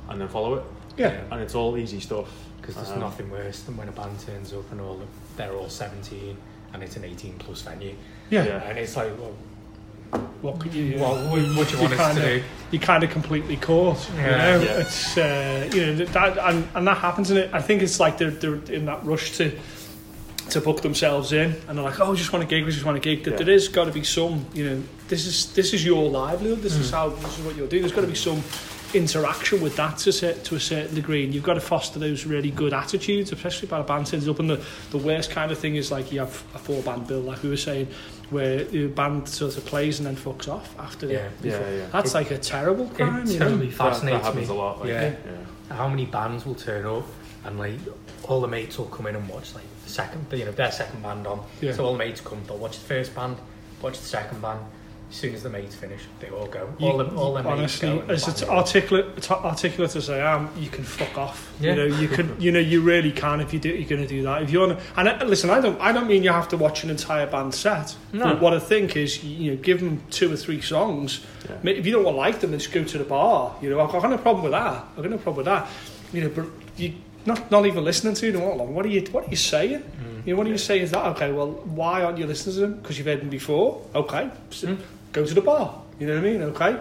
and 0.10 0.20
then 0.22 0.28
follow 0.28 0.56
it. 0.56 0.64
yeah. 0.98 1.22
And 1.32 1.42
it's 1.42 1.56
all 1.56 1.78
easy 1.78 2.00
stuff. 2.00 2.30
Because 2.62 2.76
there's 2.76 2.92
Um, 2.92 3.00
nothing 3.02 3.30
worse 3.30 3.60
than 3.62 3.76
when 3.76 3.90
a 3.90 3.92
band 3.92 4.18
turns 4.26 4.54
up 4.54 4.72
and 4.72 4.80
all 4.80 5.02
they're 5.36 5.52
all 5.54 5.70
17 5.70 6.38
and 6.74 6.82
it's 6.84 6.96
an 6.96 7.04
18 7.04 7.34
plus 7.40 7.62
venue. 7.62 7.94
Yeah. 8.30 8.46
Yeah. 8.46 8.64
And 8.64 8.78
it's 8.80 8.96
like, 8.96 9.12
well, 9.20 9.34
What 10.42 10.60
could 10.60 10.74
you? 10.74 10.98
what, 11.00 11.18
what, 11.30 11.42
what 11.58 11.68
do 11.68 11.76
you 11.76 11.82
want 11.82 11.94
us 11.94 12.00
kinda, 12.16 12.22
to 12.22 12.40
do? 12.40 12.44
You 12.72 12.80
kind 12.80 13.04
of 13.04 13.10
completely 13.10 13.58
caught. 13.58 14.08
You 14.16 14.22
know, 14.22 14.28
Yeah. 14.62 14.80
it's 14.82 15.18
uh, 15.18 15.70
you 15.74 15.86
know 15.88 16.06
that 16.06 16.38
and, 16.38 16.68
and 16.76 16.88
that 16.88 16.98
happens 17.00 17.32
in 17.32 17.38
it. 17.38 17.50
I 17.54 17.62
think 17.62 17.82
it's 17.82 18.00
like 18.00 18.18
they're 18.18 18.30
they're 18.32 18.62
in 18.72 18.86
that 18.86 19.04
rush 19.04 19.36
to 19.38 19.52
to 20.52 20.62
book 20.62 20.82
themselves 20.82 21.32
in, 21.34 21.56
and 21.68 21.78
they're 21.78 21.86
like, 21.86 22.00
oh, 22.00 22.12
we 22.12 22.18
just 22.18 22.32
want 22.32 22.44
a 22.44 22.48
gig, 22.48 22.64
we 22.66 22.72
just 22.72 22.86
want 22.86 22.98
a 22.98 23.00
gig. 23.00 23.24
That 23.24 23.32
Yeah. 23.40 23.46
there 23.46 23.56
is 23.56 23.68
got 23.70 23.86
to 23.86 23.92
be 23.92 24.04
some, 24.04 24.46
you 24.54 24.70
know, 24.70 24.84
this 25.08 25.26
is 25.26 25.52
this 25.54 25.74
is 25.74 25.84
your 25.86 26.10
livelihood. 26.10 26.62
This 26.62 26.76
Mm. 26.78 26.82
is 26.82 26.92
how 26.92 27.10
this 27.10 27.40
is 27.40 27.46
what 27.46 27.56
you're 27.58 27.68
doing. 27.68 27.82
There's 27.82 27.94
got 27.96 28.02
to 28.02 28.08
be 28.08 28.16
some 28.16 28.42
interaction 28.96 29.62
with 29.62 29.76
that 29.76 29.98
to 29.98 30.10
a, 30.30 30.34
to 30.34 30.56
a 30.56 30.60
certain 30.60 30.94
degree 30.96 31.24
and 31.24 31.34
you've 31.34 31.44
got 31.44 31.56
to 31.56 31.60
foster 31.62 32.00
those 32.00 32.26
really 32.26 32.52
good 32.52 32.74
attitudes 32.74 33.32
especially 33.32 33.68
by 33.68 33.80
a 33.80 33.84
band 33.84 34.06
turns 34.08 34.28
up 34.28 34.40
and 34.40 34.50
the, 34.50 34.64
the 34.92 34.98
worst 34.98 35.32
kind 35.32 35.52
of 35.52 35.58
thing 35.58 35.76
is 35.76 35.92
like 35.92 36.12
you 36.12 36.20
have 36.20 36.44
a 36.54 36.60
four 36.60 36.82
band 36.84 37.08
bill 37.08 37.20
like 37.22 37.42
we 37.44 37.50
were 37.50 37.58
saying 37.58 37.88
where 38.30 38.64
the 38.66 38.88
band 38.88 39.28
sort 39.28 39.56
of 39.58 39.66
plays 39.66 40.00
and 40.00 40.08
then 40.08 40.16
fucks 40.16 40.48
off 40.48 40.78
after 40.80 41.08
Yeah. 41.08 41.28
the 41.42 41.50
Yeah, 41.50 41.70
yeah. 41.72 41.86
that's 41.92 42.14
like 42.14 42.32
a 42.32 42.38
terrible 42.38 42.88
crime 42.90 43.24
It 43.24 43.30
you 43.30 43.40
know 43.40 43.50
totally 43.50 43.68
That, 43.68 43.78
that 43.78 43.90
fascinates 43.92 44.26
happens 44.26 44.50
me. 44.50 44.56
a 44.56 44.58
lot. 44.58 44.80
Like, 44.80 44.90
yeah. 44.90 45.16
yeah. 45.70 45.76
How 45.76 45.88
many 45.88 46.06
bands 46.06 46.46
will 46.46 46.56
turn 46.56 46.86
up 46.86 47.06
and 47.46 47.60
like 47.60 47.80
all 48.24 48.42
the 48.42 48.48
mates 48.48 48.78
will 48.78 48.86
come 48.86 49.08
in 49.08 49.16
and 49.16 49.28
watch 49.28 49.54
like 49.54 49.64
the 49.84 49.90
second, 49.90 50.26
you 50.32 50.46
know, 50.46 50.52
their 50.52 50.72
second 50.72 51.04
band 51.04 51.28
on. 51.28 51.44
Yeah. 51.62 51.74
So 51.74 51.86
all 51.86 51.92
the 51.94 51.98
mates 52.00 52.22
come, 52.22 52.42
they'll 52.48 52.58
watch 52.58 52.80
the 52.80 52.86
first 52.86 53.14
band, 53.14 53.38
watch 53.82 54.00
the 54.00 54.06
second 54.06 54.42
band. 54.42 54.60
As 55.14 55.20
soon 55.20 55.36
as 55.36 55.44
the 55.44 55.50
mates 55.52 55.76
finish, 55.76 56.02
they 56.20 56.30
all 56.30 56.48
go. 56.48 56.68
You- 56.80 56.88
all 56.88 56.98
the, 56.98 57.06
all 57.16 57.34
the 57.36 57.44
honestly, 57.48 57.88
go. 57.88 58.00
and 58.00 58.10
the 58.10 58.14
as 58.14 58.28
it's 58.28 58.42
articulate, 58.42 59.30
articulate 59.32 59.96
as 59.96 60.10
I 60.10 60.18
am, 60.18 60.50
you 60.58 60.70
can 60.72 60.84
fuck 60.84 61.16
off. 61.20 61.54
Yeah. 61.60 61.70
You 61.70 61.76
know, 61.76 61.96
you 61.98 62.08
can, 62.08 62.36
you 62.42 62.52
know, 62.52 62.60
you 62.60 62.82
really 62.82 63.12
can 63.12 63.40
if 63.40 63.54
you 63.54 63.60
do. 63.60 63.70
You're 63.70 63.88
going 63.88 64.02
to 64.02 64.08
do 64.08 64.24
that. 64.24 64.42
If 64.42 64.50
you 64.50 64.60
want 64.62 64.80
to, 64.80 64.84
and 64.98 65.08
uh, 65.08 65.24
listen, 65.26 65.52
I 65.52 65.62
don't, 65.62 65.80
I 65.80 65.92
don't 65.92 66.08
mean 66.08 66.24
you 66.24 66.32
have 66.32 66.48
to 66.50 66.58
watch 66.58 66.84
an 66.84 66.90
entire 66.90 67.28
band 67.28 67.54
set. 67.54 67.96
No. 68.12 68.24
But 68.26 68.42
what 68.42 68.54
I 68.56 68.60
think 68.60 68.96
is, 68.98 69.24
you 69.24 69.52
know, 69.52 69.58
give 69.62 69.82
them 69.82 70.02
two 70.10 70.34
or 70.34 70.36
three 70.36 70.62
songs. 70.62 71.24
Yeah. 71.48 71.72
If 71.74 71.86
you 71.86 71.92
don't 71.92 72.16
like 72.16 72.40
them, 72.40 72.50
then 72.50 72.60
just 72.60 72.74
go 72.74 72.84
to 72.84 72.98
the 72.98 73.04
bar. 73.04 73.56
You 73.62 73.70
know, 73.70 73.82
I've 73.82 73.92
got 73.92 74.10
no 74.10 74.18
problem 74.18 74.42
with 74.46 74.54
that. 74.54 74.84
I've 74.98 75.04
got 75.04 75.12
no 75.12 75.18
problem 75.20 75.38
with 75.38 75.46
that. 75.46 75.68
You 76.12 76.22
know, 76.24 76.30
but 76.30 76.48
you 76.76 76.96
not 77.28 77.52
not 77.52 77.68
even 77.68 77.84
listening 77.84 78.16
to 78.16 78.32
them. 78.32 78.42
What, 78.42 78.58
what 78.68 78.84
are 78.84 78.90
you, 78.90 79.02
what 79.12 79.28
are 79.28 79.30
you 79.30 79.36
saying? 79.36 79.80
Mm. 79.84 80.26
You 80.26 80.34
know, 80.34 80.38
what 80.40 80.48
are 80.48 80.50
you 80.50 80.58
saying 80.58 80.82
is 80.82 80.90
that 80.92 81.06
okay? 81.12 81.32
Well, 81.32 81.52
why 81.52 82.02
aren't 82.02 82.18
you 82.18 82.26
listening 82.26 82.56
to 82.56 82.62
them? 82.62 82.74
Because 82.78 82.98
you've 82.98 83.06
heard 83.06 83.22
them 83.22 83.30
before. 83.30 83.80
Okay, 83.94 84.32
Mm. 84.50 84.80
Go 85.14 85.26
to 85.26 85.34
the 85.34 85.42
bar. 85.42 85.82
You 86.00 86.08
know 86.08 86.16
what 86.16 86.26
I 86.26 86.30
mean? 86.32 86.42
Okay. 86.42 86.80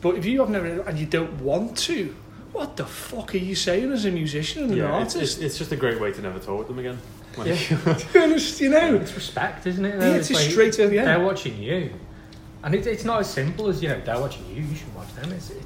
But 0.00 0.16
if 0.16 0.26
you 0.26 0.40
have 0.40 0.50
never 0.50 0.80
and 0.82 0.98
you 0.98 1.06
don't 1.06 1.40
want 1.40 1.76
to, 1.78 2.14
what 2.52 2.76
the 2.76 2.84
fuck 2.86 3.34
are 3.34 3.38
you 3.38 3.54
saying 3.54 3.90
as 3.92 4.04
a 4.04 4.10
musician 4.10 4.64
and 4.64 4.72
an 4.72 4.78
Yeah, 4.78 5.02
it's, 5.02 5.14
artist? 5.16 5.36
it's, 5.38 5.44
it's 5.44 5.58
just 5.58 5.72
a 5.72 5.76
great 5.76 6.00
way 6.00 6.12
to 6.12 6.20
never 6.22 6.38
talk 6.38 6.58
with 6.58 6.68
them 6.68 6.78
again. 6.78 6.98
Like, 7.36 7.46
Yeah. 7.70 8.26
you 8.26 8.68
know, 8.68 8.94
It's 8.96 9.14
respect, 9.14 9.66
isn't 9.66 9.84
it? 9.84 9.98
yeah, 9.98 10.14
it's 10.16 10.28
just 10.28 10.40
like, 10.42 10.50
straight 10.50 10.72
to 10.74 10.86
the 10.88 10.96
They're 10.96 11.20
watching 11.24 11.60
you. 11.60 11.90
And 12.62 12.74
it, 12.74 12.86
it's 12.86 13.04
not 13.04 13.20
as 13.20 13.30
simple 13.30 13.68
as, 13.68 13.82
you 13.82 13.88
know, 13.88 14.00
they're 14.04 14.20
watching 14.20 14.44
you, 14.54 14.62
you 14.62 14.74
should 14.74 14.94
watch 14.94 15.12
them. 15.14 15.32
It's, 15.32 15.50
it's, 15.50 15.64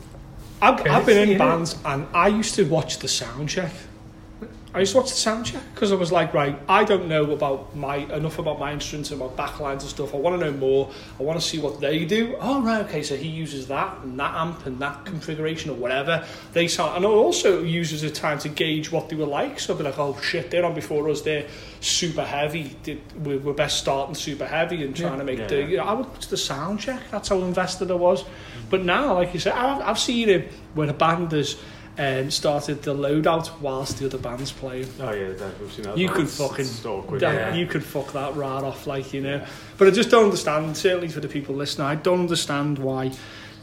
I've, 0.61 0.87
I've 0.87 1.07
been 1.07 1.29
in 1.29 1.35
innit? 1.37 1.39
bands 1.39 1.77
and 1.85 2.07
I 2.15 2.29
used 2.29 2.55
to 2.57 2.65
watch 2.65 2.99
the 2.99 3.09
sound 3.09 3.49
check. 3.49 3.73
I 4.75 4.81
just 4.81 4.95
watched 4.95 5.11
the 5.11 5.17
sound 5.17 5.45
check 5.45 5.63
because 5.75 5.93
I 5.93 5.97
was 5.97 6.11
like, 6.11 6.33
right, 6.33 6.59
I 6.67 6.85
don't 6.85 7.07
know 7.07 7.31
about 7.33 7.77
my 7.77 7.97
enough 7.97 8.39
about 8.39 8.59
my 8.59 8.73
instruments 8.73 9.11
and 9.11 9.21
about 9.21 9.37
backlines 9.37 9.81
and 9.81 9.83
stuff. 9.83 10.15
I 10.15 10.17
want 10.17 10.41
to 10.41 10.51
know 10.51 10.57
more. 10.57 10.91
I 11.21 11.25
want 11.25 11.39
to 11.39 11.47
see 11.47 11.59
what 11.59 11.79
they 11.81 12.07
do. 12.07 12.37
Oh 12.41 12.63
right, 12.63 12.81
okay, 12.87 13.03
so 13.03 13.15
he 13.15 13.29
uses 13.29 13.67
that 13.69 13.99
and 14.03 14.19
that 14.19 14.35
amp 14.35 14.65
and 14.65 14.79
that 14.79 15.05
configuration 15.05 15.71
or 15.71 15.75
whatever. 15.75 16.25
They 16.55 16.69
sound, 16.69 16.97
and 16.97 17.05
it 17.05 17.09
also 17.09 17.63
uses 17.63 18.03
a 18.03 18.11
time 18.11 18.39
to 18.39 18.49
gauge 18.49 18.91
what 18.91 19.11
they 19.11 19.17
were 19.17 19.27
like. 19.27 19.61
So 19.61 19.75
I'd 19.75 19.79
be 19.79 19.85
like, 19.85 19.99
oh 19.99 20.19
shit, 20.23 20.51
they're 20.51 20.65
on 20.65 20.75
before 20.75 21.07
us. 21.11 21.21
They're 21.21 21.47
super 21.81 22.25
heavy. 22.25 22.75
We're, 23.23 23.41
we're 23.41 23.53
best 23.53 23.79
starting 23.79 24.15
super 24.15 24.47
heavy 24.47 24.85
and 24.85 24.97
trying 24.97 25.19
to 25.19 25.25
make 25.25 25.39
Yeah, 25.39 25.47
the. 25.49 25.57
yeah. 25.61 25.67
You 25.67 25.77
know, 25.79 25.85
I 25.85 25.93
would 25.93 26.07
watch 26.09 26.29
the 26.29 26.39
sound 26.39 26.81
check. 26.81 27.03
That's 27.11 27.29
how 27.29 27.39
invested 27.43 27.91
I 27.91 27.95
was. 27.95 28.25
But 28.71 28.85
now, 28.87 29.13
like 29.15 29.35
you 29.35 29.41
said, 29.41 29.53
I've, 29.53 29.83
I've 29.83 29.99
seen 29.99 30.31
it 30.31 30.51
where 30.73 30.89
a 30.89 30.95
band 30.95 31.33
has 31.33 31.61
um, 31.99 32.31
started 32.31 32.83
the 32.83 32.95
loadout 32.95 33.51
whilst 33.61 33.99
the 33.99 34.07
other 34.07 34.19
band's 34.19 34.51
playing. 34.53 34.89
Oh 35.01 35.11
yeah, 35.13 35.33
that, 35.33 35.61
we've 35.61 35.73
seen 35.73 35.85
that. 35.85 35.99
You 35.99 36.09
could 36.09 36.29
fucking 36.29 36.67
awkward, 36.87 37.21
that- 37.21 37.35
yeah. 37.35 37.55
you 37.55 37.67
could 37.67 37.85
fuck 37.85 38.13
that 38.13 38.35
right 38.35 38.63
off, 38.63 38.87
like 38.87 39.13
you 39.13 39.21
know. 39.21 39.37
Yeah. 39.37 39.49
But 39.79 39.89
I 39.89 39.91
just 39.91 40.11
don't 40.11 40.25
understand. 40.25 40.77
Certainly 40.77 41.09
for 41.09 41.21
the 41.21 41.29
people 41.29 41.55
listening, 41.55 41.87
I 41.87 41.95
don't 41.97 42.21
understand 42.21 42.79
why 42.79 43.13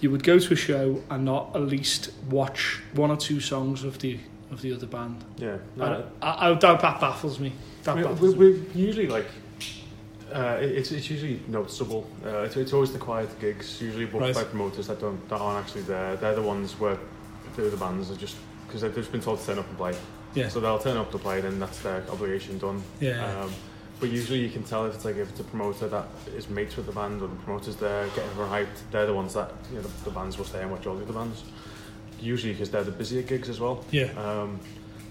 you 0.02 0.12
would 0.12 0.24
go 0.24 0.40
to 0.40 0.54
a 0.54 0.56
show 0.56 1.02
and 1.10 1.26
not 1.26 1.56
at 1.56 1.64
least 1.64 2.12
watch 2.30 2.82
one 2.94 3.12
or 3.12 3.18
two 3.18 3.40
songs 3.40 3.84
of 3.84 4.00
the 4.00 4.20
of 4.52 4.62
the 4.62 4.74
other 4.74 4.88
band. 4.88 5.24
Yeah, 5.38 5.58
no, 5.76 6.06
I, 6.22 6.28
I, 6.28 6.50
I, 6.50 6.54
that, 6.54 6.82
that 6.82 7.00
baffles 7.02 7.40
me. 7.40 7.54
That 7.84 7.96
we, 7.98 8.04
baffles 8.04 8.36
we, 8.36 8.54
me. 8.54 8.60
we 8.76 8.82
usually 8.82 9.08
like. 9.08 9.26
Uh, 10.32 10.58
it's, 10.62 10.92
it's 10.92 11.10
usually 11.10 11.40
noticeable. 11.48 12.08
Uh, 12.24 12.42
it's, 12.44 12.56
it's 12.56 12.72
always 12.72 12.94
the 12.94 13.00
quiet 13.00 13.28
gigs, 13.40 13.82
usually 13.82 14.06
booked 14.06 14.22
Right. 14.22 14.36
by 14.36 14.44
promoters 14.44 14.86
that 14.86 15.00
don't 15.00 15.28
that 15.28 15.42
aren't 15.42 15.66
actually 15.66 15.82
there. 15.82 16.16
They're 16.18 16.36
the 16.36 16.42
ones 16.44 16.80
where 16.80 17.00
the 17.68 17.78
bands 17.78 18.12
are 18.12 18.16
just 18.16 18.36
because 18.68 18.82
they've 18.82 18.94
just 18.94 19.12
been 19.12 19.22
told 19.22 19.40
to 19.40 19.46
turn 19.48 19.60
up 19.60 19.68
and 19.68 19.78
play. 19.78 19.96
Yeah. 20.36 20.48
So 20.50 20.60
they'll 20.60 20.80
turn 20.80 20.98
up 20.98 21.12
to 21.12 21.18
play, 21.18 21.42
then 21.42 21.60
that's 21.60 21.80
their 21.80 22.04
obligation 22.12 22.60
done. 22.60 22.84
Yeah. 23.00 23.42
Um, 23.42 23.52
but 24.00 24.10
usually 24.10 24.40
you 24.40 24.50
can 24.50 24.64
tell 24.64 24.86
if 24.86 24.96
it's 24.96 25.06
like 25.06 25.18
if 25.18 25.30
it's 25.30 25.40
a 25.40 25.44
promoter 25.44 25.88
that 25.90 26.08
is 26.36 26.50
mates 26.50 26.78
with 26.78 26.86
the 26.86 26.92
band 26.92 27.22
or 27.22 27.28
the 27.28 27.36
promoters 27.38 27.76
there 27.76 28.08
getting 28.08 28.30
everyone 28.30 28.52
hyped, 28.52 28.92
they're 28.92 29.06
the 29.06 29.14
ones 29.14 29.34
that 29.34 29.52
you 29.70 29.78
know 29.78 29.82
the, 29.82 30.04
the 30.06 30.12
bands 30.12 30.38
will 30.38 30.46
stay 30.46 30.62
and 30.62 30.72
watch 30.72 30.86
all 30.88 30.96
the 30.96 31.04
other 31.04 31.14
bands. 31.14 31.44
Usually 32.22 32.54
because 32.54 32.70
they're 32.70 32.84
the 32.84 32.92
busier 32.92 33.24
gigs 33.24 33.50
as 33.50 33.60
well. 33.60 33.84
Yeah. 33.92 34.12
Um, 34.18 34.60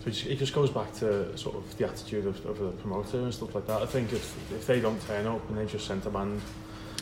so 0.01 0.09
it 0.09 0.13
just, 0.13 0.27
it 0.27 0.39
just 0.39 0.55
goes 0.55 0.71
back 0.71 0.93
to 0.95 1.37
sort 1.37 1.57
of 1.57 1.77
the 1.77 1.87
attitude 1.87 2.27
of, 2.27 2.47
of 2.47 2.59
the 2.59 2.71
promoter 2.71 3.19
and 3.19 3.35
stuff 3.35 3.55
like 3.55 3.67
that. 3.67 3.83
I 3.83 3.87
think 3.87 4.13
if 4.13 4.53
if 4.53 4.67
they 4.67 4.81
don't 4.81 5.01
turn 5.07 5.27
up 5.27 5.47
and 5.51 5.59
they 5.59 5.67
just 5.67 5.87
sent 5.87 6.07
a 6.07 6.11
band, 6.11 6.41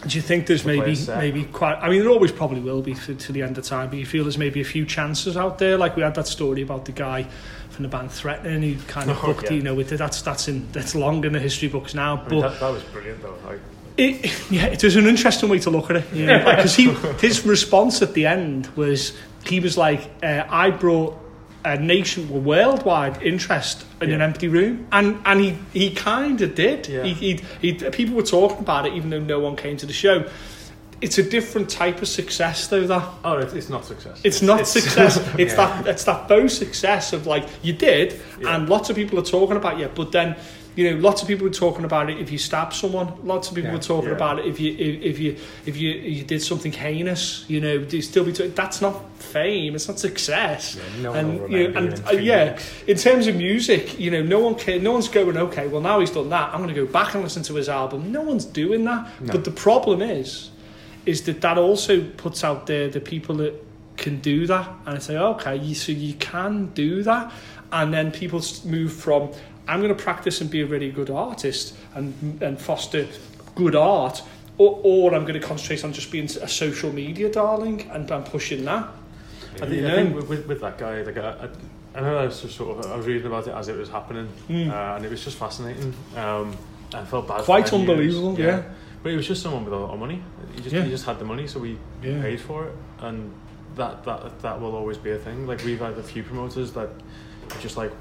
Do 0.07 0.17
you 0.17 0.23
think 0.23 0.47
there's 0.47 0.65
maybe 0.65 0.95
set. 0.95 1.19
maybe 1.19 1.45
quite? 1.45 1.77
I 1.77 1.89
mean, 1.89 2.01
there 2.01 2.11
always 2.11 2.31
probably 2.31 2.61
will 2.61 2.83
be 2.83 2.95
to, 2.95 3.15
to 3.15 3.33
the 3.33 3.43
end 3.43 3.57
of 3.59 3.65
time. 3.65 3.89
But 3.89 3.99
you 3.99 4.07
feel 4.07 4.25
there's 4.25 4.39
maybe 4.39 4.61
a 4.61 4.65
few 4.65 4.85
chances 4.85 5.37
out 5.37 5.59
there. 5.59 5.79
Like 5.79 5.97
we 5.97 6.03
had 6.03 6.15
that 6.17 6.27
story 6.29 6.63
about 6.63 6.85
the 6.85 6.93
guy 6.93 7.27
from 7.71 7.83
the 7.83 7.89
band 7.89 8.11
Threatin 8.11 8.63
who 8.63 8.81
kind 8.87 9.11
of 9.11 9.19
Oh, 9.23 9.27
booked. 9.29 9.45
yeah. 9.45 9.53
You 9.53 9.63
know, 9.63 9.75
with 9.75 9.89
the, 9.89 9.97
that's 9.97 10.21
that's 10.23 10.49
in 10.49 10.71
that's 10.73 10.95
long 10.95 11.25
in 11.25 11.33
the 11.33 11.41
history 11.41 11.69
books 11.69 11.95
now. 11.95 12.19
I 12.19 12.29
mean, 12.29 12.41
But 12.41 12.51
that, 12.51 12.61
that 12.61 12.73
was 12.73 12.83
brilliant 12.85 13.23
though. 13.23 13.37
Like, 13.47 13.61
it, 13.97 14.51
yeah, 14.51 14.67
it 14.67 14.85
was 14.85 14.95
an 14.97 15.07
interesting 15.07 15.49
way 15.49 15.59
to 15.61 15.71
look 15.71 15.89
at 15.91 15.97
it. 15.97 16.13
You 16.13 16.27
know, 16.27 16.39
because 16.45 16.77
he 16.77 16.91
his 17.21 17.47
response 17.47 18.03
at 18.03 18.13
the 18.13 18.27
end 18.27 18.67
was 18.77 19.17
he 19.47 19.61
was 19.61 19.79
like, 19.79 20.11
uh, 20.23 20.45
I 20.49 20.71
brought 20.71 21.19
a 21.67 21.77
nation 21.79 22.29
a 22.31 22.39
worldwide 22.39 23.21
interest 23.23 23.85
in 24.01 24.13
an 24.13 24.23
empty 24.23 24.47
room, 24.49 24.87
and 24.93 25.19
and 25.25 25.41
he 25.41 25.59
he 25.73 25.95
kind 25.95 26.41
of 26.41 26.55
did. 26.55 26.89
Yeah. 26.89 27.03
He, 27.03 27.13
he, 27.15 27.41
he 27.61 27.91
people 27.91 28.15
were 28.15 28.23
talking 28.23 28.61
about 28.61 28.87
it 28.87 28.93
even 28.95 29.11
though 29.11 29.21
no 29.21 29.41
one 29.41 29.57
came 29.57 29.77
to 29.79 29.87
the 29.87 29.93
show. 29.93 30.29
It's 31.03 31.19
a 31.19 31.23
different 31.23 31.69
type 31.69 32.01
of 32.01 32.09
success 32.09 32.69
though. 32.69 32.87
That 32.87 33.07
oh, 33.25 33.39
it's, 33.39 33.53
it's 33.53 33.69
not 33.69 33.85
success. 33.85 34.21
it's 34.25 34.41
not 34.43 34.67
success. 34.67 35.19
It's 35.39 35.53
Yeah. 35.55 35.83
that 35.83 35.87
it's 35.89 36.05
that 36.05 36.29
faux 36.29 36.55
success 36.57 37.13
of 37.13 37.27
like 37.27 37.47
you 37.63 37.73
did, 37.75 38.19
Yeah. 38.41 38.55
and 38.57 38.69
lots 38.69 38.89
of 38.89 38.97
people 38.97 39.19
are 39.19 39.29
talking 39.39 39.57
about 39.57 39.79
you. 39.79 39.89
But 39.95 40.13
then, 40.13 40.37
you 40.77 40.91
know, 40.91 40.97
lots 41.01 41.23
of 41.23 41.27
people 41.29 41.45
were 41.47 41.53
talking 41.53 41.85
about 41.85 42.09
it 42.11 42.19
if 42.19 42.31
you 42.31 42.39
stab 42.39 42.73
someone. 42.73 43.13
Lots 43.25 43.49
of 43.49 43.55
people 43.55 43.71
Yeah. 43.71 43.77
were 43.77 43.83
talking 43.83 44.11
Yeah. 44.11 44.17
about 44.17 44.39
it 44.39 44.47
if 44.47 44.61
you 44.61 44.73
if, 44.73 44.79
you 44.79 45.01
if 45.11 45.19
you 45.19 45.37
if 45.67 45.77
you 45.77 45.91
you 45.91 46.23
did 46.23 46.43
something 46.43 46.71
heinous. 46.73 47.45
You 47.49 47.61
know, 47.61 47.79
they 47.79 48.01
still 48.03 48.25
be. 48.25 48.33
Talk- 48.33 48.55
that's 48.55 48.81
not 48.81 49.03
fame. 49.19 49.75
It's 49.75 49.89
not 49.89 49.99
success. 49.99 50.77
Yeah, 50.77 51.03
no 51.03 51.11
one 51.11 51.19
and 51.19 51.51
you 51.53 51.69
know, 51.69 51.79
and 51.79 51.93
in 51.95 52.07
uh, 52.07 52.11
yeah, 52.13 52.53
weeks. 52.53 52.83
in 52.87 52.97
terms 52.99 53.27
of 53.27 53.35
music, 53.37 53.99
you 53.99 54.11
know, 54.11 54.23
no 54.23 54.39
one 54.39 54.55
can, 54.55 54.83
no 54.83 54.93
one's 54.93 55.09
going. 55.09 55.37
Okay, 55.37 55.67
well 55.67 55.81
now 55.81 55.99
he's 56.01 56.11
done 56.11 56.29
that. 56.31 56.51
I'm 56.53 56.63
going 56.63 56.75
to 56.75 56.81
go 56.85 56.87
back 56.91 57.15
and 57.15 57.23
listen 57.25 57.43
to 57.45 57.55
his 57.55 57.69
album. 57.69 58.13
No 58.13 58.21
one's 58.23 58.45
doing 58.45 58.85
that. 58.85 59.09
No. 59.21 59.33
But 59.33 59.45
the 59.45 59.51
problem 59.51 60.03
is, 60.03 60.51
is 61.07 61.23
that 61.23 61.41
that 61.41 61.57
also 61.59 62.03
puts 62.19 62.45
out 62.45 62.67
there 62.67 62.89
the 62.89 63.01
people 63.01 63.37
that 63.37 63.55
can 63.97 64.21
do 64.21 64.47
that, 64.47 64.69
and 64.85 64.97
it's 64.97 65.09
like, 65.09 65.17
okay, 65.17 65.57
you, 65.57 65.75
so 65.75 65.91
you 65.93 66.13
can 66.15 66.67
do 66.75 67.03
that, 67.03 67.33
and 67.73 67.95
then 67.95 68.11
people 68.13 68.43
move 68.67 68.93
from 68.93 69.31
I'm 69.69 69.81
going 69.83 69.95
to 69.95 70.03
practice 70.03 70.41
and 70.41 70.51
be 70.51 70.61
a 70.63 70.67
really 70.67 70.91
good 70.91 71.11
artist 71.11 71.75
and 71.95 72.43
and 72.43 72.59
foster 72.61 73.07
good 73.55 73.75
art. 73.77 74.23
Or, 74.59 74.81
or 74.85 75.15
I'm 75.15 75.27
going 75.27 75.39
to 75.39 75.47
concentrate 75.47 75.85
on 75.85 75.93
just 75.93 76.11
being 76.11 76.25
a 76.25 76.49
social 76.49 76.91
media 76.91 77.31
darling 77.31 77.91
and, 77.91 78.11
and 78.11 78.25
pushing 78.25 78.65
that. 78.65 78.89
I 79.57 79.59
think, 79.67 79.73
You 79.73 79.87
I 79.89 79.91
think 79.91 80.15
with, 80.17 80.29
with, 80.29 80.47
with 80.47 80.61
that 80.63 80.79
guy, 80.79 81.03
like 81.03 81.19
I, 81.19 81.29
I, 81.29 81.49
I 81.95 82.01
know 82.01 82.17
I 82.17 82.25
was 82.25 82.41
just 82.41 82.57
sort 82.57 82.79
of 82.83 82.91
I 82.91 82.97
was 82.97 83.07
reading 83.07 83.27
about 83.27 83.47
it 83.47 83.51
as 83.55 83.69
it 83.69 83.77
was 83.77 83.91
happening, 83.91 84.29
Mm. 84.49 84.71
uh, 84.71 84.97
and 84.97 85.05
it 85.05 85.11
was 85.11 85.23
just 85.23 85.37
fascinating. 85.37 85.93
Um, 86.17 86.57
I 86.95 87.05
felt 87.05 87.29
bad. 87.29 87.41
for 87.41 87.45
Quite 87.45 87.69
him. 87.69 87.81
He 87.83 87.87
was- 87.87 87.91
unbelievable, 88.17 88.39
yeah. 88.41 88.63
But 89.03 89.11
he 89.11 89.17
was 89.17 89.27
just 89.29 89.43
someone 89.43 89.65
with 89.67 89.75
a 89.75 89.77
lot 89.77 89.91
of 89.93 90.01
money. 90.01 90.23
He 90.55 90.63
just 90.63 90.75
Yeah. 90.75 90.85
he 90.85 90.91
just 90.91 91.05
had 91.05 91.19
the 91.19 91.27
money, 91.27 91.47
so 91.47 91.61
we 91.61 91.77
Yeah. 92.03 92.23
paid 92.23 92.41
for 92.41 92.65
it, 92.69 92.73
and 93.01 93.31
that 93.77 94.05
that 94.05 94.41
that 94.41 94.59
will 94.59 94.75
always 94.75 94.97
be 94.97 95.11
a 95.11 95.19
thing. 95.19 95.47
Like 95.47 95.63
we've 95.65 95.81
had 95.81 95.99
a 95.99 96.03
few 96.03 96.23
promoters 96.23 96.73
that 96.73 96.89
just 97.61 97.77
like, 97.77 97.93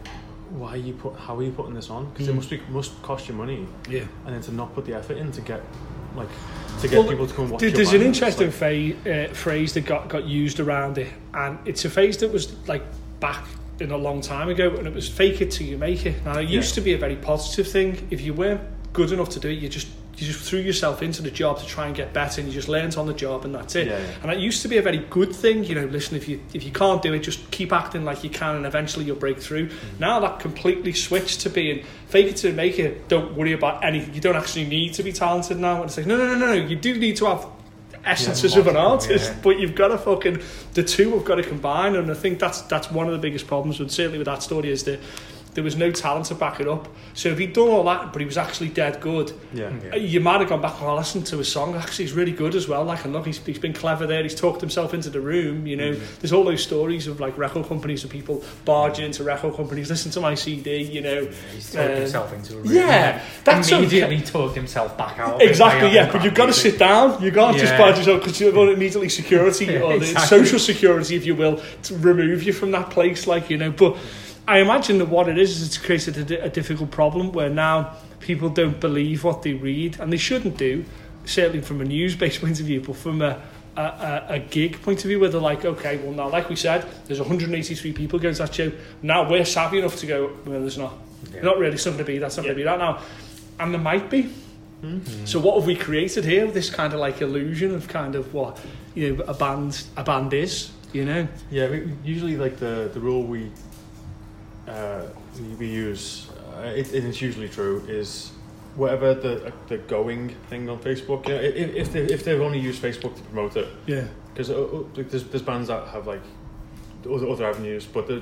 why 0.51 0.73
are 0.73 0.77
you 0.77 0.93
put? 0.93 1.15
How 1.15 1.35
are 1.37 1.43
you 1.43 1.51
putting 1.51 1.73
this 1.73 1.89
on? 1.89 2.09
Because 2.11 2.27
Mm. 2.27 2.31
it 2.31 2.35
must 2.35 2.49
be 2.49 2.61
must 2.69 3.01
cost 3.01 3.27
you 3.27 3.33
money, 3.35 3.65
Yeah. 3.89 4.01
and 4.25 4.33
then 4.35 4.41
to 4.43 4.53
not 4.53 4.73
put 4.75 4.85
the 4.85 4.93
effort 4.93 5.17
in 5.17 5.31
to 5.33 5.41
get 5.41 5.61
like 6.15 6.29
to 6.81 6.87
get 6.87 6.99
Well, 6.99 7.07
people 7.09 7.27
to 7.27 7.33
come 7.33 7.49
watch. 7.49 7.61
There's 7.61 7.93
an 7.93 8.01
interesting 8.01 8.47
like- 8.47 8.55
phrase, 8.55 8.95
uh, 9.05 9.27
phrase 9.33 9.73
that 9.73 9.85
got, 9.85 10.07
got 10.09 10.25
used 10.25 10.59
around 10.59 10.97
it, 10.97 11.07
and 11.33 11.57
it's 11.65 11.83
a 11.85 11.89
phrase 11.89 12.17
that 12.17 12.31
was 12.31 12.53
like 12.67 12.83
back 13.19 13.45
in 13.79 13.91
a 13.91 13.97
long 13.97 14.21
time 14.21 14.47
ago, 14.49 14.69
and 14.77 14.87
it 14.87 14.93
was 14.93 15.07
fake 15.09 15.41
it 15.41 15.51
till 15.51 15.67
you 15.67 15.77
make 15.77 16.05
it. 16.05 16.15
Now, 16.25 16.39
it 16.39 16.47
used 16.47 16.69
Yeah. 16.71 16.75
to 16.75 16.81
be 16.81 16.93
a 16.93 16.97
very 16.97 17.15
positive 17.17 17.67
thing. 17.67 18.07
If 18.11 18.21
you 18.21 18.33
weren't 18.33 18.61
good 18.93 19.11
enough 19.11 19.29
to 19.29 19.39
do 19.41 19.49
it, 19.49 19.59
you 19.59 19.67
just 19.67 19.87
you 20.17 20.27
just 20.27 20.47
threw 20.47 20.59
yourself 20.59 21.01
into 21.01 21.21
the 21.21 21.31
job 21.31 21.59
to 21.59 21.65
try 21.65 21.87
and 21.87 21.95
get 21.95 22.13
better, 22.13 22.39
and 22.39 22.49
you 22.49 22.53
just 22.53 22.69
learnt 22.69 22.97
on 22.97 23.05
the 23.05 23.13
job, 23.13 23.45
and 23.45 23.53
that's 23.53 23.75
it. 23.75 23.87
Yeah, 23.87 23.99
yeah. 23.99 24.11
And 24.21 24.31
that 24.31 24.39
used 24.39 24.61
to 24.61 24.67
be 24.67 24.77
a 24.77 24.81
very 24.81 24.99
good 24.99 25.35
thing. 25.35 25.63
You 25.63 25.75
know, 25.75 25.85
listen, 25.85 26.15
if 26.15 26.27
you 26.27 26.41
if 26.53 26.63
you 26.63 26.71
can't 26.71 27.01
do 27.01 27.13
it, 27.13 27.19
just 27.19 27.51
keep 27.51 27.73
acting 27.73 28.05
like 28.05 28.23
you 28.23 28.29
can, 28.29 28.55
and 28.55 28.65
eventually 28.65 29.05
you'll 29.05 29.17
break 29.17 29.39
through. 29.39 29.67
Mm-hmm. 29.67 29.99
Now 29.99 30.19
that 30.21 30.39
completely 30.39 30.93
switched 30.93 31.41
to 31.41 31.49
being 31.49 31.83
fake 32.07 32.27
it 32.27 32.43
you 32.43 32.53
make 32.53 32.79
it. 32.79 33.07
Don't 33.09 33.35
worry 33.35 33.53
about 33.53 33.83
anything. 33.83 34.13
You 34.13 34.21
don't 34.21 34.35
actually 34.35 34.65
need 34.65 34.93
to 34.93 35.03
be 35.03 35.11
talented 35.11 35.59
now. 35.59 35.77
And 35.77 35.85
it's 35.85 35.97
like 35.97 36.05
no, 36.05 36.17
no, 36.17 36.27
no, 36.27 36.37
no. 36.37 36.47
no. 36.47 36.53
You 36.53 36.75
do 36.75 36.97
need 36.97 37.17
to 37.17 37.25
have 37.25 37.47
essences 38.05 38.53
Yeah, 38.53 38.61
of 38.61 38.67
an 38.67 38.77
artist, 38.77 39.33
but 39.41 39.59
you've 39.59 39.75
got 39.75 39.89
to 39.89 39.97
fucking 39.97 40.41
the 40.73 40.83
two 40.83 41.11
have 41.11 41.25
got 41.25 41.35
to 41.35 41.43
combine. 41.43 41.95
And 41.95 42.09
I 42.09 42.13
think 42.13 42.39
that's 42.39 42.61
that's 42.61 42.89
one 42.91 43.07
of 43.07 43.13
the 43.13 43.19
biggest 43.19 43.47
problems. 43.47 43.79
And 43.79 43.91
certainly 43.91 44.17
with 44.17 44.27
that 44.27 44.43
story 44.43 44.69
is 44.69 44.83
that 44.83 44.99
there 45.55 45.63
was 45.63 45.75
no 45.75 45.89
talent 45.89 46.25
to 46.27 46.35
back 46.35 46.59
it 46.59 46.67
up. 46.67 46.87
So 47.15 47.29
if 47.29 47.37
he'd 47.39 47.53
done 47.53 47.69
all 47.69 47.83
that, 47.85 48.11
but 48.13 48.19
he 48.19 48.25
was 48.25 48.37
actually 48.37 48.69
dead 48.69 49.01
good, 49.01 49.31
Yeah. 49.53 49.71
Yeah. 49.83 49.95
you 49.95 50.19
might 50.19 50.41
have 50.41 50.49
gone 50.49 50.61
back 50.61 50.79
and 50.81 50.93
listened 50.95 51.25
to 51.27 51.37
his 51.37 51.51
song. 51.51 51.75
Actually, 51.75 52.05
he's 52.05 52.13
really 52.13 52.33
good 52.33 52.55
as 52.55 52.67
well. 52.67 52.83
Like, 52.83 53.03
and 53.05 53.13
look, 53.13 53.25
he's, 53.25 53.37
he's 53.45 53.57
been 53.57 53.73
clever 53.73 54.05
there. 54.05 54.21
He's 54.21 54.35
talked 54.35 54.61
himself 54.61 54.93
into 54.93 55.09
the 55.09 55.21
room. 55.21 55.65
You 55.65 55.77
know, 55.77 55.95
there's 56.19 56.33
all 56.33 56.43
those 56.43 56.61
stories 56.61 57.07
of 57.07 57.19
like 57.19 57.37
record 57.37 57.67
companies 57.67 58.03
and 58.03 58.11
people 58.11 58.43
barging 58.65 59.05
into 59.05 59.23
record 59.23 59.55
companies. 59.55 59.89
Listen 59.89 60.11
to 60.11 60.19
my 60.21 60.35
CD. 60.35 60.83
You 60.83 61.01
know, 61.01 61.27
He's 61.53 61.71
talked 61.71 61.89
Um, 61.89 61.95
himself 62.01 62.33
into 62.33 62.53
a 62.53 62.57
room. 62.57 62.73
yeah, 62.75 63.21
that's 63.45 63.71
immediately 63.71 64.19
talked 64.21 64.55
himself 64.55 64.97
back 64.97 65.17
out. 65.19 65.41
Exactly, 65.41 65.93
yeah, 65.95 66.11
but 66.11 66.23
you've 66.23 66.33
got 66.35 66.47
to 66.47 66.53
sit 66.53 66.77
down. 66.77 67.23
You 67.23 67.31
can't 67.31 67.55
just 67.57 67.71
Yeah. 67.71 67.77
badge 67.77 67.97
yourself 67.97 68.19
because 68.21 68.39
you've 68.41 68.53
got 68.53 68.67
immediately 68.69 69.07
security 69.09 69.77
or 69.81 69.97
the 69.99 70.05
Exactly. 70.05 70.37
social 70.39 70.59
security, 70.59 71.15
if 71.15 71.25
you 71.25 71.33
will, 71.35 71.61
to 71.83 71.95
remove 71.97 72.43
you 72.43 72.51
from 72.51 72.71
that 72.71 72.89
place. 72.89 73.25
Like 73.25 73.49
you 73.49 73.57
know, 73.57 73.71
but 73.71 73.95
I 74.47 74.59
imagine 74.59 74.99
that 74.99 75.09
what 75.09 75.27
it 75.27 75.37
is 75.37 75.61
is 75.61 75.67
it's 75.67 75.77
created 75.77 76.31
a, 76.31 76.45
a 76.45 76.49
difficult 76.49 76.91
problem 76.91 77.31
where 77.31 77.49
now 77.49 77.95
people 78.19 78.49
don't 78.49 78.79
believe 78.79 79.23
what 79.23 79.41
they 79.43 79.53
read, 79.53 79.99
and 79.99 80.11
they 80.11 80.17
shouldn't 80.17 80.57
do. 80.57 80.85
Certainly 81.25 81.61
from 81.61 81.81
a 81.81 81.85
news-based 81.85 82.41
point 82.41 82.59
of 82.59 82.65
view, 82.65 82.81
but 82.81 82.95
from 82.95 83.21
a 83.21 83.41
a, 83.77 84.25
a, 84.29 84.39
gig 84.39 84.81
point 84.81 84.99
of 85.03 85.09
view, 85.09 85.19
where 85.19 85.29
they're 85.29 85.41
like, 85.41 85.65
okay, 85.65 85.97
well 85.97 86.13
now, 86.13 86.29
like 86.29 86.49
we 86.49 86.55
said, 86.55 86.85
there's 87.07 87.19
183 87.19 87.93
people 87.93 88.19
going 88.19 88.33
to 88.33 88.41
that 88.43 88.53
show. 88.53 88.71
Now 89.01 89.29
we're 89.29 89.45
savvy 89.45 89.79
enough 89.79 89.97
to 89.97 90.05
go. 90.05 90.31
Well, 90.45 90.61
there's 90.61 90.77
not. 90.77 90.93
Yeah. 91.33 91.41
Not 91.41 91.57
really. 91.57 91.77
something 91.77 91.99
to 91.99 92.05
be. 92.05 92.17
That's 92.17 92.37
not 92.37 92.43
going 92.43 92.55
to 92.55 92.59
be 92.59 92.63
that 92.63 92.79
now. 92.79 93.01
And 93.59 93.73
there 93.73 93.81
might 93.81 94.09
be. 94.09 94.31
Mm-hmm. 94.81 95.25
So 95.25 95.39
what 95.39 95.55
have 95.55 95.65
we 95.65 95.75
created 95.75 96.25
here? 96.25 96.47
This 96.47 96.69
kind 96.69 96.93
of 96.93 96.99
like 96.99 97.21
illusion 97.21 97.73
of 97.73 97.87
kind 97.87 98.15
of 98.15 98.33
what 98.33 98.59
you 98.93 99.15
know 99.15 99.23
a 99.23 99.33
band 99.33 99.83
a 99.97 100.03
band 100.03 100.33
is. 100.33 100.71
You 100.93 101.05
know. 101.05 101.27
Yeah, 101.49 101.69
we, 101.69 101.91
usually 102.03 102.37
like 102.37 102.57
the 102.57 102.89
the 102.93 102.99
rule 102.99 103.23
we 103.23 103.51
uh, 104.67 105.03
we, 105.39 105.47
we 105.55 105.67
use, 105.67 106.27
uh, 106.57 106.61
it, 106.67 106.93
it 106.93 107.03
is 107.05 107.21
usually 107.21 107.49
true, 107.49 107.83
is 107.87 108.31
whatever 108.75 109.13
the 109.13 109.53
the 109.67 109.77
going 109.77 110.29
thing 110.49 110.69
on 110.69 110.79
Facebook. 110.79 111.27
Yeah, 111.27 111.35
if 111.35 111.75
if 111.75 111.91
they 111.93 112.01
if 112.01 112.23
they've 112.23 112.41
only 112.41 112.59
used 112.59 112.81
Facebook 112.81 113.15
to 113.15 113.21
promote 113.23 113.55
it, 113.57 113.67
Yeah. 113.87 114.07
because 114.33 114.49
uh, 114.49 114.61
uh, 114.61 114.83
there's 114.95 115.23
there's 115.25 115.43
bands 115.43 115.67
that 115.67 115.87
have 115.89 116.07
like 116.07 116.21
other 117.09 117.27
other 117.29 117.45
avenues, 117.45 117.85
but 117.85 118.07
the. 118.07 118.21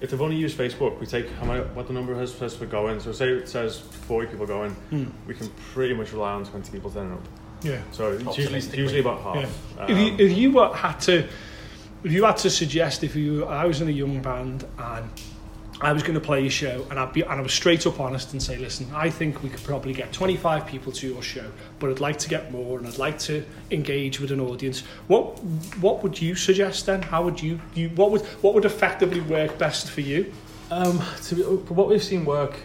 If 0.00 0.10
they've 0.10 0.20
only 0.20 0.36
used 0.36 0.58
Facebook, 0.58 0.98
we 1.00 1.06
take 1.06 1.30
how 1.38 1.46
many, 1.46 1.60
what 1.72 1.86
the 1.86 1.92
number 1.94 2.14
has 2.16 2.34
says 2.34 2.54
for 2.54 2.66
going. 2.66 3.00
So 3.00 3.12
say 3.12 3.28
it 3.30 3.48
says 3.48 3.78
40 3.78 4.26
people 4.26 4.44
going, 4.44 4.72
Hmm. 4.90 5.04
we 5.26 5.32
can 5.34 5.48
pretty 5.72 5.94
much 5.94 6.12
rely 6.12 6.32
on 6.32 6.44
20 6.44 6.70
people 6.72 6.90
turning 6.90 7.12
up. 7.12 7.26
Yeah. 7.62 7.80
So 7.92 8.10
it's 8.10 8.20
usually, 8.24 8.44
Optimistically. 8.44 8.78
usually 8.82 9.00
about 9.00 9.22
half. 9.22 9.36
Yeah. 9.78 9.82
Um, 9.84 9.90
if 9.90 9.98
you 9.98 10.26
if 10.26 10.36
you 10.36 10.52
were, 10.52 10.74
had 10.74 10.98
to 11.02 11.24
if 12.02 12.12
you 12.12 12.24
had 12.24 12.36
to 12.38 12.50
suggest 12.50 13.02
if 13.04 13.14
you 13.16 13.46
I 13.46 13.64
was 13.64 13.80
in 13.80 13.88
a 13.88 13.92
young 13.92 14.20
band 14.20 14.66
and 14.76 15.08
I 15.80 15.92
was 15.92 16.02
going 16.02 16.14
to 16.14 16.20
play 16.20 16.40
your 16.40 16.50
show, 16.50 16.86
and 16.88 16.98
I'd 17.00 17.12
be 17.12 17.22
and 17.22 17.32
I 17.32 17.40
was 17.40 17.52
straight 17.52 17.84
up 17.86 17.98
honest 17.98 18.32
and 18.32 18.40
say, 18.42 18.56
listen, 18.56 18.88
I 18.94 19.10
think 19.10 19.42
we 19.42 19.48
could 19.50 19.62
probably 19.64 19.92
get 19.92 20.12
25 20.12 20.66
people 20.66 20.92
to 20.92 21.08
your 21.12 21.20
show, 21.22 21.50
but 21.80 21.90
I'd 21.90 22.00
like 22.00 22.18
to 22.20 22.28
get 22.28 22.52
more, 22.52 22.78
and 22.78 22.86
I'd 22.86 22.98
like 22.98 23.18
to 23.20 23.44
engage 23.72 24.20
with 24.20 24.30
an 24.30 24.40
audience. 24.40 24.82
What 25.08 25.42
what 25.80 26.02
would 26.02 26.20
you 26.20 26.36
suggest 26.36 26.86
then? 26.86 27.02
How 27.02 27.24
would 27.24 27.42
you, 27.42 27.60
you 27.74 27.88
what 27.90 28.12
would 28.12 28.22
what 28.42 28.54
would 28.54 28.64
effectively 28.64 29.20
work 29.20 29.58
best 29.58 29.90
for 29.90 30.00
you? 30.00 30.32
Um, 30.70 31.02
to 31.24 31.34
be, 31.34 31.42
what 31.42 31.88
we've 31.88 32.02
seen 32.02 32.24
work, 32.24 32.56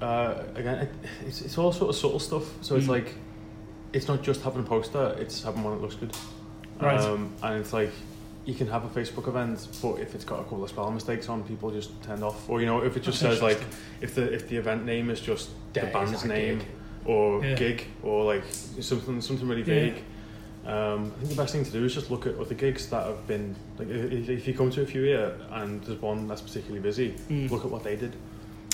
uh, 0.00 0.42
again, 0.54 0.78
it, 0.78 0.90
it's, 1.26 1.42
it's 1.42 1.58
all 1.58 1.70
sort 1.70 1.90
of 1.90 1.96
subtle 1.96 2.18
stuff. 2.18 2.44
So 2.62 2.76
it's 2.76 2.86
Mm. 2.86 2.90
like, 2.90 3.14
it's 3.92 4.08
not 4.08 4.22
just 4.22 4.42
having 4.42 4.60
a 4.62 4.66
poster; 4.66 5.14
it's 5.20 5.42
having 5.42 5.62
one 5.62 5.74
that 5.74 5.82
looks 5.82 5.94
good. 5.96 6.16
Right. 6.80 6.98
Um, 6.98 7.32
and 7.42 7.60
it's 7.60 7.72
like, 7.72 7.92
you 8.44 8.54
can 8.54 8.66
have 8.66 8.84
a 8.84 8.88
Facebook 9.00 9.26
event, 9.28 9.66
but 9.80 9.94
if 10.00 10.14
it's 10.14 10.24
got 10.24 10.40
a 10.40 10.42
couple 10.42 10.62
of 10.62 10.68
spelling 10.70 10.94
mistakes 10.94 11.28
on, 11.28 11.42
people 11.44 11.70
just 11.70 11.90
turn 12.02 12.22
off. 12.22 12.48
Or 12.48 12.60
you 12.60 12.66
know, 12.66 12.82
if 12.84 12.96
it 12.96 13.00
just 13.02 13.20
That's 13.20 13.34
says 13.36 13.42
like, 13.42 13.60
if 14.00 14.14
the 14.14 14.32
if 14.32 14.48
the 14.48 14.56
event 14.56 14.84
name 14.84 15.08
is 15.10 15.20
just 15.20 15.50
the 15.72 15.80
Yeah, 15.80 15.90
band's 15.92 16.24
name 16.24 16.58
gig. 16.58 16.66
or 17.06 17.44
Yeah. 17.44 17.54
gig 17.54 17.86
or 18.02 18.24
like 18.24 18.44
something 18.80 19.20
something 19.20 19.48
really 19.48 19.62
Yeah. 19.62 19.92
vague. 19.92 20.02
Um, 20.66 21.12
I 21.16 21.18
think 21.18 21.28
the 21.30 21.36
best 21.36 21.52
thing 21.52 21.64
to 21.64 21.70
do 21.70 21.84
is 21.84 21.94
just 21.94 22.10
look 22.10 22.26
at 22.26 22.38
other 22.38 22.54
gigs 22.54 22.86
that 22.88 23.06
have 23.06 23.26
been 23.26 23.54
like 23.78 23.88
if, 23.88 24.28
if 24.28 24.48
you 24.48 24.54
come 24.54 24.70
to 24.70 24.82
a 24.82 24.86
few 24.86 25.02
here 25.02 25.32
and 25.52 25.82
there's 25.84 26.00
one 26.00 26.26
that's 26.26 26.40
particularly 26.40 26.80
busy, 26.80 27.14
Mm. 27.28 27.50
look 27.50 27.64
at 27.64 27.70
what 27.70 27.82
they 27.84 27.96
did. 27.96 28.14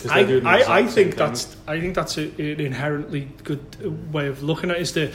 I, 0.09 0.23
the 0.23 0.41
I, 0.49 0.79
I 0.79 0.87
think 0.87 1.11
thing. 1.11 1.19
that's 1.19 1.57
I 1.69 1.79
think 1.79 1.95
that's 1.95 2.17
a, 2.17 2.23
an 2.39 2.61
inherently 2.61 3.29
good 3.45 3.61
uh, 3.85 3.91
way 4.13 4.29
of 4.29 4.43
looking 4.43 4.71
at 4.71 4.77
it, 4.77 4.83
is 4.83 4.93
that 4.95 5.13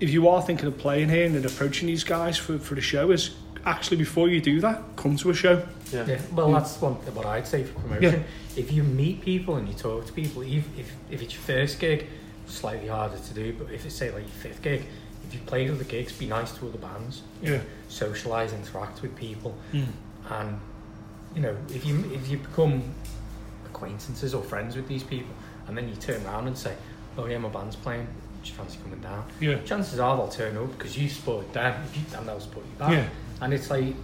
if 0.00 0.10
you 0.10 0.26
are 0.28 0.42
thinking 0.42 0.66
of 0.66 0.76
playing 0.76 1.08
here 1.08 1.24
and 1.24 1.34
then 1.36 1.44
approaching 1.44 1.86
these 1.86 2.02
guys 2.04 2.36
for, 2.36 2.58
for 2.58 2.74
the 2.74 2.80
show 2.80 3.10
is 3.12 3.30
actually 3.66 3.96
before 3.96 4.28
you 4.28 4.40
do 4.40 4.60
that 4.60 4.82
come 4.96 5.16
to 5.16 5.30
a 5.30 5.34
show 5.34 5.62
yeah. 5.94 6.06
Yeah, 6.06 6.20
well, 6.32 6.52
that's 6.52 6.80
one 6.80 6.94
what 6.94 7.26
I'd 7.26 7.46
say 7.46 7.64
for 7.64 7.80
promotion. 7.80 8.24
If 8.56 8.72
you 8.72 8.82
meet 8.82 9.20
people 9.20 9.56
and 9.56 9.68
you 9.68 9.74
talk 9.74 10.06
to 10.06 10.12
people, 10.12 10.42
if, 10.42 10.64
if, 10.78 10.92
if 11.10 11.22
it's 11.22 11.34
your 11.34 11.42
first 11.42 11.78
gig, 11.78 12.06
slightly 12.46 12.88
harder 12.88 13.18
to 13.18 13.34
do, 13.34 13.52
but 13.52 13.72
if 13.72 13.84
it's, 13.84 13.94
say, 13.94 14.10
like 14.10 14.22
your 14.22 14.30
fifth 14.30 14.62
gig, 14.62 14.84
if 15.26 15.34
you've 15.34 15.46
played 15.46 15.70
other 15.70 15.84
gigs, 15.84 16.12
be 16.12 16.26
nice 16.26 16.52
to 16.52 16.68
other 16.68 16.78
bands, 16.78 17.22
yeah 17.42 17.60
socialise, 17.88 18.52
interact 18.52 19.02
with 19.02 19.14
people, 19.14 19.56
mm. 19.72 19.86
and, 20.30 20.58
you 21.34 21.40
know, 21.40 21.56
if 21.68 21.86
you, 21.86 22.10
if 22.12 22.28
you 22.28 22.38
become 22.38 22.82
acquaintances 23.66 24.34
or 24.34 24.42
friends 24.42 24.74
with 24.74 24.88
these 24.88 25.04
people, 25.04 25.34
and 25.68 25.76
then 25.76 25.88
you 25.88 25.94
turn 25.96 26.24
around 26.26 26.46
and 26.46 26.58
say, 26.58 26.74
oh 27.16 27.26
yeah, 27.26 27.38
my 27.38 27.48
band's 27.48 27.76
playing, 27.76 28.06
do 28.42 28.50
you 28.50 28.54
fancy 28.54 28.78
coming 28.82 29.00
down? 29.00 29.24
yeah 29.40 29.58
Chances 29.62 30.00
are 30.00 30.16
they'll 30.16 30.28
turn 30.28 30.56
up 30.56 30.70
because 30.72 30.98
you 30.98 31.08
supported 31.08 31.52
them, 31.52 31.82
if 31.84 31.96
you, 31.96 32.18
and 32.18 32.28
they'll 32.28 32.40
support 32.40 32.66
you 32.66 32.78
back. 32.78 32.90
Yeah. 32.90 33.08
And 33.40 33.52
it's 33.52 33.70
like, 33.70 33.94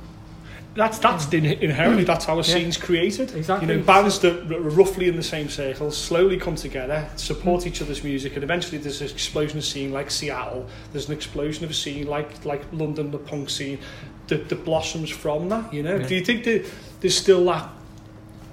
that's 0.74 0.98
that's 1.00 1.26
the, 1.26 1.38
inherently 1.64 2.04
that's 2.04 2.24
how 2.26 2.34
a 2.34 2.36
Yeah. 2.36 2.42
scene's 2.42 2.76
created 2.76 3.34
Exactly. 3.34 3.66
you 3.68 3.74
know 3.80 3.84
bands 3.84 4.20
that 4.20 4.52
are 4.52 4.60
roughly 4.60 5.08
in 5.08 5.16
the 5.16 5.22
same 5.22 5.48
circles 5.48 5.98
slowly 5.98 6.36
come 6.36 6.54
together 6.54 7.08
support 7.16 7.66
each 7.66 7.82
other's 7.82 8.04
music 8.04 8.34
and 8.36 8.44
eventually 8.44 8.78
there's 8.78 9.00
an 9.00 9.08
explosion 9.08 9.58
of 9.58 9.64
scene 9.64 9.90
like 9.90 10.12
Seattle 10.12 10.68
there's 10.92 11.08
an 11.08 11.14
explosion 11.14 11.64
of 11.64 11.70
a 11.70 11.74
scene 11.74 12.06
like 12.06 12.44
like 12.44 12.62
London 12.72 13.10
the 13.10 13.18
punk 13.18 13.50
scene 13.50 13.80
that, 14.28 14.48
that 14.48 14.64
blossoms 14.64 15.10
from 15.10 15.48
that 15.48 15.74
you 15.74 15.82
know 15.82 15.96
Yeah. 15.96 16.06
do 16.06 16.14
you 16.14 16.24
think 16.24 16.44
that 16.44 16.64
there's 17.00 17.16
still 17.18 17.44
that 17.46 17.68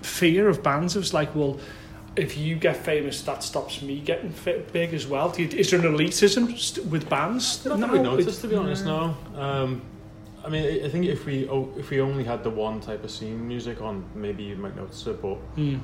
fear 0.01 0.49
of 0.49 0.63
bands 0.63 0.95
of 0.95 1.13
like 1.13 1.35
well 1.35 1.59
if 2.15 2.35
you 2.35 2.55
get 2.55 2.77
famous 2.77 3.21
that 3.21 3.43
stops 3.43 3.83
me 3.83 3.99
getting 3.99 4.31
fit 4.31 4.73
big 4.73 4.91
as 4.95 5.05
well 5.05 5.29
do 5.29 5.43
you, 5.43 5.49
is 5.49 5.69
there 5.69 5.79
an 5.79 5.85
elitism 5.95 6.57
st- 6.57 6.83
with 6.87 7.07
bands 7.07 7.63
Not 7.63 7.79
that 7.79 7.91
we 7.91 7.99
noticed, 7.99 8.41
to 8.41 8.47
be 8.47 8.55
honest. 8.55 8.85
No. 8.85 9.15
Um, 9.35 9.83
I 10.47 10.49
mean, 10.49 10.63
I- 10.63 10.85
I 10.85 10.89
think 10.89 11.05
if 11.05 11.25
we 11.25 11.47
oh, 11.49 11.69
if 11.77 11.89
we 11.89 11.99
only 11.99 12.23
had 12.23 12.43
the 12.43 12.49
one 12.49 12.79
type 12.79 13.03
of 13.03 13.11
scene 13.11 13.45
music 13.47 13.81
on, 13.81 14.03
maybe 14.15 14.43
you 14.43 14.55
might 14.55 14.75
notice 14.77 15.05
it, 15.05 15.21
but 15.21 15.37
Mm. 15.57 15.79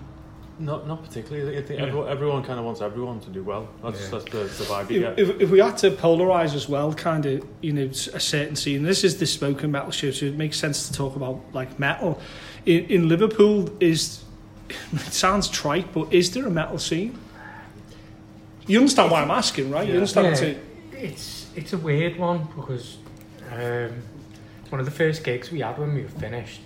not 0.59 0.87
not 0.87 1.03
particularly. 1.03 1.57
I 1.57 1.61
think 1.61 1.79
Yeah. 1.79 1.87
everyone, 1.87 2.07
everyone 2.09 2.43
kind 2.43 2.59
of 2.59 2.65
wants 2.65 2.81
everyone 2.81 3.19
to 3.21 3.29
do 3.29 3.43
well. 3.43 3.67
That's 3.83 4.01
Yeah. 4.01 4.07
that's 4.11 4.25
the, 4.25 4.37
the 4.63 4.69
vibe 4.71 4.89
you 4.89 5.05
if, 5.07 5.15
get. 5.15 5.19
if, 5.19 5.41
if 5.41 5.49
we 5.51 5.59
had 5.59 5.77
to 5.79 5.91
polarize 5.91 6.55
as 6.55 6.69
well, 6.69 6.93
kind 6.93 7.25
of, 7.25 7.43
you 7.61 7.73
know, 7.73 7.89
a 8.13 8.19
certain 8.19 8.55
scene. 8.55 8.83
This 8.83 9.03
is 9.03 9.17
the 9.17 9.25
spoken 9.25 9.71
metal 9.71 9.91
show, 9.91 10.11
so 10.11 10.25
it 10.27 10.37
makes 10.37 10.57
sense 10.57 10.87
to 10.87 10.93
talk 10.93 11.15
about 11.17 11.41
like 11.53 11.77
metal. 11.77 12.19
In, 12.65 12.85
in 12.85 13.09
Liverpool, 13.09 13.69
is 13.81 14.23
it 14.93 15.13
sounds 15.13 15.49
trite, 15.49 15.91
but 15.93 16.13
is 16.13 16.31
there 16.31 16.45
a 16.47 16.51
metal 16.51 16.77
scene? 16.79 17.17
You 18.65 18.77
understand 18.79 19.11
why 19.11 19.21
I'm 19.21 19.31
asking, 19.31 19.69
right? 19.71 19.85
You 19.87 19.95
understand? 19.95 20.27
Yeah, 20.27 20.31
it's 20.33 20.41
a- 20.41 21.05
it's 21.05 21.47
it's 21.55 21.73
a 21.73 21.77
weird 21.77 22.17
one 22.17 22.47
because 22.55 22.95
um, 23.51 23.91
one 24.73 24.79
of 24.79 24.87
the 24.87 24.91
first 24.91 25.23
gigs 25.23 25.51
we 25.51 25.59
had 25.59 25.77
when 25.77 25.93
we 25.93 26.01
were 26.01 26.09
finished 26.09 26.59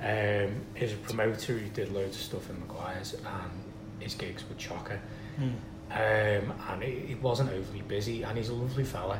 um, 0.00 0.54
is 0.76 0.92
a 0.92 0.96
promoter 1.02 1.54
who 1.58 1.68
did 1.70 1.92
loads 1.92 2.14
of 2.14 2.22
stuff 2.22 2.48
in 2.48 2.60
Maguire's 2.60 3.14
and 3.14 3.50
his 3.98 4.14
gigs 4.14 4.44
were 4.48 4.54
chocker. 4.54 5.00
Mm. 5.40 5.54
Um, 5.90 6.52
and 6.70 6.82
it, 6.84 7.10
it 7.10 7.20
wasn't 7.20 7.50
overly 7.50 7.82
busy 7.82 8.22
and 8.22 8.38
he's 8.38 8.48
a 8.48 8.54
lovely 8.54 8.84
fella 8.84 9.18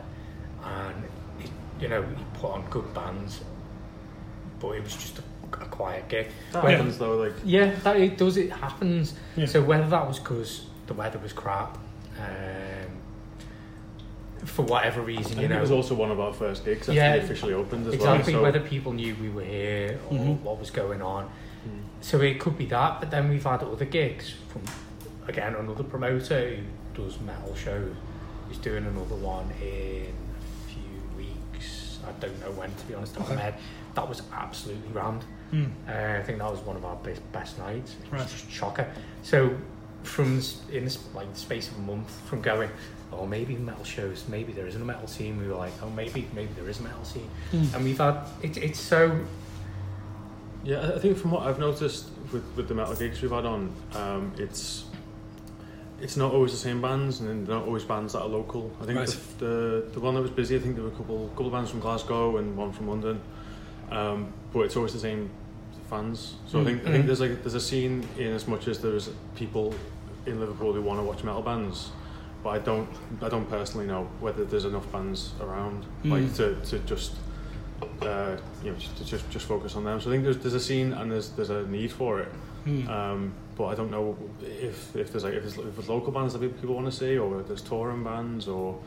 and 0.64 1.02
he, 1.40 1.50
you 1.80 1.88
know 1.88 2.02
he 2.02 2.24
put 2.34 2.52
on 2.52 2.64
good 2.70 2.94
bands 2.94 3.40
but 4.60 4.70
it 4.76 4.84
was 4.84 4.94
just 4.94 5.18
a, 5.18 5.22
a 5.60 5.66
quiet 5.66 6.08
gig 6.08 6.28
That 6.52 6.62
happens 6.62 6.98
though. 6.98 7.16
Like 7.16 7.32
yeah 7.44 7.74
that 7.82 7.96
it 7.96 8.16
does 8.16 8.36
it 8.36 8.52
happens 8.52 9.14
Yeah. 9.34 9.46
so 9.46 9.60
whether 9.60 9.88
that 9.88 10.06
was 10.06 10.20
because 10.20 10.66
the 10.86 10.94
weather 10.94 11.18
was 11.18 11.32
crap 11.32 11.76
um, 12.20 12.81
for 14.44 14.62
whatever 14.62 15.00
reason 15.00 15.38
you 15.38 15.46
it 15.46 15.60
was 15.60 15.70
also 15.70 15.94
one 15.94 16.10
of 16.10 16.18
our 16.18 16.32
first 16.32 16.64
gigs 16.64 16.82
after 16.88 16.92
Yeah. 16.94 17.14
we 17.14 17.20
officially 17.20 17.54
opened 17.54 17.86
as 17.86 17.94
exactly 17.94 18.32
well. 18.34 18.40
so- 18.40 18.44
whether 18.44 18.60
people 18.60 18.92
knew 18.92 19.14
we 19.20 19.28
were 19.28 19.44
here 19.44 19.98
or 20.10 20.18
Mhm. 20.18 20.40
what 20.42 20.58
was 20.58 20.70
going 20.70 21.00
on 21.00 21.24
Mm. 21.26 21.82
so 22.00 22.20
it 22.20 22.40
could 22.40 22.58
be 22.58 22.66
that 22.66 22.98
but 23.00 23.10
then 23.10 23.28
we've 23.28 23.44
had 23.44 23.62
other 23.62 23.84
gigs 23.84 24.34
from 24.48 24.62
again 25.28 25.54
another 25.54 25.84
promoter 25.84 26.56
who 26.56 27.02
does 27.02 27.20
metal 27.20 27.54
shows 27.54 27.94
he's 28.48 28.58
doing 28.58 28.84
another 28.84 29.14
one 29.14 29.48
in 29.62 30.12
a 30.12 30.68
few 30.68 31.16
weeks 31.16 31.98
I 32.06 32.10
don't 32.20 32.40
know 32.40 32.50
when 32.52 32.74
to 32.74 32.84
be 32.86 32.94
honest 32.94 33.16
Okay. 33.20 33.34
my 33.36 33.40
head 33.40 33.54
that 33.94 34.08
was 34.08 34.22
absolutely 34.34 34.90
rammed 34.92 35.24
Mm. 35.52 35.70
uh, 35.88 36.18
I 36.18 36.22
think 36.24 36.38
that 36.38 36.50
was 36.50 36.60
one 36.60 36.76
of 36.76 36.84
our 36.84 36.96
best, 36.96 37.20
best 37.32 37.58
nights 37.58 37.94
it 38.04 38.10
was 38.12 38.20
Right. 38.22 38.28
just 38.30 38.48
chocker 38.48 38.86
so 39.22 39.54
from 40.02 40.40
in 40.72 40.84
this, 40.84 40.98
like 41.14 41.32
the 41.32 41.38
space 41.38 41.70
of 41.70 41.76
a 41.78 41.82
month 41.82 42.10
from 42.26 42.40
going 42.40 42.70
oh 43.14 43.26
maybe 43.26 43.54
metal 43.56 43.84
shows 43.84 44.24
maybe 44.28 44.52
there 44.52 44.66
isn't 44.66 44.80
a 44.82 44.84
metal 44.84 45.06
scene 45.06 45.38
we 45.40 45.46
were 45.46 45.54
like 45.56 45.72
oh 45.82 45.90
maybe 45.90 46.26
maybe 46.34 46.50
there 46.56 46.68
is 46.68 46.80
a 46.80 46.82
metal 46.82 47.04
scene 47.04 47.28
Mm. 47.52 47.74
and 47.74 47.84
we've 47.84 47.98
had 47.98 48.16
it, 48.42 48.56
it's 48.56 48.80
so 48.80 49.20
Yeah, 50.64 50.78
I- 50.80 50.94
I 50.94 50.98
think 51.00 51.18
from 51.18 51.32
what 51.32 51.42
I've 51.46 51.58
noticed 51.58 52.06
with, 52.32 52.44
with 52.56 52.68
the 52.68 52.74
metal 52.74 52.94
gigs 52.94 53.20
we've 53.20 53.32
had 53.32 53.44
on, 53.46 53.72
um, 53.94 54.32
it's 54.38 54.84
it's 56.00 56.16
not 56.16 56.32
always 56.32 56.50
the 56.52 56.58
same 56.58 56.80
bands, 56.80 57.20
and 57.20 57.46
they're 57.46 57.56
not 57.56 57.66
always 57.66 57.84
bands 57.84 58.12
that 58.12 58.20
are 58.22 58.28
local. 58.28 58.70
I 58.80 58.84
think 58.86 58.98
Right. 58.98 59.16
the, 59.38 59.44
the 59.46 59.84
the 59.94 60.00
one 60.00 60.14
that 60.14 60.22
was 60.22 60.30
busy, 60.30 60.54
I 60.56 60.60
think 60.60 60.74
there 60.76 60.84
were 60.84 60.90
a 60.90 60.96
couple 60.96 61.28
couple 61.30 61.46
of 61.46 61.52
bands 61.52 61.70
from 61.70 61.80
Glasgow 61.80 62.36
and 62.38 62.56
one 62.56 62.72
from 62.72 62.86
London, 62.88 63.20
um, 63.90 64.32
but 64.52 64.60
it's 64.60 64.76
always 64.76 64.92
the 64.92 65.00
same 65.00 65.30
fans. 65.90 66.34
So 66.46 66.58
I 66.58 66.62
Mm. 66.62 66.64
think 66.66 66.80
I 66.86 66.90
think 66.92 67.04
Mm. 67.04 67.06
there's 67.08 67.20
like 67.20 67.42
there's 67.42 67.54
a 67.54 67.60
scene 67.70 68.06
in 68.16 68.28
as 68.32 68.46
much 68.46 68.68
as 68.68 68.78
there's 68.78 69.10
people 69.34 69.74
in 70.26 70.38
Liverpool 70.38 70.72
who 70.72 70.80
want 70.82 71.00
to 71.00 71.04
watch 71.04 71.24
metal 71.24 71.42
bands. 71.42 71.90
But 72.42 72.50
I 72.50 72.58
don't, 72.58 72.88
I 73.20 73.28
don't 73.28 73.48
personally 73.48 73.86
know 73.86 74.08
whether 74.20 74.44
there's 74.44 74.64
enough 74.64 74.90
bands 74.90 75.32
around, 75.40 75.84
like 76.04 76.24
Mm. 76.24 76.36
to, 76.36 76.54
to 76.70 76.78
just 76.80 77.12
uh, 78.00 78.36
you 78.64 78.70
know, 78.72 78.78
to 78.96 79.04
just 79.04 79.28
just 79.30 79.46
focus 79.46 79.76
on 79.76 79.84
them. 79.84 80.00
So 80.00 80.08
I 80.10 80.12
think 80.12 80.24
there's 80.24 80.38
there's 80.38 80.54
a 80.54 80.60
scene 80.60 80.92
and 80.92 81.10
there's 81.10 81.30
there's 81.30 81.50
a 81.50 81.66
need 81.68 81.92
for 81.92 82.20
it. 82.20 82.28
Mm. 82.66 82.88
Um, 82.88 83.32
but 83.56 83.66
I 83.66 83.74
don't 83.74 83.90
know 83.90 84.16
if 84.40 84.94
if 84.96 85.12
there's 85.12 85.24
like 85.24 85.34
if 85.34 85.42
there's, 85.42 85.56
if 85.58 85.74
there's 85.76 85.88
local 85.88 86.12
bands 86.12 86.32
that 86.32 86.40
people- 86.40 86.58
people 86.60 86.74
want 86.74 86.86
to 86.86 86.92
see, 86.92 87.18
or 87.18 87.40
if 87.40 87.46
there's 87.48 87.62
touring 87.62 88.02
bands, 88.04 88.48
or 88.48 88.78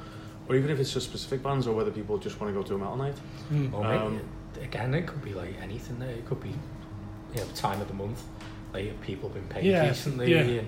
or 0.47 0.55
even 0.55 0.69
if 0.69 0.79
it's 0.79 0.93
just 0.93 1.07
specific 1.09 1.41
bands, 1.43 1.65
or 1.67 1.73
whether 1.75 1.91
people 1.91 2.17
just 2.17 2.39
want 2.39 2.53
to 2.53 2.59
go 2.59 2.65
to 2.67 2.75
a 2.75 2.77
metal 2.77 2.97
night. 2.97 3.15
Mm. 3.51 3.73
Or 3.73 3.85
Um, 3.85 4.13
maybe, 4.55 4.65
again, 4.65 4.93
it 4.93 5.07
could 5.07 5.23
be 5.23 5.33
like 5.33 5.55
anything. 5.61 5.97
There. 5.99 6.09
It 6.09 6.25
could 6.25 6.41
be, 6.41 6.49
you 6.49 7.39
know, 7.41 7.47
time 7.55 7.81
of 7.81 7.87
the 7.87 7.93
month. 7.95 8.21
Like 8.73 8.99
people 9.01 9.29
been 9.29 9.47
paid 9.47 9.63
Yeah, 9.65 9.87
recently. 9.87 10.31
yeah. 10.31 10.39
And 10.41 10.67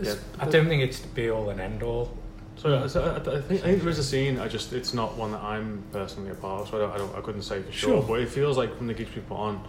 Yeah. 0.00 0.14
I 0.40 0.46
don't 0.48 0.66
think 0.66 0.82
it's 0.82 0.98
the 1.00 1.08
be 1.08 1.30
all 1.30 1.50
and 1.50 1.60
end 1.60 1.82
all. 1.82 2.16
So, 2.56 2.68
yeah, 2.68 2.86
so 2.86 3.02
I, 3.02 3.16
I, 3.16 3.40
think, 3.40 3.62
I 3.62 3.64
think 3.64 3.80
there 3.82 3.90
is 3.90 3.98
a 3.98 4.04
scene. 4.04 4.38
I 4.38 4.48
just 4.48 4.72
it's 4.72 4.94
not 4.94 5.16
one 5.16 5.32
that 5.32 5.42
I'm 5.42 5.82
personally 5.92 6.30
a 6.30 6.34
part 6.34 6.62
of. 6.62 6.68
So 6.68 6.76
I 6.76 6.80
don't 6.80 6.92
I, 6.92 6.98
don't, 6.98 7.16
I 7.16 7.20
couldn't 7.20 7.42
say 7.42 7.62
for 7.62 7.72
sure. 7.72 7.90
Sure. 8.00 8.02
But 8.02 8.20
it 8.20 8.28
feels 8.28 8.56
like 8.56 8.76
from 8.76 8.86
the 8.86 8.94
gigs 8.94 9.14
we 9.14 9.22
put 9.22 9.36
on, 9.36 9.62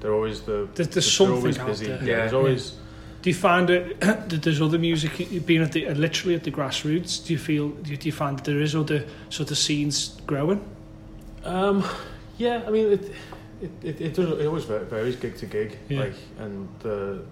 they're 0.00 0.12
always 0.14 0.42
the 0.42 0.68
There's, 0.74 0.88
there's 0.88 0.94
they're 0.94 1.02
something 1.02 1.36
always 1.36 1.58
out 1.58 1.66
busy. 1.68 1.86
there. 1.86 1.96
Yeah, 1.98 2.04
Yeah. 2.08 2.16
there's 2.16 2.32
always. 2.32 2.74
Do 3.22 3.30
you 3.30 3.34
find 3.34 3.70
it 3.70 4.00
that 4.00 4.28
there's 4.42 4.60
other 4.60 4.78
music 4.78 5.46
being 5.46 5.62
at 5.62 5.72
the 5.72 5.86
uh, 5.88 5.94
literally 5.94 6.34
at 6.34 6.44
the 6.44 6.50
grassroots? 6.50 7.24
Do 7.24 7.32
you 7.32 7.38
feel 7.38 7.68
do 7.70 7.90
you, 7.92 7.96
do 7.96 8.06
you 8.08 8.12
find 8.12 8.38
that 8.38 8.44
there 8.44 8.60
is 8.60 8.74
other 8.76 9.04
sort 9.30 9.50
of 9.50 9.56
scenes 9.58 10.20
growing? 10.26 10.62
Um, 11.44 11.84
yeah, 12.36 12.62
I 12.66 12.70
mean, 12.70 12.92
it 12.92 13.12
it, 13.62 13.70
it, 13.82 14.00
it, 14.00 14.14
does, 14.14 14.38
it 14.40 14.46
always 14.46 14.64
varies 14.64 15.16
gig 15.16 15.36
to 15.38 15.46
gig, 15.46 15.78
Yeah. 15.88 16.00
like, 16.00 16.14
and 16.38 16.68
the, 16.80 17.22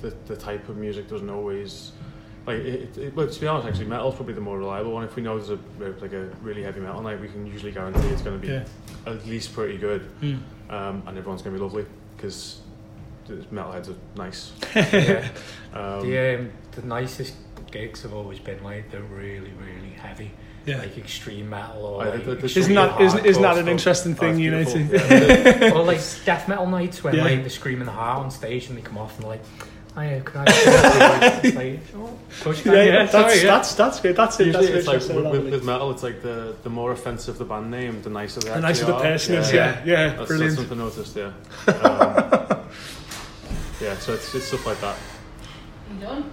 the 0.00 0.14
the 0.26 0.36
type 0.36 0.68
of 0.68 0.76
music 0.76 1.08
doesn't 1.08 1.30
always 1.30 1.92
like. 2.46 2.58
It, 2.58 2.96
it, 2.98 3.14
but 3.14 3.30
to 3.32 3.40
be 3.40 3.46
honest, 3.46 3.68
actually, 3.68 3.86
metal's 3.86 4.14
probably 4.14 4.34
the 4.34 4.40
more 4.40 4.58
reliable 4.58 4.92
one. 4.92 5.04
If 5.04 5.16
we 5.16 5.22
know 5.22 5.38
there's 5.38 5.50
a 5.50 5.58
like 6.00 6.12
a 6.12 6.26
really 6.42 6.62
heavy 6.62 6.80
metal 6.80 7.02
night, 7.02 7.20
we 7.20 7.28
can 7.28 7.46
usually 7.46 7.72
guarantee 7.72 8.08
it's 8.08 8.22
going 8.22 8.40
to 8.40 8.46
be 8.46 8.52
Yeah. 8.52 8.64
at 9.06 9.26
least 9.26 9.52
pretty 9.52 9.78
good, 9.78 10.08
Mm. 10.20 10.40
um, 10.70 11.02
and 11.06 11.18
everyone's 11.18 11.42
going 11.42 11.54
to 11.54 11.58
be 11.60 11.64
lovely 11.64 11.86
because 12.16 12.60
the 13.26 13.34
metalheads 13.54 13.88
are 13.90 13.96
nice. 14.16 14.52
yeah. 14.74 15.28
Um, 15.74 16.02
the, 16.08 16.34
um, 16.38 16.52
the 16.72 16.82
nicest 16.82 17.34
gigs 17.70 18.02
have 18.02 18.12
always 18.12 18.38
been 18.40 18.62
like 18.64 18.90
they're 18.90 19.00
really, 19.02 19.52
really 19.52 19.90
heavy, 19.90 20.32
Yeah. 20.66 20.78
like 20.78 20.98
extreme 20.98 21.48
metal 21.50 21.84
or 21.84 22.02
I 22.02 22.06
like, 22.06 22.24
think 22.24 22.40
the- 22.40 22.48
the 22.48 22.58
Isn't 22.60 22.74
that 22.74 23.00
isn't, 23.00 23.24
isn't 23.26 23.42
that 23.42 23.58
an 23.58 23.68
interesting 23.68 24.14
thing, 24.16 24.30
it's 24.30 24.40
you 24.40 24.50
know? 24.50 24.64
To, 24.64 24.80
Yeah. 25.60 25.72
or 25.74 25.84
like 25.84 26.00
death 26.24 26.48
metal 26.48 26.66
nights 26.66 27.04
when 27.04 27.14
Yeah. 27.14 27.22
like 27.24 27.40
they're 27.42 27.50
screaming 27.50 27.84
the 27.86 27.92
heart 27.92 28.18
on 28.24 28.30
stage 28.32 28.68
and 28.68 28.76
they 28.76 28.82
come 28.82 28.98
off 28.98 29.14
and 29.14 29.22
they're 29.24 29.30
like, 29.32 29.44
oh 30.00 30.10
yeah, 30.10 30.20
can 30.20 30.44
I? 30.48 31.40
it's 31.42 31.56
like, 31.56 31.80
oh, 31.96 32.18
push 32.40 32.64
yeah, 32.64 32.82
yeah, 32.82 33.06
sorry, 33.06 33.24
that's, 33.24 33.42
yeah. 33.42 33.50
that's 33.50 33.74
that's 33.74 34.00
good. 34.00 34.16
That's 34.16 34.40
it. 34.40 34.46
Usually 34.46 34.66
That's 34.66 34.78
it's 34.78 35.08
like 35.08 35.16
with, 35.16 35.24
that 35.24 35.32
with, 35.32 35.50
with 35.52 35.64
metal, 35.64 35.90
it's 35.90 36.02
like 36.02 36.22
the, 36.22 36.56
the 36.62 36.70
more 36.70 36.92
offensive 36.92 37.38
the 37.38 37.44
band 37.44 37.70
name, 37.70 38.02
the 38.02 38.10
nicer 38.10 38.40
they 38.40 38.50
the 38.50 38.60
nicer 38.60 38.84
actually 38.84 38.86
the 38.86 38.94
are. 38.94 39.02
person 39.02 39.34
is. 39.36 39.52
Yeah, 39.52 39.82
yeah, 39.84 40.14
That's, 40.14 40.28
brilliant. 40.28 40.56
that's 40.56 40.68
something 40.68 40.80
I 40.80 40.84
noticed. 40.84 41.16
Yeah. 41.16 41.32
Um, 43.80 43.86
yeah. 43.86 43.96
So 43.96 44.12
it's, 44.12 44.34
it's 44.34 44.44
stuff 44.44 44.66
like 44.66 44.80
that. 44.82 44.96
You 45.90 46.00
done? 46.00 46.30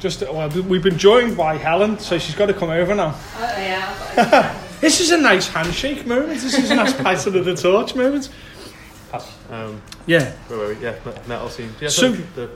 Just 0.00 0.22
well, 0.22 0.48
we've 0.48 0.82
been 0.82 0.98
joined 0.98 1.36
by 1.36 1.56
Helen, 1.56 2.00
so 2.00 2.18
she's 2.18 2.34
got 2.34 2.46
to 2.46 2.54
come 2.54 2.70
over 2.70 2.94
now. 2.94 3.14
Oh, 3.36 3.40
yeah. 3.40 4.58
This 4.82 5.00
is 5.00 5.12
a 5.12 5.16
nice 5.16 5.46
handshake 5.46 6.06
moment. 6.06 6.40
This 6.40 6.58
is 6.58 6.72
a 6.72 6.74
nice 6.74 6.92
passing 6.92 7.36
of 7.36 7.44
the 7.44 7.54
torch 7.54 7.94
moment. 7.94 8.28
Um, 9.50 9.82
Yeah. 10.06 10.32
wait, 10.50 10.58
wait, 10.58 10.68
wait, 10.68 10.78
yeah, 10.80 10.94
metal 11.26 11.48
scene. 11.48 11.70
Yeah, 11.80 11.88
So- 11.88 12.12
the, 12.12 12.50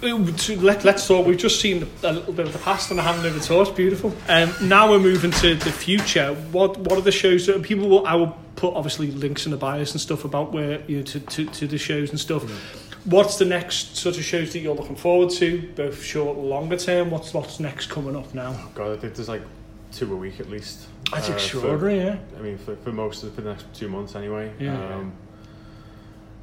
to 0.00 0.60
let, 0.60 0.82
let's 0.84 1.06
talk. 1.06 1.26
We've 1.26 1.36
just 1.36 1.60
seen 1.60 1.86
a 2.02 2.12
little 2.12 2.32
bit 2.32 2.46
of 2.46 2.52
the 2.54 2.58
past 2.60 2.90
and 2.90 2.98
a 2.98 3.02
hand 3.02 3.24
over 3.24 3.38
the 3.38 3.44
torch. 3.44 3.74
Beautiful. 3.76 4.14
Um, 4.28 4.52
now 4.62 4.90
we're 4.90 4.98
moving 4.98 5.30
to 5.30 5.54
the 5.54 5.70
future. 5.70 6.32
What 6.52 6.78
what 6.78 6.98
are 6.98 7.02
the 7.02 7.12
shows 7.12 7.46
that 7.46 7.62
people 7.62 7.88
will? 7.88 8.06
I 8.06 8.14
will 8.14 8.34
put 8.56 8.72
obviously 8.74 9.10
links 9.10 9.44
in 9.44 9.50
the 9.50 9.58
bios 9.58 9.92
and 9.92 10.00
stuff 10.00 10.24
about 10.24 10.52
where 10.52 10.80
you 10.86 10.98
know 10.98 11.02
to, 11.02 11.20
to, 11.20 11.44
to 11.46 11.66
the 11.66 11.76
shows 11.76 12.10
and 12.10 12.18
stuff. 12.18 12.44
What's 13.04 13.36
the 13.38 13.44
next 13.46 13.96
sort 13.96 14.16
of 14.16 14.24
shows 14.24 14.52
that 14.52 14.60
you're 14.60 14.74
looking 14.74 14.96
forward 14.96 15.30
to, 15.32 15.70
both 15.74 16.02
short 16.02 16.36
and 16.36 16.46
longer 16.48 16.76
term? 16.78 17.10
What's 17.10 17.34
what's 17.34 17.60
next 17.60 17.90
coming 17.90 18.16
up 18.16 18.32
now? 18.34 18.70
God, 18.74 18.96
I 18.96 19.00
think 19.00 19.14
there's 19.14 19.28
like 19.28 19.42
two 19.92 20.10
a 20.12 20.16
week 20.16 20.40
at 20.40 20.48
least. 20.48 20.86
That's 21.12 21.24
uh, 21.28 21.32
for- 21.32 21.36
extraordinary, 21.38 21.98
yeah. 21.98 22.16
I 22.38 22.40
mean, 22.40 22.56
for, 22.56 22.76
for 22.76 22.92
most 22.92 23.22
of 23.22 23.34
for 23.34 23.42
the 23.42 23.50
next 23.50 23.66
two 23.74 23.88
months 23.88 24.14
anyway. 24.14 24.52
Yeah. 24.58 24.74
Um, 24.94 25.12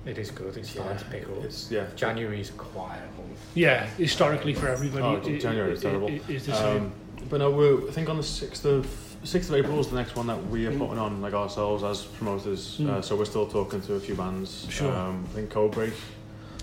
It 0.08 0.18
is 0.18 0.32
good. 0.32 0.56
It's 0.56 0.70
starting 0.70 0.98
to 0.98 1.06
pick 1.06 1.24
up. 1.24 1.44
it's 1.44 1.70
yeah. 1.70 1.86
January's 1.98 2.50
a 2.50 2.54
quiet 2.54 3.02
month. 3.18 3.40
Yeah, 3.56 3.86
historically 3.98 4.54
for 4.54 4.70
everybody. 4.70 5.04
Oh, 5.04 5.16
it- 5.18 5.40
January 5.40 5.72
it- 5.72 5.74
is 5.76 5.82
terrible. 5.82 6.08
it- 6.08 6.22
it 6.30 6.36
is 6.36 6.46
the 6.46 6.56
same. 6.56 6.78
Um, 6.84 6.92
but 7.30 7.40
no, 7.40 7.52
we're, 7.52 7.88
I 7.90 7.92
think 7.92 8.08
on 8.08 8.16
the 8.18 8.24
sixth 8.24 8.64
of 8.66 8.88
sixth 9.24 9.50
of 9.50 9.56
April 9.58 9.78
is 9.82 9.88
the 9.88 9.96
next 9.98 10.16
one 10.16 10.28
that 10.28 10.48
we 10.48 10.66
are 10.66 10.72
putting 10.72 10.98
on, 10.98 11.22
like 11.22 11.34
ourselves 11.34 11.84
as 11.84 12.04
promoters. 12.04 12.78
Mm. 12.80 12.90
Uh, 12.90 13.02
so 13.02 13.18
we're 13.18 13.26
still 13.26 13.46
talking 13.48 13.82
to 13.82 13.96
a 13.96 14.00
few 14.00 14.16
bands. 14.16 14.66
Sure. 14.70 14.96
Um, 14.96 15.26
I 15.32 15.36
think 15.36 15.52
Codebreak 15.52 15.92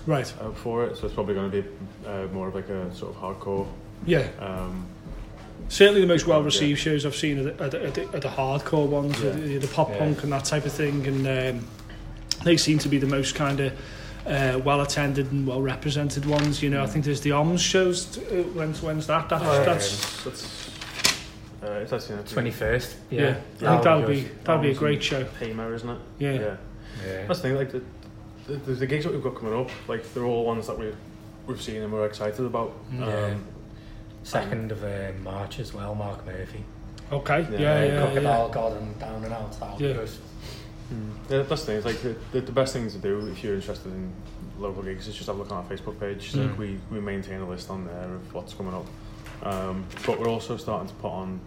right. 0.06 0.32
uh, 0.40 0.50
for 0.52 0.84
it, 0.86 0.96
so 0.96 1.04
it's 1.04 1.14
probably 1.14 1.34
going 1.34 1.50
to 1.50 1.62
be 1.62 1.68
uh, 2.06 2.26
more 2.32 2.48
of 2.48 2.54
like 2.54 2.70
a 2.70 2.94
sort 2.94 3.14
of 3.14 3.20
hardcore. 3.20 3.66
Yeah. 4.06 4.26
Um, 4.40 4.86
Certainly 5.68 6.02
the 6.02 6.06
most 6.06 6.26
well 6.26 6.42
received 6.42 6.78
shows 6.78 7.04
I've 7.06 7.14
seen 7.16 7.38
are 7.38 7.42
the, 7.52 7.64
are 7.64 7.68
the, 7.68 7.86
are 7.86 7.90
the, 7.90 8.16
are 8.16 8.20
the 8.20 8.28
hardcore 8.28 8.86
ones, 8.86 9.20
Yeah. 9.20 9.30
the, 9.30 9.58
the 9.58 9.68
pop 9.68 9.90
Yeah. 9.90 9.98
punk 9.98 10.22
and 10.22 10.32
that 10.32 10.44
type 10.44 10.64
of 10.64 10.72
thing, 10.72 11.06
and 11.06 11.26
um, 11.26 11.66
they 12.44 12.56
seem 12.56 12.78
to 12.78 12.88
be 12.88 12.98
the 12.98 13.06
most 13.06 13.34
kind 13.34 13.60
of 13.60 13.72
uh, 14.26 14.58
well 14.64 14.80
attended 14.80 15.30
and 15.32 15.46
well 15.46 15.60
represented 15.62 16.24
ones. 16.26 16.62
You 16.62 16.70
know, 16.70 16.82
I 16.82 16.86
think 16.86 17.04
there's 17.04 17.20
the 17.22 17.30
OMS 17.30 17.58
shows. 17.60 18.18
Uh, 18.18 18.42
when's 18.54 18.82
when's 18.82 19.06
that? 19.08 19.28
That's 19.28 19.44
Oh, 19.44 19.52
yeah. 19.52 19.64
that's 19.64 20.24
that's 20.24 20.70
uh, 21.62 21.66
it's 21.82 21.92
actually 21.92 22.16
next. 22.16 22.32
Twenty 22.32 22.50
first. 22.50 22.96
yeah. 23.10 23.20
Yeah, 23.60 23.70
I 23.70 23.72
think 23.72 23.82
that'll 23.84 24.06
be 24.06 24.28
that'll 24.44 24.62
be 24.62 24.70
a 24.70 24.74
great 24.74 25.02
show. 25.02 25.24
Hamer, 25.40 25.74
isn't 25.74 25.88
it? 25.90 25.98
Yeah. 26.18 26.32
Yeah. 26.32 26.56
Yeah. 27.06 27.26
That's 27.26 27.40
the 27.40 27.48
thing. 27.48 27.56
Like 27.56 27.72
the, 27.72 27.82
the, 28.46 28.72
the 28.74 28.86
gigs 28.86 29.04
that 29.04 29.12
we've 29.12 29.22
got 29.22 29.34
coming 29.36 29.58
up, 29.58 29.70
like 29.88 30.12
they're 30.14 30.24
all 30.24 30.44
ones 30.44 30.66
that 30.68 30.78
we 30.78 30.92
we've 31.46 31.60
seen 31.60 31.82
and 31.82 31.92
we're 31.92 32.06
excited 32.06 32.44
about. 32.44 32.72
Yeah. 32.92 33.04
Um, 33.06 33.44
Second 34.22 34.72
of 34.72 34.82
uh, 34.82 35.12
March 35.22 35.58
as 35.58 35.74
well. 35.74 35.94
Mark 35.94 36.24
Murphy. 36.24 36.64
Okay. 37.12 37.42
Yeah, 37.52 37.58
Yeah, 37.58 37.58
yeah, 37.58 37.84
yeah. 37.92 38.00
Crocodile 38.06 38.48
God 38.48 38.72
and 38.80 38.98
Down 38.98 39.22
and 39.24 39.32
Out. 39.34 39.60
That'll 39.60 39.76
be 39.76 39.84
Yeah. 39.84 40.06
Yeah, 41.28 41.42
that's 41.42 41.62
the 41.62 41.66
thing. 41.66 41.76
It's 41.76 41.86
like 41.86 42.00
the, 42.02 42.16
the, 42.32 42.40
the 42.42 42.52
best 42.52 42.74
thing 42.74 42.90
to 42.90 42.98
do 42.98 43.26
if 43.28 43.42
you're 43.42 43.54
interested 43.54 43.90
in 43.90 44.12
local 44.58 44.82
gigs 44.82 45.08
is 45.08 45.14
just 45.14 45.26
have 45.26 45.36
a 45.36 45.38
look 45.38 45.50
on 45.50 45.64
our 45.64 45.70
Facebook 45.70 45.98
page. 45.98 46.32
Mm. 46.32 46.50
Like 46.50 46.58
we, 46.58 46.78
we 46.90 47.00
maintain 47.00 47.40
a 47.40 47.48
list 47.48 47.70
on 47.70 47.86
there 47.86 48.14
of 48.14 48.34
what's 48.34 48.52
coming 48.54 48.74
up. 48.74 48.86
Um, 49.42 49.86
but 50.06 50.18
we're 50.18 50.28
also 50.28 50.56
starting 50.56 50.88
to 50.88 50.94
put 50.94 51.10
on 51.10 51.40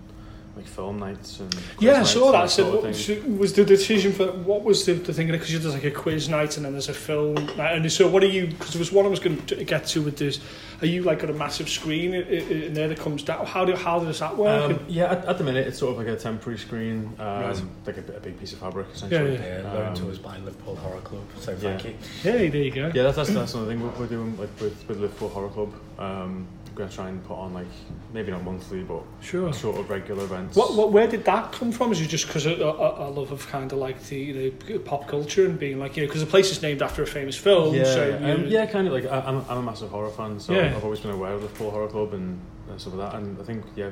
like 0.57 0.67
film 0.67 0.99
nights 0.99 1.39
and 1.39 1.55
Yeah, 1.79 1.91
I 1.93 1.97
nights 1.99 2.11
saw 2.11 2.25
and 2.25 2.33
that. 2.43 2.49
So, 2.49 2.63
sort 2.63 2.77
of 2.79 2.83
what, 2.85 2.95
so 2.95 3.21
was 3.37 3.53
the 3.53 3.63
decision 3.63 4.11
for 4.11 4.27
what 4.31 4.63
was 4.63 4.85
the, 4.85 4.93
the 4.93 5.13
thing? 5.13 5.27
Because 5.27 5.49
there's 5.51 5.73
like 5.73 5.83
a 5.83 5.91
quiz 5.91 6.27
night 6.29 6.57
and 6.57 6.65
then 6.65 6.73
there's 6.73 6.89
a 6.89 6.93
film 6.93 7.35
night. 7.55 7.75
And 7.77 7.91
so, 7.91 8.07
what 8.07 8.23
are 8.23 8.27
you? 8.27 8.47
Because 8.47 8.73
there 8.73 8.79
was 8.79 8.91
one 8.91 9.05
I 9.05 9.09
was 9.09 9.19
going 9.19 9.43
to 9.45 9.63
get 9.63 9.85
to 9.87 10.01
with 10.01 10.17
this. 10.17 10.39
Are 10.81 10.85
you 10.87 11.03
like 11.03 11.19
got 11.19 11.29
a 11.29 11.33
massive 11.33 11.69
screen 11.69 12.13
i- 12.13 12.17
i- 12.17 12.65
in 12.67 12.73
there 12.73 12.87
that 12.87 12.99
comes 12.99 13.23
down? 13.23 13.45
How 13.45 13.65
do 13.65 13.75
how 13.75 13.99
does 13.99 14.19
that 14.19 14.35
work? 14.37 14.71
Um, 14.71 14.85
yeah, 14.87 15.11
at, 15.11 15.25
at 15.25 15.37
the 15.37 15.43
minute 15.43 15.65
it's 15.67 15.79
sort 15.79 15.91
of 15.93 15.97
like 15.97 16.07
a 16.07 16.15
temporary 16.19 16.59
screen, 16.59 17.13
um, 17.19 17.25
Right. 17.41 17.61
like 17.85 17.97
a, 17.97 18.17
a 18.17 18.19
big 18.19 18.39
piece 18.39 18.53
of 18.53 18.59
fabric 18.59 18.87
essentially. 18.93 19.35
Yeah, 19.35 19.61
Yeah, 19.63 19.73
loaned 19.73 19.95
to 19.97 20.03
Um, 20.03 20.11
us 20.11 20.17
by 20.17 20.37
Liverpool 20.37 20.75
Horror 20.75 21.01
Club. 21.01 21.23
So 21.39 21.51
yeah. 21.51 21.57
thank 21.57 21.85
you. 21.85 21.93
hey, 22.23 22.49
there 22.49 22.61
you 22.63 22.71
go. 22.71 22.91
Yeah, 22.93 23.03
that's, 23.03 23.15
that's, 23.17 23.29
that's 23.31 23.53
another 23.53 23.71
thing 23.71 23.81
we're, 23.81 23.89
we're 23.99 24.05
doing 24.07 24.37
like 24.37 24.49
with, 24.59 24.87
with 24.87 24.99
Liverpool 24.99 25.29
Horror 25.29 25.49
Club. 25.49 25.73
Um, 25.99 26.47
going 26.75 26.87
to 26.89 26.95
try 26.95 27.09
and 27.09 27.23
put 27.25 27.33
on 27.33 27.55
like, 27.55 27.65
maybe 28.13 28.31
not 28.31 28.43
monthly, 28.43 28.83
but 28.83 29.01
Sure. 29.19 29.51
sort 29.51 29.79
of 29.79 29.89
regular 29.89 30.23
events. 30.25 30.55
What, 30.55 30.75
what, 30.75 30.91
where 30.91 31.07
did 31.07 31.25
that 31.25 31.51
come 31.51 31.71
from? 31.71 31.91
Is 31.91 31.99
it 32.01 32.05
just 32.07 32.27
because 32.27 32.45
of 32.45 32.59
a, 32.61 32.63
a, 32.65 33.07
a 33.07 33.09
love 33.09 33.31
of 33.31 33.47
kind 33.47 33.71
of 33.71 33.79
like 33.79 33.99
the 34.03 34.15
you 34.15 34.51
know, 34.69 34.77
pop 34.79 35.07
culture 35.07 35.45
and 35.47 35.57
being 35.57 35.79
like, 35.79 35.97
you 35.97 36.03
know, 36.03 36.07
because 36.07 36.21
the 36.21 36.27
place 36.29 36.51
is 36.51 36.61
named 36.61 36.83
after 36.83 37.01
a 37.01 37.07
famous 37.07 37.35
film. 37.35 37.73
Yeah, 37.73 37.83
so, 37.85 38.19
um, 38.21 38.45
yeah, 38.45 38.67
kind 38.67 38.85
of 38.85 38.93
like 38.93 39.05
I, 39.07 39.21
I'm, 39.21 39.43
I'm 39.49 39.57
a 39.57 39.61
massive 39.63 39.89
horror 39.89 40.11
fan, 40.11 40.39
so 40.39 40.53
Yeah. 40.53 40.75
I've 40.75 40.83
always 40.83 40.99
been 40.99 41.09
aware 41.09 41.31
of 41.31 41.41
the 41.41 41.63
Horror 41.71 41.87
Club 41.87 42.13
and, 42.13 42.39
and 42.69 42.79
stuff 42.79 42.93
like 42.93 43.11
that. 43.11 43.19
And 43.19 43.39
I 43.41 43.43
think 43.43 43.65
yeah, 43.75 43.89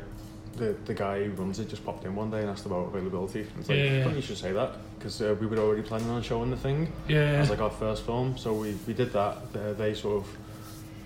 the 0.58 0.76
the 0.86 0.94
guy 0.94 1.24
who 1.24 1.32
runs 1.32 1.60
it 1.60 1.68
just 1.70 1.84
popped 1.84 2.06
in 2.06 2.14
one 2.16 2.30
day 2.30 2.42
and 2.42 2.50
asked 2.52 2.68
about 2.68 2.90
availability. 2.94 3.42
And 3.42 3.60
it's 3.62 3.68
like, 3.70 3.80
Yeah. 3.80 4.14
You 4.14 4.22
should 4.22 4.38
say 4.38 4.52
that 4.52 4.74
because 5.00 5.20
uh, 5.24 5.36
we 5.40 5.48
were 5.48 5.58
already 5.58 5.82
planning 5.82 6.10
on 6.12 6.22
showing 6.22 6.52
the 6.52 6.58
thing 6.58 6.92
Yeah. 7.08 7.42
as 7.42 7.50
like 7.50 7.62
our 7.62 7.72
first 7.72 8.04
film, 8.06 8.38
so 8.38 8.54
we, 8.54 8.78
we 8.86 8.94
did 8.94 9.12
that. 9.14 9.52
They 9.80 9.96
sort 9.96 10.18
of 10.24 10.38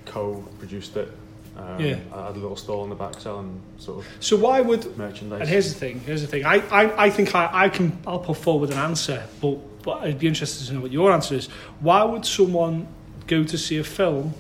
co-produced 0.10 0.98
it. 0.98 1.10
Um, 1.58 1.80
Yeah. 1.80 1.98
I 2.14 2.28
had 2.28 2.36
a 2.36 2.40
little 2.40 2.56
stall 2.56 2.84
in 2.84 2.90
the 2.90 2.96
back 2.96 3.20
selling 3.20 3.62
sort 3.78 4.00
of 4.00 4.06
so 4.20 4.36
why 4.38 4.62
would 4.62 4.98
merchandise. 4.98 5.42
And 5.42 5.50
here's 5.50 5.74
the 5.74 5.80
thing. 5.80 6.00
Here's 6.02 6.22
the 6.22 6.28
thing. 6.28 6.46
I, 6.46 6.56
I, 6.70 7.06
I 7.06 7.10
think 7.10 7.34
I, 7.36 7.50
I 7.66 7.70
can. 7.70 7.98
I'll 8.08 8.20
put 8.20 8.38
forward 8.38 8.70
an 8.72 8.78
answer, 8.78 9.24
but 9.42 9.58
but 9.84 10.04
I'd 10.04 10.20
be 10.20 10.28
interested 10.28 10.68
to 10.68 10.74
know 10.74 10.82
what 10.82 10.92
your 10.92 11.12
answer 11.12 11.36
is. 11.36 11.48
Why 11.80 12.04
would 12.04 12.26
someone 12.26 12.88
go 13.28 13.44
to 13.44 13.58
see 13.58 13.78
a 13.78 13.84
film 13.84 14.34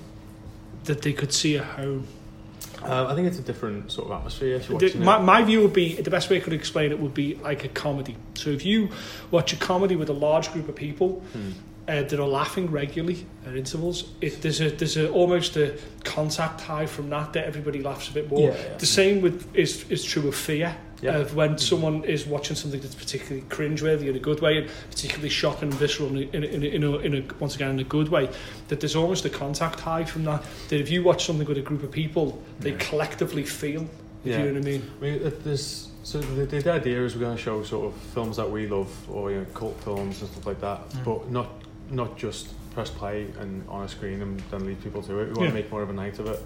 that 0.86 1.02
they 1.02 1.14
could 1.14 1.34
see 1.34 1.58
at 1.58 1.66
home? 1.66 2.08
Uh, 2.84 3.08
I 3.08 3.16
think 3.16 3.28
it's 3.28 3.40
a 3.40 3.42
different 3.42 3.92
sort 3.92 4.08
of 4.10 4.18
atmosphere. 4.18 4.56
If 4.56 4.70
you're 4.70 4.80
The- 4.80 4.86
watching 4.88 5.04
my, 5.04 5.18
it. 5.18 5.24
my 5.24 5.44
view 5.44 5.62
would 5.62 5.74
be 5.74 5.96
the 6.02 6.10
best 6.10 6.30
way 6.30 6.38
I 6.38 6.40
could 6.40 6.54
explain 6.54 6.92
it 6.92 7.00
would 7.00 7.14
be 7.14 7.36
like 7.36 7.66
a 7.66 7.68
comedy. 7.70 8.16
So 8.36 8.50
if 8.52 8.66
you 8.66 8.90
watch 9.32 9.52
a 9.52 9.58
comedy 9.58 9.96
with 9.98 10.10
a 10.10 10.14
large 10.14 10.52
group 10.54 10.70
of 10.70 10.76
people 10.76 11.22
Hmm. 11.34 11.52
Uh, 11.90 12.04
that 12.04 12.20
are 12.20 12.28
laughing 12.28 12.70
regularly 12.70 13.26
at 13.48 13.56
intervals, 13.56 14.12
it, 14.22 14.42
there's 14.42 14.62
a 14.62 14.70
there's 14.70 14.96
a 14.96 15.10
almost 15.12 15.58
a 15.58 15.76
contact 16.04 16.62
high 16.62 16.86
from 16.86 17.10
that 17.10 17.34
that 17.34 17.46
everybody 17.46 17.82
laughs 17.82 18.10
a 18.10 18.14
bit 18.14 18.30
more. 18.30 18.50
Yeah, 18.50 18.56
yeah. 18.58 18.78
The 18.78 18.86
same 18.86 19.22
with 19.22 19.56
is 19.56 19.90
is 19.90 20.04
true 20.06 20.28
of 20.28 20.36
fear. 20.36 20.76
Yeah. 21.02 21.20
Of 21.20 21.34
when 21.34 21.58
someone 21.58 22.04
is 22.04 22.26
watching 22.26 22.58
something 22.58 22.82
that's 22.82 22.94
particularly 22.94 23.48
cringeworthy 23.48 24.10
in 24.10 24.18
a 24.18 24.20
good 24.20 24.42
way 24.42 24.58
and 24.58 24.70
particularly 24.90 25.30
shocking 25.30 25.70
and 25.70 25.74
visceral 25.80 26.10
in 26.10 26.18
a, 26.18 26.36
in 26.36 26.44
a, 26.44 26.68
in 26.68 26.84
a, 26.84 26.98
in 26.98 27.16
a, 27.16 27.24
once 27.40 27.56
again 27.56 27.70
in 27.70 27.80
a 27.80 27.86
good 27.86 28.10
way, 28.10 28.30
that 28.68 28.82
there's 28.82 28.98
almost 28.98 29.24
a 29.24 29.30
contact 29.30 29.80
high 29.80 30.04
from 30.04 30.26
that. 30.26 30.44
That 30.68 30.82
if 30.82 30.90
you 30.90 31.02
watch 31.02 31.26
something 31.26 31.48
with 31.48 31.58
a 31.58 31.62
group 31.62 31.84
of 31.84 31.92
people, 31.92 32.44
they 32.60 32.74
collectively 32.74 33.44
feel. 33.44 33.88
If 34.26 34.38
you 34.38 34.40
know 34.40 34.54
what 34.54 34.58
I 34.58 34.66
mean. 34.66 34.92
I 35.00 35.02
mean, 35.02 35.34
there's 35.46 35.90
so 36.04 36.20
the, 36.20 36.46
the 36.46 36.60
the 36.60 36.72
idea 36.74 37.02
is 37.06 37.16
we're 37.16 37.22
going 37.22 37.38
to 37.38 37.42
show 37.42 37.64
sort 37.64 37.86
of 37.88 38.02
films 38.14 38.36
that 38.36 38.52
we 38.52 38.68
love 38.68 38.92
or 39.10 39.32
you 39.32 39.40
know 39.40 39.46
cult 39.54 39.82
films 39.84 40.22
and 40.22 40.30
stuff 40.30 40.46
like 40.46 40.60
that, 40.60 40.90
Mm. 40.90 41.04
but 41.06 41.32
not 41.32 41.50
not 41.92 42.18
just 42.18 42.48
press 42.74 42.90
play 42.90 43.28
and 43.40 43.64
on 43.68 43.84
a 43.84 43.88
screen 43.88 44.22
and 44.22 44.40
then 44.52 44.66
lead 44.66 44.82
people 44.84 45.02
to 45.04 45.20
it. 45.20 45.26
We 45.28 45.34
want 45.34 45.42
Yeah. 45.42 45.48
to 45.48 45.54
make 45.54 45.72
more 45.72 45.82
of 45.82 45.90
a 45.90 45.94
night 45.94 46.20
of 46.20 46.28
it. 46.28 46.40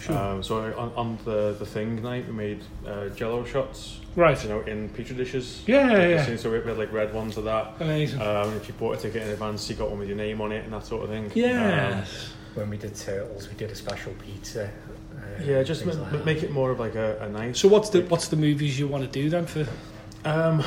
Sure. 0.00 0.16
Um, 0.18 0.42
so 0.42 0.56
on, 0.76 0.92
on 0.96 1.18
the 1.24 1.54
the 1.58 1.66
thing 1.66 2.02
night, 2.02 2.26
we 2.26 2.32
made 2.32 2.60
uh, 2.86 3.08
Jello 3.10 3.44
shots, 3.44 4.00
Right. 4.16 4.40
you 4.42 4.48
know, 4.50 4.60
in 4.60 4.88
petri 4.90 5.16
dishes. 5.16 5.62
Yeah, 5.66 5.86
yeah, 5.86 5.92
Like, 6.18 6.28
yeah. 6.28 6.36
So 6.36 6.50
we 6.50 6.58
had 6.60 6.76
like 6.78 6.92
red 6.92 7.14
ones 7.14 7.36
of 7.36 7.44
that. 7.44 7.74
Amazing. 7.80 8.20
Um, 8.20 8.52
if 8.56 8.68
you 8.68 8.74
bought 8.74 8.96
a 8.98 9.00
ticket 9.00 9.22
in 9.22 9.28
advance, 9.28 9.68
you 9.70 9.76
got 9.76 9.90
one 9.90 9.98
with 10.00 10.08
your 10.08 10.16
name 10.16 10.40
on 10.40 10.52
it 10.52 10.64
and 10.64 10.72
that 10.72 10.84
sort 10.84 11.04
of 11.04 11.10
thing. 11.10 11.30
yeah. 11.34 11.98
Um, 12.00 12.04
When 12.54 12.70
we 12.70 12.76
did 12.76 12.94
Turtles, 12.96 13.48
we 13.48 13.54
did 13.56 13.70
a 13.70 13.74
special 13.74 14.12
pizza. 14.24 14.64
Uh, 15.16 15.42
yeah, 15.44 15.62
just 15.62 15.82
things 15.84 15.96
ma- 15.96 16.10
like 16.10 16.24
make 16.24 16.42
it 16.42 16.50
more 16.52 16.70
of 16.70 16.78
like 16.78 16.94
a, 16.96 17.18
a 17.22 17.28
night. 17.28 17.56
so 17.56 17.66
what's 17.68 17.88
the 17.90 18.02
what's 18.02 18.28
the 18.28 18.36
movies 18.36 18.78
you 18.78 18.86
want 18.88 19.02
to 19.04 19.10
do 19.22 19.28
then 19.30 19.46
for? 19.46 19.66
Um, 20.24 20.62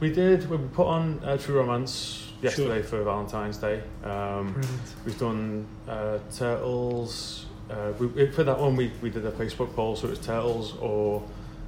we 0.00 0.10
did. 0.12 0.48
We 0.50 0.56
put 0.58 0.86
on 0.86 1.20
uh, 1.24 1.36
True 1.36 1.56
Romance 1.58 2.29
yesterday 2.42 2.82
for 2.82 3.02
Valentine's 3.02 3.56
Day. 3.58 3.82
Um, 4.04 4.60
we've 5.04 5.18
done 5.18 5.66
uh, 5.88 6.18
Turtles. 6.34 7.46
Uh, 7.70 7.92
we, 7.98 8.26
for 8.32 8.42
that 8.44 8.58
one, 8.58 8.76
we, 8.76 8.90
we 9.00 9.10
did 9.10 9.24
a 9.26 9.30
Facebook 9.32 9.74
poll, 9.74 9.94
so 9.96 10.06
it 10.08 10.10
was 10.10 10.18
Turtles 10.20 10.76
or 10.80 11.22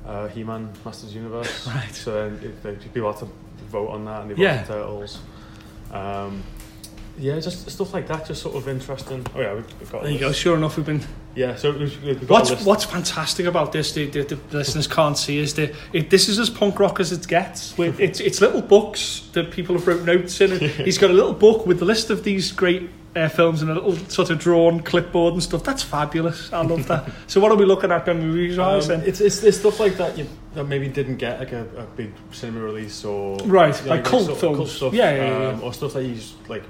uh, 0.06 0.28
He-Man 0.28 0.72
Masters 0.84 1.14
Universe. 1.14 1.66
Right. 1.74 1.92
So 1.94 2.28
then 2.28 2.40
if, 2.42 2.66
if 2.66 2.92
people 2.94 3.12
had 3.12 3.20
to 3.20 3.28
vote 3.70 3.88
on 3.90 4.04
that, 4.06 4.22
and 4.22 4.30
they 4.30 4.42
Yeah. 4.42 4.64
voted 4.64 4.66
Turtles. 4.68 5.20
Um, 5.92 6.42
yeah, 7.18 7.38
just 7.40 7.70
stuff 7.70 7.92
like 7.92 8.08
that, 8.08 8.26
just 8.26 8.42
sort 8.42 8.56
of 8.56 8.66
interesting. 8.68 9.24
Oh 9.34 9.40
yeah, 9.40 9.54
we've, 9.54 9.92
got. 9.92 10.02
There 10.02 10.10
you 10.12 10.18
go. 10.18 10.32
Sure 10.32 10.56
enough, 10.56 10.76
we've 10.78 10.86
been 10.86 11.02
Yeah, 11.34 11.56
so 11.56 11.72
we've, 11.72 12.04
we've 12.04 12.20
got 12.20 12.48
What's 12.50 12.64
what's 12.64 12.84
fantastic 12.84 13.46
about 13.46 13.72
this, 13.72 13.92
the, 13.92 14.06
the, 14.06 14.22
the 14.22 14.56
listeners 14.56 14.86
can't 14.86 15.16
see, 15.16 15.38
is 15.38 15.54
that 15.54 15.74
it, 15.92 16.10
this 16.10 16.28
is 16.28 16.38
as 16.38 16.50
punk 16.50 16.78
rock 16.78 17.00
as 17.00 17.12
it 17.12 17.26
gets. 17.26 17.76
With 17.78 17.98
it's 18.06 18.20
it's 18.20 18.40
little 18.40 18.60
books 18.60 19.28
that 19.32 19.50
people 19.50 19.76
have 19.76 19.86
wrote 19.86 20.04
notes 20.04 20.40
in. 20.40 20.58
He's 20.84 20.98
got 20.98 21.10
a 21.10 21.14
little 21.14 21.32
book 21.32 21.66
with 21.66 21.78
the 21.78 21.84
list 21.84 22.10
of 22.10 22.24
these 22.24 22.52
great 22.52 22.90
uh, 23.16 23.28
films 23.28 23.62
and 23.62 23.70
a 23.70 23.74
little 23.74 23.96
sort 24.08 24.30
of 24.30 24.38
drawn 24.38 24.80
clipboard 24.80 25.32
and 25.32 25.42
stuff. 25.42 25.64
That's 25.64 25.82
fabulous. 25.82 26.52
I 26.52 26.62
love 26.62 26.86
that. 26.88 27.10
so 27.26 27.40
what 27.40 27.50
are 27.50 27.56
we 27.56 27.64
looking 27.64 27.92
at 27.92 28.06
when 28.06 28.32
we 28.32 28.48
revise 28.48 28.90
Um, 28.90 29.00
it's, 29.02 29.20
it's 29.20 29.42
it's 29.42 29.58
stuff 29.58 29.80
like 29.80 29.96
that 29.96 30.18
you 30.18 30.26
that 30.54 30.64
maybe 30.64 30.88
didn't 30.88 31.16
get 31.16 31.38
like 31.38 31.52
a, 31.52 31.66
a 31.78 31.84
big 31.96 32.12
cinema 32.30 32.60
release 32.60 33.04
or 33.04 33.38
Right, 33.38 33.78
yeah, 33.84 33.94
like 33.94 34.04
cult 34.04 34.36
films. 34.38 34.72
stuff, 34.72 34.92
Yeah, 34.92 35.14
yeah, 35.14 35.40
yeah, 35.40 35.48
um, 35.48 35.62
or 35.62 35.72
stuff 35.72 35.94
that 35.94 36.04
you 36.04 36.14
just, 36.14 36.34
like 36.48 36.62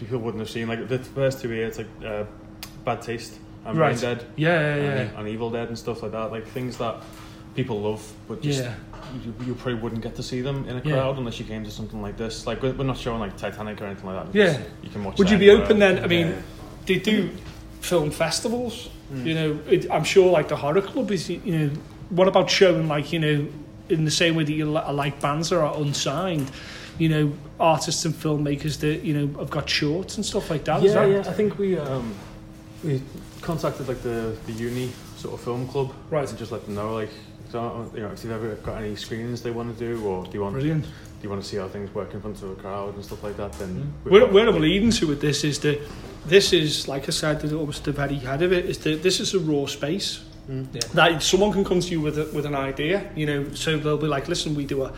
people 0.00 0.18
wouldn't 0.18 0.40
have 0.40 0.50
seen. 0.50 0.66
Like 0.66 0.88
the 0.88 0.98
first 0.98 1.42
two 1.42 1.50
here, 1.50 1.66
it's 1.66 1.78
like 1.78 1.88
uh, 2.04 2.24
Bad 2.84 3.02
Taste 3.02 3.38
and 3.66 3.76
Right. 3.78 3.98
Brain 3.98 4.16
Dead 4.16 4.24
Yeah, 4.36 4.48
yeah, 4.48 4.76
yeah. 4.76 4.90
and, 5.00 5.18
and 5.18 5.28
Evil 5.28 5.50
Dead 5.50 5.68
and 5.68 5.78
stuff 5.78 6.02
like 6.02 6.12
that. 6.12 6.30
Like 6.32 6.46
things 6.48 6.76
that 6.78 7.02
people 7.54 7.80
love, 7.80 8.02
but 8.28 8.42
just 8.42 8.62
Yeah. 8.62 8.74
you, 9.24 9.34
you 9.46 9.54
probably 9.54 9.74
wouldn't 9.80 10.02
get 10.02 10.14
to 10.16 10.22
see 10.22 10.40
them 10.42 10.68
in 10.68 10.76
a 10.76 10.82
Yeah. 10.84 10.94
crowd 10.94 11.18
unless 11.18 11.38
you 11.38 11.44
came 11.46 11.64
to 11.64 11.70
something 11.70 12.02
like 12.02 12.16
this. 12.16 12.46
Like 12.46 12.62
we're, 12.62 12.72
we're 12.72 12.84
not 12.84 12.98
showing 12.98 13.18
like 13.20 13.36
Titanic 13.36 13.80
or 13.80 13.86
anything 13.86 14.06
like 14.06 14.32
that. 14.32 14.38
Yeah. 14.38 14.58
You 14.82 14.90
can 14.90 15.04
watch. 15.04 15.18
Would 15.18 15.30
you 15.30 15.38
be 15.38 15.48
anywhere. 15.50 15.64
open 15.64 15.78
then? 15.78 16.04
I 16.04 16.06
mean, 16.06 16.28
Yeah. 16.28 16.34
they 16.86 16.98
do 16.98 17.30
film 17.80 18.10
festivals. 18.10 18.90
Mm. 19.12 19.26
You 19.26 19.34
know, 19.34 19.58
it, 19.70 19.90
I'm 19.90 20.04
sure 20.04 20.30
like 20.30 20.48
the 20.48 20.56
horror 20.56 20.82
club 20.82 21.10
is. 21.12 21.30
You 21.30 21.40
know, 21.58 21.70
what 22.10 22.28
about 22.28 22.50
showing 22.50 22.88
like 22.88 23.12
you 23.12 23.18
know, 23.20 23.46
in 23.88 24.04
the 24.04 24.10
same 24.10 24.34
way 24.34 24.44
that 24.44 24.52
you 24.52 24.66
li- 24.70 24.92
like 24.92 25.20
bands 25.20 25.50
that 25.50 25.60
are 25.60 25.76
unsigned, 25.78 26.50
you 26.98 27.08
know, 27.08 27.32
artists 27.60 28.04
and 28.04 28.12
filmmakers 28.14 28.80
that 28.80 29.02
you 29.04 29.14
know 29.14 29.38
have 29.38 29.48
got 29.50 29.70
shorts 29.70 30.16
and 30.16 30.26
stuff 30.26 30.50
like 30.50 30.64
that. 30.64 30.82
Yeah, 30.82 30.92
that- 30.92 31.08
yeah. 31.10 31.18
I 31.20 31.32
think 31.32 31.56
we 31.58 31.78
um, 31.78 32.12
we 32.84 33.00
contacted 33.46 33.88
like 33.88 34.02
the 34.02 34.36
the 34.46 34.52
uni 34.52 34.90
sort 35.16 35.34
of 35.34 35.40
film 35.40 35.66
club, 35.68 35.88
Right. 36.10 36.28
And 36.28 36.38
just 36.38 36.52
let 36.52 36.64
them 36.66 36.74
know 36.74 36.94
like, 36.94 37.10
so, 37.50 37.90
you 37.94 38.00
know, 38.02 38.10
if 38.10 38.22
you've 38.24 38.32
ever 38.32 38.54
got 38.56 38.82
any 38.82 38.96
screenings 38.96 39.40
they 39.42 39.50
want 39.52 39.68
to 39.76 39.78
do, 39.88 40.04
or 40.06 40.24
do 40.24 40.30
you 40.34 40.42
want 40.42 40.54
Brilliant. 40.54 40.84
do 40.84 40.90
you 41.22 41.30
want 41.30 41.42
to 41.42 41.48
see 41.48 41.56
how 41.56 41.68
things 41.68 41.88
work 41.94 42.12
in 42.14 42.20
front 42.20 42.42
of 42.42 42.50
a 42.50 42.54
crowd 42.56 42.94
and 42.96 43.04
stuff 43.04 43.22
like 43.22 43.36
that, 43.36 43.52
then 43.54 43.92
we've 44.04 44.12
Where, 44.12 44.20
got- 44.22 44.32
where 44.32 44.48
I'm 44.48 44.60
leading 44.60 44.90
to 44.98 45.06
with 45.06 45.20
this 45.20 45.44
is 45.44 45.58
that 45.60 45.78
this 46.26 46.52
is, 46.52 46.88
like 46.88 47.04
I 47.08 47.12
said, 47.12 47.40
the- 47.40 47.56
almost 47.56 47.84
the 47.84 47.92
very 47.92 48.16
head 48.16 48.42
of 48.42 48.52
it 48.52 48.64
is 48.66 48.78
that 48.78 49.02
this 49.02 49.20
is 49.20 49.32
a 49.34 49.38
raw 49.38 49.66
space. 49.66 50.08
Mm. 50.50 50.66
Yeah. 50.72 50.80
That 50.94 51.22
someone 51.22 51.52
can 51.52 51.64
come 51.64 51.80
to 51.80 51.90
you 51.90 52.00
with 52.00 52.18
a, 52.18 52.24
with 52.36 52.46
an 52.46 52.54
idea, 52.54 52.96
you 53.16 53.26
know. 53.26 53.40
So 53.54 53.78
they'll 53.78 53.96
be 53.98 54.06
like, 54.16 54.28
"Listen, 54.28 54.54
we 54.54 54.64
do 54.64 54.82
a, 54.84 54.92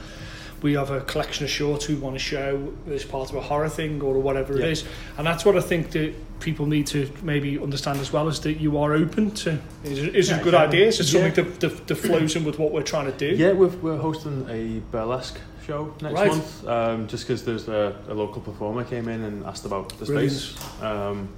we 0.62 0.74
have 0.74 0.90
a 0.90 1.00
collection 1.02 1.44
of 1.44 1.50
shorts 1.50 1.88
we 1.88 1.94
want 1.94 2.14
to 2.14 2.18
show 2.18 2.72
as 2.90 3.04
part 3.04 3.30
of 3.30 3.36
a 3.36 3.40
horror 3.40 3.68
thing 3.68 4.02
or 4.02 4.14
whatever 4.18 4.56
Yeah. 4.56 4.66
it 4.66 4.72
is." 4.72 4.84
And 5.16 5.26
that's 5.26 5.44
what 5.44 5.56
I 5.56 5.60
think 5.60 5.90
that 5.92 6.12
people 6.40 6.66
need 6.66 6.86
to 6.88 7.10
maybe 7.22 7.58
understand 7.58 7.98
as 8.00 8.12
well 8.12 8.28
is 8.28 8.40
that 8.40 8.54
you 8.60 8.78
are 8.78 8.92
open 8.94 9.30
to 9.32 9.58
is, 9.84 9.98
is 9.98 10.30
Yeah, 10.30 10.40
a 10.40 10.44
good 10.44 10.52
yeah. 10.52 10.62
idea. 10.62 10.86
Is 10.86 11.00
it 11.00 11.12
Yeah. 11.12 11.22
something 11.24 11.44
that, 11.44 11.60
that, 11.60 11.86
that 11.88 11.94
flows 11.96 12.36
in 12.36 12.44
with 12.44 12.58
what 12.58 12.72
we're 12.72 12.82
trying 12.82 13.06
to 13.06 13.16
do? 13.30 13.34
Yeah, 13.36 13.52
we've, 13.52 13.74
we're 13.82 13.96
hosting 13.96 14.46
a 14.48 14.80
burlesque 14.92 15.40
show 15.66 15.92
next 16.00 16.14
Right. 16.14 16.28
month. 16.30 16.66
Um, 16.68 17.06
just 17.08 17.26
because 17.26 17.44
there's 17.44 17.68
a, 17.68 17.94
a 18.08 18.14
local 18.14 18.40
performer 18.40 18.84
came 18.84 19.08
in 19.08 19.22
and 19.24 19.44
asked 19.46 19.64
about 19.66 19.88
the 19.98 20.06
Brilliant. 20.06 20.32
space. 20.32 20.82
Um, 20.82 21.28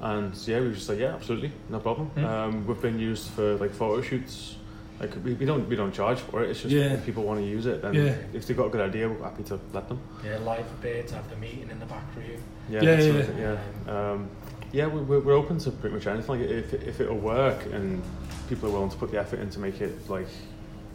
and 0.00 0.34
yeah, 0.46 0.60
we 0.60 0.68
were 0.68 0.74
just 0.74 0.88
like, 0.88 0.98
yeah, 0.98 1.14
absolutely, 1.14 1.52
no 1.70 1.78
problem. 1.78 2.10
Mm. 2.16 2.24
Um, 2.24 2.66
we've 2.66 2.80
been 2.82 2.98
used 2.98 3.28
for 3.30 3.56
like 3.56 3.72
photo 3.72 4.02
shoots. 4.02 4.56
Like 5.00 5.12
we, 5.24 5.34
we 5.34 5.44
don't 5.44 5.68
we 5.68 5.74
don't 5.76 5.92
charge 5.92 6.18
for 6.20 6.42
it. 6.44 6.50
It's 6.50 6.60
just 6.62 6.72
Yeah. 6.72 6.92
if 6.94 7.04
people 7.04 7.24
want 7.24 7.40
to 7.40 7.46
use 7.46 7.66
it, 7.66 7.82
then 7.82 7.94
Yeah. 7.94 8.14
if 8.32 8.46
they've 8.46 8.56
got 8.56 8.66
a 8.66 8.70
good 8.70 8.80
idea, 8.80 9.08
we're 9.08 9.22
happy 9.22 9.42
to 9.44 9.58
let 9.72 9.88
them. 9.88 9.98
Yeah, 10.24 10.38
live 10.38 10.66
birds 10.80 11.12
have 11.12 11.28
the 11.30 11.36
meeting 11.36 11.68
in 11.70 11.78
the 11.80 11.86
back 11.86 12.04
room. 12.16 12.40
Yeah, 12.70 12.82
Yeah, 12.82 12.90
yeah, 12.98 13.00
sort 13.04 13.16
of 13.16 13.26
thing, 13.26 13.38
yeah. 13.38 13.92
Um, 14.12 14.28
yeah, 14.72 14.86
we, 14.86 15.00
we're, 15.02 15.20
we're 15.20 15.32
open 15.34 15.58
to 15.58 15.70
pretty 15.72 15.94
much 15.96 16.06
anything. 16.06 16.28
Like 16.40 16.48
if 16.48 16.72
if 16.74 17.00
it'll 17.00 17.18
work 17.18 17.66
and 17.72 18.02
people 18.48 18.68
are 18.68 18.72
willing 18.72 18.90
to 18.90 18.96
put 18.96 19.10
the 19.10 19.18
effort 19.18 19.40
in 19.40 19.50
to 19.50 19.58
make 19.58 19.80
it 19.80 20.08
like 20.08 20.28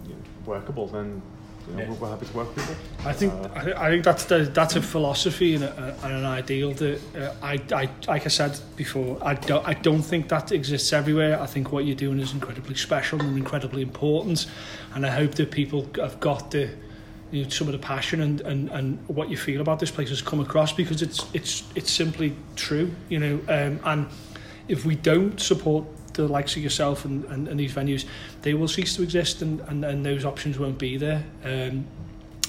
you 0.06 0.12
know, 0.12 0.22
workable, 0.46 0.88
then 0.88 1.22
you 1.68 1.76
know, 1.76 1.84
Yeah. 1.84 1.90
we're, 2.00 2.10
happy 2.10 2.26
to 2.26 2.34
work 2.38 2.56
with 2.56 2.68
people. 2.68 3.10
I 3.10 3.14
think 3.14 3.34
Uh, 3.34 3.50
I, 3.56 3.88
I 3.88 3.90
think 3.92 4.04
that's 4.04 4.26
the, 4.26 4.40
that's 4.54 4.76
a 4.76 4.82
philosophy 4.82 5.56
and, 5.56 5.64
a, 5.64 5.96
and 6.04 6.14
an 6.14 6.26
ideal 6.26 6.74
that 6.74 7.00
uh, 7.16 7.34
I, 7.42 7.60
I 7.72 7.90
like 8.08 8.26
I 8.26 8.30
said 8.30 8.60
before 8.76 9.18
I 9.22 9.34
don't 9.36 9.68
I 9.68 9.74
don't 9.74 10.02
think 10.02 10.30
that 10.30 10.52
exists 10.52 10.92
everywhere. 10.94 11.40
I 11.42 11.46
think 11.46 11.72
what 11.72 11.86
you're 11.86 11.96
doing 11.96 12.20
is 12.20 12.34
incredibly 12.34 12.76
special 12.76 13.20
and 13.22 13.38
incredibly 13.38 13.82
important, 13.82 14.48
and 14.94 15.06
I 15.06 15.10
hope 15.10 15.36
that 15.36 15.52
people 15.52 15.88
have 15.98 16.20
got 16.20 16.52
the 16.52 16.70
you 17.32 17.44
know, 17.44 17.50
some 17.50 17.68
of 17.68 17.74
the 17.74 17.80
passion 17.88 18.22
and, 18.22 18.42
and, 18.42 18.72
and 18.72 18.98
what 19.08 19.30
you 19.30 19.38
feel 19.38 19.62
about 19.62 19.78
this 19.80 19.92
place 19.92 20.10
has 20.10 20.20
come 20.22 20.40
across 20.40 20.74
because 20.74 21.04
it's 21.04 21.26
it's 21.34 21.64
it's 21.76 21.92
simply 21.92 22.36
true, 22.56 22.90
you 23.10 23.20
know. 23.20 23.40
Um, 23.48 23.80
and 23.84 24.08
if 24.68 24.84
we 24.86 24.96
don't 24.96 25.40
support 25.40 25.86
the 26.24 26.32
likes 26.32 26.56
of 26.56 26.64
yourself 26.64 27.06
and, 27.06 27.26
and, 27.26 27.48
and 27.48 27.60
these 27.60 27.74
venues, 27.74 28.06
they 28.42 28.54
will 28.54 28.68
cease 28.68 28.96
to 28.96 29.04
exist 29.04 29.42
and, 29.42 29.60
and, 29.62 29.84
and 29.86 30.06
those 30.06 30.26
options 30.26 30.58
won't 30.60 30.78
be 30.78 30.98
there. 30.98 31.24
Um, 31.44 31.86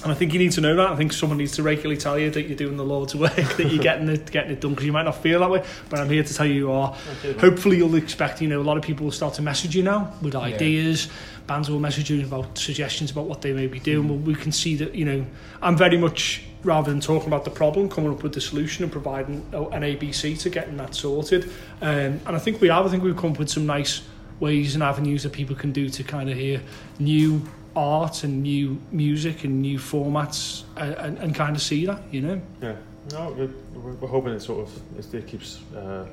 and 0.03 0.11
I 0.11 0.15
think 0.15 0.33
you 0.33 0.39
need 0.39 0.51
to 0.53 0.61
know 0.61 0.75
that. 0.75 0.87
I 0.89 0.95
think 0.95 1.13
someone 1.13 1.37
needs 1.37 1.53
to 1.53 1.63
regularly 1.63 1.97
tell 1.97 2.17
you 2.17 2.31
that 2.31 2.43
you're 2.43 2.57
doing 2.57 2.75
the 2.75 2.85
Lord's 2.85 3.15
work, 3.15 3.35
that 3.35 3.71
you're 3.71 3.83
getting 3.83 4.09
it, 4.09 4.31
getting 4.31 4.51
it 4.51 4.59
done, 4.59 4.71
because 4.71 4.85
you 4.85 4.91
might 4.91 5.03
not 5.03 5.21
feel 5.21 5.39
that 5.41 5.49
way. 5.49 5.63
But 5.89 5.99
I'm 5.99 6.09
here 6.09 6.23
to 6.23 6.33
tell 6.33 6.45
you 6.45 6.53
you 6.53 6.71
are. 6.71 6.95
Hopefully, 7.39 7.77
you'll 7.77 7.95
expect. 7.95 8.41
You 8.41 8.47
know, 8.47 8.61
a 8.61 8.63
lot 8.63 8.77
of 8.77 8.83
people 8.83 9.03
will 9.03 9.11
start 9.11 9.35
to 9.35 9.41
message 9.41 9.75
you 9.75 9.83
now 9.83 10.13
with 10.21 10.35
ideas. 10.35 11.09
Bands 11.45 11.69
will 11.69 11.79
message 11.79 12.09
you 12.09 12.23
about 12.25 12.57
suggestions 12.57 13.11
about 13.11 13.25
what 13.25 13.41
they 13.41 13.53
may 13.53 13.67
be 13.67 13.79
doing. 13.79 14.07
Well, 14.07 14.17
we 14.17 14.35
can 14.35 14.51
see 14.51 14.75
that. 14.77 14.95
You 14.95 15.05
know, 15.05 15.25
I'm 15.61 15.77
very 15.77 15.97
much 15.97 16.43
rather 16.63 16.91
than 16.91 17.01
talking 17.01 17.27
about 17.27 17.45
the 17.45 17.51
problem, 17.51 17.89
coming 17.89 18.11
up 18.11 18.23
with 18.23 18.33
the 18.33 18.41
solution 18.41 18.83
and 18.83 18.91
providing 18.91 19.45
an 19.53 19.81
ABC 19.81 20.39
to 20.41 20.49
getting 20.49 20.77
that 20.77 20.95
sorted. 20.95 21.45
Um, 21.81 22.19
and 22.25 22.29
I 22.29 22.39
think 22.39 22.59
we 22.59 22.69
have. 22.69 22.85
I 22.85 22.89
think 22.89 23.03
we've 23.03 23.17
come 23.17 23.33
up 23.33 23.39
with 23.39 23.49
some 23.49 23.65
nice 23.65 24.01
ways 24.39 24.73
and 24.73 24.83
avenues 24.83 25.21
that 25.23 25.31
people 25.31 25.55
can 25.55 25.71
do 25.71 25.87
to 25.87 26.03
kind 26.03 26.29
of 26.29 26.35
hear 26.35 26.61
new 26.99 27.47
art 27.75 28.23
and 28.23 28.43
new 28.43 28.79
music 28.91 29.43
and 29.43 29.61
new 29.61 29.77
formats 29.79 30.63
and, 30.77 30.93
and, 30.95 31.17
and 31.19 31.35
kind 31.35 31.55
of 31.55 31.61
see 31.61 31.85
that, 31.85 32.01
you 32.11 32.21
know. 32.21 32.41
Yeah, 32.61 32.75
no, 33.11 33.29
we're, 33.31 33.47
we're- 33.79 33.95
we're 34.01 34.07
hoping 34.07 34.33
it 34.33 34.41
sort 34.41 34.67
of 34.67 34.99
it, 34.99 35.13
it 35.13 35.27
keeps 35.27 35.59
uh, 35.75 36.05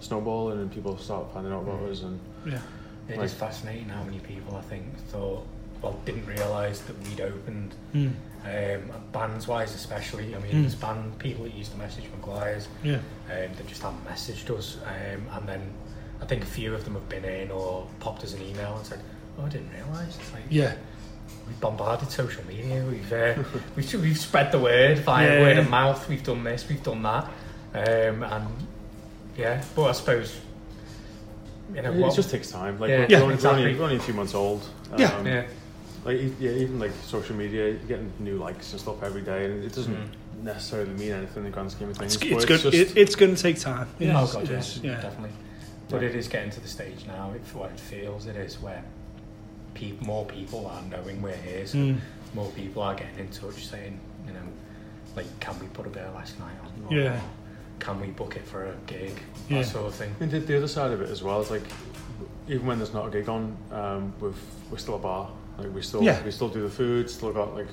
snowballing 0.00 0.60
and 0.60 0.72
people 0.72 0.96
start 0.98 1.32
finding 1.32 1.52
out 1.52 1.62
about 1.62 1.82
us 1.88 2.02
and 2.02 2.18
Yeah. 2.46 2.60
It 3.08 3.12
is 3.12 3.18
Right. 3.18 3.30
fascinating 3.30 3.88
how 3.88 4.02
many 4.04 4.18
people 4.18 4.54
I 4.56 4.60
think 4.62 4.84
thought, 5.08 5.46
well, 5.80 5.98
didn't 6.04 6.26
realise 6.26 6.80
that 6.80 6.98
we'd 7.08 7.20
opened, 7.22 7.74
Mm. 7.94 8.12
um, 8.44 8.90
bands 9.12 9.48
wise 9.48 9.74
especially. 9.74 10.34
I 10.36 10.38
mean, 10.40 10.52
Mm. 10.52 10.60
there's 10.62 10.74
band 10.74 11.18
people 11.18 11.44
that 11.44 11.54
used 11.54 11.72
to 11.72 11.78
message 11.78 12.04
Maguire's 12.20 12.68
Yeah. 12.82 12.96
um, 12.96 13.00
that 13.56 13.66
just 13.66 13.80
haven't 13.82 14.04
messaged 14.06 14.50
us. 14.56 14.76
Um, 14.84 15.26
and 15.32 15.48
then 15.48 15.62
I 16.20 16.26
think 16.26 16.42
a 16.42 16.46
few 16.46 16.74
of 16.74 16.84
them 16.84 16.94
have 16.94 17.08
been 17.08 17.24
in 17.24 17.50
or 17.50 17.86
popped 18.00 18.24
us 18.24 18.34
an 18.34 18.42
email 18.42 18.76
and 18.76 18.84
said, 18.84 19.00
oh, 19.38 19.44
I 19.44 19.48
didn't 19.48 19.70
realise. 19.70 20.16
It's 20.18 20.32
like, 20.32 20.42
Yeah. 20.50 20.74
we've 21.46 21.60
bombarded 21.60 22.10
social 22.10 22.44
media, 22.46 22.84
we've, 22.84 23.12
uh, 23.12 23.34
we've, 23.76 23.92
we've 23.94 24.18
spread 24.18 24.52
the 24.52 24.58
word 24.58 24.98
via 24.98 25.26
Yeah. 25.36 25.40
word 25.40 25.58
of 25.58 25.70
mouth, 25.70 26.08
we've 26.08 26.22
done 26.22 26.44
this, 26.44 26.68
we've 26.68 26.82
done 26.82 27.02
that. 27.02 27.24
Um, 27.74 28.22
and 28.22 28.48
yeah, 29.36 29.62
but 29.76 29.84
I 29.84 29.92
suppose, 29.92 30.40
you 31.74 31.82
know, 31.82 31.92
it 31.92 31.96
what, 31.98 32.14
just 32.14 32.30
takes 32.30 32.50
time. 32.50 32.78
Like 32.80 32.90
Yeah, 32.90 32.98
we're, 33.00 33.06
Yeah, 33.08 33.18
we're, 33.18 33.22
only, 33.24 33.36
we're, 33.36 33.50
only, 33.50 33.62
exactly. 33.64 33.74
we're 33.78 33.84
only 33.84 33.96
a 33.96 34.00
few 34.00 34.14
months 34.14 34.34
old. 34.34 34.62
Yeah. 34.96 35.08
Um, 35.16 35.26
yeah, 35.26 35.46
Like 36.04 36.16
e- 36.16 36.34
yeah, 36.40 36.50
even 36.52 36.78
like 36.80 36.92
social 37.04 37.36
media, 37.36 37.68
you're 37.68 37.76
getting 37.80 38.12
new 38.18 38.38
likes 38.38 38.72
and 38.72 38.80
stuff 38.80 39.02
every 39.02 39.22
day, 39.22 39.44
and 39.46 39.62
it 39.64 39.74
doesn't 39.74 39.94
Mm. 39.94 40.44
necessarily 40.44 40.92
mean 40.94 41.12
anything 41.12 41.38
in 41.38 41.44
the 41.44 41.50
grand 41.50 41.70
scheme 41.70 41.90
of 41.90 41.96
things. 41.98 42.14
It's, 42.16 42.24
but 42.24 42.32
it's, 42.32 42.44
good. 42.46 42.60
just- 42.72 42.74
it, 42.92 42.96
it's 42.96 43.14
going 43.16 43.34
to 43.34 43.42
take 43.42 43.58
time. 43.60 43.88
oh 44.00 44.30
god, 44.32 44.48
yes, 44.48 44.80
yeah, 44.82 44.92
yeah. 44.92 45.00
definitely. 45.02 45.36
But 45.90 46.02
Yeah. 46.02 46.08
it 46.08 46.14
is 46.16 46.28
getting 46.28 46.50
to 46.50 46.60
the 46.60 46.68
stage 46.68 47.04
now, 47.06 47.32
it, 47.34 47.40
what 47.54 47.70
it 47.70 47.80
feels 47.80 48.26
it 48.26 48.36
is, 48.36 48.60
where 48.60 48.82
peop 49.74 50.00
more 50.02 50.24
people 50.26 50.66
are 50.66 50.82
knowing 50.90 51.20
we're 51.22 51.36
here, 51.36 51.66
so 51.66 51.78
Mm. 51.78 51.98
more 52.34 52.50
people 52.52 52.82
are 52.82 52.94
getting 52.94 53.18
in 53.18 53.28
touch 53.28 53.66
saying, 53.66 53.98
you 54.26 54.32
know, 54.32 54.40
like, 55.16 55.26
can 55.40 55.58
we 55.60 55.66
put 55.68 55.86
a 55.86 55.90
burlesque 55.90 56.38
night 56.38 56.56
on? 56.64 56.86
Or 56.94 56.98
Yeah. 57.00 57.20
Can 57.78 58.00
we 58.00 58.08
book 58.08 58.34
it 58.36 58.44
for 58.46 58.64
a 58.64 58.74
gig? 58.86 59.20
Yeah. 59.48 59.58
That 59.62 59.66
sort 59.68 59.86
of 59.86 59.94
thing. 59.94 60.12
I 60.16 60.20
mean, 60.20 60.30
the, 60.30 60.40
the 60.40 60.56
other 60.56 60.66
side 60.68 60.90
of 60.92 61.00
it 61.00 61.10
as 61.10 61.22
well 61.22 61.40
is 61.40 61.50
like, 61.50 61.62
even 62.48 62.66
when 62.66 62.78
there's 62.78 62.92
not 62.92 63.06
a 63.06 63.10
gig 63.10 63.28
on, 63.28 63.56
um, 63.70 64.12
we've 64.20 64.36
we're 64.70 64.78
still 64.78 64.96
a 64.96 64.98
bar. 64.98 65.30
Like 65.58 65.72
we 65.74 65.82
still 65.82 66.02
Yeah. 66.02 66.22
we 66.24 66.30
still 66.32 66.48
do 66.48 66.62
the 66.62 66.70
food. 66.70 67.08
Still 67.08 67.32
got 67.32 67.54
like 67.54 67.68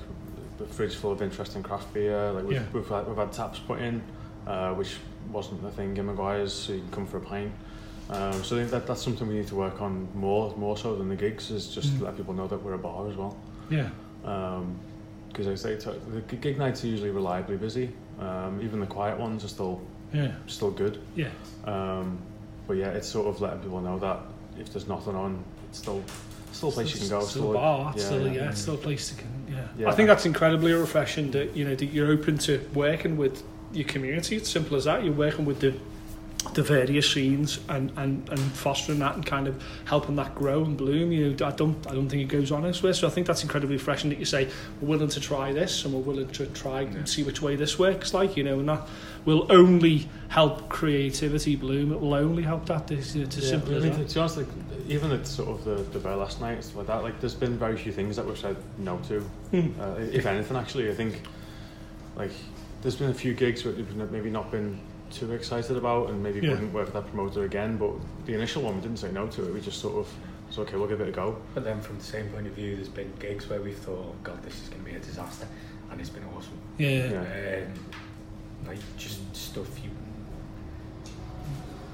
the 0.58 0.66
fridge 0.66 0.94
full 0.94 1.12
of 1.12 1.22
interesting 1.22 1.62
craft 1.62 1.92
beer. 1.92 2.30
Like 2.32 2.44
we've 2.44 2.52
Yeah. 2.58 2.64
we've, 2.72 2.88
had, 2.88 3.06
we've 3.08 3.16
had 3.16 3.32
taps 3.32 3.58
put 3.58 3.80
in, 3.80 4.00
uh, 4.46 4.74
which 4.74 4.96
wasn't 5.32 5.62
the 5.62 5.70
thing 5.72 5.96
in 5.96 6.06
Maguire's. 6.06 6.52
So 6.52 6.72
you 6.72 6.80
can 6.80 6.90
come 6.90 7.06
for 7.06 7.16
a 7.18 7.20
pint. 7.20 7.52
Um, 8.10 8.44
so 8.44 8.56
I 8.56 8.60
think 8.60 8.70
that 8.70 8.86
that's 8.86 9.02
something 9.02 9.26
we 9.26 9.34
need 9.34 9.48
to 9.48 9.56
work 9.56 9.80
on 9.82 10.08
more 10.14 10.54
more 10.56 10.76
so 10.76 10.94
than 10.96 11.08
the 11.08 11.16
gigs. 11.16 11.50
Is 11.50 11.66
just 11.68 11.94
Mm. 11.94 12.02
let 12.02 12.16
people 12.16 12.34
know 12.34 12.46
that 12.46 12.62
we're 12.62 12.74
a 12.74 12.78
bar 12.78 13.08
as 13.08 13.16
well. 13.16 13.36
Yeah. 13.70 13.88
Because 15.28 15.48
I 15.48 15.54
say 15.54 15.76
to, 15.76 15.94
the 16.12 16.36
gig 16.36 16.56
nights 16.58 16.82
are 16.84 16.86
usually 16.86 17.10
reliably 17.10 17.56
busy. 17.56 17.90
Um, 18.20 18.60
even 18.62 18.80
the 18.80 18.86
quiet 18.86 19.18
ones 19.18 19.44
are 19.44 19.48
still 19.48 19.80
Yeah. 20.12 20.32
still 20.46 20.70
good. 20.70 20.98
Yeah. 21.14 21.28
Um, 21.64 22.18
but 22.66 22.76
yeah, 22.76 22.88
it's 22.90 23.08
sort 23.08 23.26
of 23.26 23.40
letting 23.40 23.60
people 23.60 23.80
know 23.80 23.98
that 23.98 24.20
if 24.58 24.72
there's 24.72 24.88
nothing 24.88 25.14
on, 25.14 25.42
it's 25.68 25.78
still 25.78 26.02
still 26.52 26.70
a 26.70 26.72
place 26.72 26.94
you 26.94 27.00
can 27.00 27.08
go. 27.10 27.20
Still 27.24 27.50
a 27.50 27.54
bar. 27.54 27.92
yeah, 27.96 28.02
still, 28.02 28.26
yeah. 28.28 28.32
yeah. 28.32 28.50
Still 28.52 28.74
a 28.74 28.78
place 28.78 29.08
to 29.10 29.14
can. 29.16 29.28
Yeah. 29.50 29.66
Yeah. 29.78 29.90
I 29.90 29.94
think 29.94 30.08
that's 30.08 30.24
incredibly 30.26 30.72
refreshing 30.72 31.32
that 31.32 31.54
you 31.56 31.64
know 31.64 31.74
that 31.74 31.86
you're 31.86 32.10
open 32.10 32.38
to 32.38 32.60
working 32.72 33.16
with 33.18 33.42
your 33.72 33.86
community. 33.86 34.36
It's 34.36 34.48
simple 34.48 34.76
as 34.76 34.84
that. 34.84 35.04
You're 35.04 35.12
working 35.12 35.44
with 35.44 35.60
the 35.60 35.74
the 36.54 36.62
various 36.62 37.10
scenes 37.12 37.60
and, 37.68 37.92
and, 37.96 38.28
and 38.28 38.38
fostering 38.38 38.98
that 39.00 39.14
and 39.14 39.24
kind 39.24 39.48
of 39.48 39.62
helping 39.84 40.16
that 40.16 40.34
grow 40.34 40.64
and 40.64 40.76
bloom. 40.76 41.12
You 41.12 41.30
know, 41.30 41.46
I 41.46 41.50
don't 41.50 41.86
I 41.86 41.94
don't 41.94 42.08
think 42.08 42.22
it 42.22 42.28
goes 42.28 42.52
on 42.52 42.64
elsewhere. 42.64 42.94
So 42.94 43.06
I 43.06 43.10
think 43.10 43.26
that's 43.26 43.42
incredibly 43.42 43.76
refreshing 43.76 44.10
that 44.10 44.18
you 44.18 44.24
say 44.24 44.48
we're 44.80 44.88
willing 44.88 45.08
to 45.08 45.20
try 45.20 45.52
this 45.52 45.84
and 45.84 45.94
we're 45.94 46.00
willing 46.00 46.28
to 46.28 46.46
try 46.46 46.82
yeah. 46.82 46.88
and 46.88 47.08
see 47.08 47.22
which 47.22 47.42
way 47.42 47.56
this 47.56 47.78
works. 47.78 48.14
Like 48.14 48.36
you 48.36 48.44
know, 48.44 48.58
and 48.60 48.68
that 48.68 48.86
will 49.24 49.50
only 49.50 50.08
help 50.28 50.68
creativity 50.68 51.56
bloom. 51.56 51.92
It 51.92 52.00
will 52.00 52.14
only 52.14 52.42
help 52.42 52.66
that. 52.66 52.90
It's, 52.90 53.14
it's 53.14 53.36
as 53.38 53.44
yeah, 53.44 53.50
simple 53.50 53.76
I 53.76 53.78
mean, 53.80 53.92
as. 53.92 54.08
To 54.08 54.14
be 54.14 54.20
honest, 54.20 54.36
like, 54.38 54.46
even 54.88 55.12
at 55.12 55.26
sort 55.26 55.48
of 55.48 55.64
the 55.64 55.82
the 55.92 55.98
burlesque 55.98 56.40
night 56.40 56.62
stuff 56.64 56.76
like 56.76 56.86
that, 56.86 57.02
like 57.02 57.20
there's 57.20 57.34
been 57.34 57.58
very 57.58 57.76
few 57.76 57.92
things 57.92 58.16
that 58.16 58.26
we've 58.26 58.38
said 58.38 58.56
no 58.78 58.98
to. 59.08 59.28
Mm. 59.52 59.78
Uh, 59.78 60.00
if 60.12 60.26
anything, 60.26 60.56
actually, 60.56 60.90
I 60.90 60.94
think 60.94 61.22
like 62.16 62.32
there's 62.82 62.96
been 62.96 63.10
a 63.10 63.14
few 63.14 63.34
gigs 63.34 63.64
where 63.64 63.74
maybe 64.10 64.30
not 64.30 64.50
been 64.50 64.78
too 65.18 65.32
excited 65.32 65.76
about 65.76 66.10
and 66.10 66.22
maybe 66.22 66.40
yeah. 66.40 66.50
wouldn't 66.50 66.72
work 66.72 66.86
with 66.86 66.94
that 66.94 67.08
promoter 67.08 67.44
again. 67.44 67.76
But 67.76 67.92
the 68.26 68.34
initial 68.34 68.62
one, 68.62 68.76
we 68.76 68.82
didn't 68.82 68.98
say 68.98 69.10
no 69.12 69.26
to 69.26 69.48
it. 69.48 69.54
We 69.54 69.60
just 69.60 69.80
sort 69.80 69.96
of 69.96 70.12
was 70.48 70.58
okay, 70.58 70.76
we'll 70.76 70.88
give 70.88 71.00
it 71.00 71.08
a 71.08 71.12
go. 71.12 71.36
But 71.54 71.64
then 71.64 71.80
from 71.80 71.98
the 71.98 72.04
same 72.04 72.28
point 72.28 72.46
of 72.46 72.52
view, 72.52 72.76
there's 72.76 72.88
been 72.88 73.12
gigs 73.18 73.48
where 73.48 73.60
we've 73.60 73.78
thought, 73.78 73.98
oh 73.98 74.14
God, 74.22 74.42
this 74.42 74.62
is 74.62 74.68
going 74.68 74.84
to 74.84 74.90
be 74.90 74.96
a 74.96 75.00
disaster. 75.00 75.48
And 75.90 76.00
it's 76.00 76.10
been 76.10 76.24
awesome. 76.36 76.58
Yeah. 76.78 77.10
yeah. 77.10 77.64
Um, 77.64 77.72
like 78.66 78.78
just 78.96 79.34
stuff 79.34 79.68
you 79.84 79.90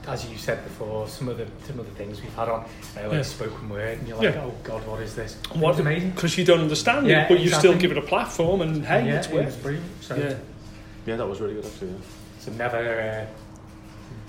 as 0.09 0.29
you 0.29 0.37
said 0.37 0.63
before, 0.65 1.07
some 1.09 1.29
of 1.29 1.39
the 1.39 1.47
some 1.65 1.79
of 1.79 1.87
the 1.87 1.93
things 1.93 2.21
we've 2.21 2.35
had 2.35 2.49
on, 2.49 2.61
uh, 2.61 3.03
like 3.03 3.13
yeah. 3.13 3.23
spoken 3.23 3.69
word, 3.69 3.99
and 3.99 4.09
you're 4.09 4.17
like, 4.17 4.35
yeah. 4.35 4.43
oh 4.43 4.55
god, 4.65 4.87
what 4.87 5.01
is 5.01 5.15
this? 5.15 5.37
What 5.55 5.79
amazing? 5.79 6.11
Because 6.11 6.37
you 6.37 6.45
don't 6.45 6.61
understand 6.61 7.07
yeah, 7.07 7.23
it, 7.23 7.29
but 7.29 7.41
exactly. 7.41 7.45
you 7.45 7.59
still 7.59 7.81
give 7.81 7.93
it 7.93 7.99
a 7.99 8.07
platform, 8.07 8.63
and 8.63 8.85
hey, 8.85 9.07
yeah, 9.07 9.19
it's 9.19 9.29
worth. 9.29 9.63
brilliant. 9.63 9.87
So, 10.03 10.17
yeah. 10.17 10.35
yeah, 11.07 11.17
that 11.17 11.27
was 11.27 11.41
really 11.41 11.55
good 11.55 11.67
actually. 11.67 11.95
Yeah. 12.43 12.53
So 12.53 12.53
never. 12.53 12.77
Uh, 13.01 13.27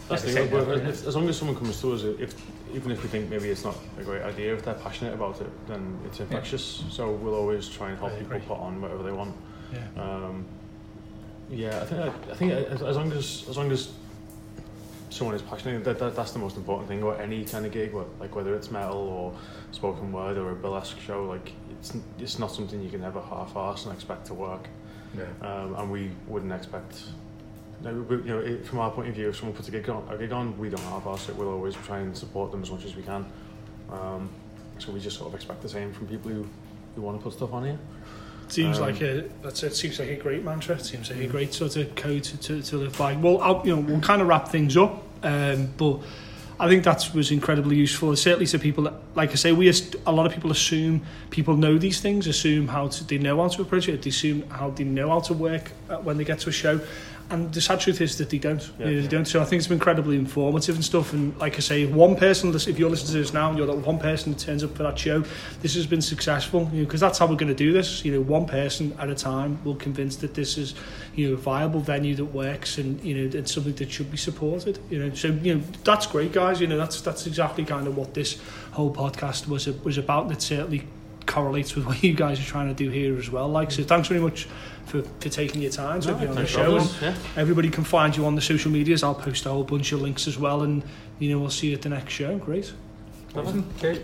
That's 0.10 0.24
the 0.24 0.32
thing. 0.32 0.54
If, 0.88 1.08
as 1.08 1.16
long 1.16 1.30
as 1.30 1.38
someone 1.38 1.56
comes 1.58 1.80
to 1.82 1.94
us, 1.94 2.04
if 2.04 2.36
even 2.74 2.92
if 2.92 3.04
we 3.04 3.10
think 3.10 3.30
maybe 3.30 3.50
it's 3.50 3.64
not 3.64 3.78
a 4.00 4.04
great 4.04 4.24
idea, 4.24 4.54
if 4.54 4.64
they're 4.64 4.74
passionate 4.74 5.14
about 5.14 5.40
it, 5.42 5.68
then 5.68 6.00
it's 6.06 6.20
infectious. 6.20 6.82
Yeah. 6.84 6.92
So 6.92 7.12
we'll 7.12 7.36
always 7.36 7.70
try 7.70 7.90
and 7.90 8.00
help 8.00 8.18
people 8.18 8.40
put 8.40 8.58
on 8.58 8.82
whatever 8.82 9.04
they 9.04 9.12
want. 9.12 9.36
Yeah. 9.72 10.02
Um, 10.02 10.46
yeah, 11.50 11.82
I 11.82 11.86
think 11.86 12.02
I, 12.02 12.32
I 12.32 12.36
think 12.36 12.52
as, 12.52 12.82
as 12.82 12.96
long 12.98 13.12
as 13.12 13.46
as 13.50 13.58
long 13.58 13.72
as 13.72 13.92
someone 15.10 15.36
is 15.36 15.44
passionate, 15.44 15.84
that, 15.84 16.00
that 16.00 16.16
that's 16.16 16.32
the 16.32 16.40
most 16.40 16.58
important 16.58 16.88
thing 16.88 17.04
about 17.04 17.20
any 17.20 17.46
kind 17.46 17.66
of 17.66 17.72
gig, 17.72 17.94
like 18.20 18.36
whether 18.36 18.56
it's 18.56 18.72
metal 18.72 18.98
or 18.98 19.34
spoken 19.72 20.12
word 20.12 20.38
or 20.38 20.52
a 20.52 20.56
burlesque 20.56 21.00
show. 21.00 21.26
Like 21.26 21.54
it's 21.72 21.94
it's 22.18 22.40
not 22.40 22.52
something 22.52 22.82
you 22.82 22.90
can 22.90 23.04
ever 23.04 23.22
half-ass 23.22 23.86
and 23.86 23.94
expect 23.94 24.26
to 24.28 24.34
work. 24.34 24.68
Yeah. 25.16 25.26
Um, 25.48 25.76
and 25.76 25.92
we 25.92 26.12
wouldn't 26.28 26.52
expect 26.52 27.04
no, 27.84 28.06
you 28.10 28.24
know, 28.24 28.58
from 28.64 28.80
our 28.80 28.92
point 28.92 29.10
of 29.10 29.16
view, 29.16 29.30
if 29.30 29.38
someone 29.38 29.56
puts 29.56 29.68
a 29.68 29.72
gig 29.72 29.90
on, 29.90 30.08
a 30.10 30.18
gig 30.18 30.32
on, 30.32 30.58
we 30.58 30.70
don't 30.70 31.06
it. 31.30 31.36
We'll 31.36 31.52
always 31.52 31.76
try 31.76 32.00
and 32.00 32.18
support 32.18 32.52
them 32.52 32.64
as 32.64 32.72
much 32.72 32.86
as 32.86 32.96
we 32.96 33.04
can. 33.04 33.26
Um, 33.92 34.30
so 34.80 34.92
we 34.92 35.00
just 35.00 35.18
sort 35.18 35.30
of 35.30 35.36
expect 35.36 35.62
the 35.62 35.70
same 35.70 35.94
from 35.94 36.08
people 36.08 36.32
who, 36.32 36.48
who 36.96 37.02
want 37.02 37.18
to 37.18 37.24
put 37.24 37.34
stuff 37.34 37.54
on 37.54 37.66
here. 37.66 37.80
Seems 38.48 38.78
um, 38.78 38.84
like 38.84 39.02
a 39.02 39.30
that's 39.42 39.64
it. 39.64 39.76
Seems 39.76 40.00
like 40.00 40.10
a 40.10 40.16
great 40.16 40.44
mantra. 40.44 40.76
It 40.76 40.86
seems 40.86 41.10
like 41.10 41.20
a 41.20 41.28
great 41.28 41.54
sort 41.54 41.76
of 41.76 41.94
code 41.96 42.24
to, 42.24 42.38
to, 42.38 42.62
to 42.62 42.78
live 42.78 42.98
by. 42.98 43.16
Well, 43.16 43.42
I'll, 43.42 43.62
you 43.66 43.76
know, 43.76 43.82
we'll 43.82 44.02
kind 44.02 44.22
of 44.22 44.28
wrap 44.28 44.50
things 44.50 44.78
up, 44.78 45.04
um, 45.24 45.74
but 45.78 46.00
I 46.60 46.68
think 46.68 46.84
that 46.84 47.10
was 47.14 47.32
incredibly 47.32 47.76
useful. 47.76 48.16
Certainly 48.16 48.48
to 48.48 48.60
people 48.60 48.84
that, 48.84 48.94
like 49.16 49.32
I 49.32 49.36
say, 49.36 49.52
we 49.52 49.70
a 50.06 50.12
lot 50.12 50.26
of 50.26 50.34
people 50.34 50.52
assume 50.52 51.02
people 51.30 51.58
know 51.58 51.78
these 51.78 52.00
things, 52.00 52.28
assume 52.28 52.68
how 52.68 52.90
to 52.90 53.04
they 53.04 53.18
know 53.18 53.42
how 53.42 53.48
to 53.48 53.62
approach 53.62 53.88
it, 53.88 54.02
they 54.02 54.10
assume 54.10 54.48
how 54.50 54.70
they 54.70 54.84
know 54.84 55.10
how 55.10 55.20
to 55.22 55.34
work 55.34 55.72
uh, 55.90 55.98
when 55.98 56.18
they 56.18 56.24
get 56.24 56.40
to 56.40 56.50
a 56.50 56.54
show 56.54 56.80
and 57.30 57.54
the 57.54 57.62
sad 57.62 57.80
truth 57.80 58.02
is 58.02 58.18
that 58.18 58.30
they 58.30 58.38
don't. 58.38 58.62
Yeah, 58.78 58.88
you 58.88 58.96
know, 58.96 59.02
they 59.02 59.08
don't. 59.08 59.26
So 59.26 59.42
I 59.42 59.46
think 59.46 59.60
it's 59.60 59.68
been 59.68 59.76
incredibly 59.76 60.18
informative 60.18 60.76
and 60.76 60.86
stuff. 60.86 61.14
And 61.14 61.38
like 61.40 61.56
I 61.56 61.60
say, 61.60 61.86
one 61.86 62.16
person, 62.16 62.54
if 62.54 62.78
you're 62.78 62.90
listening 62.90 63.14
to 63.14 63.20
this 63.20 63.34
now, 63.34 63.50
and 63.50 63.58
you're 63.58 63.68
that 63.68 63.78
one 63.78 64.00
person 64.00 64.34
that 64.34 64.40
turns 64.40 64.64
up 64.64 64.76
for 64.76 64.84
that 64.84 64.98
show, 64.98 65.24
this 65.62 65.76
has 65.76 65.86
been 65.86 66.02
successful. 66.02 66.70
You 66.72 66.82
know, 66.82 66.86
because 66.86 67.00
that's 67.00 67.18
how 67.18 67.28
we're 67.28 67.36
going 67.36 67.48
to 67.48 67.56
do 67.56 67.74
this. 67.74 68.06
You 68.06 68.14
know, 68.14 68.22
one 68.22 68.46
person 68.46 68.96
at 69.00 69.10
a 69.10 69.16
time 69.16 69.64
will 69.64 69.76
convince 69.76 70.18
that 70.18 70.34
this 70.34 70.58
is, 70.58 70.76
you 71.16 71.30
know, 71.30 71.34
a 71.34 71.38
viable 71.38 71.80
venue 71.80 72.16
that 72.16 72.26
works 72.26 72.78
and 72.78 73.02
you 73.04 73.16
know, 73.16 73.38
it's 73.38 73.54
something 73.54 73.74
that 73.74 73.92
should 73.92 74.12
be 74.12 74.18
supported. 74.18 74.80
You 74.90 75.00
know, 75.00 75.14
so 75.14 75.30
you 75.30 75.56
know 75.56 75.64
that's 75.84 76.06
great, 76.06 76.32
guys. 76.32 76.62
You 76.62 76.68
know, 76.68 76.78
that's 76.78 77.02
that's 77.02 77.26
exactly 77.28 77.66
kind 77.66 77.88
of 77.88 77.98
what 77.98 78.14
this 78.14 78.40
whole 78.72 78.94
podcast 78.94 79.48
was 79.48 79.68
was 79.84 79.98
about. 79.98 80.26
And 80.26 80.34
it 80.34 80.42
certainly 80.42 80.88
correlates 81.26 81.76
with 81.76 81.86
what 81.86 82.04
you 82.04 82.14
guys 82.14 82.40
are 82.40 82.44
trying 82.44 82.68
to 82.68 82.74
do 82.74 82.90
here 82.90 83.18
as 83.18 83.30
well. 83.30 83.48
Like, 83.48 83.72
so 83.72 83.84
thanks 83.84 84.08
very 84.08 84.20
much 84.20 84.48
for, 84.86 85.02
for 85.02 85.30
taking 85.30 85.62
your 85.62 85.72
time 85.72 86.02
to 86.02 86.12
no, 86.12 86.18
be 86.18 86.28
on 86.28 86.36
the 86.36 86.46
show. 86.46 86.78
And 86.78 86.96
yeah. 87.02 87.16
Everybody 87.36 87.70
can 87.70 87.84
find 87.84 88.16
you 88.16 88.26
on 88.26 88.36
the 88.36 88.42
social 88.42 88.72
medias. 88.72 89.04
I'll 89.04 89.16
post 89.16 89.46
a 89.46 89.50
whole 89.50 89.64
bunch 89.64 89.92
of 89.92 90.02
links 90.02 90.28
as 90.28 90.38
well, 90.38 90.64
and 90.64 90.84
you 91.20 91.30
know 91.30 91.40
we'll 91.40 91.50
see 91.50 91.70
you 91.70 91.76
at 91.76 91.82
the 91.82 91.90
next 91.90 92.14
show. 92.14 92.38
Great. 92.38 92.74
Awesome. 93.36 93.68
Okay. 93.78 94.04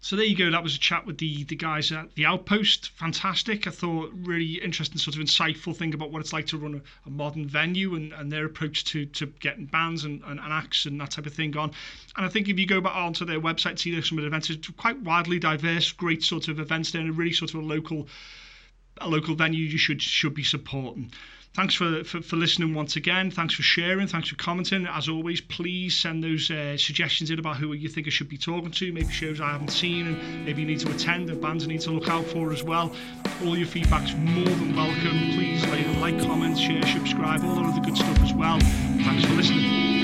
So 0.00 0.16
there 0.16 0.24
you 0.24 0.36
go. 0.36 0.50
That 0.50 0.62
was 0.62 0.76
a 0.76 0.78
chat 0.78 1.04
with 1.06 1.18
the 1.18 1.44
the 1.44 1.56
guys 1.56 1.90
at 1.92 2.14
the 2.14 2.24
Outpost. 2.24 2.90
Fantastic. 2.92 3.66
I 3.66 3.70
thought 3.70 4.10
really 4.14 4.54
interesting, 4.54 4.96
sort 4.96 5.16
of 5.16 5.22
insightful 5.22 5.76
thing 5.76 5.92
about 5.92 6.10
what 6.10 6.20
it's 6.20 6.32
like 6.32 6.46
to 6.46 6.56
run 6.56 6.76
a, 6.76 7.08
a 7.08 7.10
modern 7.10 7.46
venue 7.46 7.94
and, 7.94 8.12
and 8.12 8.30
their 8.30 8.46
approach 8.46 8.84
to 8.86 9.06
to 9.06 9.26
getting 9.26 9.66
bands 9.66 10.04
and, 10.04 10.22
and, 10.24 10.38
and, 10.38 10.52
acts 10.52 10.86
and 10.86 11.00
that 11.00 11.10
type 11.10 11.26
of 11.26 11.34
thing 11.34 11.56
on. 11.56 11.72
And 12.16 12.24
I 12.24 12.28
think 12.28 12.48
if 12.48 12.58
you 12.58 12.66
go 12.66 12.80
back 12.80 12.94
onto 12.94 13.24
their 13.24 13.40
website, 13.40 13.78
see 13.78 13.90
there's 13.90 14.08
some 14.08 14.18
of 14.18 14.22
the 14.22 14.28
events. 14.28 14.50
It's 14.50 14.70
quite 14.70 14.98
widely 15.02 15.38
diverse, 15.38 15.92
great 15.92 16.22
sort 16.22 16.48
of 16.48 16.60
events 16.60 16.92
there, 16.92 17.02
and 17.02 17.10
a 17.10 17.12
really 17.12 17.32
sort 17.32 17.52
of 17.52 17.60
a 17.60 17.64
local 17.64 18.08
a 19.00 19.08
local 19.08 19.34
venue 19.34 19.64
you 19.64 19.78
should 19.78 20.02
should 20.02 20.34
be 20.34 20.44
supporting. 20.44 21.10
Thanks 21.54 21.74
for, 21.74 22.04
for, 22.04 22.20
for 22.22 22.36
listening 22.36 22.72
once 22.72 22.94
again. 22.94 23.32
Thanks 23.32 23.54
for 23.54 23.62
sharing. 23.62 24.06
Thanks 24.06 24.28
for 24.28 24.36
commenting. 24.36 24.86
As 24.86 25.08
always, 25.08 25.40
please 25.40 25.98
send 25.98 26.22
those 26.22 26.50
uh, 26.52 26.76
suggestions 26.76 27.30
in 27.30 27.38
about 27.40 27.56
who 27.56 27.72
you 27.72 27.88
think 27.88 28.06
I 28.06 28.10
should 28.10 28.28
be 28.28 28.38
talking 28.38 28.70
to, 28.70 28.92
maybe 28.92 29.10
shows 29.10 29.40
I 29.40 29.50
haven't 29.50 29.72
seen, 29.72 30.06
and 30.06 30.44
maybe 30.44 30.60
you 30.62 30.68
need 30.68 30.78
to 30.80 30.90
attend, 30.90 31.30
and 31.30 31.40
bands 31.40 31.64
I 31.64 31.66
need 31.66 31.80
to 31.80 31.90
look 31.90 32.08
out 32.08 32.26
for 32.26 32.52
as 32.52 32.62
well. 32.62 32.94
All 33.44 33.56
your 33.56 33.66
feedback's 33.66 34.14
more 34.14 34.44
than 34.44 34.76
welcome. 34.76 35.32
Please 35.34 35.66
like, 35.66 35.86
like 35.96 36.20
comment, 36.20 36.56
share, 36.56 36.86
subscribe, 36.86 37.42
all 37.42 37.66
of 37.66 37.74
the 37.74 37.80
good 37.80 37.96
stuff 37.96 38.20
as 38.20 38.32
well. 38.34 38.60
Thanks 38.60 39.24
for 39.24 39.32
listening. 39.34 39.97